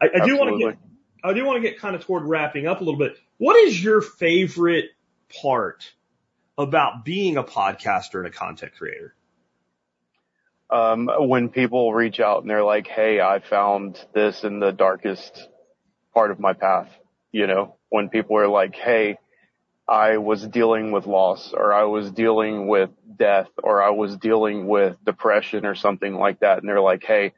I, 0.00 0.08
I 0.22 0.26
do 0.26 0.36
want 0.36 0.58
to 0.58 0.66
get, 0.66 0.78
I 1.24 1.32
do 1.32 1.44
want 1.44 1.62
to 1.62 1.68
get 1.68 1.78
kind 1.78 1.96
of 1.96 2.04
toward 2.04 2.24
wrapping 2.24 2.66
up 2.66 2.80
a 2.80 2.84
little 2.84 2.98
bit. 2.98 3.16
What 3.38 3.56
is 3.56 3.82
your 3.82 4.02
favorite 4.02 4.90
part 5.40 5.90
about 6.58 7.04
being 7.04 7.38
a 7.38 7.44
podcaster 7.44 8.16
and 8.16 8.26
a 8.26 8.30
content 8.30 8.72
creator? 8.76 9.14
Um, 10.68 11.10
when 11.18 11.48
people 11.48 11.92
reach 11.92 12.20
out 12.20 12.42
and 12.42 12.50
they're 12.50 12.64
like, 12.64 12.86
Hey, 12.86 13.20
I 13.20 13.40
found 13.40 13.98
this 14.12 14.44
in 14.44 14.60
the 14.60 14.72
darkest 14.72 15.48
part 16.12 16.30
of 16.30 16.40
my 16.40 16.52
path. 16.52 16.88
You 17.32 17.46
know, 17.46 17.76
when 17.88 18.08
people 18.08 18.36
are 18.38 18.48
like, 18.48 18.74
Hey, 18.74 19.18
I 19.88 20.18
was 20.18 20.46
dealing 20.46 20.92
with 20.92 21.06
loss 21.06 21.52
or 21.52 21.72
I 21.72 21.84
was 21.84 22.10
dealing 22.10 22.68
with 22.68 22.90
death 23.16 23.48
or 23.62 23.82
I 23.82 23.90
was 23.90 24.16
dealing 24.16 24.66
with 24.66 24.96
depression 25.04 25.66
or 25.66 25.74
something 25.74 26.14
like 26.14 26.40
that. 26.40 26.58
And 26.58 26.68
they're 26.68 26.80
like, 26.80 27.02
Hey, 27.04 27.32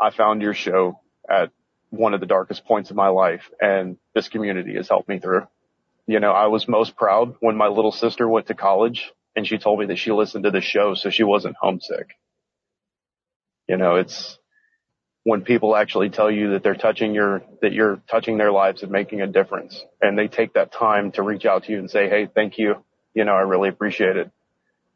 I 0.00 0.10
found 0.10 0.42
your 0.42 0.54
show 0.54 1.00
at 1.28 1.50
one 1.90 2.14
of 2.14 2.20
the 2.20 2.26
darkest 2.26 2.64
points 2.64 2.90
of 2.90 2.96
my 2.96 3.08
life 3.08 3.50
and 3.60 3.96
this 4.14 4.28
community 4.28 4.76
has 4.76 4.88
helped 4.88 5.08
me 5.08 5.18
through. 5.18 5.46
You 6.06 6.20
know, 6.20 6.32
I 6.32 6.46
was 6.46 6.66
most 6.68 6.96
proud 6.96 7.36
when 7.40 7.56
my 7.56 7.68
little 7.68 7.92
sister 7.92 8.28
went 8.28 8.46
to 8.46 8.54
college 8.54 9.12
and 9.36 9.46
she 9.46 9.58
told 9.58 9.78
me 9.78 9.86
that 9.86 9.98
she 9.98 10.10
listened 10.12 10.44
to 10.44 10.50
the 10.50 10.60
show 10.60 10.94
so 10.94 11.10
she 11.10 11.22
wasn't 11.22 11.56
homesick. 11.60 12.16
You 13.68 13.76
know, 13.76 13.96
it's, 13.96 14.38
when 15.30 15.42
people 15.42 15.76
actually 15.76 16.10
tell 16.10 16.28
you 16.28 16.50
that 16.50 16.64
they're 16.64 16.74
touching 16.74 17.14
your, 17.14 17.44
that 17.62 17.72
you're 17.72 18.02
touching 18.10 18.36
their 18.36 18.50
lives 18.50 18.82
and 18.82 18.90
making 18.90 19.20
a 19.20 19.28
difference. 19.28 19.80
And 20.02 20.18
they 20.18 20.26
take 20.26 20.54
that 20.54 20.72
time 20.72 21.12
to 21.12 21.22
reach 21.22 21.46
out 21.46 21.62
to 21.64 21.72
you 21.72 21.78
and 21.78 21.88
say, 21.88 22.08
Hey, 22.08 22.26
thank 22.26 22.58
you. 22.58 22.82
You 23.14 23.24
know, 23.24 23.34
I 23.34 23.42
really 23.42 23.68
appreciate 23.68 24.16
it. 24.16 24.28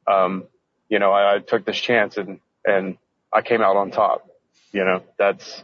Um, 0.09 0.49
you 0.89 0.99
know, 0.99 1.12
I, 1.12 1.37
I 1.37 1.39
took 1.39 1.64
this 1.64 1.78
chance 1.78 2.16
and, 2.16 2.41
and 2.64 2.99
I 3.32 3.43
came 3.43 3.62
out 3.62 3.76
on 3.76 3.93
top. 3.93 4.28
You 4.72 4.85
know, 4.85 5.05
that's, 5.16 5.62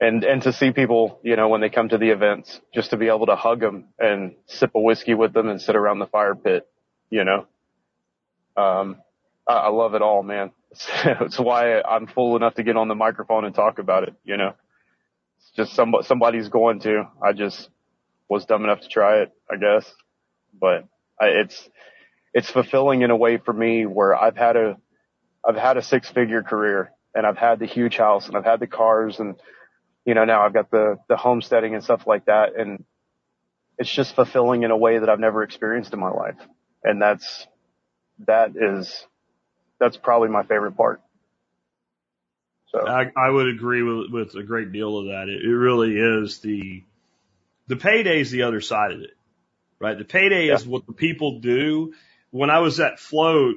and, 0.00 0.24
and 0.24 0.42
to 0.42 0.52
see 0.52 0.72
people, 0.72 1.20
you 1.22 1.36
know, 1.36 1.48
when 1.48 1.60
they 1.60 1.70
come 1.70 1.88
to 1.90 1.98
the 1.98 2.10
events, 2.10 2.60
just 2.74 2.90
to 2.90 2.96
be 2.96 3.06
able 3.06 3.26
to 3.26 3.36
hug 3.36 3.60
them 3.60 3.84
and 3.96 4.34
sip 4.46 4.72
a 4.74 4.80
whiskey 4.80 5.14
with 5.14 5.32
them 5.32 5.48
and 5.48 5.62
sit 5.62 5.76
around 5.76 6.00
the 6.00 6.06
fire 6.06 6.34
pit, 6.34 6.68
you 7.10 7.22
know, 7.22 7.46
um, 8.56 8.96
I, 9.46 9.52
I 9.52 9.68
love 9.68 9.94
it 9.94 10.02
all, 10.02 10.24
man. 10.24 10.50
It's 11.04 11.38
why 11.38 11.80
I'm 11.80 12.06
fool 12.06 12.36
enough 12.36 12.54
to 12.54 12.62
get 12.62 12.76
on 12.76 12.88
the 12.88 12.94
microphone 12.94 13.44
and 13.44 13.54
talk 13.54 13.78
about 13.78 14.04
it. 14.04 14.14
You 14.24 14.36
know, 14.36 14.54
it's 15.38 15.50
just 15.56 15.74
some 15.74 15.94
somebody's 16.02 16.48
going 16.48 16.80
to. 16.80 17.04
I 17.22 17.32
just 17.32 17.68
was 18.28 18.44
dumb 18.46 18.64
enough 18.64 18.80
to 18.80 18.88
try 18.88 19.22
it, 19.22 19.32
I 19.50 19.56
guess. 19.56 19.92
But 20.58 20.86
I, 21.20 21.26
it's 21.26 21.68
it's 22.34 22.50
fulfilling 22.50 23.02
in 23.02 23.10
a 23.10 23.16
way 23.16 23.38
for 23.38 23.52
me 23.52 23.86
where 23.86 24.14
I've 24.14 24.36
had 24.36 24.56
a 24.56 24.76
I've 25.46 25.56
had 25.56 25.76
a 25.76 25.82
six 25.82 26.10
figure 26.10 26.42
career 26.42 26.92
and 27.14 27.26
I've 27.26 27.36
had 27.36 27.58
the 27.58 27.66
huge 27.66 27.96
house 27.96 28.28
and 28.28 28.36
I've 28.36 28.44
had 28.44 28.60
the 28.60 28.66
cars 28.66 29.18
and 29.18 29.36
you 30.04 30.14
know 30.14 30.24
now 30.24 30.42
I've 30.46 30.54
got 30.54 30.70
the 30.70 30.98
the 31.08 31.16
homesteading 31.16 31.74
and 31.74 31.84
stuff 31.84 32.06
like 32.06 32.26
that 32.26 32.56
and 32.58 32.84
it's 33.78 33.92
just 33.92 34.14
fulfilling 34.14 34.62
in 34.62 34.70
a 34.70 34.76
way 34.76 34.98
that 34.98 35.08
I've 35.08 35.20
never 35.20 35.42
experienced 35.42 35.92
in 35.92 36.00
my 36.00 36.10
life. 36.10 36.38
And 36.84 37.00
that's 37.00 37.46
that 38.26 38.52
is 38.56 39.06
that's 39.82 39.96
probably 39.96 40.28
my 40.28 40.44
favorite 40.44 40.76
part. 40.76 41.00
So 42.68 42.86
I, 42.86 43.10
I 43.16 43.28
would 43.28 43.48
agree 43.48 43.82
with 43.82 44.10
with 44.10 44.34
a 44.36 44.42
great 44.44 44.72
deal 44.72 44.96
of 44.96 45.06
that. 45.06 45.28
It, 45.28 45.44
it 45.44 45.54
really 45.54 45.96
is 45.96 46.38
the 46.38 46.84
the 47.66 47.76
payday 47.76 48.20
is 48.20 48.30
the 48.30 48.44
other 48.44 48.60
side 48.60 48.92
of 48.92 49.00
it, 49.00 49.14
right? 49.80 49.98
The 49.98 50.04
payday 50.04 50.46
yeah. 50.46 50.54
is 50.54 50.66
what 50.66 50.86
the 50.86 50.92
people 50.92 51.40
do. 51.40 51.94
When 52.30 52.48
I 52.48 52.60
was 52.60 52.80
at 52.80 52.98
Float, 52.98 53.56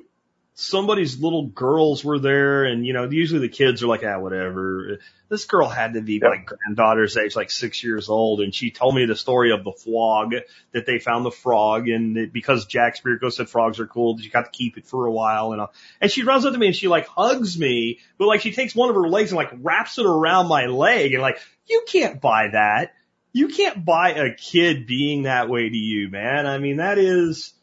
somebody's 0.56 1.20
little 1.20 1.48
girls 1.48 2.04
were 2.04 2.18
there 2.18 2.64
and, 2.64 2.86
you 2.86 2.94
know, 2.94 3.10
usually 3.10 3.42
the 3.42 3.50
kids 3.50 3.84
are 3.84 3.88
like, 3.88 4.04
ah, 4.06 4.18
whatever. 4.20 5.00
This 5.28 5.44
girl 5.44 5.68
had 5.68 5.96
to 5.96 6.02
be 6.02 6.14
yep. 6.14 6.32
like 6.32 6.46
granddaughter's 6.46 7.18
age, 7.18 7.36
like 7.36 7.52
six 7.52 7.84
years 7.84 8.08
old. 8.08 8.40
And 8.40 8.56
she 8.56 8.72
told 8.72 8.96
me 8.96 9.06
the 9.06 9.18
story 9.18 9.52
of 9.52 9.66
the 9.66 9.74
frog 9.74 10.34
that 10.72 10.86
they 10.86 10.98
found 11.00 11.26
the 11.26 11.32
frog 11.32 11.90
and 11.90 12.18
it, 12.18 12.32
because 12.32 12.66
Jack 12.68 12.98
Spirko 12.98 13.34
said 13.34 13.50
frogs 13.50 13.82
are 13.82 13.88
cool, 13.88 14.18
she 14.18 14.30
got 14.30 14.46
to 14.46 14.52
keep 14.52 14.78
it 14.78 14.86
for 14.86 15.06
a 15.06 15.12
while 15.12 15.52
and, 15.52 15.60
all. 15.60 15.74
and 16.00 16.10
she 16.10 16.24
runs 16.24 16.46
up 16.46 16.54
to 16.54 16.58
me 16.58 16.68
and 16.68 16.76
she 16.76 16.88
like 16.88 17.08
hugs 17.08 17.60
me, 17.60 18.00
but 18.18 18.28
like 18.28 18.40
she 18.40 18.54
takes 18.54 18.74
one 18.74 18.90
of 18.90 18.96
her 18.96 19.10
legs 19.10 19.32
and 19.32 19.38
like 19.38 19.52
wraps 19.62 20.00
it 20.00 20.06
around 20.06 20.48
my 20.48 20.68
leg 20.68 21.12
and 21.14 21.22
like, 21.22 21.38
you 21.68 21.84
can't 21.86 22.22
buy 22.22 22.48
that. 22.54 22.94
You 23.34 23.50
can't 23.50 23.84
buy 23.84 24.12
a 24.12 24.34
kid 24.34 24.88
being 24.88 25.24
that 25.24 25.50
way 25.50 25.68
to 25.68 25.76
you, 25.76 26.10
man. 26.10 26.48
I 26.48 26.60
mean, 26.60 26.78
that 26.78 26.98
is, 26.98 27.54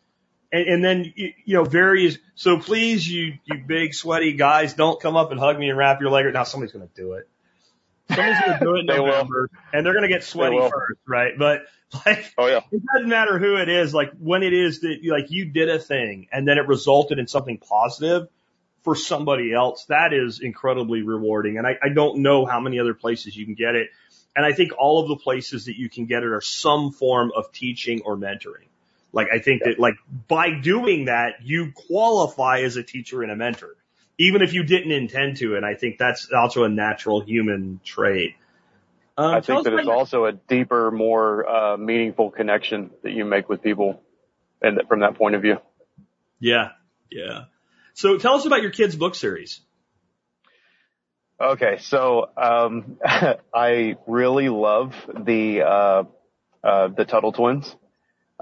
and, 0.52 0.68
and 0.68 0.84
then 0.84 1.12
you, 1.16 1.32
you 1.44 1.56
know 1.56 1.64
various. 1.64 2.18
So 2.34 2.58
please, 2.58 3.08
you 3.08 3.34
you 3.44 3.64
big 3.66 3.94
sweaty 3.94 4.34
guys, 4.34 4.74
don't 4.74 5.00
come 5.00 5.16
up 5.16 5.32
and 5.32 5.40
hug 5.40 5.58
me 5.58 5.70
and 5.70 5.78
wrap 5.78 6.00
your 6.00 6.10
leg. 6.10 6.26
Now 6.32 6.44
somebody's 6.44 6.72
going 6.72 6.86
to 6.86 6.94
do 6.94 7.14
it. 7.14 7.28
Somebody's 8.08 8.40
going 8.40 8.58
to 8.58 8.64
do 8.64 8.74
it 8.76 8.80
in 8.80 8.86
November, 8.86 9.48
and 9.72 9.84
they're 9.84 9.94
going 9.94 10.02
to 10.02 10.08
get 10.08 10.22
sweaty 10.22 10.58
first, 10.58 11.00
right? 11.08 11.32
But 11.38 11.62
like, 12.06 12.32
oh 12.38 12.46
yeah, 12.46 12.60
it 12.70 12.82
doesn't 12.94 13.08
matter 13.08 13.38
who 13.38 13.56
it 13.56 13.68
is. 13.68 13.94
Like 13.94 14.12
when 14.18 14.42
it 14.42 14.52
is 14.52 14.80
that 14.80 14.98
like 15.04 15.30
you 15.30 15.46
did 15.46 15.68
a 15.68 15.78
thing 15.78 16.28
and 16.32 16.46
then 16.46 16.58
it 16.58 16.66
resulted 16.68 17.18
in 17.18 17.26
something 17.26 17.58
positive. 17.58 18.28
for 18.82 18.96
somebody 18.96 19.54
else, 19.54 19.84
that 19.86 20.12
is 20.12 20.40
incredibly 20.40 21.02
rewarding. 21.02 21.56
And 21.56 21.66
I, 21.66 21.76
I 21.80 21.90
don't 21.90 22.18
know 22.18 22.44
how 22.44 22.60
many 22.60 22.80
other 22.80 22.94
places 22.94 23.36
you 23.36 23.44
can 23.44 23.54
get 23.54 23.76
it. 23.76 23.88
And 24.34 24.44
I 24.44 24.52
think 24.52 24.72
all 24.78 25.02
of 25.02 25.08
the 25.08 25.16
places 25.16 25.66
that 25.66 25.76
you 25.76 25.88
can 25.88 26.06
get 26.06 26.22
it 26.22 26.30
are 26.30 26.40
some 26.40 26.90
form 26.90 27.30
of 27.36 27.52
teaching 27.52 28.02
or 28.04 28.16
mentoring. 28.16 28.71
Like 29.12 29.28
I 29.32 29.38
think 29.38 29.62
that 29.64 29.78
like 29.78 29.94
by 30.28 30.60
doing 30.60 31.06
that, 31.06 31.42
you 31.42 31.72
qualify 31.72 32.60
as 32.60 32.76
a 32.76 32.82
teacher 32.82 33.22
and 33.22 33.30
a 33.30 33.36
mentor, 33.36 33.76
even 34.18 34.42
if 34.42 34.54
you 34.54 34.62
didn't 34.62 34.92
intend 34.92 35.36
to. 35.38 35.56
And 35.56 35.66
I 35.66 35.74
think 35.74 35.98
that's 35.98 36.30
also 36.32 36.64
a 36.64 36.68
natural 36.68 37.20
human 37.20 37.80
trait. 37.84 38.36
Um, 39.18 39.34
I 39.34 39.40
think 39.42 39.64
that 39.64 39.74
it's 39.74 39.88
also 39.88 40.24
a 40.24 40.32
deeper, 40.32 40.90
more 40.90 41.46
uh, 41.46 41.76
meaningful 41.76 42.30
connection 42.30 42.90
that 43.02 43.12
you 43.12 43.26
make 43.26 43.48
with 43.48 43.62
people, 43.62 44.00
and 44.62 44.80
from 44.88 45.00
that 45.00 45.16
point 45.16 45.34
of 45.34 45.42
view. 45.42 45.58
Yeah, 46.40 46.70
yeah. 47.10 47.44
So 47.92 48.16
tell 48.16 48.34
us 48.34 48.46
about 48.46 48.62
your 48.62 48.70
kids' 48.70 48.96
book 48.96 49.14
series. 49.14 49.60
Okay, 51.38 51.78
so 51.80 52.30
um, 52.36 52.98
I 53.54 53.96
really 54.06 54.48
love 54.48 54.94
the 55.12 55.62
uh, 55.62 56.04
uh, 56.64 56.88
the 56.88 57.04
Tuttle 57.04 57.32
twins. 57.32 57.76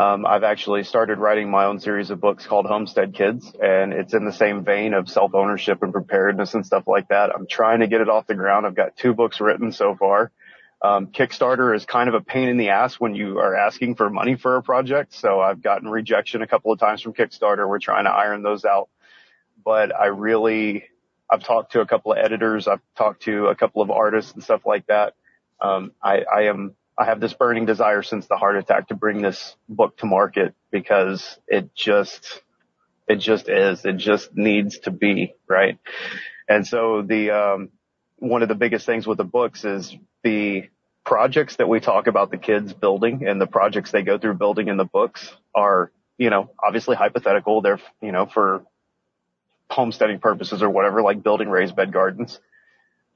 Um, 0.01 0.25
I've 0.25 0.45
actually 0.45 0.85
started 0.85 1.19
writing 1.19 1.51
my 1.51 1.67
own 1.67 1.79
series 1.79 2.09
of 2.09 2.23
books 2.23 2.47
called 2.47 2.65
Homestead 2.65 3.13
Kids, 3.13 3.53
and 3.63 3.93
it's 3.93 4.15
in 4.15 4.25
the 4.25 4.33
same 4.33 4.65
vein 4.65 4.95
of 4.95 5.11
self 5.11 5.35
ownership 5.35 5.83
and 5.83 5.93
preparedness 5.93 6.55
and 6.55 6.65
stuff 6.65 6.85
like 6.87 7.09
that. 7.09 7.29
I'm 7.35 7.47
trying 7.47 7.81
to 7.81 7.87
get 7.87 8.01
it 8.01 8.09
off 8.09 8.27
the 8.27 8.35
ground. 8.35 8.65
I've 8.65 8.75
got 8.75 8.97
two 8.97 9.13
books 9.13 9.43
written 9.43 9.73
so 9.73 9.95
far. 9.95 10.33
Um, 10.81 11.09
Kickstarter 11.09 11.77
is 11.77 11.85
kind 11.85 12.09
of 12.09 12.15
a 12.15 12.23
pain 12.23 12.49
in 12.49 12.57
the 12.57 12.71
ass 12.71 12.95
when 12.95 13.15
you 13.15 13.41
are 13.41 13.55
asking 13.55 13.97
for 13.97 14.09
money 14.09 14.37
for 14.37 14.57
a 14.57 14.63
project. 14.63 15.13
So 15.13 15.39
I've 15.39 15.61
gotten 15.61 15.87
rejection 15.87 16.41
a 16.41 16.47
couple 16.47 16.73
of 16.73 16.79
times 16.79 17.03
from 17.03 17.13
Kickstarter. 17.13 17.69
We're 17.69 17.79
trying 17.79 18.05
to 18.05 18.11
iron 18.11 18.43
those 18.43 18.65
out. 18.65 18.89
But 19.63 19.95
I 19.95 20.07
really, 20.07 20.85
I've 21.29 21.45
talked 21.45 21.73
to 21.73 21.83
a 21.83 21.87
couple 21.87 22.13
of 22.13 22.19
editors. 22.19 22.67
I've 22.67 22.81
talked 22.97 23.25
to 23.25 23.49
a 23.49 23.55
couple 23.55 23.83
of 23.83 23.91
artists 23.91 24.33
and 24.33 24.43
stuff 24.43 24.63
like 24.65 24.87
that. 24.87 25.13
Um, 25.61 25.93
I, 26.03 26.23
I 26.23 26.43
am, 26.45 26.75
I 27.01 27.07
have 27.07 27.19
this 27.19 27.33
burning 27.33 27.65
desire 27.65 28.03
since 28.03 28.27
the 28.27 28.37
heart 28.37 28.57
attack 28.57 28.89
to 28.89 28.95
bring 28.95 29.23
this 29.23 29.57
book 29.71 29.97
to 29.99 30.07
market 30.07 30.55
because 30.71 31.39
it 31.49 31.75
just, 31.75 32.43
it 33.09 33.17
just 33.17 33.49
is. 33.49 33.87
It 33.87 33.97
just 33.97 34.37
needs 34.37 34.81
to 34.81 34.91
be, 34.91 35.33
right? 35.49 35.79
And 36.47 36.67
so 36.67 37.01
the, 37.01 37.31
um, 37.31 37.71
one 38.19 38.43
of 38.43 38.49
the 38.49 38.55
biggest 38.55 38.85
things 38.85 39.07
with 39.07 39.17
the 39.17 39.25
books 39.25 39.65
is 39.65 39.97
the 40.23 40.69
projects 41.07 41.57
that 41.57 41.71
we 41.71 41.81
talk 41.81 42.07
about 42.07 42.31
the 42.31 42.37
kids 42.37 42.75
building 42.75 43.27
and 43.27 43.41
the 43.41 43.47
projects 43.47 43.91
they 43.93 44.03
go 44.03 44.19
through 44.19 44.35
building 44.35 44.69
in 44.69 44.77
the 44.77 44.85
books 44.85 45.35
are, 45.55 45.91
you 46.19 46.29
know, 46.29 46.51
obviously 46.63 46.97
hypothetical. 46.97 47.63
They're, 47.63 47.81
you 48.03 48.13
know, 48.13 48.27
for 48.27 48.63
homesteading 49.71 50.19
purposes 50.19 50.63
or 50.63 50.69
whatever, 50.69 51.01
like 51.01 51.23
building 51.23 51.49
raised 51.49 51.75
bed 51.75 51.95
gardens. 51.95 52.39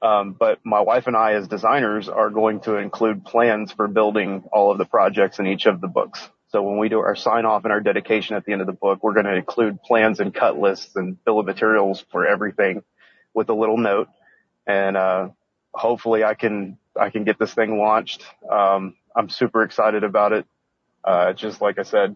Um, 0.01 0.33
but 0.33 0.59
my 0.63 0.81
wife 0.81 1.07
and 1.07 1.15
I 1.15 1.33
as 1.33 1.47
designers 1.47 2.09
are 2.09 2.29
going 2.29 2.59
to 2.61 2.77
include 2.77 3.25
plans 3.25 3.71
for 3.71 3.87
building 3.87 4.43
all 4.51 4.71
of 4.71 4.77
the 4.77 4.85
projects 4.85 5.39
in 5.39 5.47
each 5.47 5.65
of 5.65 5.81
the 5.81 5.87
books. 5.87 6.29
So 6.49 6.61
when 6.61 6.77
we 6.77 6.89
do 6.89 6.99
our 6.99 7.15
sign 7.15 7.45
off 7.45 7.63
and 7.63 7.73
our 7.73 7.81
dedication 7.81 8.35
at 8.35 8.45
the 8.45 8.51
end 8.51 8.61
of 8.61 8.67
the 8.67 8.73
book, 8.73 9.03
we're 9.03 9.13
going 9.13 9.25
to 9.25 9.35
include 9.35 9.81
plans 9.81 10.19
and 10.19 10.33
cut 10.33 10.57
lists 10.57 10.95
and 10.95 11.23
bill 11.25 11.39
of 11.39 11.45
materials 11.45 12.05
for 12.11 12.25
everything 12.25 12.83
with 13.33 13.49
a 13.49 13.53
little 13.53 13.77
note. 13.77 14.07
And, 14.67 14.95
uh, 14.95 15.29
hopefully 15.75 16.23
I 16.23 16.33
can 16.33 16.77
I 16.99 17.09
can 17.09 17.25
get 17.25 17.37
this 17.37 17.53
thing 17.53 17.77
launched. 17.77 18.25
Um, 18.49 18.95
I'm 19.15 19.29
super 19.29 19.63
excited 19.63 20.03
about 20.03 20.31
it. 20.31 20.45
Uh, 21.03 21.33
just 21.33 21.61
like 21.61 21.77
I 21.77 21.83
said, 21.83 22.15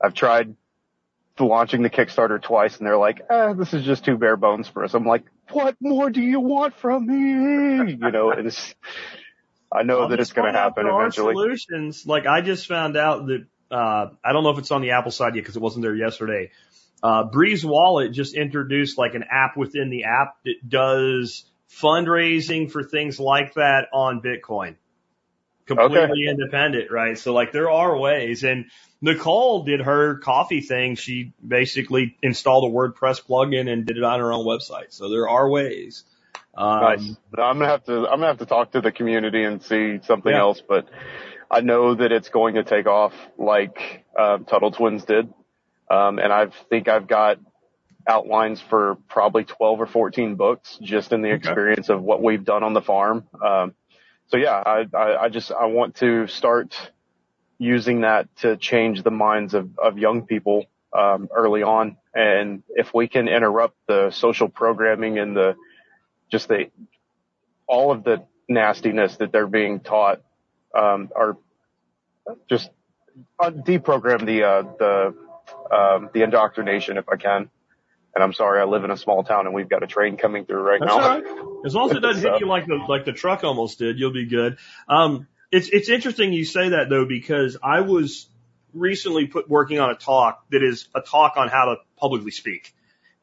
I've 0.00 0.14
tried 0.14 0.54
launching 1.38 1.82
the 1.82 1.90
Kickstarter 1.90 2.40
twice 2.40 2.78
and 2.78 2.86
they're 2.86 2.96
like, 2.98 3.20
eh, 3.28 3.52
this 3.54 3.74
is 3.74 3.84
just 3.84 4.04
too 4.04 4.16
bare 4.16 4.36
bones 4.36 4.68
for 4.68 4.84
us. 4.84 4.94
I'm 4.94 5.04
like, 5.04 5.24
what 5.50 5.76
more 5.80 6.10
do 6.10 6.20
you 6.20 6.40
want 6.40 6.74
from 6.76 7.06
me? 7.06 7.92
You 7.92 8.10
know, 8.10 8.30
it's, 8.30 8.74
I 9.72 9.82
know 9.82 10.02
I'll 10.02 10.08
that 10.08 10.20
it's 10.20 10.32
going 10.32 10.52
to 10.52 10.58
happen 10.58 10.86
eventually. 10.86 11.34
Solutions, 11.34 12.06
like 12.06 12.26
I 12.26 12.40
just 12.40 12.66
found 12.66 12.96
out 12.96 13.26
that, 13.26 13.46
uh, 13.70 14.08
I 14.24 14.32
don't 14.32 14.44
know 14.44 14.50
if 14.50 14.58
it's 14.58 14.70
on 14.70 14.80
the 14.80 14.92
Apple 14.92 15.10
side 15.10 15.34
yet 15.34 15.42
because 15.42 15.56
it 15.56 15.62
wasn't 15.62 15.82
there 15.82 15.94
yesterday. 15.94 16.50
Uh, 17.02 17.24
Breeze 17.24 17.64
Wallet 17.64 18.12
just 18.12 18.34
introduced 18.34 18.98
like 18.98 19.14
an 19.14 19.24
app 19.30 19.56
within 19.56 19.90
the 19.90 20.04
app 20.04 20.36
that 20.44 20.68
does 20.68 21.44
fundraising 21.70 22.70
for 22.70 22.82
things 22.82 23.20
like 23.20 23.54
that 23.54 23.88
on 23.92 24.20
Bitcoin. 24.20 24.76
Completely 25.68 26.00
okay. 26.00 26.30
independent, 26.30 26.90
right? 26.90 27.16
So 27.16 27.32
like 27.32 27.52
there 27.52 27.70
are 27.70 27.96
ways 27.96 28.42
and 28.42 28.66
Nicole 29.00 29.62
did 29.62 29.80
her 29.80 30.16
coffee 30.18 30.60
thing. 30.60 30.96
She 30.96 31.32
basically 31.46 32.16
installed 32.22 32.64
a 32.64 32.74
WordPress 32.74 33.24
plugin 33.24 33.70
and 33.70 33.86
did 33.86 33.96
it 33.96 34.02
on 34.02 34.18
her 34.18 34.32
own 34.32 34.44
website. 34.44 34.92
So 34.92 35.08
there 35.08 35.28
are 35.28 35.48
ways. 35.48 36.04
Um, 36.56 36.80
nice. 36.80 37.16
I'm 37.38 37.58
gonna 37.58 37.66
have 37.66 37.84
to 37.84 37.98
I'm 37.98 38.18
gonna 38.18 38.26
have 38.26 38.38
to 38.38 38.46
talk 38.46 38.72
to 38.72 38.80
the 38.80 38.90
community 38.90 39.44
and 39.44 39.62
see 39.62 40.00
something 40.02 40.32
yeah. 40.32 40.40
else, 40.40 40.60
but 40.66 40.88
I 41.50 41.60
know 41.60 41.94
that 41.94 42.10
it's 42.10 42.28
going 42.28 42.56
to 42.56 42.64
take 42.64 42.86
off 42.86 43.12
like 43.38 44.04
uh, 44.18 44.38
Tuttle 44.38 44.72
Twins 44.72 45.04
did, 45.04 45.32
um, 45.88 46.18
and 46.18 46.32
I 46.32 46.46
think 46.68 46.88
I've 46.88 47.06
got 47.06 47.38
outlines 48.08 48.60
for 48.60 48.96
probably 49.08 49.44
12 49.44 49.82
or 49.82 49.86
14 49.86 50.34
books 50.34 50.78
just 50.80 51.12
in 51.12 51.22
the 51.22 51.28
okay. 51.28 51.36
experience 51.36 51.90
of 51.90 52.02
what 52.02 52.22
we've 52.22 52.44
done 52.44 52.62
on 52.62 52.72
the 52.72 52.80
farm. 52.80 53.28
Um, 53.44 53.74
so 54.28 54.36
yeah, 54.36 54.62
I, 54.64 54.86
I, 54.94 55.24
I, 55.24 55.28
just, 55.28 55.50
I 55.50 55.66
want 55.66 55.96
to 55.96 56.26
start 56.26 56.74
using 57.58 58.02
that 58.02 58.28
to 58.36 58.56
change 58.56 59.02
the 59.02 59.10
minds 59.10 59.54
of, 59.54 59.78
of 59.78 59.98
young 59.98 60.26
people, 60.26 60.66
um, 60.96 61.28
early 61.34 61.62
on. 61.62 61.96
And 62.14 62.62
if 62.70 62.94
we 62.94 63.08
can 63.08 63.28
interrupt 63.28 63.76
the 63.86 64.10
social 64.10 64.48
programming 64.48 65.18
and 65.18 65.36
the, 65.36 65.56
just 66.30 66.48
the, 66.48 66.70
all 67.66 67.90
of 67.90 68.04
the 68.04 68.24
nastiness 68.48 69.16
that 69.16 69.32
they're 69.32 69.46
being 69.46 69.80
taught, 69.80 70.20
um, 70.74 71.10
are 71.16 71.36
just 72.48 72.70
uh, 73.40 73.50
deprogram 73.50 74.26
the, 74.26 74.44
uh, 74.44 74.62
the, 74.78 75.74
um, 75.74 76.10
the 76.12 76.22
indoctrination 76.22 76.98
if 76.98 77.08
I 77.08 77.16
can. 77.16 77.50
And 78.18 78.24
I'm 78.24 78.32
sorry, 78.32 78.60
I 78.60 78.64
live 78.64 78.82
in 78.82 78.90
a 78.90 78.96
small 78.96 79.22
town 79.22 79.46
and 79.46 79.54
we've 79.54 79.68
got 79.68 79.84
a 79.84 79.86
train 79.86 80.16
coming 80.16 80.44
through 80.44 80.60
right 80.60 80.80
That's 80.80 80.92
now. 80.92 81.20
Right. 81.20 81.24
As 81.64 81.72
long 81.72 81.88
as 81.88 81.96
it 81.96 82.00
doesn't 82.00 82.20
so. 82.20 82.32
hit 82.32 82.40
you 82.40 82.48
like 82.48 82.66
the 82.66 82.74
like 82.88 83.04
the 83.04 83.12
truck 83.12 83.44
almost 83.44 83.78
did, 83.78 83.96
you'll 83.96 84.12
be 84.12 84.26
good. 84.26 84.58
Um, 84.88 85.28
it's 85.52 85.68
it's 85.68 85.88
interesting 85.88 86.32
you 86.32 86.44
say 86.44 86.70
that 86.70 86.88
though 86.90 87.04
because 87.04 87.58
I 87.62 87.82
was 87.82 88.26
recently 88.74 89.28
put 89.28 89.48
working 89.48 89.78
on 89.78 89.90
a 89.90 89.94
talk 89.94 90.44
that 90.50 90.64
is 90.64 90.88
a 90.96 91.00
talk 91.00 91.36
on 91.36 91.46
how 91.46 91.66
to 91.66 91.76
publicly 91.96 92.32
speak, 92.32 92.74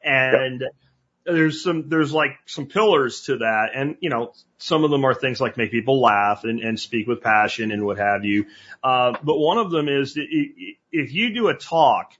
and 0.02 0.62
yep. 0.62 0.70
there's 1.26 1.62
some 1.62 1.90
there's 1.90 2.14
like 2.14 2.30
some 2.46 2.64
pillars 2.64 3.20
to 3.24 3.36
that, 3.36 3.72
and 3.74 3.98
you 4.00 4.08
know 4.08 4.32
some 4.56 4.82
of 4.82 4.90
them 4.90 5.04
are 5.04 5.12
things 5.12 5.42
like 5.42 5.58
make 5.58 5.72
people 5.72 6.00
laugh 6.00 6.44
and, 6.44 6.60
and 6.60 6.80
speak 6.80 7.06
with 7.06 7.20
passion 7.20 7.70
and 7.70 7.84
what 7.84 7.98
have 7.98 8.24
you. 8.24 8.46
Uh, 8.82 9.12
but 9.22 9.36
one 9.36 9.58
of 9.58 9.70
them 9.70 9.90
is 9.90 10.14
that 10.14 10.26
if 10.90 11.12
you 11.12 11.34
do 11.34 11.48
a 11.48 11.54
talk 11.54 12.12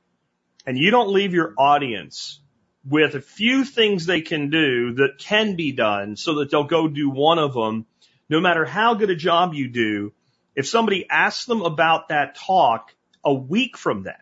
and 0.67 0.77
you 0.77 0.91
don't 0.91 1.11
leave 1.11 1.33
your 1.33 1.55
audience 1.57 2.43
with 2.89 3.15
a 3.15 3.21
few 3.21 3.65
things 3.65 4.07
they 4.07 4.21
can 4.21 4.51
do 4.51 4.95
that 4.95 5.19
can 5.19 5.57
be 5.57 5.73
done 5.73 6.17
so 6.17 6.37
that 6.37 6.51
they'll 6.51 6.65
go 6.65 6.89
do 6.89 7.11
one 7.11 7.39
of 7.39 7.53
them, 7.53 7.87
no 8.29 8.41
matter 8.41 8.65
how 8.65 8.95
good 8.95 9.11
a 9.11 9.17
job 9.17 9.55
you 9.55 9.69
do. 9.69 10.13
If 10.55 10.69
somebody 10.69 11.07
asks 11.11 11.47
them 11.47 11.63
about 11.63 12.09
that 12.09 12.37
talk 12.37 12.95
a 13.25 13.35
week 13.35 13.77
from 13.77 14.05
then, 14.05 14.15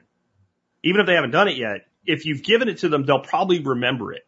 even 0.83 1.01
if 1.01 1.07
they 1.07 1.15
haven't 1.15 1.31
done 1.31 1.49
it 1.49 1.57
yet, 1.57 1.87
if 2.07 2.27
you've 2.27 2.43
given 2.43 2.69
it 2.69 2.79
to 2.79 2.89
them, 2.89 3.05
they'll 3.05 3.21
probably 3.21 3.61
remember 3.61 4.13
it. 4.13 4.27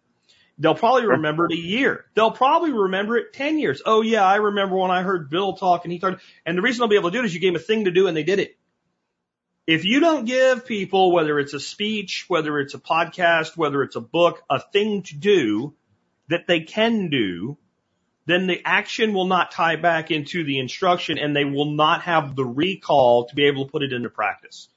They'll 0.59 0.75
probably 0.75 1.07
remember 1.07 1.47
it 1.47 1.53
a 1.53 1.61
year. 1.61 2.07
They'll 2.15 2.31
probably 2.31 2.73
remember 2.73 3.17
it 3.17 3.35
10 3.35 3.59
years. 3.59 3.83
Oh 3.85 4.01
yeah, 4.01 4.25
I 4.25 4.37
remember 4.37 4.77
when 4.77 4.91
I 4.91 5.03
heard 5.03 5.29
Bill 5.29 5.55
talk 5.55 5.85
and 5.85 5.93
he 5.93 5.99
started, 5.99 6.21
and 6.47 6.57
the 6.57 6.63
reason 6.63 6.81
they'll 6.81 6.89
be 6.89 6.97
able 6.97 7.11
to 7.11 7.17
do 7.17 7.23
it 7.23 7.27
is 7.27 7.35
you 7.35 7.41
gave 7.41 7.53
them 7.53 7.61
a 7.61 7.65
thing 7.65 7.85
to 7.85 7.91
do 7.91 8.07
and 8.07 8.17
they 8.17 8.23
did 8.23 8.39
it. 8.39 8.57
If 9.67 9.85
you 9.85 9.99
don't 9.99 10.27
give 10.27 10.65
people, 10.65 11.11
whether 11.11 11.41
it's 11.41 11.53
a 11.53 11.59
speech, 11.59 12.27
whether 12.29 12.61
it's 12.61 12.75
a 12.75 12.79
podcast, 12.79 13.57
whether 13.57 13.83
it's 13.83 13.97
a 13.97 14.01
book, 14.01 14.43
a 14.49 14.61
thing 14.61 15.03
to 15.03 15.17
do 15.17 15.75
that 16.29 16.47
they 16.47 16.61
can 16.61 17.11
do, 17.11 17.59
then 18.27 18.47
the 18.47 18.61
action 18.65 19.13
will 19.13 19.27
not 19.27 19.51
tie 19.51 19.75
back 19.75 20.13
into 20.13 20.45
the 20.45 20.61
instruction 20.61 21.19
and 21.19 21.35
they 21.35 21.45
will 21.45 21.73
not 21.73 22.03
have 22.03 22.37
the 22.37 22.45
recall 22.45 23.27
to 23.27 23.35
be 23.35 23.47
able 23.47 23.67
to 23.67 23.73
put 23.73 23.83
it 23.83 23.93
into 23.93 24.09
practice. 24.09 24.69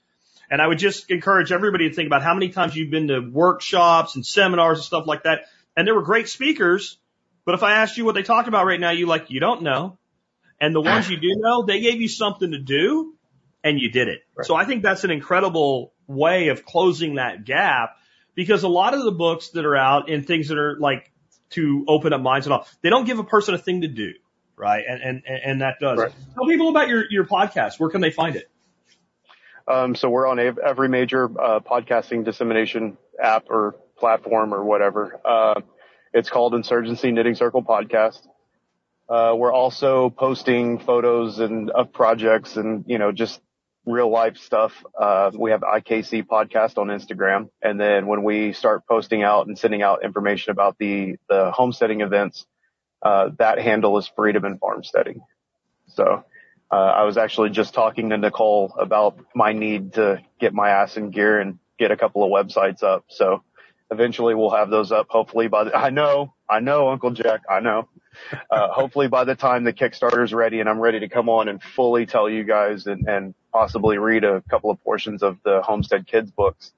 And 0.49 0.59
I 0.59 0.65
would 0.65 0.79
just 0.79 1.11
encourage 1.11 1.51
everybody 1.51 1.89
to 1.89 1.95
think 1.95 2.07
about 2.07 2.23
how 2.23 2.33
many 2.33 2.49
times 2.49 2.75
you've 2.75 2.89
been 2.89 3.09
to 3.09 3.19
workshops 3.19 4.15
and 4.15 4.25
seminars 4.25 4.79
and 4.79 4.85
stuff 4.85 5.05
like 5.05 5.23
that. 5.23 5.41
And 5.77 5.87
there 5.87 5.93
were 5.93 6.01
great 6.01 6.29
speakers, 6.29 6.97
but 7.45 7.53
if 7.53 7.61
I 7.61 7.73
asked 7.73 7.97
you 7.97 8.05
what 8.05 8.15
they 8.15 8.23
talked 8.23 8.47
about 8.47 8.65
right 8.65 8.79
now, 8.79 8.89
you 8.89 9.05
like, 9.05 9.29
you 9.29 9.39
don't 9.39 9.61
know. 9.61 9.99
And 10.59 10.73
the 10.73 10.81
ones 10.81 11.07
you 11.07 11.17
do 11.17 11.35
know, 11.37 11.63
they 11.63 11.79
gave 11.79 12.01
you 12.01 12.07
something 12.09 12.51
to 12.51 12.59
do 12.59 13.13
and 13.63 13.79
you 13.79 13.91
did 13.91 14.07
it. 14.07 14.21
Right. 14.35 14.45
So 14.45 14.55
I 14.55 14.65
think 14.65 14.83
that's 14.83 15.03
an 15.03 15.11
incredible 15.11 15.93
way 16.07 16.47
of 16.47 16.65
closing 16.65 17.15
that 17.15 17.45
gap 17.45 17.97
because 18.35 18.63
a 18.63 18.69
lot 18.69 18.93
of 18.93 19.03
the 19.03 19.11
books 19.11 19.49
that 19.49 19.65
are 19.65 19.75
out 19.75 20.09
and 20.09 20.25
things 20.25 20.47
that 20.47 20.57
are 20.57 20.77
like 20.79 21.11
to 21.51 21.83
open 21.87 22.13
up 22.13 22.21
minds 22.21 22.45
and 22.47 22.53
all, 22.53 22.67
they 22.81 22.89
don't 22.89 23.05
give 23.05 23.19
a 23.19 23.23
person 23.23 23.53
a 23.53 23.57
thing 23.57 23.81
to 23.81 23.87
do. 23.87 24.13
Right. 24.55 24.83
And, 24.87 25.01
and, 25.01 25.23
and 25.25 25.61
that 25.61 25.75
does. 25.79 25.99
Right. 25.99 26.11
Tell 26.35 26.45
people 26.45 26.69
about 26.69 26.89
your, 26.89 27.03
your 27.09 27.25
podcast. 27.25 27.79
Where 27.79 27.89
can 27.89 28.01
they 28.01 28.11
find 28.11 28.35
it? 28.35 28.49
Um, 29.67 29.95
so 29.95 30.09
we're 30.09 30.27
on 30.27 30.39
every 30.39 30.89
major, 30.89 31.25
uh, 31.25 31.59
podcasting 31.59 32.25
dissemination 32.25 32.97
app 33.21 33.45
or 33.49 33.75
platform 33.97 34.53
or 34.53 34.63
whatever. 34.63 35.19
Uh, 35.23 35.61
it's 36.13 36.29
called 36.29 36.55
Insurgency 36.55 37.11
Knitting 37.11 37.35
Circle 37.35 37.63
Podcast. 37.63 38.27
Uh, 39.07 39.33
we're 39.35 39.53
also 39.53 40.09
posting 40.09 40.79
photos 40.79 41.39
and 41.39 41.69
of 41.69 41.93
projects 41.93 42.57
and, 42.57 42.83
you 42.87 42.97
know, 42.97 43.11
just 43.11 43.41
real 43.89 44.09
life 44.09 44.37
stuff. 44.37 44.73
Uh, 44.99 45.31
we 45.37 45.51
have 45.51 45.61
IKC 45.61 46.25
podcast 46.25 46.77
on 46.77 46.87
Instagram. 46.87 47.49
And 47.61 47.79
then 47.79 48.07
when 48.07 48.23
we 48.23 48.53
start 48.53 48.85
posting 48.87 49.23
out 49.23 49.47
and 49.47 49.57
sending 49.57 49.81
out 49.81 50.03
information 50.03 50.51
about 50.51 50.77
the, 50.77 51.17
the 51.27 51.51
homesteading 51.51 52.01
events, 52.01 52.45
uh, 53.01 53.29
that 53.39 53.59
handle 53.59 53.97
is 53.97 54.11
freedom 54.15 54.45
and 54.45 54.59
farmsteading. 54.59 55.21
So, 55.87 56.23
uh, 56.71 56.75
I 56.75 57.03
was 57.03 57.17
actually 57.17 57.49
just 57.49 57.73
talking 57.73 58.11
to 58.11 58.17
Nicole 58.17 58.75
about 58.77 59.17
my 59.33 59.53
need 59.53 59.93
to 59.93 60.21
get 60.39 60.53
my 60.53 60.69
ass 60.69 60.97
in 60.97 61.09
gear 61.09 61.39
and 61.39 61.57
get 61.79 61.91
a 61.91 61.97
couple 61.97 62.23
of 62.23 62.29
websites 62.31 62.83
up. 62.83 63.05
So 63.07 63.43
eventually 63.89 64.35
we'll 64.35 64.51
have 64.51 64.69
those 64.69 64.91
up. 64.91 65.07
Hopefully 65.09 65.47
by 65.47 65.63
the, 65.63 65.75
I 65.75 65.89
know, 65.89 66.33
I 66.47 66.59
know 66.59 66.89
Uncle 66.89 67.11
Jack, 67.11 67.41
I 67.49 67.59
know. 67.59 67.89
Uh, 68.51 68.67
hopefully 68.69 69.07
by 69.07 69.23
the 69.23 69.35
time 69.35 69.63
the 69.63 69.73
Kickstarter's 69.73 70.33
ready 70.33 70.59
and 70.59 70.67
I'm 70.67 70.79
ready 70.79 70.99
to 70.99 71.09
come 71.09 71.29
on 71.29 71.47
and 71.47 71.61
fully 71.61 72.05
tell 72.05 72.29
you 72.29 72.43
guys 72.43 72.85
and, 72.85 73.07
and 73.07 73.33
possibly 73.53 73.97
read 73.97 74.23
a 74.23 74.41
couple 74.49 74.71
of 74.71 74.83
portions 74.83 75.23
of 75.23 75.37
the 75.43 75.61
Homestead 75.61 76.05
Kids 76.07 76.31
books, 76.31 76.71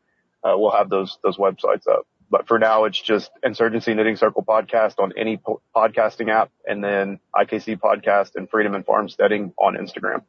uh, 0.44 0.54
we'll 0.56 0.72
have 0.72 0.90
those, 0.90 1.18
those 1.24 1.38
websites 1.38 1.88
up. 1.88 2.06
But 2.30 2.48
for 2.48 2.60
now, 2.60 2.86
it's 2.86 3.02
just 3.02 3.32
Insurgency 3.44 3.94
Knitting 3.94 4.16
Circle 4.16 4.46
podcast 4.48 5.00
on 5.00 5.14
any 5.18 5.38
po- 5.38 5.62
podcasting 5.76 6.30
app 6.30 6.52
and 6.66 6.84
then 6.84 7.20
IKC 7.36 7.78
podcast 7.78 8.36
and 8.36 8.50
Freedom 8.50 8.74
and 8.74 8.86
Farmsteading 8.86 9.54
on 9.58 9.76
Instagram. 9.76 10.24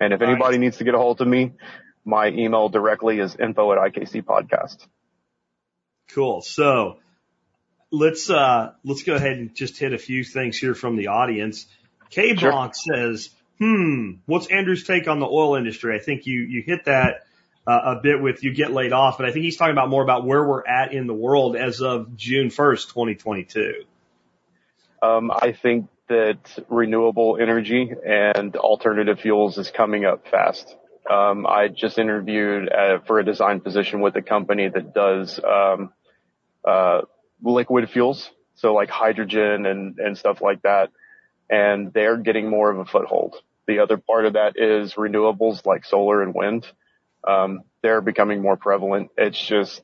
And 0.00 0.12
if 0.12 0.22
anybody 0.22 0.58
needs 0.58 0.76
to 0.78 0.84
get 0.84 0.94
a 0.94 0.98
hold 0.98 1.20
of 1.20 1.26
me, 1.26 1.52
my 2.04 2.28
email 2.28 2.68
directly 2.68 3.18
is 3.18 3.34
info 3.34 3.72
at 3.72 3.78
IKC 3.78 4.22
podcast. 4.22 4.86
Cool. 6.10 6.40
So 6.40 6.98
let's, 7.90 8.28
uh, 8.30 8.72
let's 8.84 9.02
go 9.02 9.14
ahead 9.14 9.38
and 9.38 9.54
just 9.54 9.78
hit 9.78 9.92
a 9.92 9.98
few 9.98 10.24
things 10.24 10.56
here 10.56 10.74
from 10.74 10.96
the 10.96 11.08
audience. 11.08 11.66
K 12.10 12.34
Bonk 12.34 12.74
sure. 12.74 12.96
says, 12.96 13.30
hmm, 13.58 14.12
what's 14.26 14.46
Andrew's 14.48 14.84
take 14.84 15.08
on 15.08 15.20
the 15.20 15.26
oil 15.26 15.56
industry? 15.56 15.94
I 15.94 16.02
think 16.02 16.26
you, 16.26 16.40
you 16.40 16.62
hit 16.62 16.84
that 16.86 17.26
uh, 17.66 17.96
a 17.96 18.00
bit 18.00 18.20
with 18.20 18.42
you 18.42 18.54
get 18.54 18.72
laid 18.72 18.92
off, 18.92 19.18
but 19.18 19.26
I 19.26 19.32
think 19.32 19.44
he's 19.44 19.56
talking 19.56 19.72
about 19.72 19.90
more 19.90 20.02
about 20.02 20.24
where 20.24 20.42
we're 20.42 20.66
at 20.66 20.92
in 20.94 21.06
the 21.06 21.14
world 21.14 21.54
as 21.54 21.82
of 21.82 22.16
June 22.16 22.48
1st, 22.48 22.88
2022. 22.88 23.84
Um, 25.02 25.30
I 25.30 25.52
think 25.52 25.88
that 26.08 26.38
renewable 26.68 27.38
energy 27.40 27.92
and 28.06 28.56
alternative 28.56 29.20
fuels 29.20 29.58
is 29.58 29.70
coming 29.70 30.04
up 30.04 30.26
fast. 30.28 30.74
Um, 31.10 31.46
I 31.46 31.68
just 31.68 31.98
interviewed 31.98 32.70
uh, 32.70 32.98
for 33.06 33.18
a 33.18 33.24
design 33.24 33.60
position 33.60 34.00
with 34.00 34.16
a 34.16 34.22
company 34.22 34.68
that 34.68 34.94
does 34.94 35.38
um, 35.38 35.92
uh, 36.64 37.02
liquid 37.42 37.90
fuels, 37.90 38.30
so 38.54 38.74
like 38.74 38.90
hydrogen 38.90 39.66
and 39.66 39.98
and 39.98 40.18
stuff 40.18 40.40
like 40.40 40.62
that, 40.62 40.90
and 41.50 41.92
they're 41.92 42.16
getting 42.16 42.48
more 42.48 42.70
of 42.70 42.78
a 42.78 42.84
foothold. 42.84 43.36
The 43.66 43.80
other 43.80 43.98
part 43.98 44.24
of 44.24 44.32
that 44.34 44.54
is 44.56 44.94
renewables 44.94 45.66
like 45.66 45.84
solar 45.84 46.22
and 46.22 46.34
wind 46.34 46.66
um, 47.26 47.62
they're 47.82 48.00
becoming 48.00 48.42
more 48.42 48.56
prevalent. 48.56 49.10
It's 49.16 49.40
just 49.40 49.82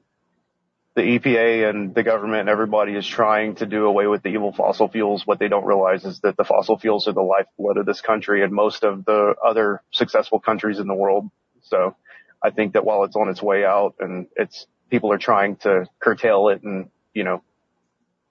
the 0.94 1.02
EPA 1.02 1.68
and 1.68 1.94
the 1.94 2.04
government 2.04 2.40
and 2.40 2.48
everybody 2.48 2.94
is 2.94 3.06
trying 3.06 3.56
to 3.56 3.66
do 3.66 3.86
away 3.86 4.06
with 4.06 4.22
the 4.22 4.28
evil 4.28 4.52
fossil 4.52 4.88
fuels. 4.88 5.26
What 5.26 5.40
they 5.40 5.48
don't 5.48 5.64
realize 5.64 6.04
is 6.04 6.20
that 6.20 6.36
the 6.36 6.44
fossil 6.44 6.78
fuels 6.78 7.08
are 7.08 7.12
the 7.12 7.20
lifeblood 7.20 7.78
of 7.78 7.86
this 7.86 8.00
country 8.00 8.44
and 8.44 8.52
most 8.52 8.84
of 8.84 9.04
the 9.04 9.34
other 9.44 9.82
successful 9.90 10.38
countries 10.38 10.78
in 10.78 10.86
the 10.86 10.94
world. 10.94 11.30
So 11.62 11.96
I 12.42 12.50
think 12.50 12.74
that 12.74 12.84
while 12.84 13.04
it's 13.04 13.16
on 13.16 13.28
its 13.28 13.42
way 13.42 13.64
out 13.64 13.96
and 13.98 14.28
it's 14.36 14.66
people 14.88 15.10
are 15.12 15.18
trying 15.18 15.56
to 15.56 15.86
curtail 15.98 16.48
it 16.48 16.62
and, 16.62 16.90
you 17.14 17.24
know, 17.24 17.42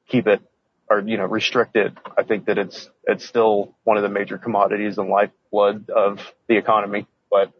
keep 0.07 0.27
it 0.27 0.41
or, 0.89 0.99
you 0.99 1.18
know, 1.18 1.26
restrict 1.26 1.76
it, 1.76 1.93
I 2.18 2.23
think 2.23 2.45
that 2.45 2.57
it's, 2.57 2.89
it's 3.05 3.26
still 3.26 3.76
one 3.84 3.97
of 3.97 4.03
the 4.03 4.10
major 4.10 4.38
commodities 4.38 4.97
and 4.97 5.10
lifeblood 5.10 5.89
of 5.89 6.19
the 6.47 6.57
economy. 6.57 7.07
But 7.31 7.51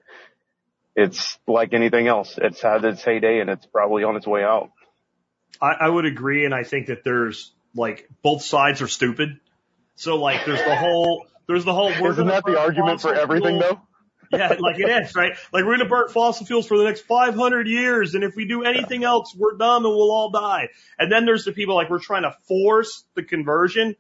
it's 0.96 1.40
like 1.48 1.74
anything 1.74 2.08
else. 2.08 2.38
It's 2.40 2.62
had 2.62 2.84
its 2.86 3.04
heyday 3.04 3.40
and 3.40 3.50
it's 3.50 3.66
probably 3.66 4.04
on 4.04 4.16
its 4.16 4.28
way 4.28 4.44
out. 4.44 4.72
I, 5.62 5.72
I 5.82 5.90
would 5.90 6.06
agree. 6.06 6.46
And 6.46 6.54
I 6.54 6.64
think 6.64 6.88
that 6.88 7.04
there's 7.04 7.52
like 7.74 8.08
both 8.22 8.44
sides 8.44 8.82
are 8.82 8.88
stupid. 8.88 9.40
So 9.96 10.18
like 10.18 10.46
there's 10.46 10.64
the 10.64 10.76
whole, 10.76 11.26
there's 11.48 11.66
the 11.66 11.74
whole, 11.74 11.90
isn't 11.90 12.28
that 12.28 12.44
the 12.46 12.60
argument 12.60 13.02
for 13.02 13.16
everything 13.16 13.58
though? 13.58 13.82
Yeah, 14.34 14.56
like 14.60 14.80
it 14.80 14.90
is, 14.90 15.16
right? 15.16 15.34
Like 15.52 15.64
we're 15.64 15.78
going 15.78 15.80
to 15.80 15.86
burn 15.86 16.10
fossil 16.10 16.46
fuels 16.46 16.68
for 16.68 16.78
the 16.78 16.84
next 16.84 17.02
500 17.02 17.68
years. 17.68 18.16
And 18.16 18.24
if 18.24 18.36
we 18.36 18.46
do 18.46 18.64
anything 18.64 19.04
else, 19.04 19.36
we're 19.36 19.58
dumb 19.58 19.86
and 19.86 19.96
we'll 19.96 20.12
all 20.12 20.32
die. 20.32 20.70
And 21.00 21.12
then 21.12 21.26
there's 21.26 21.46
the 21.46 21.52
people 21.52 21.76
like 21.76 21.90
we're 21.90 22.00
trying 22.00 22.24
to 22.24 22.36
force 22.48 23.04
the 23.16 23.24
conversion. 23.24 23.96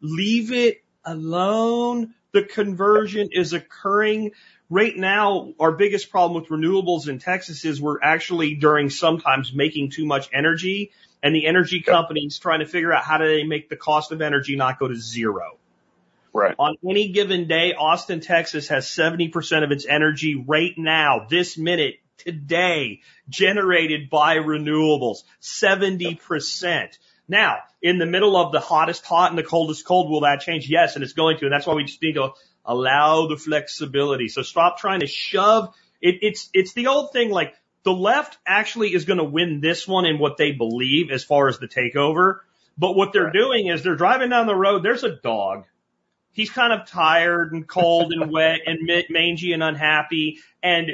Leave 0.00 0.52
it 0.52 0.82
alone. 1.04 2.14
The 2.32 2.44
conversion 2.44 3.28
is 3.32 3.52
occurring 3.52 4.32
right 4.72 4.96
now, 4.96 5.52
our 5.60 5.72
biggest 5.72 6.10
problem 6.10 6.40
with 6.40 6.50
renewables 6.50 7.06
in 7.06 7.18
Texas 7.18 7.64
is 7.66 7.80
we're 7.80 8.00
actually 8.02 8.54
during 8.54 8.88
sometimes 8.88 9.52
making 9.52 9.90
too 9.90 10.06
much 10.06 10.30
energy 10.32 10.92
and 11.22 11.34
the 11.34 11.46
energy 11.46 11.82
companies 11.82 12.38
trying 12.38 12.60
to 12.60 12.66
figure 12.66 12.92
out 12.92 13.04
how 13.04 13.18
do 13.18 13.26
they 13.26 13.44
make 13.44 13.68
the 13.68 13.76
cost 13.76 14.12
of 14.12 14.22
energy 14.22 14.56
not 14.56 14.78
go 14.78 14.88
to 14.88 14.96
zero. 14.96 15.58
Right. 16.32 16.54
On 16.58 16.76
any 16.88 17.08
given 17.08 17.46
day, 17.46 17.74
Austin, 17.74 18.20
Texas 18.20 18.68
has 18.68 18.86
70% 18.86 19.64
of 19.64 19.70
its 19.70 19.86
energy 19.86 20.42
right 20.46 20.72
now, 20.76 21.26
this 21.28 21.58
minute, 21.58 21.96
today, 22.18 23.00
generated 23.28 24.08
by 24.08 24.36
renewables. 24.36 25.24
70%. 25.42 26.96
Now, 27.28 27.58
in 27.82 27.98
the 27.98 28.06
middle 28.06 28.36
of 28.36 28.52
the 28.52 28.60
hottest 28.60 29.04
hot 29.04 29.30
and 29.30 29.38
the 29.38 29.42
coldest 29.42 29.84
cold, 29.84 30.10
will 30.10 30.22
that 30.22 30.40
change? 30.40 30.68
Yes, 30.68 30.94
and 30.94 31.04
it's 31.04 31.12
going 31.12 31.38
to. 31.38 31.46
And 31.46 31.52
that's 31.52 31.66
why 31.66 31.74
we 31.74 31.84
just 31.84 32.02
need 32.02 32.14
to 32.14 32.32
Allow 32.64 33.26
the 33.26 33.36
flexibility. 33.36 34.28
So 34.28 34.42
stop 34.42 34.78
trying 34.78 35.00
to 35.00 35.06
shove. 35.06 35.74
It, 36.00 36.18
it's, 36.22 36.48
it's 36.54 36.74
the 36.74 36.86
old 36.86 37.12
thing 37.12 37.30
like 37.30 37.54
the 37.82 37.92
left 37.92 38.38
actually 38.46 38.94
is 38.94 39.04
going 39.04 39.18
to 39.18 39.24
win 39.24 39.60
this 39.60 39.86
one 39.88 40.04
in 40.04 40.18
what 40.18 40.36
they 40.36 40.52
believe 40.52 41.10
as 41.10 41.24
far 41.24 41.48
as 41.48 41.58
the 41.58 41.66
takeover. 41.66 42.38
But 42.78 42.94
what 42.94 43.12
they're 43.12 43.32
doing 43.32 43.66
is 43.66 43.82
they're 43.82 43.96
driving 43.96 44.30
down 44.30 44.46
the 44.46 44.54
road. 44.54 44.82
There's 44.82 45.02
a 45.02 45.16
dog. 45.16 45.64
He's 46.32 46.50
kind 46.50 46.72
of 46.72 46.88
tired 46.88 47.52
and 47.52 47.66
cold 47.66 48.12
and 48.12 48.30
wet 48.32 48.60
and 48.66 48.88
mangy 49.10 49.52
and 49.52 49.62
unhappy. 49.62 50.38
And 50.62 50.92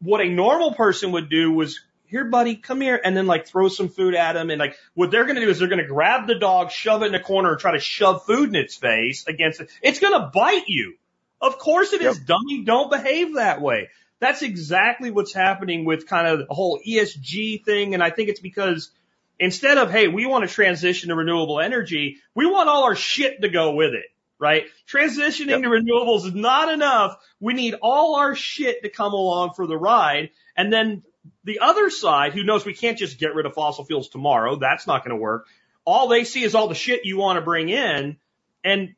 what 0.00 0.20
a 0.20 0.28
normal 0.28 0.74
person 0.74 1.12
would 1.12 1.30
do 1.30 1.52
was 1.52 1.80
here, 2.06 2.24
buddy, 2.24 2.56
come 2.56 2.80
here, 2.80 3.00
and 3.02 3.16
then 3.16 3.26
like 3.26 3.46
throw 3.46 3.68
some 3.68 3.88
food 3.88 4.14
at 4.14 4.36
him. 4.36 4.50
And 4.50 4.58
like 4.58 4.76
what 4.94 5.10
they're 5.10 5.24
going 5.24 5.36
to 5.36 5.40
do 5.40 5.50
is 5.50 5.58
they're 5.58 5.68
going 5.68 5.82
to 5.82 5.88
grab 5.88 6.26
the 6.26 6.38
dog, 6.38 6.70
shove 6.70 7.02
it 7.02 7.06
in 7.06 7.14
a 7.14 7.22
corner, 7.22 7.52
and 7.52 7.58
try 7.58 7.72
to 7.72 7.80
shove 7.80 8.24
food 8.24 8.48
in 8.48 8.56
its 8.56 8.76
face 8.76 9.26
against 9.26 9.60
it. 9.60 9.70
It's 9.82 9.98
going 9.98 10.20
to 10.20 10.30
bite 10.32 10.68
you. 10.68 10.94
Of 11.40 11.58
course 11.58 11.92
it 11.92 12.00
is, 12.00 12.18
yep. 12.18 12.26
dummy. 12.26 12.64
Don't 12.64 12.90
behave 12.90 13.34
that 13.34 13.60
way. 13.60 13.90
That's 14.20 14.42
exactly 14.42 15.10
what's 15.10 15.34
happening 15.34 15.84
with 15.84 16.06
kind 16.06 16.26
of 16.26 16.46
the 16.46 16.54
whole 16.54 16.80
ESG 16.86 17.64
thing. 17.64 17.92
And 17.92 18.02
I 18.02 18.10
think 18.10 18.30
it's 18.30 18.40
because 18.40 18.90
instead 19.38 19.76
of, 19.76 19.90
hey, 19.90 20.08
we 20.08 20.24
want 20.26 20.48
to 20.48 20.54
transition 20.54 21.10
to 21.10 21.14
renewable 21.14 21.60
energy, 21.60 22.16
we 22.34 22.46
want 22.46 22.68
all 22.68 22.84
our 22.84 22.94
shit 22.94 23.42
to 23.42 23.48
go 23.48 23.74
with 23.74 23.92
it, 23.92 24.06
right? 24.38 24.64
Transitioning 24.88 25.48
yep. 25.48 25.62
to 25.62 25.68
renewables 25.68 26.26
is 26.26 26.34
not 26.34 26.72
enough. 26.72 27.16
We 27.40 27.54
need 27.54 27.74
all 27.82 28.16
our 28.16 28.34
shit 28.34 28.82
to 28.82 28.88
come 28.88 29.12
along 29.12 29.54
for 29.54 29.66
the 29.66 29.76
ride. 29.76 30.30
And 30.56 30.72
then 30.72 31.02
the 31.44 31.60
other 31.60 31.90
side, 31.90 32.32
who 32.32 32.44
knows 32.44 32.64
we 32.64 32.74
can't 32.74 32.98
just 32.98 33.18
get 33.18 33.34
rid 33.34 33.46
of 33.46 33.54
fossil 33.54 33.84
fuels 33.84 34.08
tomorrow. 34.08 34.56
That's 34.56 34.86
not 34.86 35.04
going 35.04 35.16
to 35.16 35.20
work. 35.20 35.46
All 35.84 36.08
they 36.08 36.24
see 36.24 36.42
is 36.42 36.54
all 36.54 36.68
the 36.68 36.74
shit 36.74 37.04
you 37.04 37.16
want 37.16 37.36
to 37.36 37.42
bring 37.42 37.68
in. 37.68 38.16
And 38.64 38.94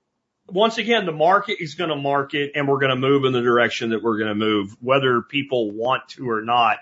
once 0.46 0.78
again, 0.78 1.04
the 1.04 1.12
market 1.12 1.62
is 1.62 1.74
going 1.74 1.90
to 1.90 1.96
market 1.96 2.52
and 2.54 2.66
we're 2.66 2.78
going 2.78 2.90
to 2.90 2.96
move 2.96 3.24
in 3.24 3.32
the 3.32 3.42
direction 3.42 3.90
that 3.90 4.02
we're 4.02 4.16
going 4.16 4.30
to 4.30 4.34
move, 4.34 4.76
whether 4.80 5.20
people 5.20 5.70
want 5.70 6.08
to 6.10 6.28
or 6.28 6.42
not. 6.42 6.78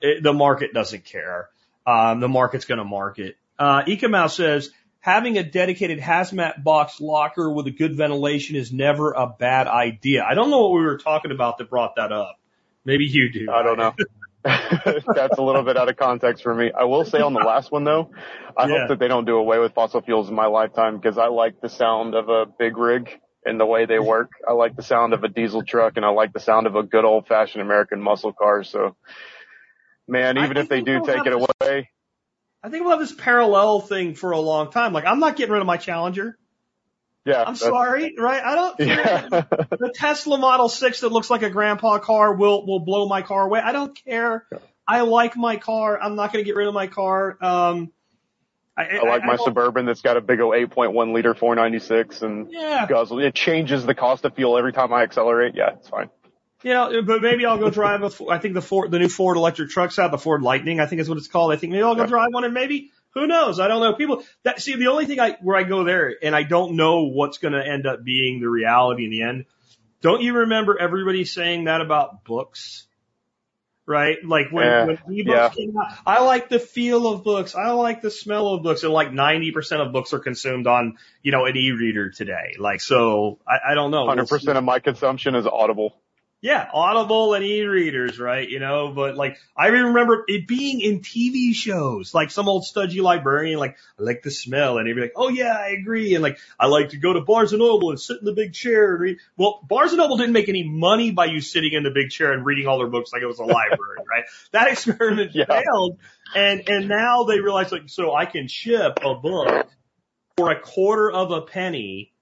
It, 0.00 0.22
the 0.22 0.32
market 0.32 0.74
doesn't 0.74 1.04
care. 1.04 1.48
Um, 1.86 2.20
the 2.20 2.28
market's 2.28 2.64
going 2.64 2.78
to 2.78 2.84
market. 2.84 3.36
Uh, 3.58 3.82
Ecomouse 3.86 4.34
says, 4.34 4.70
having 5.04 5.36
a 5.36 5.42
dedicated 5.42 6.00
hazmat 6.00 6.64
box 6.64 6.98
locker 6.98 7.50
with 7.50 7.66
a 7.66 7.70
good 7.70 7.94
ventilation 7.94 8.56
is 8.56 8.72
never 8.72 9.12
a 9.12 9.26
bad 9.26 9.66
idea. 9.66 10.24
I 10.24 10.32
don't 10.32 10.48
know 10.48 10.62
what 10.62 10.72
we 10.72 10.80
were 10.80 10.96
talking 10.96 11.30
about 11.30 11.58
that 11.58 11.68
brought 11.68 11.96
that 11.96 12.10
up. 12.10 12.40
Maybe 12.86 13.04
you 13.04 13.30
do. 13.30 13.52
I 13.52 13.62
don't 13.62 13.76
know. 13.76 13.94
That's 14.44 15.36
a 15.36 15.42
little 15.42 15.62
bit 15.62 15.76
out 15.76 15.90
of 15.90 15.98
context 15.98 16.42
for 16.42 16.54
me. 16.54 16.72
I 16.72 16.84
will 16.84 17.04
say 17.04 17.20
on 17.20 17.34
the 17.34 17.40
last 17.40 17.70
one 17.70 17.84
though, 17.84 18.12
I 18.56 18.66
yeah. 18.66 18.78
hope 18.78 18.88
that 18.88 18.98
they 18.98 19.08
don't 19.08 19.26
do 19.26 19.36
away 19.36 19.58
with 19.58 19.74
fossil 19.74 20.00
fuels 20.00 20.30
in 20.30 20.34
my 20.34 20.46
lifetime 20.46 20.96
because 20.96 21.18
I 21.18 21.26
like 21.26 21.60
the 21.60 21.68
sound 21.68 22.14
of 22.14 22.30
a 22.30 22.46
big 22.46 22.78
rig 22.78 23.10
and 23.44 23.60
the 23.60 23.66
way 23.66 23.84
they 23.84 23.98
work. 24.14 24.30
I 24.48 24.54
like 24.54 24.74
the 24.74 24.82
sound 24.82 25.12
of 25.12 25.22
a 25.22 25.28
diesel 25.28 25.62
truck 25.62 25.98
and 25.98 26.06
I 26.06 26.08
like 26.08 26.32
the 26.32 26.40
sound 26.40 26.66
of 26.66 26.76
a 26.76 26.82
good 26.82 27.04
old 27.04 27.26
fashioned 27.26 27.60
American 27.60 28.00
muscle 28.00 28.32
car. 28.32 28.64
So 28.64 28.96
man, 30.08 30.38
even 30.38 30.56
if 30.56 30.70
they 30.70 30.80
do 30.80 31.04
take 31.04 31.26
it 31.26 31.34
away. 31.34 31.90
I 32.64 32.70
think 32.70 32.82
we'll 32.82 32.92
have 32.92 33.00
this 33.00 33.12
parallel 33.12 33.82
thing 33.82 34.14
for 34.14 34.30
a 34.30 34.40
long 34.40 34.70
time. 34.70 34.94
Like 34.94 35.04
I'm 35.04 35.20
not 35.20 35.36
getting 35.36 35.52
rid 35.52 35.60
of 35.60 35.66
my 35.66 35.76
Challenger. 35.76 36.38
Yeah. 37.26 37.44
I'm 37.46 37.56
sorry, 37.56 38.14
right? 38.18 38.42
I 38.42 38.54
don't, 38.54 38.80
yeah. 38.80 39.28
the 39.70 39.92
Tesla 39.94 40.38
Model 40.38 40.68
6 40.68 41.00
that 41.00 41.10
looks 41.10 41.30
like 41.30 41.42
a 41.42 41.50
grandpa 41.50 41.98
car 41.98 42.34
will, 42.34 42.66
will 42.66 42.80
blow 42.80 43.06
my 43.08 43.22
car 43.22 43.46
away. 43.46 43.60
I 43.60 43.72
don't 43.72 43.94
care. 44.04 44.46
I 44.86 45.02
like 45.02 45.36
my 45.36 45.56
car. 45.56 45.98
I'm 46.00 46.16
not 46.16 46.32
going 46.32 46.44
to 46.44 46.46
get 46.46 46.56
rid 46.56 46.68
of 46.68 46.74
my 46.74 46.86
car. 46.86 47.38
Um, 47.40 47.92
I, 48.76 48.98
I 48.98 49.08
like 49.08 49.24
my 49.24 49.36
Suburban 49.36 49.86
that's 49.86 50.02
got 50.02 50.16
a 50.16 50.20
big 50.20 50.40
old 50.40 50.54
8.1 50.54 51.14
liter 51.14 51.34
496 51.34 52.22
and 52.22 52.50
yeah. 52.50 52.86
guzzle. 52.86 53.20
It 53.20 53.34
changes 53.34 53.86
the 53.86 53.94
cost 53.94 54.24
of 54.24 54.34
fuel 54.34 54.58
every 54.58 54.72
time 54.72 54.92
I 54.92 55.02
accelerate. 55.02 55.54
Yeah, 55.54 55.74
it's 55.74 55.88
fine. 55.88 56.10
Yeah, 56.64 57.02
but 57.04 57.20
maybe 57.20 57.44
I'll 57.44 57.58
go 57.58 57.68
drive 57.68 58.02
a. 58.02 58.10
I 58.30 58.38
think 58.38 58.54
the 58.54 58.62
Ford, 58.62 58.90
the 58.90 58.98
new 58.98 59.08
Ford 59.08 59.36
electric 59.36 59.70
trucks 59.70 59.98
out, 59.98 60.10
the 60.10 60.18
Ford 60.18 60.42
Lightning, 60.42 60.80
I 60.80 60.86
think 60.86 61.00
is 61.00 61.08
what 61.08 61.18
it's 61.18 61.28
called. 61.28 61.52
I 61.52 61.56
think 61.56 61.72
maybe 61.72 61.82
I'll 61.82 61.94
go 61.94 62.02
yeah. 62.02 62.08
drive 62.08 62.28
one 62.32 62.44
and 62.44 62.54
maybe 62.54 62.90
who 63.10 63.26
knows? 63.26 63.60
I 63.60 63.68
don't 63.68 63.82
know. 63.82 63.92
People 63.94 64.24
that 64.44 64.60
see 64.60 64.74
the 64.74 64.88
only 64.88 65.04
thing 65.04 65.20
I 65.20 65.36
where 65.42 65.56
I 65.56 65.62
go 65.62 65.84
there 65.84 66.14
and 66.22 66.34
I 66.34 66.42
don't 66.42 66.76
know 66.76 67.04
what's 67.04 67.38
going 67.38 67.52
to 67.52 67.64
end 67.64 67.86
up 67.86 68.02
being 68.02 68.40
the 68.40 68.48
reality 68.48 69.04
in 69.04 69.10
the 69.10 69.22
end. 69.22 69.44
Don't 70.00 70.22
you 70.22 70.34
remember 70.34 70.78
everybody 70.78 71.24
saying 71.24 71.64
that 71.64 71.80
about 71.80 72.24
books? 72.24 72.86
right? 73.86 74.16
Like 74.24 74.50
when, 74.50 74.86
when 74.86 74.96
ebooks 74.96 75.26
yeah. 75.26 75.48
came 75.50 75.76
out, 75.76 75.92
I 76.06 76.22
like 76.24 76.48
the 76.48 76.58
feel 76.58 77.06
of 77.08 77.24
books. 77.24 77.54
I 77.54 77.70
like 77.70 78.02
the 78.02 78.10
smell 78.10 78.48
of 78.48 78.62
books. 78.62 78.82
And 78.82 78.92
like 78.92 79.10
90% 79.10 79.86
of 79.86 79.92
books 79.92 80.12
are 80.12 80.18
consumed 80.18 80.66
on, 80.66 80.96
you 81.22 81.32
know, 81.32 81.44
an 81.44 81.56
e-reader 81.56 82.10
today. 82.10 82.54
Like, 82.58 82.80
so 82.80 83.38
I, 83.46 83.72
I 83.72 83.74
don't 83.74 83.90
know. 83.90 84.06
100% 84.06 84.56
of 84.56 84.64
my 84.64 84.78
consumption 84.78 85.34
is 85.34 85.46
Audible. 85.46 85.94
Yeah, 86.44 86.68
Audible 86.74 87.32
and 87.32 87.42
e-readers, 87.42 88.18
right? 88.18 88.46
You 88.46 88.58
know, 88.58 88.92
but 88.94 89.16
like, 89.16 89.38
I 89.56 89.68
remember 89.68 90.24
it 90.28 90.46
being 90.46 90.82
in 90.82 91.00
TV 91.00 91.54
shows, 91.54 92.12
like 92.12 92.30
some 92.30 92.50
old 92.50 92.64
studgy 92.64 93.00
librarian, 93.00 93.58
like, 93.58 93.78
I 93.98 94.02
like 94.02 94.22
the 94.22 94.30
smell, 94.30 94.76
and 94.76 94.86
he'd 94.86 94.92
be 94.92 95.00
like, 95.00 95.14
oh 95.16 95.30
yeah, 95.30 95.56
I 95.56 95.68
agree, 95.68 96.12
and 96.12 96.22
like, 96.22 96.36
I 96.60 96.66
like 96.66 96.90
to 96.90 96.98
go 96.98 97.14
to 97.14 97.22
Barnes 97.22 97.54
and 97.54 97.60
Noble 97.60 97.88
and 97.88 97.98
sit 97.98 98.18
in 98.18 98.26
the 98.26 98.34
big 98.34 98.52
chair 98.52 98.92
and 98.92 99.00
read. 99.00 99.16
Well, 99.38 99.60
Barnes 99.66 99.92
and 99.92 99.98
Noble 100.00 100.18
didn't 100.18 100.34
make 100.34 100.50
any 100.50 100.68
money 100.68 101.12
by 101.12 101.24
you 101.24 101.40
sitting 101.40 101.72
in 101.72 101.82
the 101.82 101.90
big 101.90 102.10
chair 102.10 102.34
and 102.34 102.44
reading 102.44 102.66
all 102.66 102.76
their 102.76 102.90
books 102.90 103.10
like 103.10 103.22
it 103.22 103.26
was 103.26 103.38
a 103.38 103.44
library, 103.44 104.00
right? 104.10 104.24
That 104.52 104.70
experiment 104.70 105.30
Yeah. 105.34 105.46
failed, 105.46 105.96
and, 106.36 106.68
and 106.68 106.88
now 106.90 107.24
they 107.24 107.40
realize 107.40 107.72
like, 107.72 107.88
so 107.88 108.14
I 108.14 108.26
can 108.26 108.48
ship 108.48 108.98
a 109.02 109.14
book 109.14 109.66
for 110.36 110.50
a 110.50 110.60
quarter 110.60 111.10
of 111.10 111.30
a 111.30 111.40
penny 111.40 112.12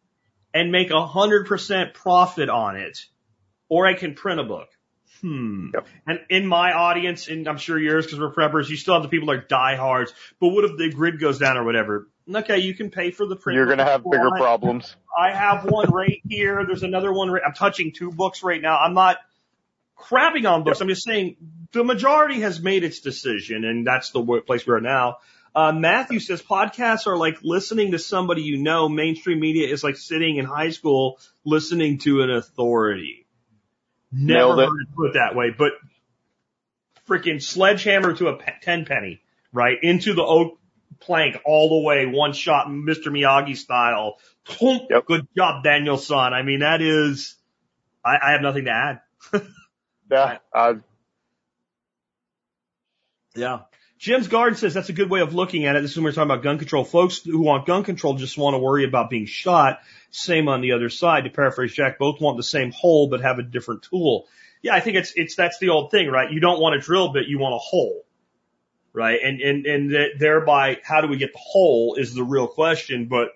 and 0.54 0.70
make 0.70 0.92
a 0.92 1.04
hundred 1.04 1.48
percent 1.48 1.92
profit 1.94 2.48
on 2.48 2.76
it 2.76 3.06
or 3.72 3.86
I 3.86 3.94
can 3.94 4.14
print 4.14 4.38
a 4.38 4.44
book. 4.44 4.68
Hmm. 5.22 5.68
Yep. 5.72 5.86
And 6.06 6.20
in 6.28 6.46
my 6.46 6.72
audience, 6.72 7.28
and 7.28 7.48
I'm 7.48 7.56
sure 7.56 7.78
yours, 7.78 8.04
because 8.04 8.20
we're 8.20 8.34
preppers, 8.34 8.68
you 8.68 8.76
still 8.76 8.92
have 8.92 9.02
the 9.02 9.08
people 9.08 9.28
that 9.28 9.32
are 9.32 9.46
diehards. 9.48 10.12
But 10.40 10.48
what 10.48 10.64
if 10.66 10.76
the 10.76 10.90
grid 10.90 11.18
goes 11.18 11.38
down 11.38 11.56
or 11.56 11.64
whatever? 11.64 12.06
Okay, 12.32 12.58
you 12.58 12.74
can 12.74 12.90
pay 12.90 13.12
for 13.12 13.24
the 13.24 13.34
print. 13.34 13.56
You're 13.56 13.64
going 13.64 13.78
to 13.78 13.84
have 13.84 14.04
bigger 14.04 14.28
I- 14.34 14.38
problems. 14.38 14.94
I 15.18 15.32
have 15.32 15.64
one 15.64 15.88
right 15.90 16.20
here. 16.28 16.66
There's 16.66 16.82
another 16.82 17.14
one. 17.14 17.30
Right, 17.30 17.42
I'm 17.46 17.54
touching 17.54 17.92
two 17.92 18.10
books 18.10 18.42
right 18.42 18.60
now. 18.60 18.76
I'm 18.76 18.92
not 18.92 19.16
crapping 19.98 20.46
on 20.50 20.64
books. 20.64 20.82
I'm 20.82 20.88
just 20.88 21.04
saying 21.04 21.36
the 21.72 21.82
majority 21.82 22.40
has 22.40 22.60
made 22.60 22.84
its 22.84 23.00
decision, 23.00 23.64
and 23.64 23.86
that's 23.86 24.10
the 24.10 24.42
place 24.46 24.66
we 24.66 24.74
are 24.74 24.82
now. 24.82 25.16
Uh, 25.54 25.72
Matthew 25.72 26.20
says 26.20 26.42
podcasts 26.42 27.06
are 27.06 27.16
like 27.16 27.38
listening 27.42 27.92
to 27.92 27.98
somebody 27.98 28.42
you 28.42 28.58
know. 28.58 28.90
Mainstream 28.90 29.40
media 29.40 29.72
is 29.72 29.82
like 29.82 29.96
sitting 29.96 30.36
in 30.36 30.44
high 30.44 30.70
school 30.70 31.18
listening 31.44 31.98
to 32.00 32.22
an 32.22 32.30
authority. 32.30 33.21
Never 34.12 34.54
heard 34.66 34.80
it 34.82 34.94
put 34.94 35.14
that 35.14 35.34
way, 35.34 35.50
but 35.56 35.72
freaking 37.08 37.42
sledgehammer 37.42 38.14
to 38.14 38.28
a 38.28 38.36
pe- 38.36 38.60
ten 38.60 38.84
penny, 38.84 39.22
right 39.52 39.78
into 39.82 40.14
the 40.14 40.22
oak 40.22 40.58
plank 41.00 41.36
all 41.44 41.80
the 41.80 41.86
way, 41.86 42.06
one 42.06 42.32
shot, 42.32 42.66
Mr. 42.68 43.06
Miyagi 43.06 43.56
style. 43.56 44.18
Yep. 44.60 45.06
Good 45.06 45.26
job, 45.36 45.64
Daniel-san. 45.64 46.34
I 46.34 46.42
mean, 46.42 46.60
that 46.60 46.82
is, 46.82 47.34
I, 48.04 48.16
I 48.22 48.32
have 48.32 48.42
nothing 48.42 48.66
to 48.66 48.70
add. 48.70 49.00
Yeah. 50.10 50.38
Uh, 50.52 50.74
Yeah. 53.34 53.60
Jim's 54.02 54.26
Garden 54.26 54.58
says 54.58 54.74
that's 54.74 54.88
a 54.88 54.92
good 54.92 55.10
way 55.10 55.20
of 55.20 55.32
looking 55.32 55.64
at 55.64 55.76
it. 55.76 55.82
This 55.82 55.92
is 55.92 55.96
when 55.96 56.02
we're 56.02 56.10
talking 56.10 56.28
about 56.28 56.42
gun 56.42 56.58
control. 56.58 56.82
Folks 56.82 57.18
who 57.22 57.40
want 57.40 57.66
gun 57.66 57.84
control 57.84 58.14
just 58.14 58.36
want 58.36 58.54
to 58.54 58.58
worry 58.58 58.82
about 58.82 59.10
being 59.10 59.26
shot. 59.26 59.78
Same 60.10 60.48
on 60.48 60.60
the 60.60 60.72
other 60.72 60.88
side. 60.88 61.22
To 61.22 61.30
paraphrase 61.30 61.72
Jack, 61.72 62.00
both 62.00 62.20
want 62.20 62.36
the 62.36 62.42
same 62.42 62.72
hole 62.72 63.08
but 63.08 63.20
have 63.20 63.38
a 63.38 63.44
different 63.44 63.84
tool. 63.84 64.26
Yeah, 64.60 64.74
I 64.74 64.80
think 64.80 64.96
it's 64.96 65.12
it's 65.14 65.36
that's 65.36 65.58
the 65.60 65.68
old 65.68 65.92
thing, 65.92 66.08
right? 66.08 66.32
You 66.32 66.40
don't 66.40 66.60
want 66.60 66.74
a 66.74 66.80
drill 66.80 67.12
bit, 67.12 67.28
you 67.28 67.38
want 67.38 67.54
a 67.54 67.58
hole, 67.58 68.04
right? 68.92 69.20
And 69.22 69.40
and 69.40 69.66
and 69.66 69.90
th- 69.90 70.18
thereby, 70.18 70.80
how 70.82 71.00
do 71.00 71.06
we 71.06 71.16
get 71.16 71.32
the 71.32 71.38
hole 71.40 71.94
is 71.94 72.12
the 72.12 72.24
real 72.24 72.48
question. 72.48 73.06
But 73.06 73.28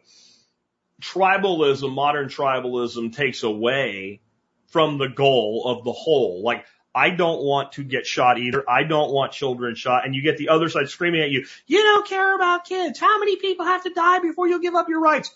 tribalism, 1.00 1.94
modern 1.94 2.28
tribalism, 2.28 3.14
takes 3.14 3.44
away 3.44 4.20
from 4.66 4.98
the 4.98 5.08
goal 5.08 5.62
of 5.66 5.84
the 5.84 5.92
whole. 5.92 6.42
Like 6.42 6.64
I 6.96 7.10
don't 7.10 7.42
want 7.42 7.72
to 7.72 7.84
get 7.84 8.06
shot 8.06 8.38
either. 8.38 8.64
I 8.68 8.84
don't 8.84 9.12
want 9.12 9.32
children 9.32 9.74
shot. 9.74 10.06
And 10.06 10.14
you 10.14 10.22
get 10.22 10.38
the 10.38 10.48
other 10.48 10.70
side 10.70 10.88
screaming 10.88 11.20
at 11.20 11.30
you, 11.30 11.44
you 11.66 11.82
don't 11.82 12.08
care 12.08 12.34
about 12.34 12.64
kids. 12.64 12.98
How 12.98 13.18
many 13.18 13.36
people 13.36 13.66
have 13.66 13.82
to 13.84 13.90
die 13.90 14.20
before 14.20 14.48
you'll 14.48 14.60
give 14.60 14.74
up 14.74 14.88
your 14.88 15.00
rights? 15.00 15.30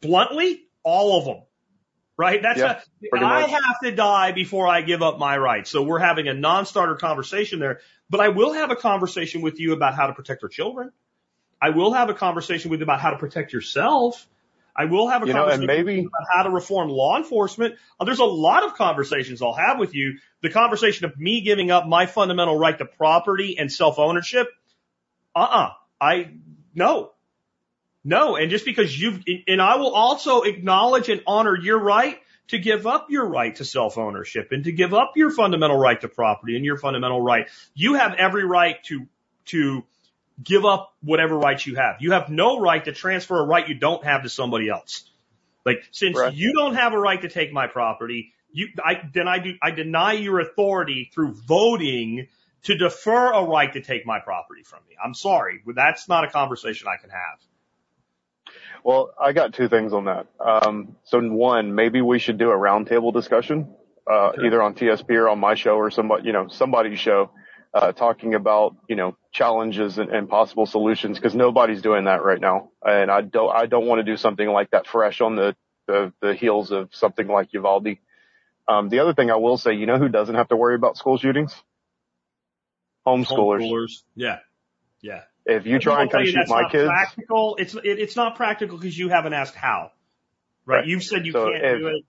Bluntly, 0.00 0.62
all 0.82 1.18
of 1.18 1.26
them. 1.26 1.42
Right? 2.16 2.40
That's 2.42 2.58
Yeah, 2.58 2.80
a, 3.04 3.08
pretty 3.10 3.24
I 3.26 3.42
much. 3.42 3.50
have 3.50 3.80
to 3.84 3.92
die 3.92 4.32
before 4.32 4.66
I 4.66 4.80
give 4.80 5.02
up 5.02 5.18
my 5.18 5.36
rights. 5.36 5.70
So 5.70 5.82
we're 5.82 5.98
having 5.98 6.28
a 6.28 6.34
non-starter 6.34 6.94
conversation 6.94 7.58
there, 7.58 7.80
but 8.08 8.20
I 8.20 8.28
will 8.28 8.54
have 8.54 8.70
a 8.70 8.76
conversation 8.76 9.42
with 9.42 9.60
you 9.60 9.72
about 9.74 9.94
how 9.94 10.06
to 10.06 10.14
protect 10.14 10.42
our 10.42 10.48
children. 10.48 10.92
I 11.60 11.70
will 11.70 11.92
have 11.92 12.08
a 12.10 12.14
conversation 12.14 12.70
with 12.70 12.80
you 12.80 12.84
about 12.84 13.00
how 13.00 13.10
to 13.10 13.18
protect 13.18 13.52
yourself. 13.52 14.26
I 14.74 14.86
will 14.86 15.08
have 15.08 15.22
a 15.22 15.26
You 15.26 15.34
know, 15.34 15.40
conversation 15.40 15.66
maybe- 15.66 15.96
with 16.00 16.06
about 16.06 16.34
how 16.34 16.42
to 16.44 16.50
reform 16.50 16.88
law 16.88 17.16
enforcement. 17.18 17.74
Uh, 18.00 18.04
There's 18.04 18.20
a 18.20 18.24
lot 18.24 18.64
of 18.64 18.74
conversations 18.74 19.42
I'll 19.42 19.52
have 19.52 19.78
with 19.78 19.94
you. 19.94 20.18
The 20.40 20.50
conversation 20.50 21.04
of 21.04 21.18
me 21.18 21.42
giving 21.42 21.70
up 21.70 21.86
my 21.86 22.06
fundamental 22.06 22.58
right 22.58 22.76
to 22.78 22.86
property 22.86 23.58
and 23.58 23.70
self-ownership. 23.70 24.48
Uh-uh. 25.34 25.70
I, 26.00 26.30
no. 26.74 27.12
No. 28.02 28.36
And 28.36 28.50
just 28.50 28.64
because 28.64 28.98
you've, 28.98 29.22
and 29.46 29.60
I 29.60 29.76
will 29.76 29.94
also 29.94 30.42
acknowledge 30.42 31.08
and 31.08 31.22
honor 31.26 31.56
your 31.56 31.78
right 31.78 32.18
to 32.48 32.58
give 32.58 32.86
up 32.86 33.06
your 33.10 33.26
right 33.26 33.54
to 33.56 33.64
self-ownership 33.64 34.48
and 34.52 34.64
to 34.64 34.72
give 34.72 34.92
up 34.94 35.12
your 35.16 35.30
fundamental 35.30 35.78
right 35.78 36.00
to 36.00 36.08
property 36.08 36.56
and 36.56 36.64
your 36.64 36.76
fundamental 36.76 37.20
right. 37.20 37.46
You 37.74 37.94
have 37.94 38.14
every 38.14 38.44
right 38.44 38.82
to, 38.84 39.06
to 39.46 39.84
give 40.42 40.64
up 40.64 40.94
whatever 41.02 41.38
rights 41.38 41.66
you 41.66 41.76
have. 41.76 41.96
You 42.00 42.12
have 42.12 42.28
no 42.30 42.60
right 42.60 42.84
to 42.84 42.92
transfer 42.92 43.38
a 43.40 43.46
right 43.46 43.68
you 43.68 43.74
don't 43.74 44.04
have 44.04 44.22
to 44.22 44.28
somebody 44.28 44.68
else. 44.68 45.08
Like 45.64 45.84
since 45.92 46.16
Right. 46.16 46.34
you 46.34 46.54
don't 46.54 46.74
have 46.74 46.92
a 46.92 46.98
right 46.98 47.20
to 47.22 47.28
take 47.28 47.52
my 47.52 47.66
property, 47.66 48.32
you 48.52 48.68
I 48.84 49.08
then 49.14 49.28
I 49.28 49.38
do 49.38 49.54
I 49.62 49.70
deny 49.70 50.12
your 50.14 50.40
authority 50.40 51.10
through 51.14 51.34
voting 51.46 52.28
to 52.64 52.76
defer 52.76 53.32
a 53.32 53.44
right 53.44 53.72
to 53.72 53.80
take 53.80 54.06
my 54.06 54.20
property 54.20 54.62
from 54.62 54.80
me. 54.88 54.96
I'm 55.02 55.14
sorry, 55.14 55.60
but 55.64 55.74
that's 55.74 56.08
not 56.08 56.24
a 56.24 56.30
conversation 56.30 56.88
I 56.88 57.00
can 57.00 57.10
have. 57.10 57.38
Well, 58.84 59.12
I 59.20 59.32
got 59.32 59.54
two 59.54 59.68
things 59.68 59.92
on 59.92 60.06
that. 60.06 60.26
Um, 60.40 60.96
so 61.04 61.20
one, 61.20 61.74
maybe 61.74 62.00
we 62.02 62.18
should 62.18 62.38
do 62.38 62.50
a 62.50 62.56
roundtable 62.56 63.12
discussion, 63.12 63.74
uh, 64.10 64.32
Sure. 64.34 64.46
either 64.46 64.62
on 64.62 64.74
TSP 64.74 65.10
or 65.16 65.28
on 65.28 65.38
my 65.38 65.54
show 65.54 65.76
or 65.76 65.90
somebody, 65.90 66.24
you 66.26 66.32
know, 66.32 66.48
somebody's 66.48 66.98
show, 66.98 67.30
uh, 67.74 67.92
talking 67.92 68.34
about, 68.34 68.76
you 68.88 68.96
know, 68.96 69.16
challenges 69.32 69.98
and, 69.98 70.10
and 70.10 70.28
possible 70.28 70.66
solutions 70.66 71.18
because 71.18 71.34
nobody's 71.34 71.80
doing 71.82 72.04
that 72.04 72.22
right 72.22 72.40
now. 72.40 72.70
And 72.84 73.10
I 73.10 73.22
don't, 73.22 73.50
I 73.54 73.66
don't 73.66 73.86
want 73.86 74.00
to 74.00 74.04
do 74.04 74.16
something 74.16 74.46
like 74.48 74.70
that 74.72 74.86
fresh 74.86 75.20
on 75.20 75.36
the, 75.36 75.56
the, 75.86 76.12
the 76.20 76.34
heels 76.34 76.70
of 76.70 76.94
something 76.94 77.26
like 77.26 77.52
Uvalde. 77.52 77.96
Um, 78.68 78.88
the 78.90 78.98
other 79.00 79.14
thing 79.14 79.30
I 79.30 79.36
will 79.36 79.56
say, 79.58 79.72
you 79.74 79.86
know 79.86 79.98
who 79.98 80.08
doesn't 80.08 80.34
have 80.34 80.48
to 80.48 80.56
worry 80.56 80.74
about 80.74 80.96
school 80.96 81.16
shootings? 81.18 81.54
Homeschoolers. 83.06 83.60
Homeschoolers. 83.62 84.02
Yeah. 84.14 84.38
Yeah. 85.00 85.22
If 85.44 85.66
you 85.66 85.78
try 85.80 86.02
and 86.02 86.10
come 86.10 86.24
shoot 86.24 86.48
my 86.48 86.68
kids, 86.70 86.88
Practical. 86.88 87.56
It's 87.58 87.74
it, 87.74 87.82
it's 87.84 88.14
not 88.14 88.36
practical 88.36 88.78
because 88.78 88.96
you 88.96 89.08
haven't 89.08 89.32
asked 89.32 89.56
how. 89.56 89.90
Right? 90.64 90.76
Right. 90.76 90.86
You've 90.86 91.02
said 91.02 91.26
you 91.26 91.32
So 91.32 91.50
can't 91.50 91.64
if- 91.64 91.78
do 91.80 91.86
it. 91.88 92.04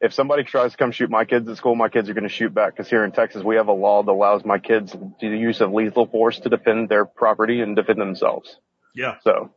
If 0.00 0.12
somebody 0.12 0.44
tries 0.44 0.72
to 0.72 0.76
come 0.76 0.92
shoot 0.92 1.10
my 1.10 1.24
kids 1.24 1.48
at 1.48 1.56
school, 1.56 1.74
my 1.74 1.88
kids 1.88 2.08
are 2.10 2.14
going 2.14 2.24
to 2.24 2.28
shoot 2.28 2.52
back 2.52 2.76
because 2.76 2.88
here 2.88 3.04
in 3.04 3.12
Texas 3.12 3.42
we 3.42 3.56
have 3.56 3.68
a 3.68 3.72
law 3.72 4.02
that 4.02 4.10
allows 4.10 4.44
my 4.44 4.58
kids 4.58 4.94
the 5.20 5.26
use 5.26 5.60
of 5.60 5.72
lethal 5.72 6.06
force 6.06 6.38
to 6.40 6.48
defend 6.48 6.88
their 6.88 7.04
property 7.06 7.60
and 7.60 7.76
defend 7.76 8.00
themselves. 8.00 8.58
Yeah. 8.94 9.16
So 9.22 9.50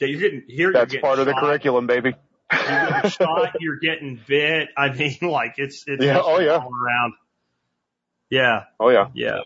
Yeah, 0.00 0.08
you're 0.08 0.20
getting 0.20 0.42
here. 0.48 0.72
that's 0.72 0.92
getting 0.92 1.02
part 1.02 1.18
of 1.18 1.26
the 1.26 1.34
curriculum, 1.34 1.86
baby. 1.86 2.14
You're 2.52 2.60
getting 2.90 3.10
shot. 3.10 3.52
You're 3.60 3.78
getting 3.78 4.20
bit. 4.26 4.68
I 4.76 4.92
mean, 4.92 5.18
like 5.22 5.54
it's 5.58 5.84
it's 5.86 6.02
Yeah, 6.04 6.20
oh, 6.22 6.40
yeah. 6.40 6.56
all 6.56 6.70
around. 6.74 7.14
Yeah, 8.30 8.64
oh 8.80 8.88
yeah, 8.88 9.08
yeah. 9.14 9.38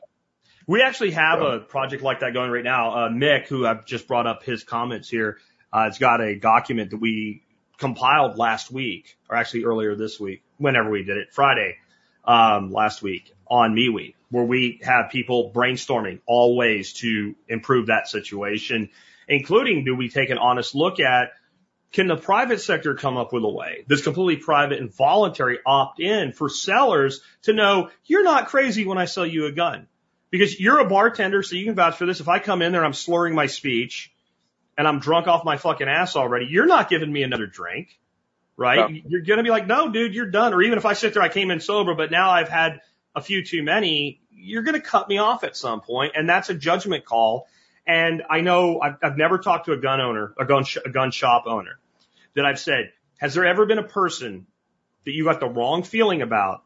We 0.66 0.82
actually 0.82 1.12
have 1.12 1.40
a 1.40 1.60
project 1.60 2.02
like 2.02 2.20
that 2.20 2.34
going 2.34 2.50
right 2.50 2.64
now. 2.64 2.90
Uh, 2.90 3.08
Mick, 3.08 3.48
who 3.48 3.66
I've 3.66 3.86
just 3.86 4.06
brought 4.06 4.26
up 4.26 4.42
his 4.44 4.64
comments 4.64 5.08
here, 5.08 5.38
uh, 5.72 5.86
it's 5.88 5.98
got 5.98 6.20
a 6.20 6.38
document 6.38 6.90
that 6.90 6.98
we 6.98 7.42
compiled 7.78 8.36
last 8.36 8.70
week, 8.70 9.16
or 9.30 9.36
actually 9.36 9.64
earlier 9.64 9.94
this 9.94 10.20
week, 10.20 10.42
whenever 10.58 10.90
we 10.90 11.04
did 11.04 11.16
it, 11.16 11.32
Friday, 11.32 11.76
um, 12.24 12.70
last 12.70 13.02
week 13.02 13.32
on 13.46 13.74
MeWe, 13.74 14.14
where 14.30 14.44
we 14.44 14.80
have 14.82 15.10
people 15.10 15.52
brainstorming 15.54 16.20
all 16.26 16.56
ways 16.56 16.92
to 16.94 17.34
improve 17.48 17.86
that 17.86 18.08
situation, 18.08 18.90
including 19.26 19.84
do 19.84 19.96
we 19.96 20.08
take 20.08 20.30
an 20.30 20.38
honest 20.38 20.74
look 20.74 21.00
at 21.00 21.30
can 21.92 22.06
the 22.06 22.16
private 22.16 22.60
sector 22.60 22.94
come 22.94 23.16
up 23.16 23.32
with 23.32 23.44
a 23.44 23.48
way 23.48 23.84
that's 23.86 24.02
completely 24.02 24.36
private 24.36 24.78
and 24.78 24.94
voluntary 24.94 25.58
opt 25.64 26.00
in 26.00 26.32
for 26.32 26.50
sellers 26.50 27.22
to 27.42 27.54
know 27.54 27.88
you're 28.04 28.24
not 28.24 28.48
crazy 28.48 28.84
when 28.84 28.98
I 28.98 29.06
sell 29.06 29.26
you 29.26 29.46
a 29.46 29.52
gun? 29.52 29.86
Because 30.30 30.60
you're 30.60 30.80
a 30.80 30.88
bartender, 30.88 31.42
so 31.42 31.56
you 31.56 31.64
can 31.64 31.74
vouch 31.74 31.96
for 31.96 32.04
this. 32.04 32.20
If 32.20 32.28
I 32.28 32.40
come 32.40 32.60
in 32.60 32.72
there 32.72 32.82
and 32.82 32.86
I'm 32.86 32.92
slurring 32.92 33.34
my 33.34 33.46
speech 33.46 34.12
and 34.78 34.86
I'm 34.86 35.00
drunk 35.00 35.26
off 35.26 35.44
my 35.44 35.56
fucking 35.58 35.88
ass 35.88 36.16
already, 36.16 36.46
you're 36.48 36.66
not 36.66 36.88
giving 36.88 37.12
me 37.12 37.24
another 37.24 37.46
drink, 37.46 37.98
right? 38.56 38.90
No. 38.90 39.00
You're 39.08 39.22
going 39.22 39.38
to 39.38 39.42
be 39.42 39.50
like, 39.50 39.66
no, 39.66 39.90
dude, 39.90 40.14
you're 40.14 40.30
done. 40.30 40.54
Or 40.54 40.62
even 40.62 40.78
if 40.78 40.86
I 40.86 40.92
sit 40.92 41.12
there, 41.12 41.22
I 41.22 41.28
came 41.28 41.50
in 41.50 41.60
sober, 41.60 41.94
but 41.94 42.12
now 42.12 42.30
I've 42.30 42.48
had 42.48 42.80
a 43.14 43.20
few 43.20 43.44
too 43.44 43.64
many, 43.64 44.20
you're 44.30 44.62
going 44.62 44.80
to 44.80 44.80
cut 44.80 45.08
me 45.08 45.18
off 45.18 45.42
at 45.42 45.56
some 45.56 45.80
point, 45.80 46.12
and 46.14 46.28
that's 46.28 46.48
a 46.48 46.54
judgment 46.54 47.04
call. 47.04 47.48
And 47.86 48.22
I 48.30 48.40
know 48.42 48.80
I've, 48.80 48.96
I've 49.02 49.16
never 49.16 49.38
talked 49.38 49.66
to 49.66 49.72
a 49.72 49.78
gun 49.78 50.00
owner, 50.00 50.32
a 50.38 50.44
gun, 50.44 50.62
sh- 50.64 50.78
a 50.84 50.90
gun 50.90 51.10
shop 51.10 51.44
owner 51.46 51.78
that 52.36 52.44
I've 52.44 52.60
said, 52.60 52.92
has 53.18 53.34
there 53.34 53.46
ever 53.46 53.66
been 53.66 53.78
a 53.78 53.88
person 53.88 54.46
that 55.04 55.10
you 55.10 55.24
got 55.24 55.40
the 55.40 55.48
wrong 55.48 55.82
feeling 55.82 56.22
about 56.22 56.62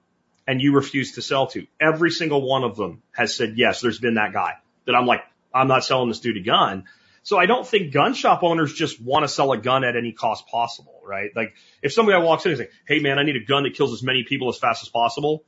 and 0.46 0.60
you 0.60 0.74
refuse 0.74 1.12
to 1.12 1.22
sell 1.22 1.46
to? 1.46 1.66
Every 1.80 2.10
single 2.10 2.46
one 2.46 2.64
of 2.64 2.76
them 2.76 3.02
has 3.12 3.34
said, 3.34 3.54
yes, 3.56 3.80
there's 3.80 4.00
been 4.00 4.14
that 4.14 4.34
guy 4.34 4.54
that 4.84 4.94
I'm 4.94 5.06
like, 5.06 5.22
I'm 5.54 5.68
not 5.68 5.84
selling 5.84 6.08
this 6.08 6.20
dude 6.20 6.36
a 6.36 6.40
gun. 6.40 6.84
So 7.24 7.38
I 7.38 7.46
don't 7.46 7.66
think 7.66 7.92
gun 7.92 8.14
shop 8.14 8.42
owners 8.42 8.72
just 8.72 9.00
want 9.00 9.24
to 9.24 9.28
sell 9.28 9.52
a 9.52 9.58
gun 9.58 9.84
at 9.84 9.96
any 9.96 10.12
cost 10.12 10.46
possible, 10.48 11.00
right? 11.04 11.30
Like 11.34 11.54
if 11.80 11.92
somebody 11.92 12.20
walks 12.22 12.44
in 12.46 12.52
and 12.52 12.58
says, 12.58 12.68
Hey 12.86 12.98
man, 12.98 13.18
I 13.18 13.22
need 13.22 13.36
a 13.36 13.44
gun 13.44 13.62
that 13.62 13.74
kills 13.74 13.92
as 13.92 14.02
many 14.02 14.24
people 14.24 14.48
as 14.48 14.58
fast 14.58 14.82
as 14.82 14.88
possible. 14.88 15.44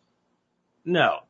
No. 0.85 1.21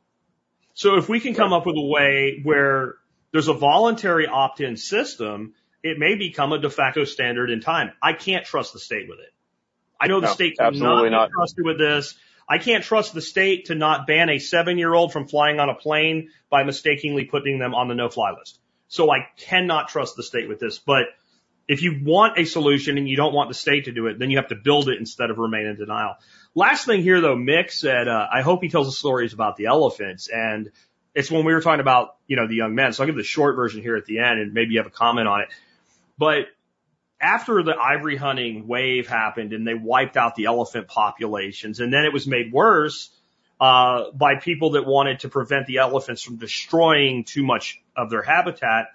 So 0.75 0.97
if 0.97 1.09
we 1.09 1.21
can 1.21 1.35
come 1.35 1.53
up 1.53 1.66
with 1.66 1.77
a 1.77 1.81
way 1.87 2.41
where 2.43 2.97
there's 3.33 3.49
a 3.49 3.55
voluntary 3.55 4.27
opt-in 4.27 4.77
system, 4.77 5.55
it 5.83 5.99
may 5.99 6.16
become 6.16 6.53
a 6.53 6.59
de 6.59 6.69
facto 6.69 7.05
standard 7.05 7.51
in 7.51 7.61
time. 7.61 7.93
I 8.03 8.12
can't 8.12 8.45
trust 8.45 8.73
the 8.73 8.81
state 8.81 9.09
with 9.09 9.21
it. 9.21 9.33
I 10.01 10.09
know 10.09 10.21
the 10.21 10.27
No, 10.27 10.33
state 10.33 10.57
cannot 10.59 11.05
be 11.05 11.11
not. 11.11 11.31
trusted 11.31 11.65
with 11.65 11.79
this. 11.79 12.15
I 12.49 12.59
can't 12.59 12.85
trust 12.85 13.15
the 13.15 13.23
state 13.23 13.66
to 13.66 13.75
not 13.75 14.07
ban 14.07 14.29
a 14.29 14.39
seven-year-old 14.39 15.12
from 15.12 15.27
flying 15.27 15.61
on 15.61 15.71
a 15.71 15.75
plane 15.75 16.31
by 16.51 16.65
mistakenly 16.65 17.25
putting 17.25 17.59
them 17.59 17.75
on 17.75 17.89
the 17.89 17.95
no-fly 17.95 18.33
list. 18.39 18.59
So 18.95 19.11
I 19.11 19.27
cannot 19.37 19.89
trust 19.89 20.15
the 20.15 20.23
state 20.23 20.49
with 20.49 20.61
this. 20.61 20.79
But 20.79 21.07
if 21.66 21.83
you 21.83 22.01
want 22.05 22.39
a 22.39 22.45
solution 22.45 22.97
and 22.97 23.09
you 23.09 23.16
don't 23.16 23.35
want 23.35 23.51
the 23.51 23.55
state 23.55 23.87
to 23.87 23.93
do 23.93 24.07
it, 24.07 24.21
then 24.21 24.31
you 24.31 24.37
have 24.37 24.51
to 24.51 24.55
build 24.55 24.89
it 24.89 25.01
instead 25.01 25.31
of 25.31 25.39
remain 25.39 25.66
in 25.66 25.75
denial. 25.75 26.15
Last 26.55 26.87
thing 26.87 27.03
here 27.03 27.21
though, 27.21 27.35
Mick 27.35 27.73
said, 27.73 28.07
uh, 28.07 28.29
I 28.33 28.43
hope 28.43 28.62
he 28.62 28.69
tells 28.69 28.87
the 28.87 28.93
stories 28.93 29.33
about 29.33 29.57
the 29.57 29.66
elephants 29.66 30.29
and 30.29 30.71
it's 31.12 31.29
when 31.29 31.45
we 31.45 31.53
were 31.53 31.61
talking 31.61 31.81
about, 31.81 32.15
you 32.29 32.37
know, 32.37 32.47
the 32.47 32.55
young 32.55 32.77
men. 32.77 32.93
So 32.93 33.03
I'll 33.03 33.09
give 33.09 33.16
the 33.16 33.25
short 33.25 33.57
version 33.57 33.83
here 33.83 33.97
at 33.97 34.07
the 34.07 34.21
end 34.21 34.39
and 34.39 34.53
maybe 34.53 34.75
you 34.75 34.79
have 34.79 34.87
a 34.87 34.91
comment 34.91 35.27
on 35.27 35.41
it. 35.41 35.49
But 36.16 36.47
after 37.21 37.65
the 37.65 37.75
ivory 37.75 38.16
hunting 38.16 38.69
wave 38.69 39.09
happened 39.09 39.53
and 39.53 39.66
they 39.66 39.75
wiped 39.75 40.16
out 40.16 40.37
the 40.37 40.45
elephant 40.45 40.87
populations 40.87 41.81
and 41.81 41.93
then 41.93 42.05
it 42.05 42.12
was 42.12 42.29
made 42.29 42.53
worse, 42.53 43.11
uh, 43.60 44.10
by 44.12 44.36
people 44.36 44.70
that 44.70 44.86
wanted 44.86 45.20
to 45.20 45.28
prevent 45.28 45.66
the 45.66 45.78
elephants 45.78 46.22
from 46.22 46.36
destroying 46.36 47.24
too 47.24 47.44
much 47.44 47.81
of 47.97 48.10
their 48.10 48.22
habitat. 48.22 48.89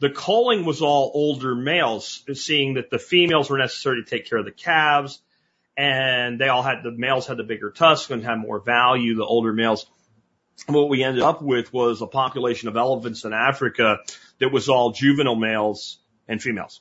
The 0.00 0.10
culling 0.10 0.64
was 0.64 0.82
all 0.82 1.10
older 1.14 1.54
males, 1.54 2.24
seeing 2.34 2.74
that 2.74 2.90
the 2.90 2.98
females 2.98 3.48
were 3.48 3.58
necessary 3.58 4.02
to 4.02 4.08
take 4.08 4.28
care 4.28 4.38
of 4.38 4.44
the 4.44 4.52
calves 4.52 5.20
and 5.76 6.40
they 6.40 6.48
all 6.48 6.62
had, 6.62 6.82
the 6.82 6.92
males 6.92 7.26
had 7.26 7.36
the 7.36 7.44
bigger 7.44 7.70
tusks 7.70 8.10
and 8.10 8.22
had 8.22 8.36
more 8.36 8.60
value, 8.60 9.16
the 9.16 9.24
older 9.24 9.52
males. 9.52 9.86
What 10.66 10.88
we 10.88 11.02
ended 11.02 11.22
up 11.22 11.42
with 11.42 11.72
was 11.72 12.00
a 12.00 12.06
population 12.06 12.68
of 12.68 12.76
elephants 12.76 13.24
in 13.24 13.32
Africa 13.32 13.98
that 14.38 14.52
was 14.52 14.68
all 14.68 14.92
juvenile 14.92 15.34
males 15.34 15.98
and 16.28 16.40
females. 16.40 16.80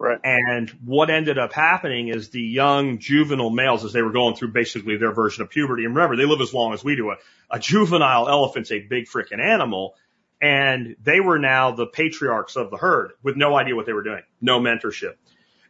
Right. 0.00 0.20
And 0.22 0.70
what 0.84 1.10
ended 1.10 1.38
up 1.38 1.52
happening 1.52 2.08
is 2.08 2.30
the 2.30 2.40
young 2.40 2.98
juvenile 2.98 3.50
males, 3.50 3.84
as 3.84 3.92
they 3.92 4.02
were 4.02 4.12
going 4.12 4.36
through 4.36 4.52
basically 4.52 4.96
their 4.96 5.12
version 5.12 5.42
of 5.42 5.50
puberty, 5.50 5.84
and 5.84 5.94
remember, 5.94 6.16
they 6.16 6.24
live 6.24 6.40
as 6.40 6.54
long 6.54 6.72
as 6.72 6.84
we 6.84 6.94
do. 6.94 7.10
A, 7.10 7.16
a 7.50 7.58
juvenile 7.58 8.28
elephant's 8.28 8.70
a 8.70 8.78
big 8.78 9.06
freaking 9.06 9.40
animal. 9.40 9.94
And 10.40 10.94
they 11.02 11.18
were 11.18 11.40
now 11.40 11.72
the 11.72 11.86
patriarchs 11.86 12.54
of 12.54 12.70
the 12.70 12.76
herd 12.76 13.10
with 13.24 13.36
no 13.36 13.56
idea 13.56 13.74
what 13.74 13.86
they 13.86 13.92
were 13.92 14.04
doing, 14.04 14.22
no 14.40 14.60
mentorship. 14.60 15.14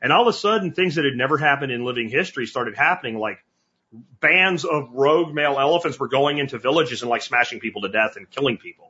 And 0.03 0.13
all 0.13 0.21
of 0.21 0.29
a 0.29 0.39
sudden, 0.39 0.73
things 0.73 0.97
that 0.97 1.07
had 1.07 1.15
never 1.15 1.39
happened 1.39 1.73
in 1.73 1.85
living 1.85 2.11
history 2.11 2.45
started 2.45 2.77
happening, 2.77 3.17
like 3.17 3.39
bands 4.21 4.67
of 4.67 4.91
rogue 4.93 5.33
male 5.33 5.57
elephants 5.59 5.99
were 5.99 6.09
going 6.09 6.37
into 6.37 6.59
villages 6.59 7.01
and 7.01 7.09
like 7.09 7.23
smashing 7.23 7.61
people 7.61 7.81
to 7.83 7.89
death 7.89 8.17
and 8.17 8.31
killing 8.31 8.59
people 8.59 8.88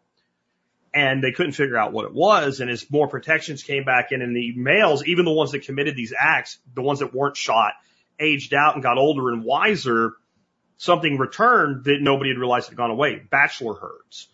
and 0.94 1.22
they 1.22 1.32
couldn't 1.32 1.52
figure 1.52 1.76
out 1.76 1.92
what 1.92 2.04
it 2.04 2.14
was. 2.14 2.60
And 2.60 2.70
as 2.70 2.90
more 2.90 3.08
protections 3.08 3.62
came 3.62 3.84
back 3.84 4.12
in 4.12 4.22
and 4.22 4.34
the 4.34 4.54
males, 4.56 5.06
even 5.06 5.24
the 5.24 5.32
ones 5.32 5.52
that 5.52 5.62
committed 5.62 5.96
these 5.96 6.14
acts, 6.18 6.58
the 6.74 6.82
ones 6.82 7.00
that 7.00 7.14
weren't 7.14 7.36
shot, 7.36 7.72
aged 8.18 8.54
out 8.54 8.74
and 8.74 8.82
got 8.82 8.98
older 8.98 9.30
and 9.30 9.44
wiser, 9.44 10.14
something 10.76 11.18
returned 11.18 11.84
that 11.84 12.00
nobody 12.00 12.30
had 12.30 12.38
realized 12.38 12.68
had 12.68 12.76
gone 12.76 12.90
away. 12.90 13.20
Bachelor 13.30 13.74
herds. 13.74 14.28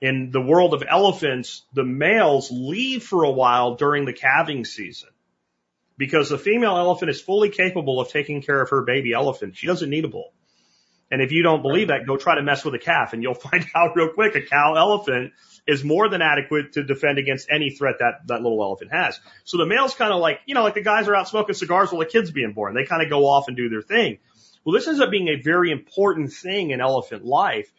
In 0.00 0.30
the 0.30 0.40
world 0.40 0.72
of 0.72 0.82
elephants, 0.88 1.62
the 1.74 1.84
males 1.84 2.50
leave 2.50 3.02
for 3.02 3.24
a 3.24 3.30
while 3.30 3.74
during 3.74 4.06
the 4.06 4.14
calving 4.14 4.64
season 4.64 5.10
because 5.98 6.30
the 6.30 6.38
female 6.38 6.78
elephant 6.78 7.10
is 7.10 7.20
fully 7.20 7.50
capable 7.50 8.00
of 8.00 8.08
taking 8.08 8.40
care 8.40 8.62
of 8.62 8.70
her 8.70 8.82
baby 8.82 9.12
elephant. 9.12 9.56
She 9.56 9.66
doesn't 9.66 9.90
need 9.90 10.06
a 10.06 10.08
bull. 10.08 10.32
And 11.10 11.20
if 11.20 11.32
you 11.32 11.42
don't 11.42 11.62
believe 11.62 11.88
that, 11.88 12.06
go 12.06 12.16
try 12.16 12.36
to 12.36 12.42
mess 12.42 12.64
with 12.64 12.74
a 12.74 12.78
calf 12.78 13.12
and 13.12 13.22
you'll 13.22 13.34
find 13.50 13.66
out 13.74 13.96
real 13.96 14.10
quick 14.10 14.34
a 14.36 14.42
cow 14.42 14.74
elephant 14.74 15.32
is 15.66 15.84
more 15.84 16.08
than 16.08 16.22
adequate 16.22 16.72
to 16.72 16.84
defend 16.84 17.18
against 17.18 17.48
any 17.50 17.70
threat 17.70 17.96
that 17.98 18.26
that 18.26 18.42
little 18.42 18.62
elephant 18.62 18.92
has. 18.92 19.18
So 19.44 19.58
the 19.58 19.66
male's 19.66 19.94
kind 19.94 20.12
of 20.12 20.20
like, 20.20 20.40
you 20.46 20.54
know, 20.54 20.62
like 20.62 20.74
the 20.74 20.82
guys 20.82 21.08
are 21.08 21.14
out 21.14 21.28
smoking 21.28 21.54
cigars 21.54 21.90
while 21.90 22.00
the 22.00 22.06
kid's 22.06 22.30
being 22.30 22.52
born. 22.52 22.74
They 22.74 22.84
kind 22.84 23.02
of 23.02 23.10
go 23.10 23.26
off 23.26 23.48
and 23.48 23.56
do 23.56 23.68
their 23.68 23.82
thing. 23.82 24.18
Well, 24.64 24.74
this 24.74 24.86
ends 24.86 25.00
up 25.00 25.10
being 25.10 25.28
a 25.28 25.40
very 25.40 25.70
important 25.70 26.32
thing 26.32 26.70
in 26.70 26.80
elephant 26.80 27.24
life. 27.24 27.70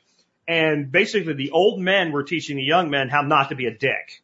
And 0.48 0.92
basically 0.92 1.34
the 1.34 1.52
old 1.52 1.80
men 1.80 2.12
were 2.12 2.24
teaching 2.24 2.58
the 2.58 2.64
young 2.64 2.90
men 2.90 3.10
how 3.10 3.22
not 3.22 3.50
to 3.50 3.56
be 3.56 3.68
a 3.68 3.78
dick. 3.78 4.24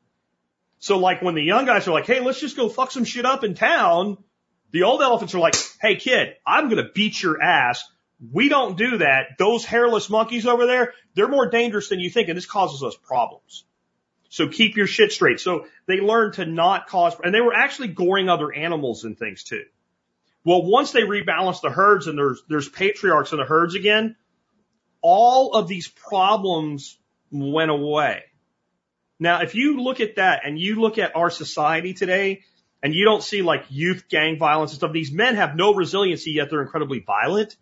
So 0.79 0.97
like 0.97 1.21
when 1.21 1.35
the 1.35 1.43
young 1.43 1.65
guys 1.65 1.87
are 1.87 1.91
like, 1.91 2.05
hey, 2.05 2.19
let's 2.19 2.39
just 2.39 2.55
go 2.55 2.69
fuck 2.69 2.91
some 2.91 3.05
shit 3.05 3.25
up 3.25 3.43
in 3.43 3.55
town, 3.55 4.17
the 4.71 4.83
old 4.83 5.01
elephants 5.01 5.33
are 5.33 5.39
like, 5.39 5.55
hey 5.81 5.95
kid, 5.95 6.35
I'm 6.45 6.69
going 6.69 6.83
to 6.83 6.91
beat 6.93 7.21
your 7.21 7.41
ass. 7.41 7.83
We 8.19 8.49
don't 8.49 8.77
do 8.77 8.97
that. 8.97 9.37
Those 9.37 9.63
hairless 9.63 10.09
monkeys 10.09 10.47
over 10.47 10.65
there, 10.65 10.93
they're 11.13 11.27
more 11.27 11.49
dangerous 11.49 11.89
than 11.89 11.99
you 11.99 12.09
think, 12.09 12.29
and 12.29 12.37
this 12.37 12.45
causes 12.45 12.83
us 12.83 12.95
problems. 12.95 13.65
So 14.29 14.47
keep 14.47 14.75
your 14.75 14.87
shit 14.87 15.11
straight. 15.11 15.39
So 15.39 15.67
they 15.87 15.99
learned 15.99 16.33
to 16.33 16.45
not 16.45 16.87
cause, 16.87 17.15
and 17.23 17.33
they 17.33 17.41
were 17.41 17.53
actually 17.53 17.89
goring 17.89 18.29
other 18.29 18.51
animals 18.51 19.03
and 19.03 19.17
things 19.17 19.43
too. 19.43 19.63
Well, 20.43 20.63
once 20.63 20.91
they 20.91 21.01
rebalanced 21.01 21.61
the 21.61 21.69
herds 21.69 22.07
and 22.07 22.17
there's, 22.17 22.41
there's 22.49 22.69
patriarchs 22.69 23.31
in 23.31 23.37
the 23.37 23.45
herds 23.45 23.75
again, 23.75 24.15
all 25.01 25.53
of 25.53 25.67
these 25.67 25.87
problems 25.87 26.97
went 27.31 27.71
away. 27.71 28.23
Now, 29.19 29.41
if 29.41 29.55
you 29.55 29.81
look 29.81 29.99
at 29.99 30.15
that 30.15 30.41
and 30.45 30.59
you 30.59 30.79
look 30.79 30.97
at 30.97 31.15
our 31.15 31.29
society 31.29 31.93
today 31.93 32.41
and 32.83 32.93
you 32.93 33.05
don't 33.05 33.23
see 33.23 33.41
like 33.41 33.65
youth 33.69 34.07
gang 34.09 34.37
violence 34.37 34.71
and 34.71 34.77
stuff, 34.77 34.93
these 34.93 35.11
men 35.11 35.35
have 35.35 35.55
no 35.55 35.73
resiliency 35.73 36.31
yet 36.31 36.49
they're 36.49 36.61
incredibly 36.61 36.99
violent. 36.99 37.55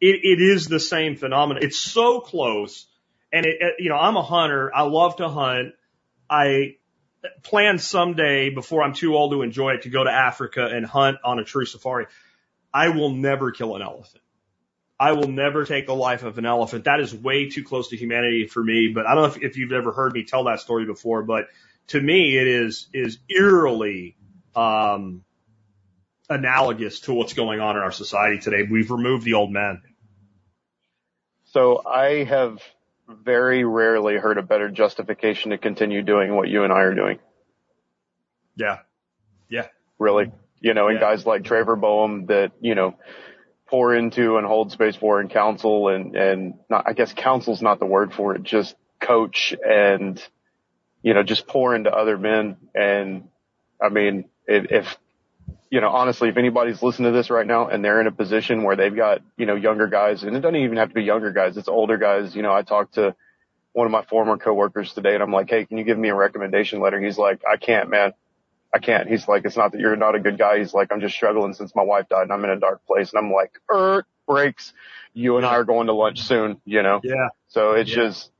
It, 0.00 0.20
it 0.22 0.40
is 0.40 0.66
the 0.66 0.80
same 0.80 1.16
phenomenon. 1.16 1.62
It's 1.62 1.78
so 1.78 2.20
close. 2.20 2.86
And 3.32 3.46
it, 3.46 3.56
it, 3.60 3.74
you 3.78 3.90
know, 3.90 3.96
I'm 3.96 4.16
a 4.16 4.22
hunter. 4.22 4.74
I 4.74 4.82
love 4.82 5.16
to 5.16 5.28
hunt. 5.28 5.74
I 6.28 6.76
plan 7.42 7.78
someday 7.78 8.50
before 8.50 8.82
I'm 8.82 8.94
too 8.94 9.14
old 9.14 9.32
to 9.32 9.42
enjoy 9.42 9.72
it 9.72 9.82
to 9.82 9.90
go 9.90 10.04
to 10.04 10.10
Africa 10.10 10.66
and 10.66 10.86
hunt 10.86 11.18
on 11.24 11.38
a 11.38 11.44
true 11.44 11.66
safari. 11.66 12.06
I 12.72 12.88
will 12.90 13.10
never 13.10 13.50
kill 13.50 13.76
an 13.76 13.82
elephant. 13.82 14.22
I 14.98 15.12
will 15.12 15.28
never 15.28 15.64
take 15.64 15.86
the 15.86 15.94
life 15.94 16.22
of 16.22 16.38
an 16.38 16.46
elephant. 16.46 16.84
That 16.84 17.00
is 17.00 17.14
way 17.14 17.48
too 17.48 17.64
close 17.64 17.88
to 17.88 17.96
humanity 17.96 18.46
for 18.46 18.62
me. 18.62 18.92
But 18.94 19.06
I 19.06 19.14
don't 19.14 19.22
know 19.22 19.36
if, 19.36 19.52
if 19.52 19.56
you've 19.56 19.72
ever 19.72 19.92
heard 19.92 20.12
me 20.12 20.24
tell 20.24 20.44
that 20.44 20.60
story 20.60 20.84
before, 20.86 21.22
but 21.22 21.46
to 21.88 22.00
me, 22.00 22.36
it 22.36 22.46
is, 22.46 22.88
is 22.92 23.18
eerily, 23.28 24.16
um, 24.54 25.24
analogous 26.28 27.00
to 27.00 27.12
what's 27.12 27.32
going 27.32 27.60
on 27.60 27.76
in 27.76 27.82
our 27.82 27.90
society 27.92 28.38
today. 28.38 28.62
We've 28.70 28.90
removed 28.90 29.24
the 29.24 29.34
old 29.34 29.50
men. 29.50 29.82
So 31.52 31.82
I 31.84 32.24
have 32.24 32.58
very 33.08 33.64
rarely 33.64 34.16
heard 34.16 34.38
a 34.38 34.42
better 34.42 34.70
justification 34.70 35.50
to 35.50 35.58
continue 35.58 36.02
doing 36.02 36.34
what 36.34 36.48
you 36.48 36.62
and 36.62 36.72
I 36.72 36.82
are 36.82 36.94
doing. 36.94 37.18
Yeah. 38.56 38.78
Yeah. 39.48 39.66
Really. 39.98 40.30
You 40.60 40.74
know, 40.74 40.88
and 40.88 40.96
Yeah. 40.96 41.00
guys 41.00 41.26
like 41.26 41.44
Trevor 41.44 41.76
Boehm 41.76 42.26
that, 42.26 42.52
you 42.60 42.74
know, 42.74 42.94
pour 43.66 43.94
into 43.94 44.36
and 44.36 44.46
hold 44.46 44.70
space 44.72 44.96
for 44.96 45.20
and 45.20 45.30
counsel 45.30 45.88
and, 45.88 46.14
and 46.16 46.54
not, 46.68 46.84
I 46.86 46.92
guess 46.92 47.12
counsel's 47.12 47.62
not 47.62 47.78
the 47.78 47.86
word 47.86 48.12
for 48.12 48.34
it, 48.34 48.42
just 48.42 48.76
coach 49.00 49.54
and, 49.64 50.22
you 51.02 51.14
know, 51.14 51.22
just 51.22 51.46
pour 51.46 51.74
into 51.74 51.90
other 51.90 52.18
men. 52.18 52.56
And 52.74 53.28
I 53.82 53.88
mean, 53.88 54.28
if, 54.46 54.70
if 54.70 54.98
you 55.70 55.80
know, 55.80 55.88
honestly, 55.88 56.28
if 56.28 56.36
anybody's 56.36 56.82
listening 56.82 57.12
to 57.12 57.16
this 57.16 57.30
right 57.30 57.46
now 57.46 57.68
and 57.68 57.84
they're 57.84 58.00
in 58.00 58.06
a 58.08 58.12
position 58.12 58.64
where 58.64 58.76
they've 58.76 58.94
got, 58.94 59.20
you 59.36 59.46
know, 59.46 59.54
younger 59.54 59.86
guys, 59.86 60.22
and 60.24 60.36
it 60.36 60.40
doesn't 60.40 60.56
even 60.56 60.76
have 60.78 60.88
to 60.88 60.94
be 60.94 61.02
younger 61.04 61.30
guys, 61.32 61.56
it's 61.56 61.68
older 61.68 61.96
guys. 61.96 62.34
You 62.34 62.42
know, 62.42 62.52
I 62.52 62.62
talked 62.62 62.94
to 62.94 63.14
one 63.72 63.86
of 63.86 63.92
my 63.92 64.04
former 64.04 64.36
coworkers 64.36 64.92
today 64.92 65.14
and 65.14 65.22
I'm 65.22 65.32
like, 65.32 65.48
Hey, 65.48 65.64
can 65.64 65.78
you 65.78 65.84
give 65.84 65.96
me 65.98 66.08
a 66.08 66.14
recommendation 66.14 66.80
letter? 66.80 67.00
He's 67.00 67.16
like, 67.18 67.42
I 67.50 67.56
can't, 67.56 67.88
man. 67.88 68.12
I 68.74 68.78
can't. 68.80 69.08
He's 69.08 69.26
like, 69.28 69.44
it's 69.44 69.56
not 69.56 69.72
that 69.72 69.80
you're 69.80 69.96
not 69.96 70.14
a 70.16 70.20
good 70.20 70.38
guy. 70.38 70.58
He's 70.58 70.74
like, 70.74 70.92
I'm 70.92 71.00
just 71.00 71.14
struggling 71.14 71.54
since 71.54 71.74
my 71.74 71.82
wife 71.82 72.08
died 72.08 72.22
and 72.22 72.32
I'm 72.32 72.44
in 72.44 72.50
a 72.50 72.58
dark 72.58 72.84
place. 72.86 73.12
And 73.12 73.24
I'm 73.24 73.32
like, 73.32 73.52
er, 73.72 74.04
breaks. 74.26 74.72
You 75.14 75.36
and 75.36 75.46
I 75.46 75.50
are 75.54 75.64
going 75.64 75.86
to 75.88 75.92
lunch 75.92 76.20
soon, 76.20 76.60
you 76.64 76.82
know? 76.82 77.00
Yeah. 77.04 77.28
So 77.48 77.72
it's 77.72 77.90
Yeah. 77.90 78.04
just, 78.04 78.30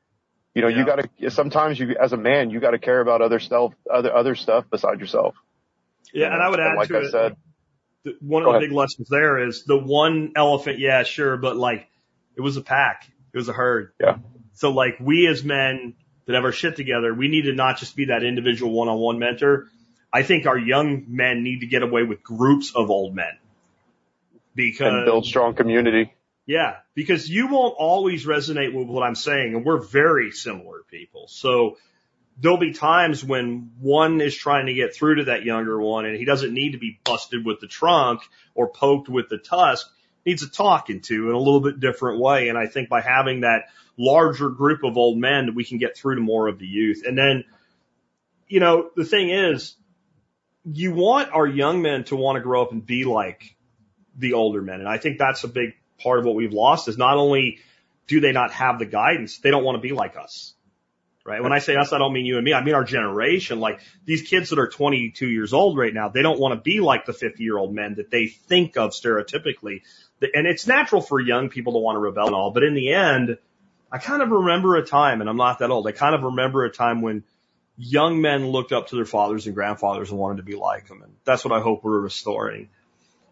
You 0.54 0.62
know, 0.62 0.68
Yeah. 0.68 0.78
you 0.78 0.86
got 0.86 0.96
to 1.20 1.30
sometimes 1.30 1.78
you 1.78 1.96
as 2.00 2.12
a 2.12 2.16
man 2.16 2.50
you 2.50 2.58
got 2.58 2.72
to 2.72 2.78
care 2.80 3.00
about 3.00 3.22
other 3.22 3.38
stuff, 3.38 3.72
other 3.88 4.12
other 4.12 4.34
stuff 4.34 4.68
beside 4.68 4.98
yourself. 4.98 5.36
Yeah, 6.12 6.32
and 6.32 6.42
I 6.42 6.48
would 6.48 6.60
add 6.60 6.76
like 6.76 6.88
to 6.88 6.96
I 6.96 7.00
it. 7.00 7.10
said, 7.10 7.36
the- 8.04 8.16
one 8.20 8.42
of 8.42 8.46
the 8.46 8.50
ahead. 8.52 8.62
big 8.68 8.72
lessons 8.72 9.08
there 9.10 9.46
is 9.46 9.64
the 9.64 9.76
one 9.76 10.32
elephant, 10.36 10.78
yeah, 10.78 11.02
sure, 11.02 11.36
but 11.36 11.56
like 11.56 11.86
it 12.36 12.40
was 12.40 12.56
a 12.56 12.62
pack, 12.62 13.06
it 13.32 13.36
was 13.36 13.48
a 13.48 13.52
herd. 13.52 13.92
Yeah. 14.00 14.16
So 14.54 14.70
like 14.72 14.94
we 15.00 15.26
as 15.26 15.44
men 15.44 15.94
that 16.26 16.34
have 16.34 16.44
our 16.44 16.52
shit 16.52 16.76
together, 16.76 17.12
we 17.14 17.28
need 17.28 17.42
to 17.42 17.52
not 17.52 17.78
just 17.78 17.96
be 17.96 18.06
that 18.06 18.22
individual 18.24 18.72
one-on-one 18.72 19.18
mentor. 19.18 19.68
I 20.12 20.22
think 20.22 20.46
our 20.46 20.58
young 20.58 21.04
men 21.08 21.42
need 21.44 21.60
to 21.60 21.66
get 21.66 21.82
away 21.82 22.02
with 22.02 22.22
groups 22.22 22.72
of 22.74 22.90
old 22.90 23.14
men 23.14 23.38
because 24.54 24.92
and 24.92 25.04
build 25.04 25.26
strong 25.26 25.54
community. 25.54 26.12
yeah, 26.46 26.76
because 26.94 27.28
you 27.28 27.48
won't 27.48 27.74
always 27.78 28.26
resonate 28.26 28.74
with 28.74 28.88
what 28.88 29.02
I'm 29.02 29.14
saying, 29.14 29.54
and 29.54 29.64
we're 29.64 29.80
very 29.80 30.30
similar 30.32 30.82
people. 30.90 31.26
So 31.28 31.76
there'll 32.38 32.58
be 32.58 32.72
times 32.72 33.24
when 33.24 33.72
one 33.80 34.20
is 34.20 34.34
trying 34.34 34.66
to 34.66 34.74
get 34.74 34.94
through 34.94 35.16
to 35.16 35.24
that 35.24 35.44
younger 35.44 35.80
one, 35.80 36.06
and 36.06 36.16
he 36.16 36.24
doesn't 36.24 36.52
need 36.52 36.72
to 36.72 36.78
be 36.78 36.98
busted 37.04 37.44
with 37.44 37.60
the 37.60 37.66
trunk 37.66 38.20
or 38.54 38.68
poked 38.68 39.08
with 39.08 39.28
the 39.28 39.38
tusk. 39.38 39.86
Needs 40.26 40.42
a 40.42 40.50
talking 40.50 41.00
to 41.00 41.30
in 41.30 41.34
a 41.34 41.38
little 41.38 41.62
bit 41.62 41.80
different 41.80 42.20
way. 42.20 42.50
And 42.50 42.58
I 42.58 42.66
think 42.66 42.90
by 42.90 43.00
having 43.00 43.40
that 43.40 43.64
larger 43.96 44.50
group 44.50 44.84
of 44.84 44.98
old 44.98 45.18
men, 45.18 45.54
we 45.54 45.64
can 45.64 45.78
get 45.78 45.96
through 45.96 46.16
to 46.16 46.20
more 46.20 46.46
of 46.46 46.58
the 46.58 46.66
youth. 46.66 47.04
And 47.06 47.16
then, 47.16 47.44
you 48.46 48.60
know, 48.60 48.90
the 48.94 49.04
thing 49.04 49.30
is, 49.30 49.74
you 50.64 50.92
want 50.92 51.32
our 51.32 51.46
young 51.46 51.80
men 51.80 52.04
to 52.04 52.16
want 52.16 52.36
to 52.36 52.42
grow 52.42 52.62
up 52.62 52.70
and 52.70 52.84
be 52.84 53.04
like 53.04 53.56
the 54.16 54.34
older 54.34 54.60
men. 54.60 54.80
And 54.80 54.88
I 54.88 54.98
think 54.98 55.18
that's 55.18 55.44
a 55.44 55.48
big 55.48 55.70
part 56.02 56.18
of 56.18 56.26
what 56.26 56.34
we've 56.34 56.52
lost 56.52 56.88
is 56.88 56.98
not 56.98 57.16
only 57.16 57.58
do 58.06 58.20
they 58.20 58.32
not 58.32 58.52
have 58.52 58.78
the 58.78 58.86
guidance, 58.86 59.38
they 59.38 59.50
don't 59.50 59.64
want 59.64 59.76
to 59.76 59.82
be 59.82 59.94
like 59.94 60.16
us. 60.16 60.54
Right? 61.24 61.42
When 61.42 61.52
I 61.52 61.58
say 61.58 61.76
us, 61.76 61.92
I 61.92 61.98
don't 61.98 62.12
mean 62.12 62.24
you 62.24 62.36
and 62.36 62.44
me. 62.44 62.54
I 62.54 62.64
mean 62.64 62.74
our 62.74 62.84
generation. 62.84 63.60
Like 63.60 63.80
these 64.06 64.22
kids 64.22 64.50
that 64.50 64.58
are 64.58 64.68
22 64.68 65.28
years 65.28 65.52
old 65.52 65.76
right 65.76 65.92
now, 65.92 66.08
they 66.08 66.22
don't 66.22 66.40
want 66.40 66.54
to 66.54 66.60
be 66.60 66.80
like 66.80 67.04
the 67.04 67.12
50 67.12 67.42
year 67.42 67.58
old 67.58 67.74
men 67.74 67.96
that 67.96 68.10
they 68.10 68.26
think 68.26 68.76
of 68.76 68.90
stereotypically. 68.90 69.82
And 70.22 70.46
it's 70.46 70.66
natural 70.66 71.02
for 71.02 71.20
young 71.20 71.50
people 71.50 71.74
to 71.74 71.78
want 71.78 71.96
to 71.96 72.00
rebel 72.00 72.26
and 72.26 72.34
all, 72.34 72.50
but 72.52 72.62
in 72.62 72.74
the 72.74 72.92
end, 72.92 73.38
I 73.92 73.98
kind 73.98 74.22
of 74.22 74.30
remember 74.30 74.76
a 74.76 74.86
time, 74.86 75.20
and 75.20 75.28
I'm 75.28 75.36
not 75.36 75.58
that 75.58 75.70
old, 75.70 75.86
I 75.86 75.92
kind 75.92 76.14
of 76.14 76.22
remember 76.22 76.64
a 76.64 76.70
time 76.70 77.02
when 77.02 77.24
young 77.76 78.20
men 78.20 78.46
looked 78.46 78.72
up 78.72 78.88
to 78.88 78.96
their 78.96 79.04
fathers 79.04 79.46
and 79.46 79.54
grandfathers 79.54 80.10
and 80.10 80.18
wanted 80.18 80.36
to 80.36 80.42
be 80.42 80.54
like 80.54 80.86
them. 80.88 81.02
And 81.02 81.14
that's 81.24 81.44
what 81.44 81.52
I 81.52 81.60
hope 81.60 81.82
we're 81.82 81.98
restoring. 81.98 82.68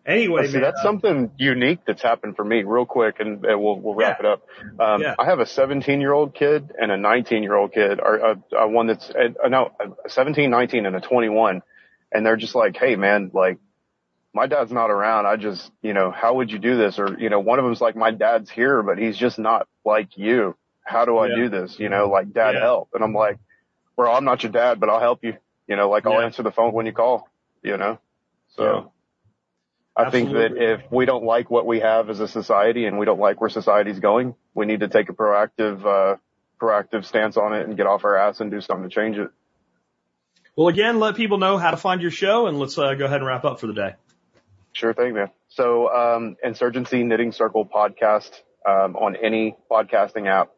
Anyway, 0.09 0.47
See, 0.47 0.55
man, 0.55 0.63
that's 0.63 0.81
something 0.81 1.31
unique 1.37 1.81
that's 1.87 2.03
happened 2.03 2.35
for 2.35 2.45
me 2.45 2.63
real 2.63 2.87
quick 2.87 3.21
and 3.21 3.45
uh, 3.45 3.59
we'll, 3.59 3.79
we'll 3.79 3.95
wrap 3.95 4.19
it 4.21 4.25
up. 4.27 4.43
Um, 4.81 5.03
Yeah. 5.03 5.15
I 5.19 5.27
have 5.27 5.39
a 5.39 5.47
17 5.47 6.01
year 6.01 6.13
old 6.15 6.35
kid 6.35 6.73
and 6.81 6.91
a 6.91 6.97
19 6.97 7.43
year 7.43 7.55
old 7.55 7.73
kid 7.75 8.01
or 8.01 8.17
a, 8.17 8.43
a 8.57 8.69
one 8.69 8.87
that's, 8.87 9.11
uh, 9.11 9.49
no, 9.49 9.71
a 10.07 10.09
17, 10.09 10.51
19 10.51 10.87
and 10.87 10.97
a 10.97 11.01
21. 11.01 11.61
And 12.11 12.25
they're 12.25 12.39
just 12.39 12.55
like, 12.55 12.75
Hey 12.79 12.97
man, 12.97 13.31
like 13.35 13.59
my 14.33 14.47
dad's 14.47 14.73
not 14.73 14.91
around. 14.91 15.27
I 15.27 15.37
just, 15.37 15.71
you 15.83 15.93
know, 15.93 16.11
how 16.11 16.35
would 16.37 16.51
you 16.51 16.59
do 16.59 16.79
this? 16.79 16.99
Or, 16.99 17.15
you 17.19 17.29
know, 17.29 17.41
one 17.41 17.59
of 17.59 17.67
them's 17.67 17.83
like, 17.83 17.95
my 17.95 18.11
dad's 18.11 18.51
here, 18.51 18.83
but 18.83 18.97
he's 18.97 19.19
just 19.19 19.39
not 19.39 19.69
like 19.85 20.17
you. 20.17 20.57
How 20.85 21.05
do 21.05 21.19
I 21.19 21.29
Yeah. 21.29 21.35
do 21.35 21.49
this? 21.51 21.77
You 21.79 21.91
know, 21.91 22.09
like 22.09 22.33
dad 22.33 22.55
Yeah. 22.55 22.61
help. 22.63 22.91
And 22.95 23.05
I'm 23.05 23.13
like, 23.13 23.39
well, 23.97 24.15
I'm 24.15 24.25
not 24.25 24.43
your 24.43 24.53
dad, 24.53 24.81
but 24.81 24.89
I'll 24.89 25.01
help 25.01 25.23
you. 25.23 25.35
You 25.67 25.77
know, 25.77 25.91
like 25.91 26.07
I'll 26.07 26.15
Yeah. 26.15 26.25
answer 26.25 26.43
the 26.43 26.51
phone 26.51 26.73
when 26.73 26.87
you 26.87 26.93
call, 26.93 27.29
you 27.63 27.77
know? 27.77 27.99
So. 28.57 28.91
I 29.99 30.11
think 30.11 30.31
that 30.33 30.53
if 30.57 30.93
we 30.93 31.07
don't 31.07 31.25
like 31.25 31.51
what 31.51 31.66
we 31.66 31.81
have 31.81 32.09
as 32.09 32.20
a 32.20 32.29
society 32.29 32.87
and 32.87 32.99
we 32.99 33.05
don't 33.05 33.19
like 33.19 33.41
where 33.41 33.51
society's 33.51 33.99
going, 33.99 34.37
we 34.55 34.65
need 34.65 34.81
to 34.81 34.89
take 34.89 35.09
a 35.09 35.12
proactive, 35.12 35.85
uh, 35.85 36.16
proactive 36.61 37.05
stance 37.05 37.37
on 37.37 37.53
it 37.53 37.66
and 37.66 37.77
get 37.77 37.87
off 37.87 38.05
our 38.05 38.16
ass 38.16 38.41
and 38.41 38.51
do 38.51 38.61
something 38.61 38.89
to 38.89 38.95
change 38.95 39.19
it. 39.19 39.31
well, 40.55 40.69
again, 40.69 41.01
let 41.01 41.16
people 41.16 41.39
know 41.39 41.59
how 41.59 41.73
to 41.73 41.77
find 41.77 42.01
your 42.01 42.12
show, 42.12 42.47
and 42.47 42.61
let's 42.61 42.79
uh, 42.79 42.95
go 42.95 43.07
ahead 43.07 43.19
and 43.19 43.27
wrap 43.27 43.45
up 43.45 43.59
for 43.59 43.66
the 43.66 43.73
day. 43.73 43.95
Sure 44.73 44.95
thing, 44.95 45.15
man. 45.15 45.31
So, 45.49 45.89
um, 45.93 46.37
Insurgency 46.45 47.03
Knitting 47.03 47.33
Circle 47.33 47.66
podcast, 47.66 48.31
um, 48.65 48.95
on 48.97 49.16
any 49.16 49.57
podcasting 49.70 50.29
app. 50.29 50.51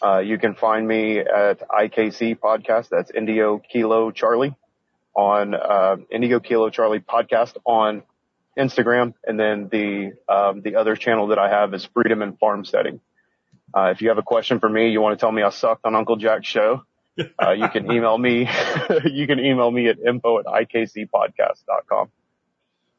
Uh, 0.00 0.18
you 0.18 0.38
can 0.38 0.54
find 0.54 0.86
me 0.86 1.18
at 1.18 1.68
IKC 1.68 2.38
podcast. 2.38 2.90
That's 2.90 3.10
Indio 3.10 3.58
Kilo 3.58 4.10
Charlie 4.12 4.54
on, 5.14 5.54
uh, 5.54 5.96
Indigo 6.10 6.38
Kilo 6.38 6.70
Charlie 6.70 7.00
podcast 7.00 7.56
on 7.64 8.02
Instagram. 8.58 9.14
And 9.24 9.38
then 9.38 9.68
the, 9.70 10.12
um, 10.28 10.62
the 10.62 10.76
other 10.76 10.96
channel 10.96 11.28
that 11.28 11.38
I 11.38 11.48
have 11.48 11.74
is 11.74 11.84
Freedom 11.84 12.22
and 12.22 12.38
Farmsteading. 12.38 13.00
Uh, 13.76 13.90
if 13.90 14.00
you 14.00 14.08
have 14.08 14.18
a 14.18 14.22
question 14.22 14.60
for 14.60 14.68
me, 14.68 14.90
you 14.90 15.00
want 15.00 15.18
to 15.18 15.22
tell 15.22 15.32
me 15.32 15.42
I 15.42 15.50
sucked 15.50 15.84
on 15.84 15.94
Uncle 15.94 16.16
Jack's 16.16 16.46
show, 16.46 16.82
uh, 17.42 17.52
you 17.52 17.68
can 17.68 17.90
email 17.90 18.16
me, 18.16 18.40
you 19.04 19.26
can 19.26 19.38
email 19.38 19.70
me 19.70 19.88
at 19.88 19.98
info 19.98 20.38
at 20.38 20.46
ikcpodcast.com. 20.46 22.10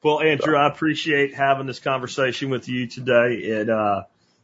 Well, 0.03 0.21
Andrew, 0.21 0.55
I 0.55 0.67
appreciate 0.67 1.33
having 1.33 1.65
this 1.67 1.79
conversation 1.79 2.49
with 2.49 2.69
you 2.69 2.87
today. 2.87 3.33
It 3.33 3.69
uh, 3.69 4.03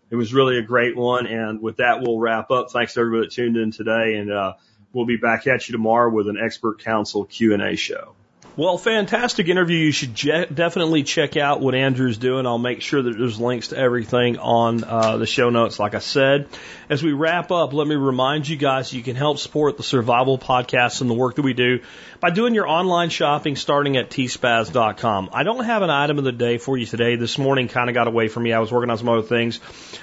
it 0.10 0.16
was 0.16 0.34
really 0.34 0.58
a 0.58 0.62
great 0.62 0.96
one, 0.96 1.28
and 1.28 1.62
with 1.62 1.78
that, 1.78 2.02
we'll 2.02 2.20
wrap 2.20 2.52
up. 2.52 2.72
Thanks 2.72 2.94
to 2.94 3.00
everybody 3.00 3.28
that 3.28 3.34
tuned 3.34 3.58
in 3.58 3.72
today, 3.72 4.16
and 4.16 4.32
uh, 4.32 4.54
we'll 4.94 5.06
be 5.06 5.18
back 5.18 5.48
at 5.48 5.68
you 5.68 5.72
tomorrow 5.72 6.12
with 6.12 6.28
an 6.28 6.38
expert 6.44 6.84
council 6.84 7.26
Q 7.26 7.54
and 7.54 7.62
A 7.62 7.76
show. 7.76 8.16
Well, 8.56 8.78
fantastic 8.78 9.48
interview. 9.48 9.78
You 9.78 9.92
should 9.92 10.14
je- 10.14 10.46
definitely 10.46 11.02
check 11.02 11.38
out 11.38 11.60
what 11.60 11.74
Andrew's 11.74 12.20
doing. 12.20 12.46
I'll 12.46 12.60
make 12.60 12.84
sure 12.84 13.02
that 13.02 13.18
there's 13.18 13.40
links 13.40 13.70
to 13.70 13.78
everything 13.78 14.38
on 14.38 14.84
uh, 14.84 15.18
the 15.18 15.26
show 15.26 15.50
notes, 15.50 15.80
like 15.80 15.96
I 15.96 16.00
said. 16.00 16.48
As 16.88 17.02
we 17.02 17.14
wrap 17.14 17.50
up, 17.50 17.74
let 17.74 17.88
me 17.88 17.96
remind 17.96 18.48
you 18.48 18.56
guys 18.56 18.94
you 18.94 19.02
can 19.02 19.16
help 19.16 19.40
support 19.40 19.78
the 19.78 19.84
Survival 19.84 20.38
Podcast 20.38 21.02
and 21.02 21.10
the 21.10 21.16
work 21.16 21.34
that 21.38 21.42
we 21.42 21.56
do 21.56 21.80
by 22.20 22.30
doing 22.30 22.54
your 22.54 22.68
online 22.68 23.10
shopping 23.10 23.56
starting 23.56 23.98
at 23.98 24.12
tspaz.com. 24.12 25.32
I 25.34 25.42
don't 25.42 25.66
have 25.66 25.82
an 25.82 25.90
item 25.90 26.20
of 26.20 26.24
the 26.24 26.32
day 26.32 26.60
for 26.60 26.78
you 26.78 26.86
today. 26.86 27.16
This 27.16 27.40
morning 27.40 27.70
kind 27.70 27.90
of 27.90 27.96
got 27.96 28.08
away 28.08 28.28
from 28.28 28.44
me. 28.44 28.54
I 28.54 28.60
was 28.60 28.72
working 28.72 28.92
on 28.92 29.00
some 29.00 29.10
other 29.10 29.24
things. 29.24 29.60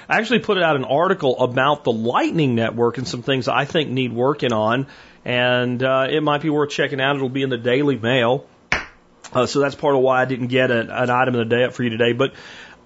I 0.09 0.17
actually 0.17 0.39
put 0.39 0.61
out 0.61 0.75
an 0.75 0.83
article 0.83 1.39
about 1.39 1.85
the 1.85 1.93
Lightning 1.93 2.55
Network 2.55 2.97
and 2.97 3.07
some 3.07 3.21
things 3.21 3.47
I 3.47 3.63
think 3.63 3.89
need 3.89 4.11
working 4.11 4.51
on 4.51 4.87
and 5.25 5.81
uh, 5.83 6.07
it 6.09 6.21
might 6.21 6.41
be 6.41 6.49
worth 6.49 6.69
checking 6.69 6.99
out. 6.99 7.15
It'll 7.15 7.29
be 7.29 7.43
in 7.43 7.49
the 7.49 7.57
Daily 7.57 7.97
Mail. 7.97 8.47
Uh, 9.33 9.45
so 9.45 9.59
that's 9.59 9.75
part 9.75 9.95
of 9.95 10.01
why 10.01 10.21
I 10.21 10.25
didn't 10.25 10.47
get 10.47 10.71
an, 10.71 10.89
an 10.89 11.09
item 11.09 11.35
of 11.35 11.49
the 11.49 11.55
day 11.55 11.63
up 11.63 11.73
for 11.73 11.83
you 11.83 11.89
today. 11.89 12.13
But 12.13 12.33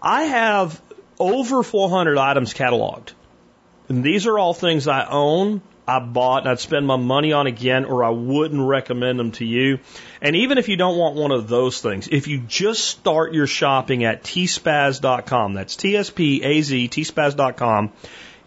I 0.02 0.24
have 0.24 0.80
over 1.20 1.64
400 1.64 2.18
items 2.18 2.54
cataloged. 2.54 3.14
And 3.88 4.04
these 4.04 4.28
are 4.28 4.38
all 4.38 4.54
things 4.54 4.88
I 4.88 5.06
own, 5.06 5.62
I 5.88 6.00
bought, 6.00 6.42
and 6.42 6.50
I'd 6.50 6.60
spend 6.60 6.88
my 6.88 6.98
money 6.98 7.34
on 7.34 7.46
again, 7.48 7.86
or 7.86 8.04
I 8.04 8.10
wouldn't 8.10 8.62
recommend 8.62 9.20
them 9.20 9.32
to 9.34 9.46
you. 9.46 9.80
And 10.22 10.36
even 10.36 10.58
if 10.58 10.70
you 10.70 10.76
don't 10.76 10.98
want 10.98 11.16
one 11.16 11.32
of 11.32 11.48
those 11.48 11.82
things, 11.82 12.08
if 12.08 12.28
you 12.28 12.40
just 12.40 12.84
start 12.84 13.34
your 13.34 13.48
shopping 13.48 14.04
at 14.04 14.24
tspaz.com, 14.24 15.54
that's 15.54 15.76
T-S-P-A-Z, 15.76 16.90
tspaz.com, 16.90 17.92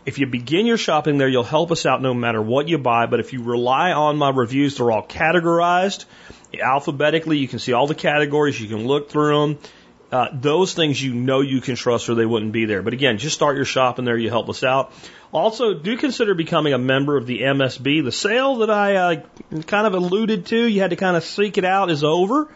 if 0.09 0.19
you 0.19 0.27
begin 0.27 0.65
your 0.65 0.79
shopping 0.79 1.19
there, 1.19 1.29
you'll 1.29 1.45
help 1.45 1.71
us 1.71 1.85
out 1.85 2.01
no 2.01 2.15
matter 2.15 2.41
what 2.41 2.67
you 2.67 2.79
buy. 2.79 3.05
But 3.05 3.21
if 3.21 3.35
you 3.35 3.43
rely 3.43 3.93
on 3.93 4.17
my 4.17 4.31
reviews, 4.31 4.79
they're 4.79 4.91
all 4.91 5.07
categorized 5.07 6.07
alphabetically. 6.59 7.37
You 7.37 7.47
can 7.47 7.59
see 7.59 7.75
all 7.75 7.87
the 7.87 7.95
categories. 7.95 8.59
You 8.59 8.69
can 8.69 8.87
look 8.87 9.11
through 9.11 9.41
them. 9.41 9.59
Uh, 10.11 10.29
those 10.33 10.73
things 10.73 11.03
you 11.03 11.13
know 11.13 11.43
you 11.43 11.61
can 11.61 11.77
trust 11.77 12.09
or 12.09 12.15
they 12.15 12.25
wouldn't 12.25 12.53
be 12.53 12.65
there. 12.65 12.81
But 12.81 12.95
again, 12.95 13.19
just 13.19 13.35
start 13.35 13.57
your 13.57 13.67
shopping 13.67 14.07
there. 14.07 14.17
You 14.17 14.31
help 14.31 14.49
us 14.49 14.65
out. 14.65 14.95
Also, 15.31 15.75
do 15.75 15.99
consider 15.99 16.35
becoming 16.35 16.73
a 16.73 16.79
member 16.79 17.19
of 17.19 17.27
the 17.27 17.43
MSB. 17.43 18.03
The 18.03 18.13
sale 18.13 18.57
that 18.57 18.71
I 18.71 18.97
uh, 18.97 19.23
kind 19.67 19.87
of 19.87 19.93
alluded 19.93 20.47
to, 20.47 20.57
you 20.57 20.81
had 20.81 20.91
to 20.91 20.97
kind 20.97 21.19
of 21.19 21.25
seek 21.25 21.59
it 21.59 21.67
out, 21.67 21.91
is 21.91 22.03
over. 22.03 22.49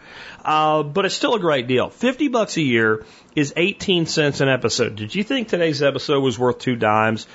Uh, 0.43 0.83
but 0.83 1.05
it's 1.05 1.15
still 1.15 1.35
a 1.35 1.39
great 1.39 1.67
deal. 1.67 1.89
50 1.89 2.27
bucks 2.27 2.57
a 2.57 2.61
year 2.61 3.05
is 3.35 3.53
18 3.55 4.05
cents 4.05 4.41
an 4.41 4.49
episode. 4.49 4.95
Did 4.95 5.15
you 5.15 5.23
think 5.23 5.47
today's 5.47 5.81
episode 5.81 6.19
was 6.19 6.37
worth 6.37 6.59
two 6.59 6.75
dimes? 6.75 7.27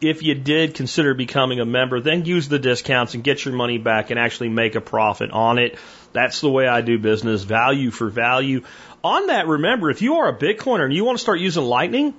If 0.00 0.22
you 0.22 0.34
did 0.34 0.74
consider 0.74 1.14
becoming 1.14 1.60
a 1.60 1.64
member, 1.64 2.00
then 2.00 2.24
use 2.24 2.48
the 2.48 2.58
discounts 2.58 3.14
and 3.14 3.22
get 3.22 3.44
your 3.44 3.54
money 3.54 3.78
back 3.78 4.10
and 4.10 4.18
actually 4.18 4.48
make 4.48 4.74
a 4.74 4.80
profit 4.80 5.30
on 5.30 5.58
it. 5.58 5.78
That's 6.12 6.40
the 6.40 6.50
way 6.50 6.66
I 6.66 6.80
do 6.80 6.98
business, 6.98 7.42
value 7.42 7.90
for 7.90 8.08
value. 8.08 8.62
On 9.04 9.28
that, 9.28 9.46
remember, 9.46 9.90
if 9.90 10.02
you 10.02 10.16
are 10.16 10.28
a 10.28 10.38
Bitcoiner 10.38 10.84
and 10.84 10.92
you 10.92 11.04
want 11.04 11.18
to 11.18 11.22
start 11.22 11.40
using 11.40 11.64
Lightning, 11.64 12.14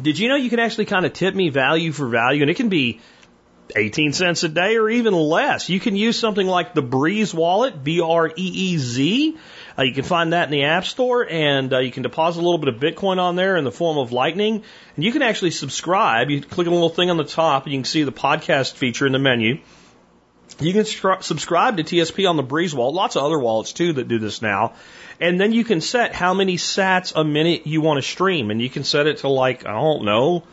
did 0.00 0.18
you 0.18 0.28
know 0.28 0.36
you 0.36 0.50
can 0.50 0.60
actually 0.60 0.86
kind 0.86 1.06
of 1.06 1.12
tip 1.12 1.34
me 1.34 1.48
value 1.48 1.92
for 1.92 2.06
value? 2.06 2.42
And 2.42 2.50
it 2.50 2.54
can 2.56 2.68
be 2.68 3.00
18 3.74 4.12
cents 4.12 4.42
a 4.42 4.48
day 4.48 4.76
or 4.76 4.88
even 4.88 5.14
less. 5.14 5.68
You 5.68 5.80
can 5.80 5.96
use 5.96 6.18
something 6.18 6.46
like 6.46 6.74
the 6.74 6.82
Breeze 6.82 7.34
wallet, 7.34 7.82
B 7.82 8.00
R 8.00 8.28
E 8.28 8.32
E 8.36 8.78
Z. 8.78 9.38
Uh, 9.78 9.82
you 9.82 9.94
can 9.94 10.04
find 10.04 10.32
that 10.32 10.44
in 10.44 10.50
the 10.50 10.64
App 10.64 10.84
Store, 10.84 11.26
and 11.28 11.72
uh, 11.72 11.78
you 11.78 11.90
can 11.90 12.02
deposit 12.02 12.40
a 12.40 12.42
little 12.42 12.58
bit 12.58 12.68
of 12.68 12.80
Bitcoin 12.80 13.18
on 13.18 13.36
there 13.36 13.56
in 13.56 13.64
the 13.64 13.72
form 13.72 13.98
of 13.98 14.12
Lightning. 14.12 14.62
And 14.96 15.04
you 15.04 15.12
can 15.12 15.22
actually 15.22 15.52
subscribe. 15.52 16.30
You 16.30 16.42
click 16.42 16.66
a 16.66 16.70
little 16.70 16.88
thing 16.88 17.10
on 17.10 17.16
the 17.16 17.24
top, 17.24 17.64
and 17.64 17.72
you 17.72 17.78
can 17.78 17.84
see 17.84 18.02
the 18.02 18.12
podcast 18.12 18.74
feature 18.74 19.06
in 19.06 19.12
the 19.12 19.18
menu. 19.18 19.60
You 20.58 20.72
can 20.72 20.82
stru- 20.82 21.22
subscribe 21.22 21.76
to 21.78 21.84
TSP 21.84 22.28
on 22.28 22.36
the 22.36 22.42
Breeze 22.42 22.74
wallet. 22.74 22.94
Lots 22.94 23.16
of 23.16 23.24
other 23.24 23.38
wallets 23.38 23.72
too 23.72 23.94
that 23.94 24.08
do 24.08 24.18
this 24.18 24.42
now. 24.42 24.74
And 25.20 25.40
then 25.40 25.52
you 25.52 25.64
can 25.64 25.80
set 25.80 26.14
how 26.14 26.34
many 26.34 26.56
sats 26.56 27.12
a 27.14 27.24
minute 27.24 27.66
you 27.66 27.80
want 27.80 27.98
to 27.98 28.02
stream, 28.02 28.50
and 28.50 28.60
you 28.60 28.70
can 28.70 28.84
set 28.84 29.06
it 29.06 29.18
to 29.18 29.28
like 29.28 29.66
I 29.66 29.72
don't 29.72 30.04
know, 30.04 30.44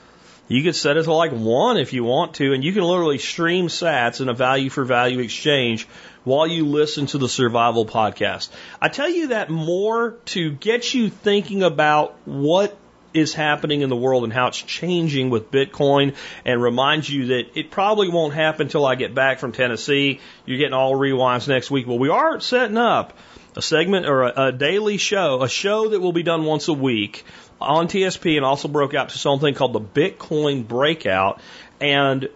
You 0.48 0.64
could 0.64 0.76
set 0.76 0.98
it 0.98 1.04
to 1.04 1.14
like 1.14 1.32
one 1.32 1.78
if 1.78 1.94
you 1.94 2.04
want 2.04 2.36
to, 2.36 2.54
and 2.54 2.64
you 2.64 2.72
can 2.72 2.84
literally 2.84 3.18
stream 3.18 3.68
sats 3.68 4.22
in 4.22 4.30
a 4.30 4.34
value 4.34 4.70
for 4.70 4.86
value 4.86 5.20
exchange 5.20 5.88
while 6.24 6.48
you 6.48 6.66
listen 6.66 7.06
to 7.08 7.18
the 7.18 7.28
survival 7.28 7.86
podcast. 7.86 8.50
I 8.82 8.88
tell 8.88 9.10
you 9.10 9.28
that 9.28 9.50
more 9.50 10.12
to 10.26 10.52
get 10.52 10.94
you 10.94 11.10
thinking 11.10 11.64
about 11.64 12.16
what 12.26 12.78
is 13.14 13.34
happening 13.34 13.82
in 13.82 13.90
the 13.90 13.96
world 13.96 14.24
and 14.24 14.32
how 14.32 14.48
it's 14.48 14.62
changing 14.62 15.30
with 15.30 15.52
Bitcoin 15.52 16.16
and 16.46 16.62
remind 16.62 17.08
you 17.08 17.28
that 17.28 17.58
it 17.58 17.72
probably 17.72 18.10
won't 18.10 18.34
happen 18.34 18.68
until 18.68 18.86
I 18.86 18.96
get 18.96 19.16
back 19.16 19.40
from 19.40 19.52
Tennessee. 19.52 20.20
You're 20.46 20.58
getting 20.58 20.74
all 20.74 20.94
rewinds 20.94 21.48
next 21.48 21.72
week. 21.72 21.88
Well, 21.88 22.00
we 22.00 22.10
are 22.10 22.40
setting 22.40 22.78
up 22.78 23.18
a 23.56 23.62
segment 23.62 24.06
or 24.06 24.24
a, 24.24 24.48
a 24.48 24.52
daily 24.52 24.98
show, 24.98 25.42
a 25.42 25.50
show 25.50 25.90
that 25.90 26.00
will 26.00 26.14
be 26.14 26.24
done 26.24 26.46
once 26.46 26.68
a 26.68 26.74
week 26.74 27.26
on 27.60 27.88
TSP 27.88 28.38
and 28.38 28.46
also 28.46 28.68
broke 28.68 28.94
out 28.94 29.10
to 29.10 29.18
something 29.18 29.54
called 29.54 29.74
the 29.74 29.82
Bitcoin 29.82 30.68
Breakout. 30.68 31.42
And 31.80 32.30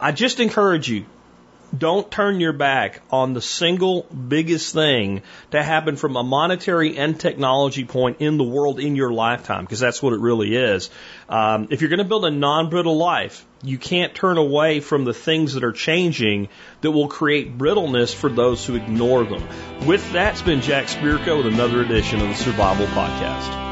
I 0.00 0.12
just 0.12 0.40
encourage 0.40 0.88
you, 0.88 1.06
don't 1.76 2.10
turn 2.10 2.38
your 2.38 2.52
back 2.52 3.00
on 3.10 3.32
the 3.32 3.40
single 3.40 4.02
biggest 4.02 4.74
thing 4.74 5.22
to 5.52 5.62
happen 5.62 5.96
from 5.96 6.16
a 6.16 6.22
monetary 6.22 6.98
and 6.98 7.18
technology 7.18 7.84
point 7.84 8.18
in 8.20 8.36
the 8.36 8.44
world 8.44 8.78
in 8.78 8.94
your 8.94 9.10
lifetime, 9.10 9.64
because 9.64 9.80
that's 9.80 10.02
what 10.02 10.12
it 10.12 10.20
really 10.20 10.54
is. 10.54 10.90
Um, 11.30 11.68
if 11.70 11.80
you're 11.80 11.88
going 11.88 11.98
to 11.98 12.04
build 12.04 12.26
a 12.26 12.30
non-brittle 12.30 12.96
life, 12.96 13.46
you 13.62 13.78
can't 13.78 14.14
turn 14.14 14.36
away 14.36 14.80
from 14.80 15.04
the 15.04 15.14
things 15.14 15.54
that 15.54 15.64
are 15.64 15.72
changing 15.72 16.50
that 16.82 16.90
will 16.90 17.08
create 17.08 17.56
brittleness 17.56 18.12
for 18.12 18.28
those 18.28 18.66
who 18.66 18.74
ignore 18.74 19.24
them. 19.24 19.42
With 19.86 20.12
that, 20.12 20.34
it's 20.34 20.42
been 20.42 20.60
Jack 20.60 20.86
Spirko 20.86 21.38
with 21.42 21.54
another 21.54 21.80
edition 21.80 22.20
of 22.20 22.28
the 22.28 22.34
Survival 22.34 22.86
Podcast. 22.88 23.71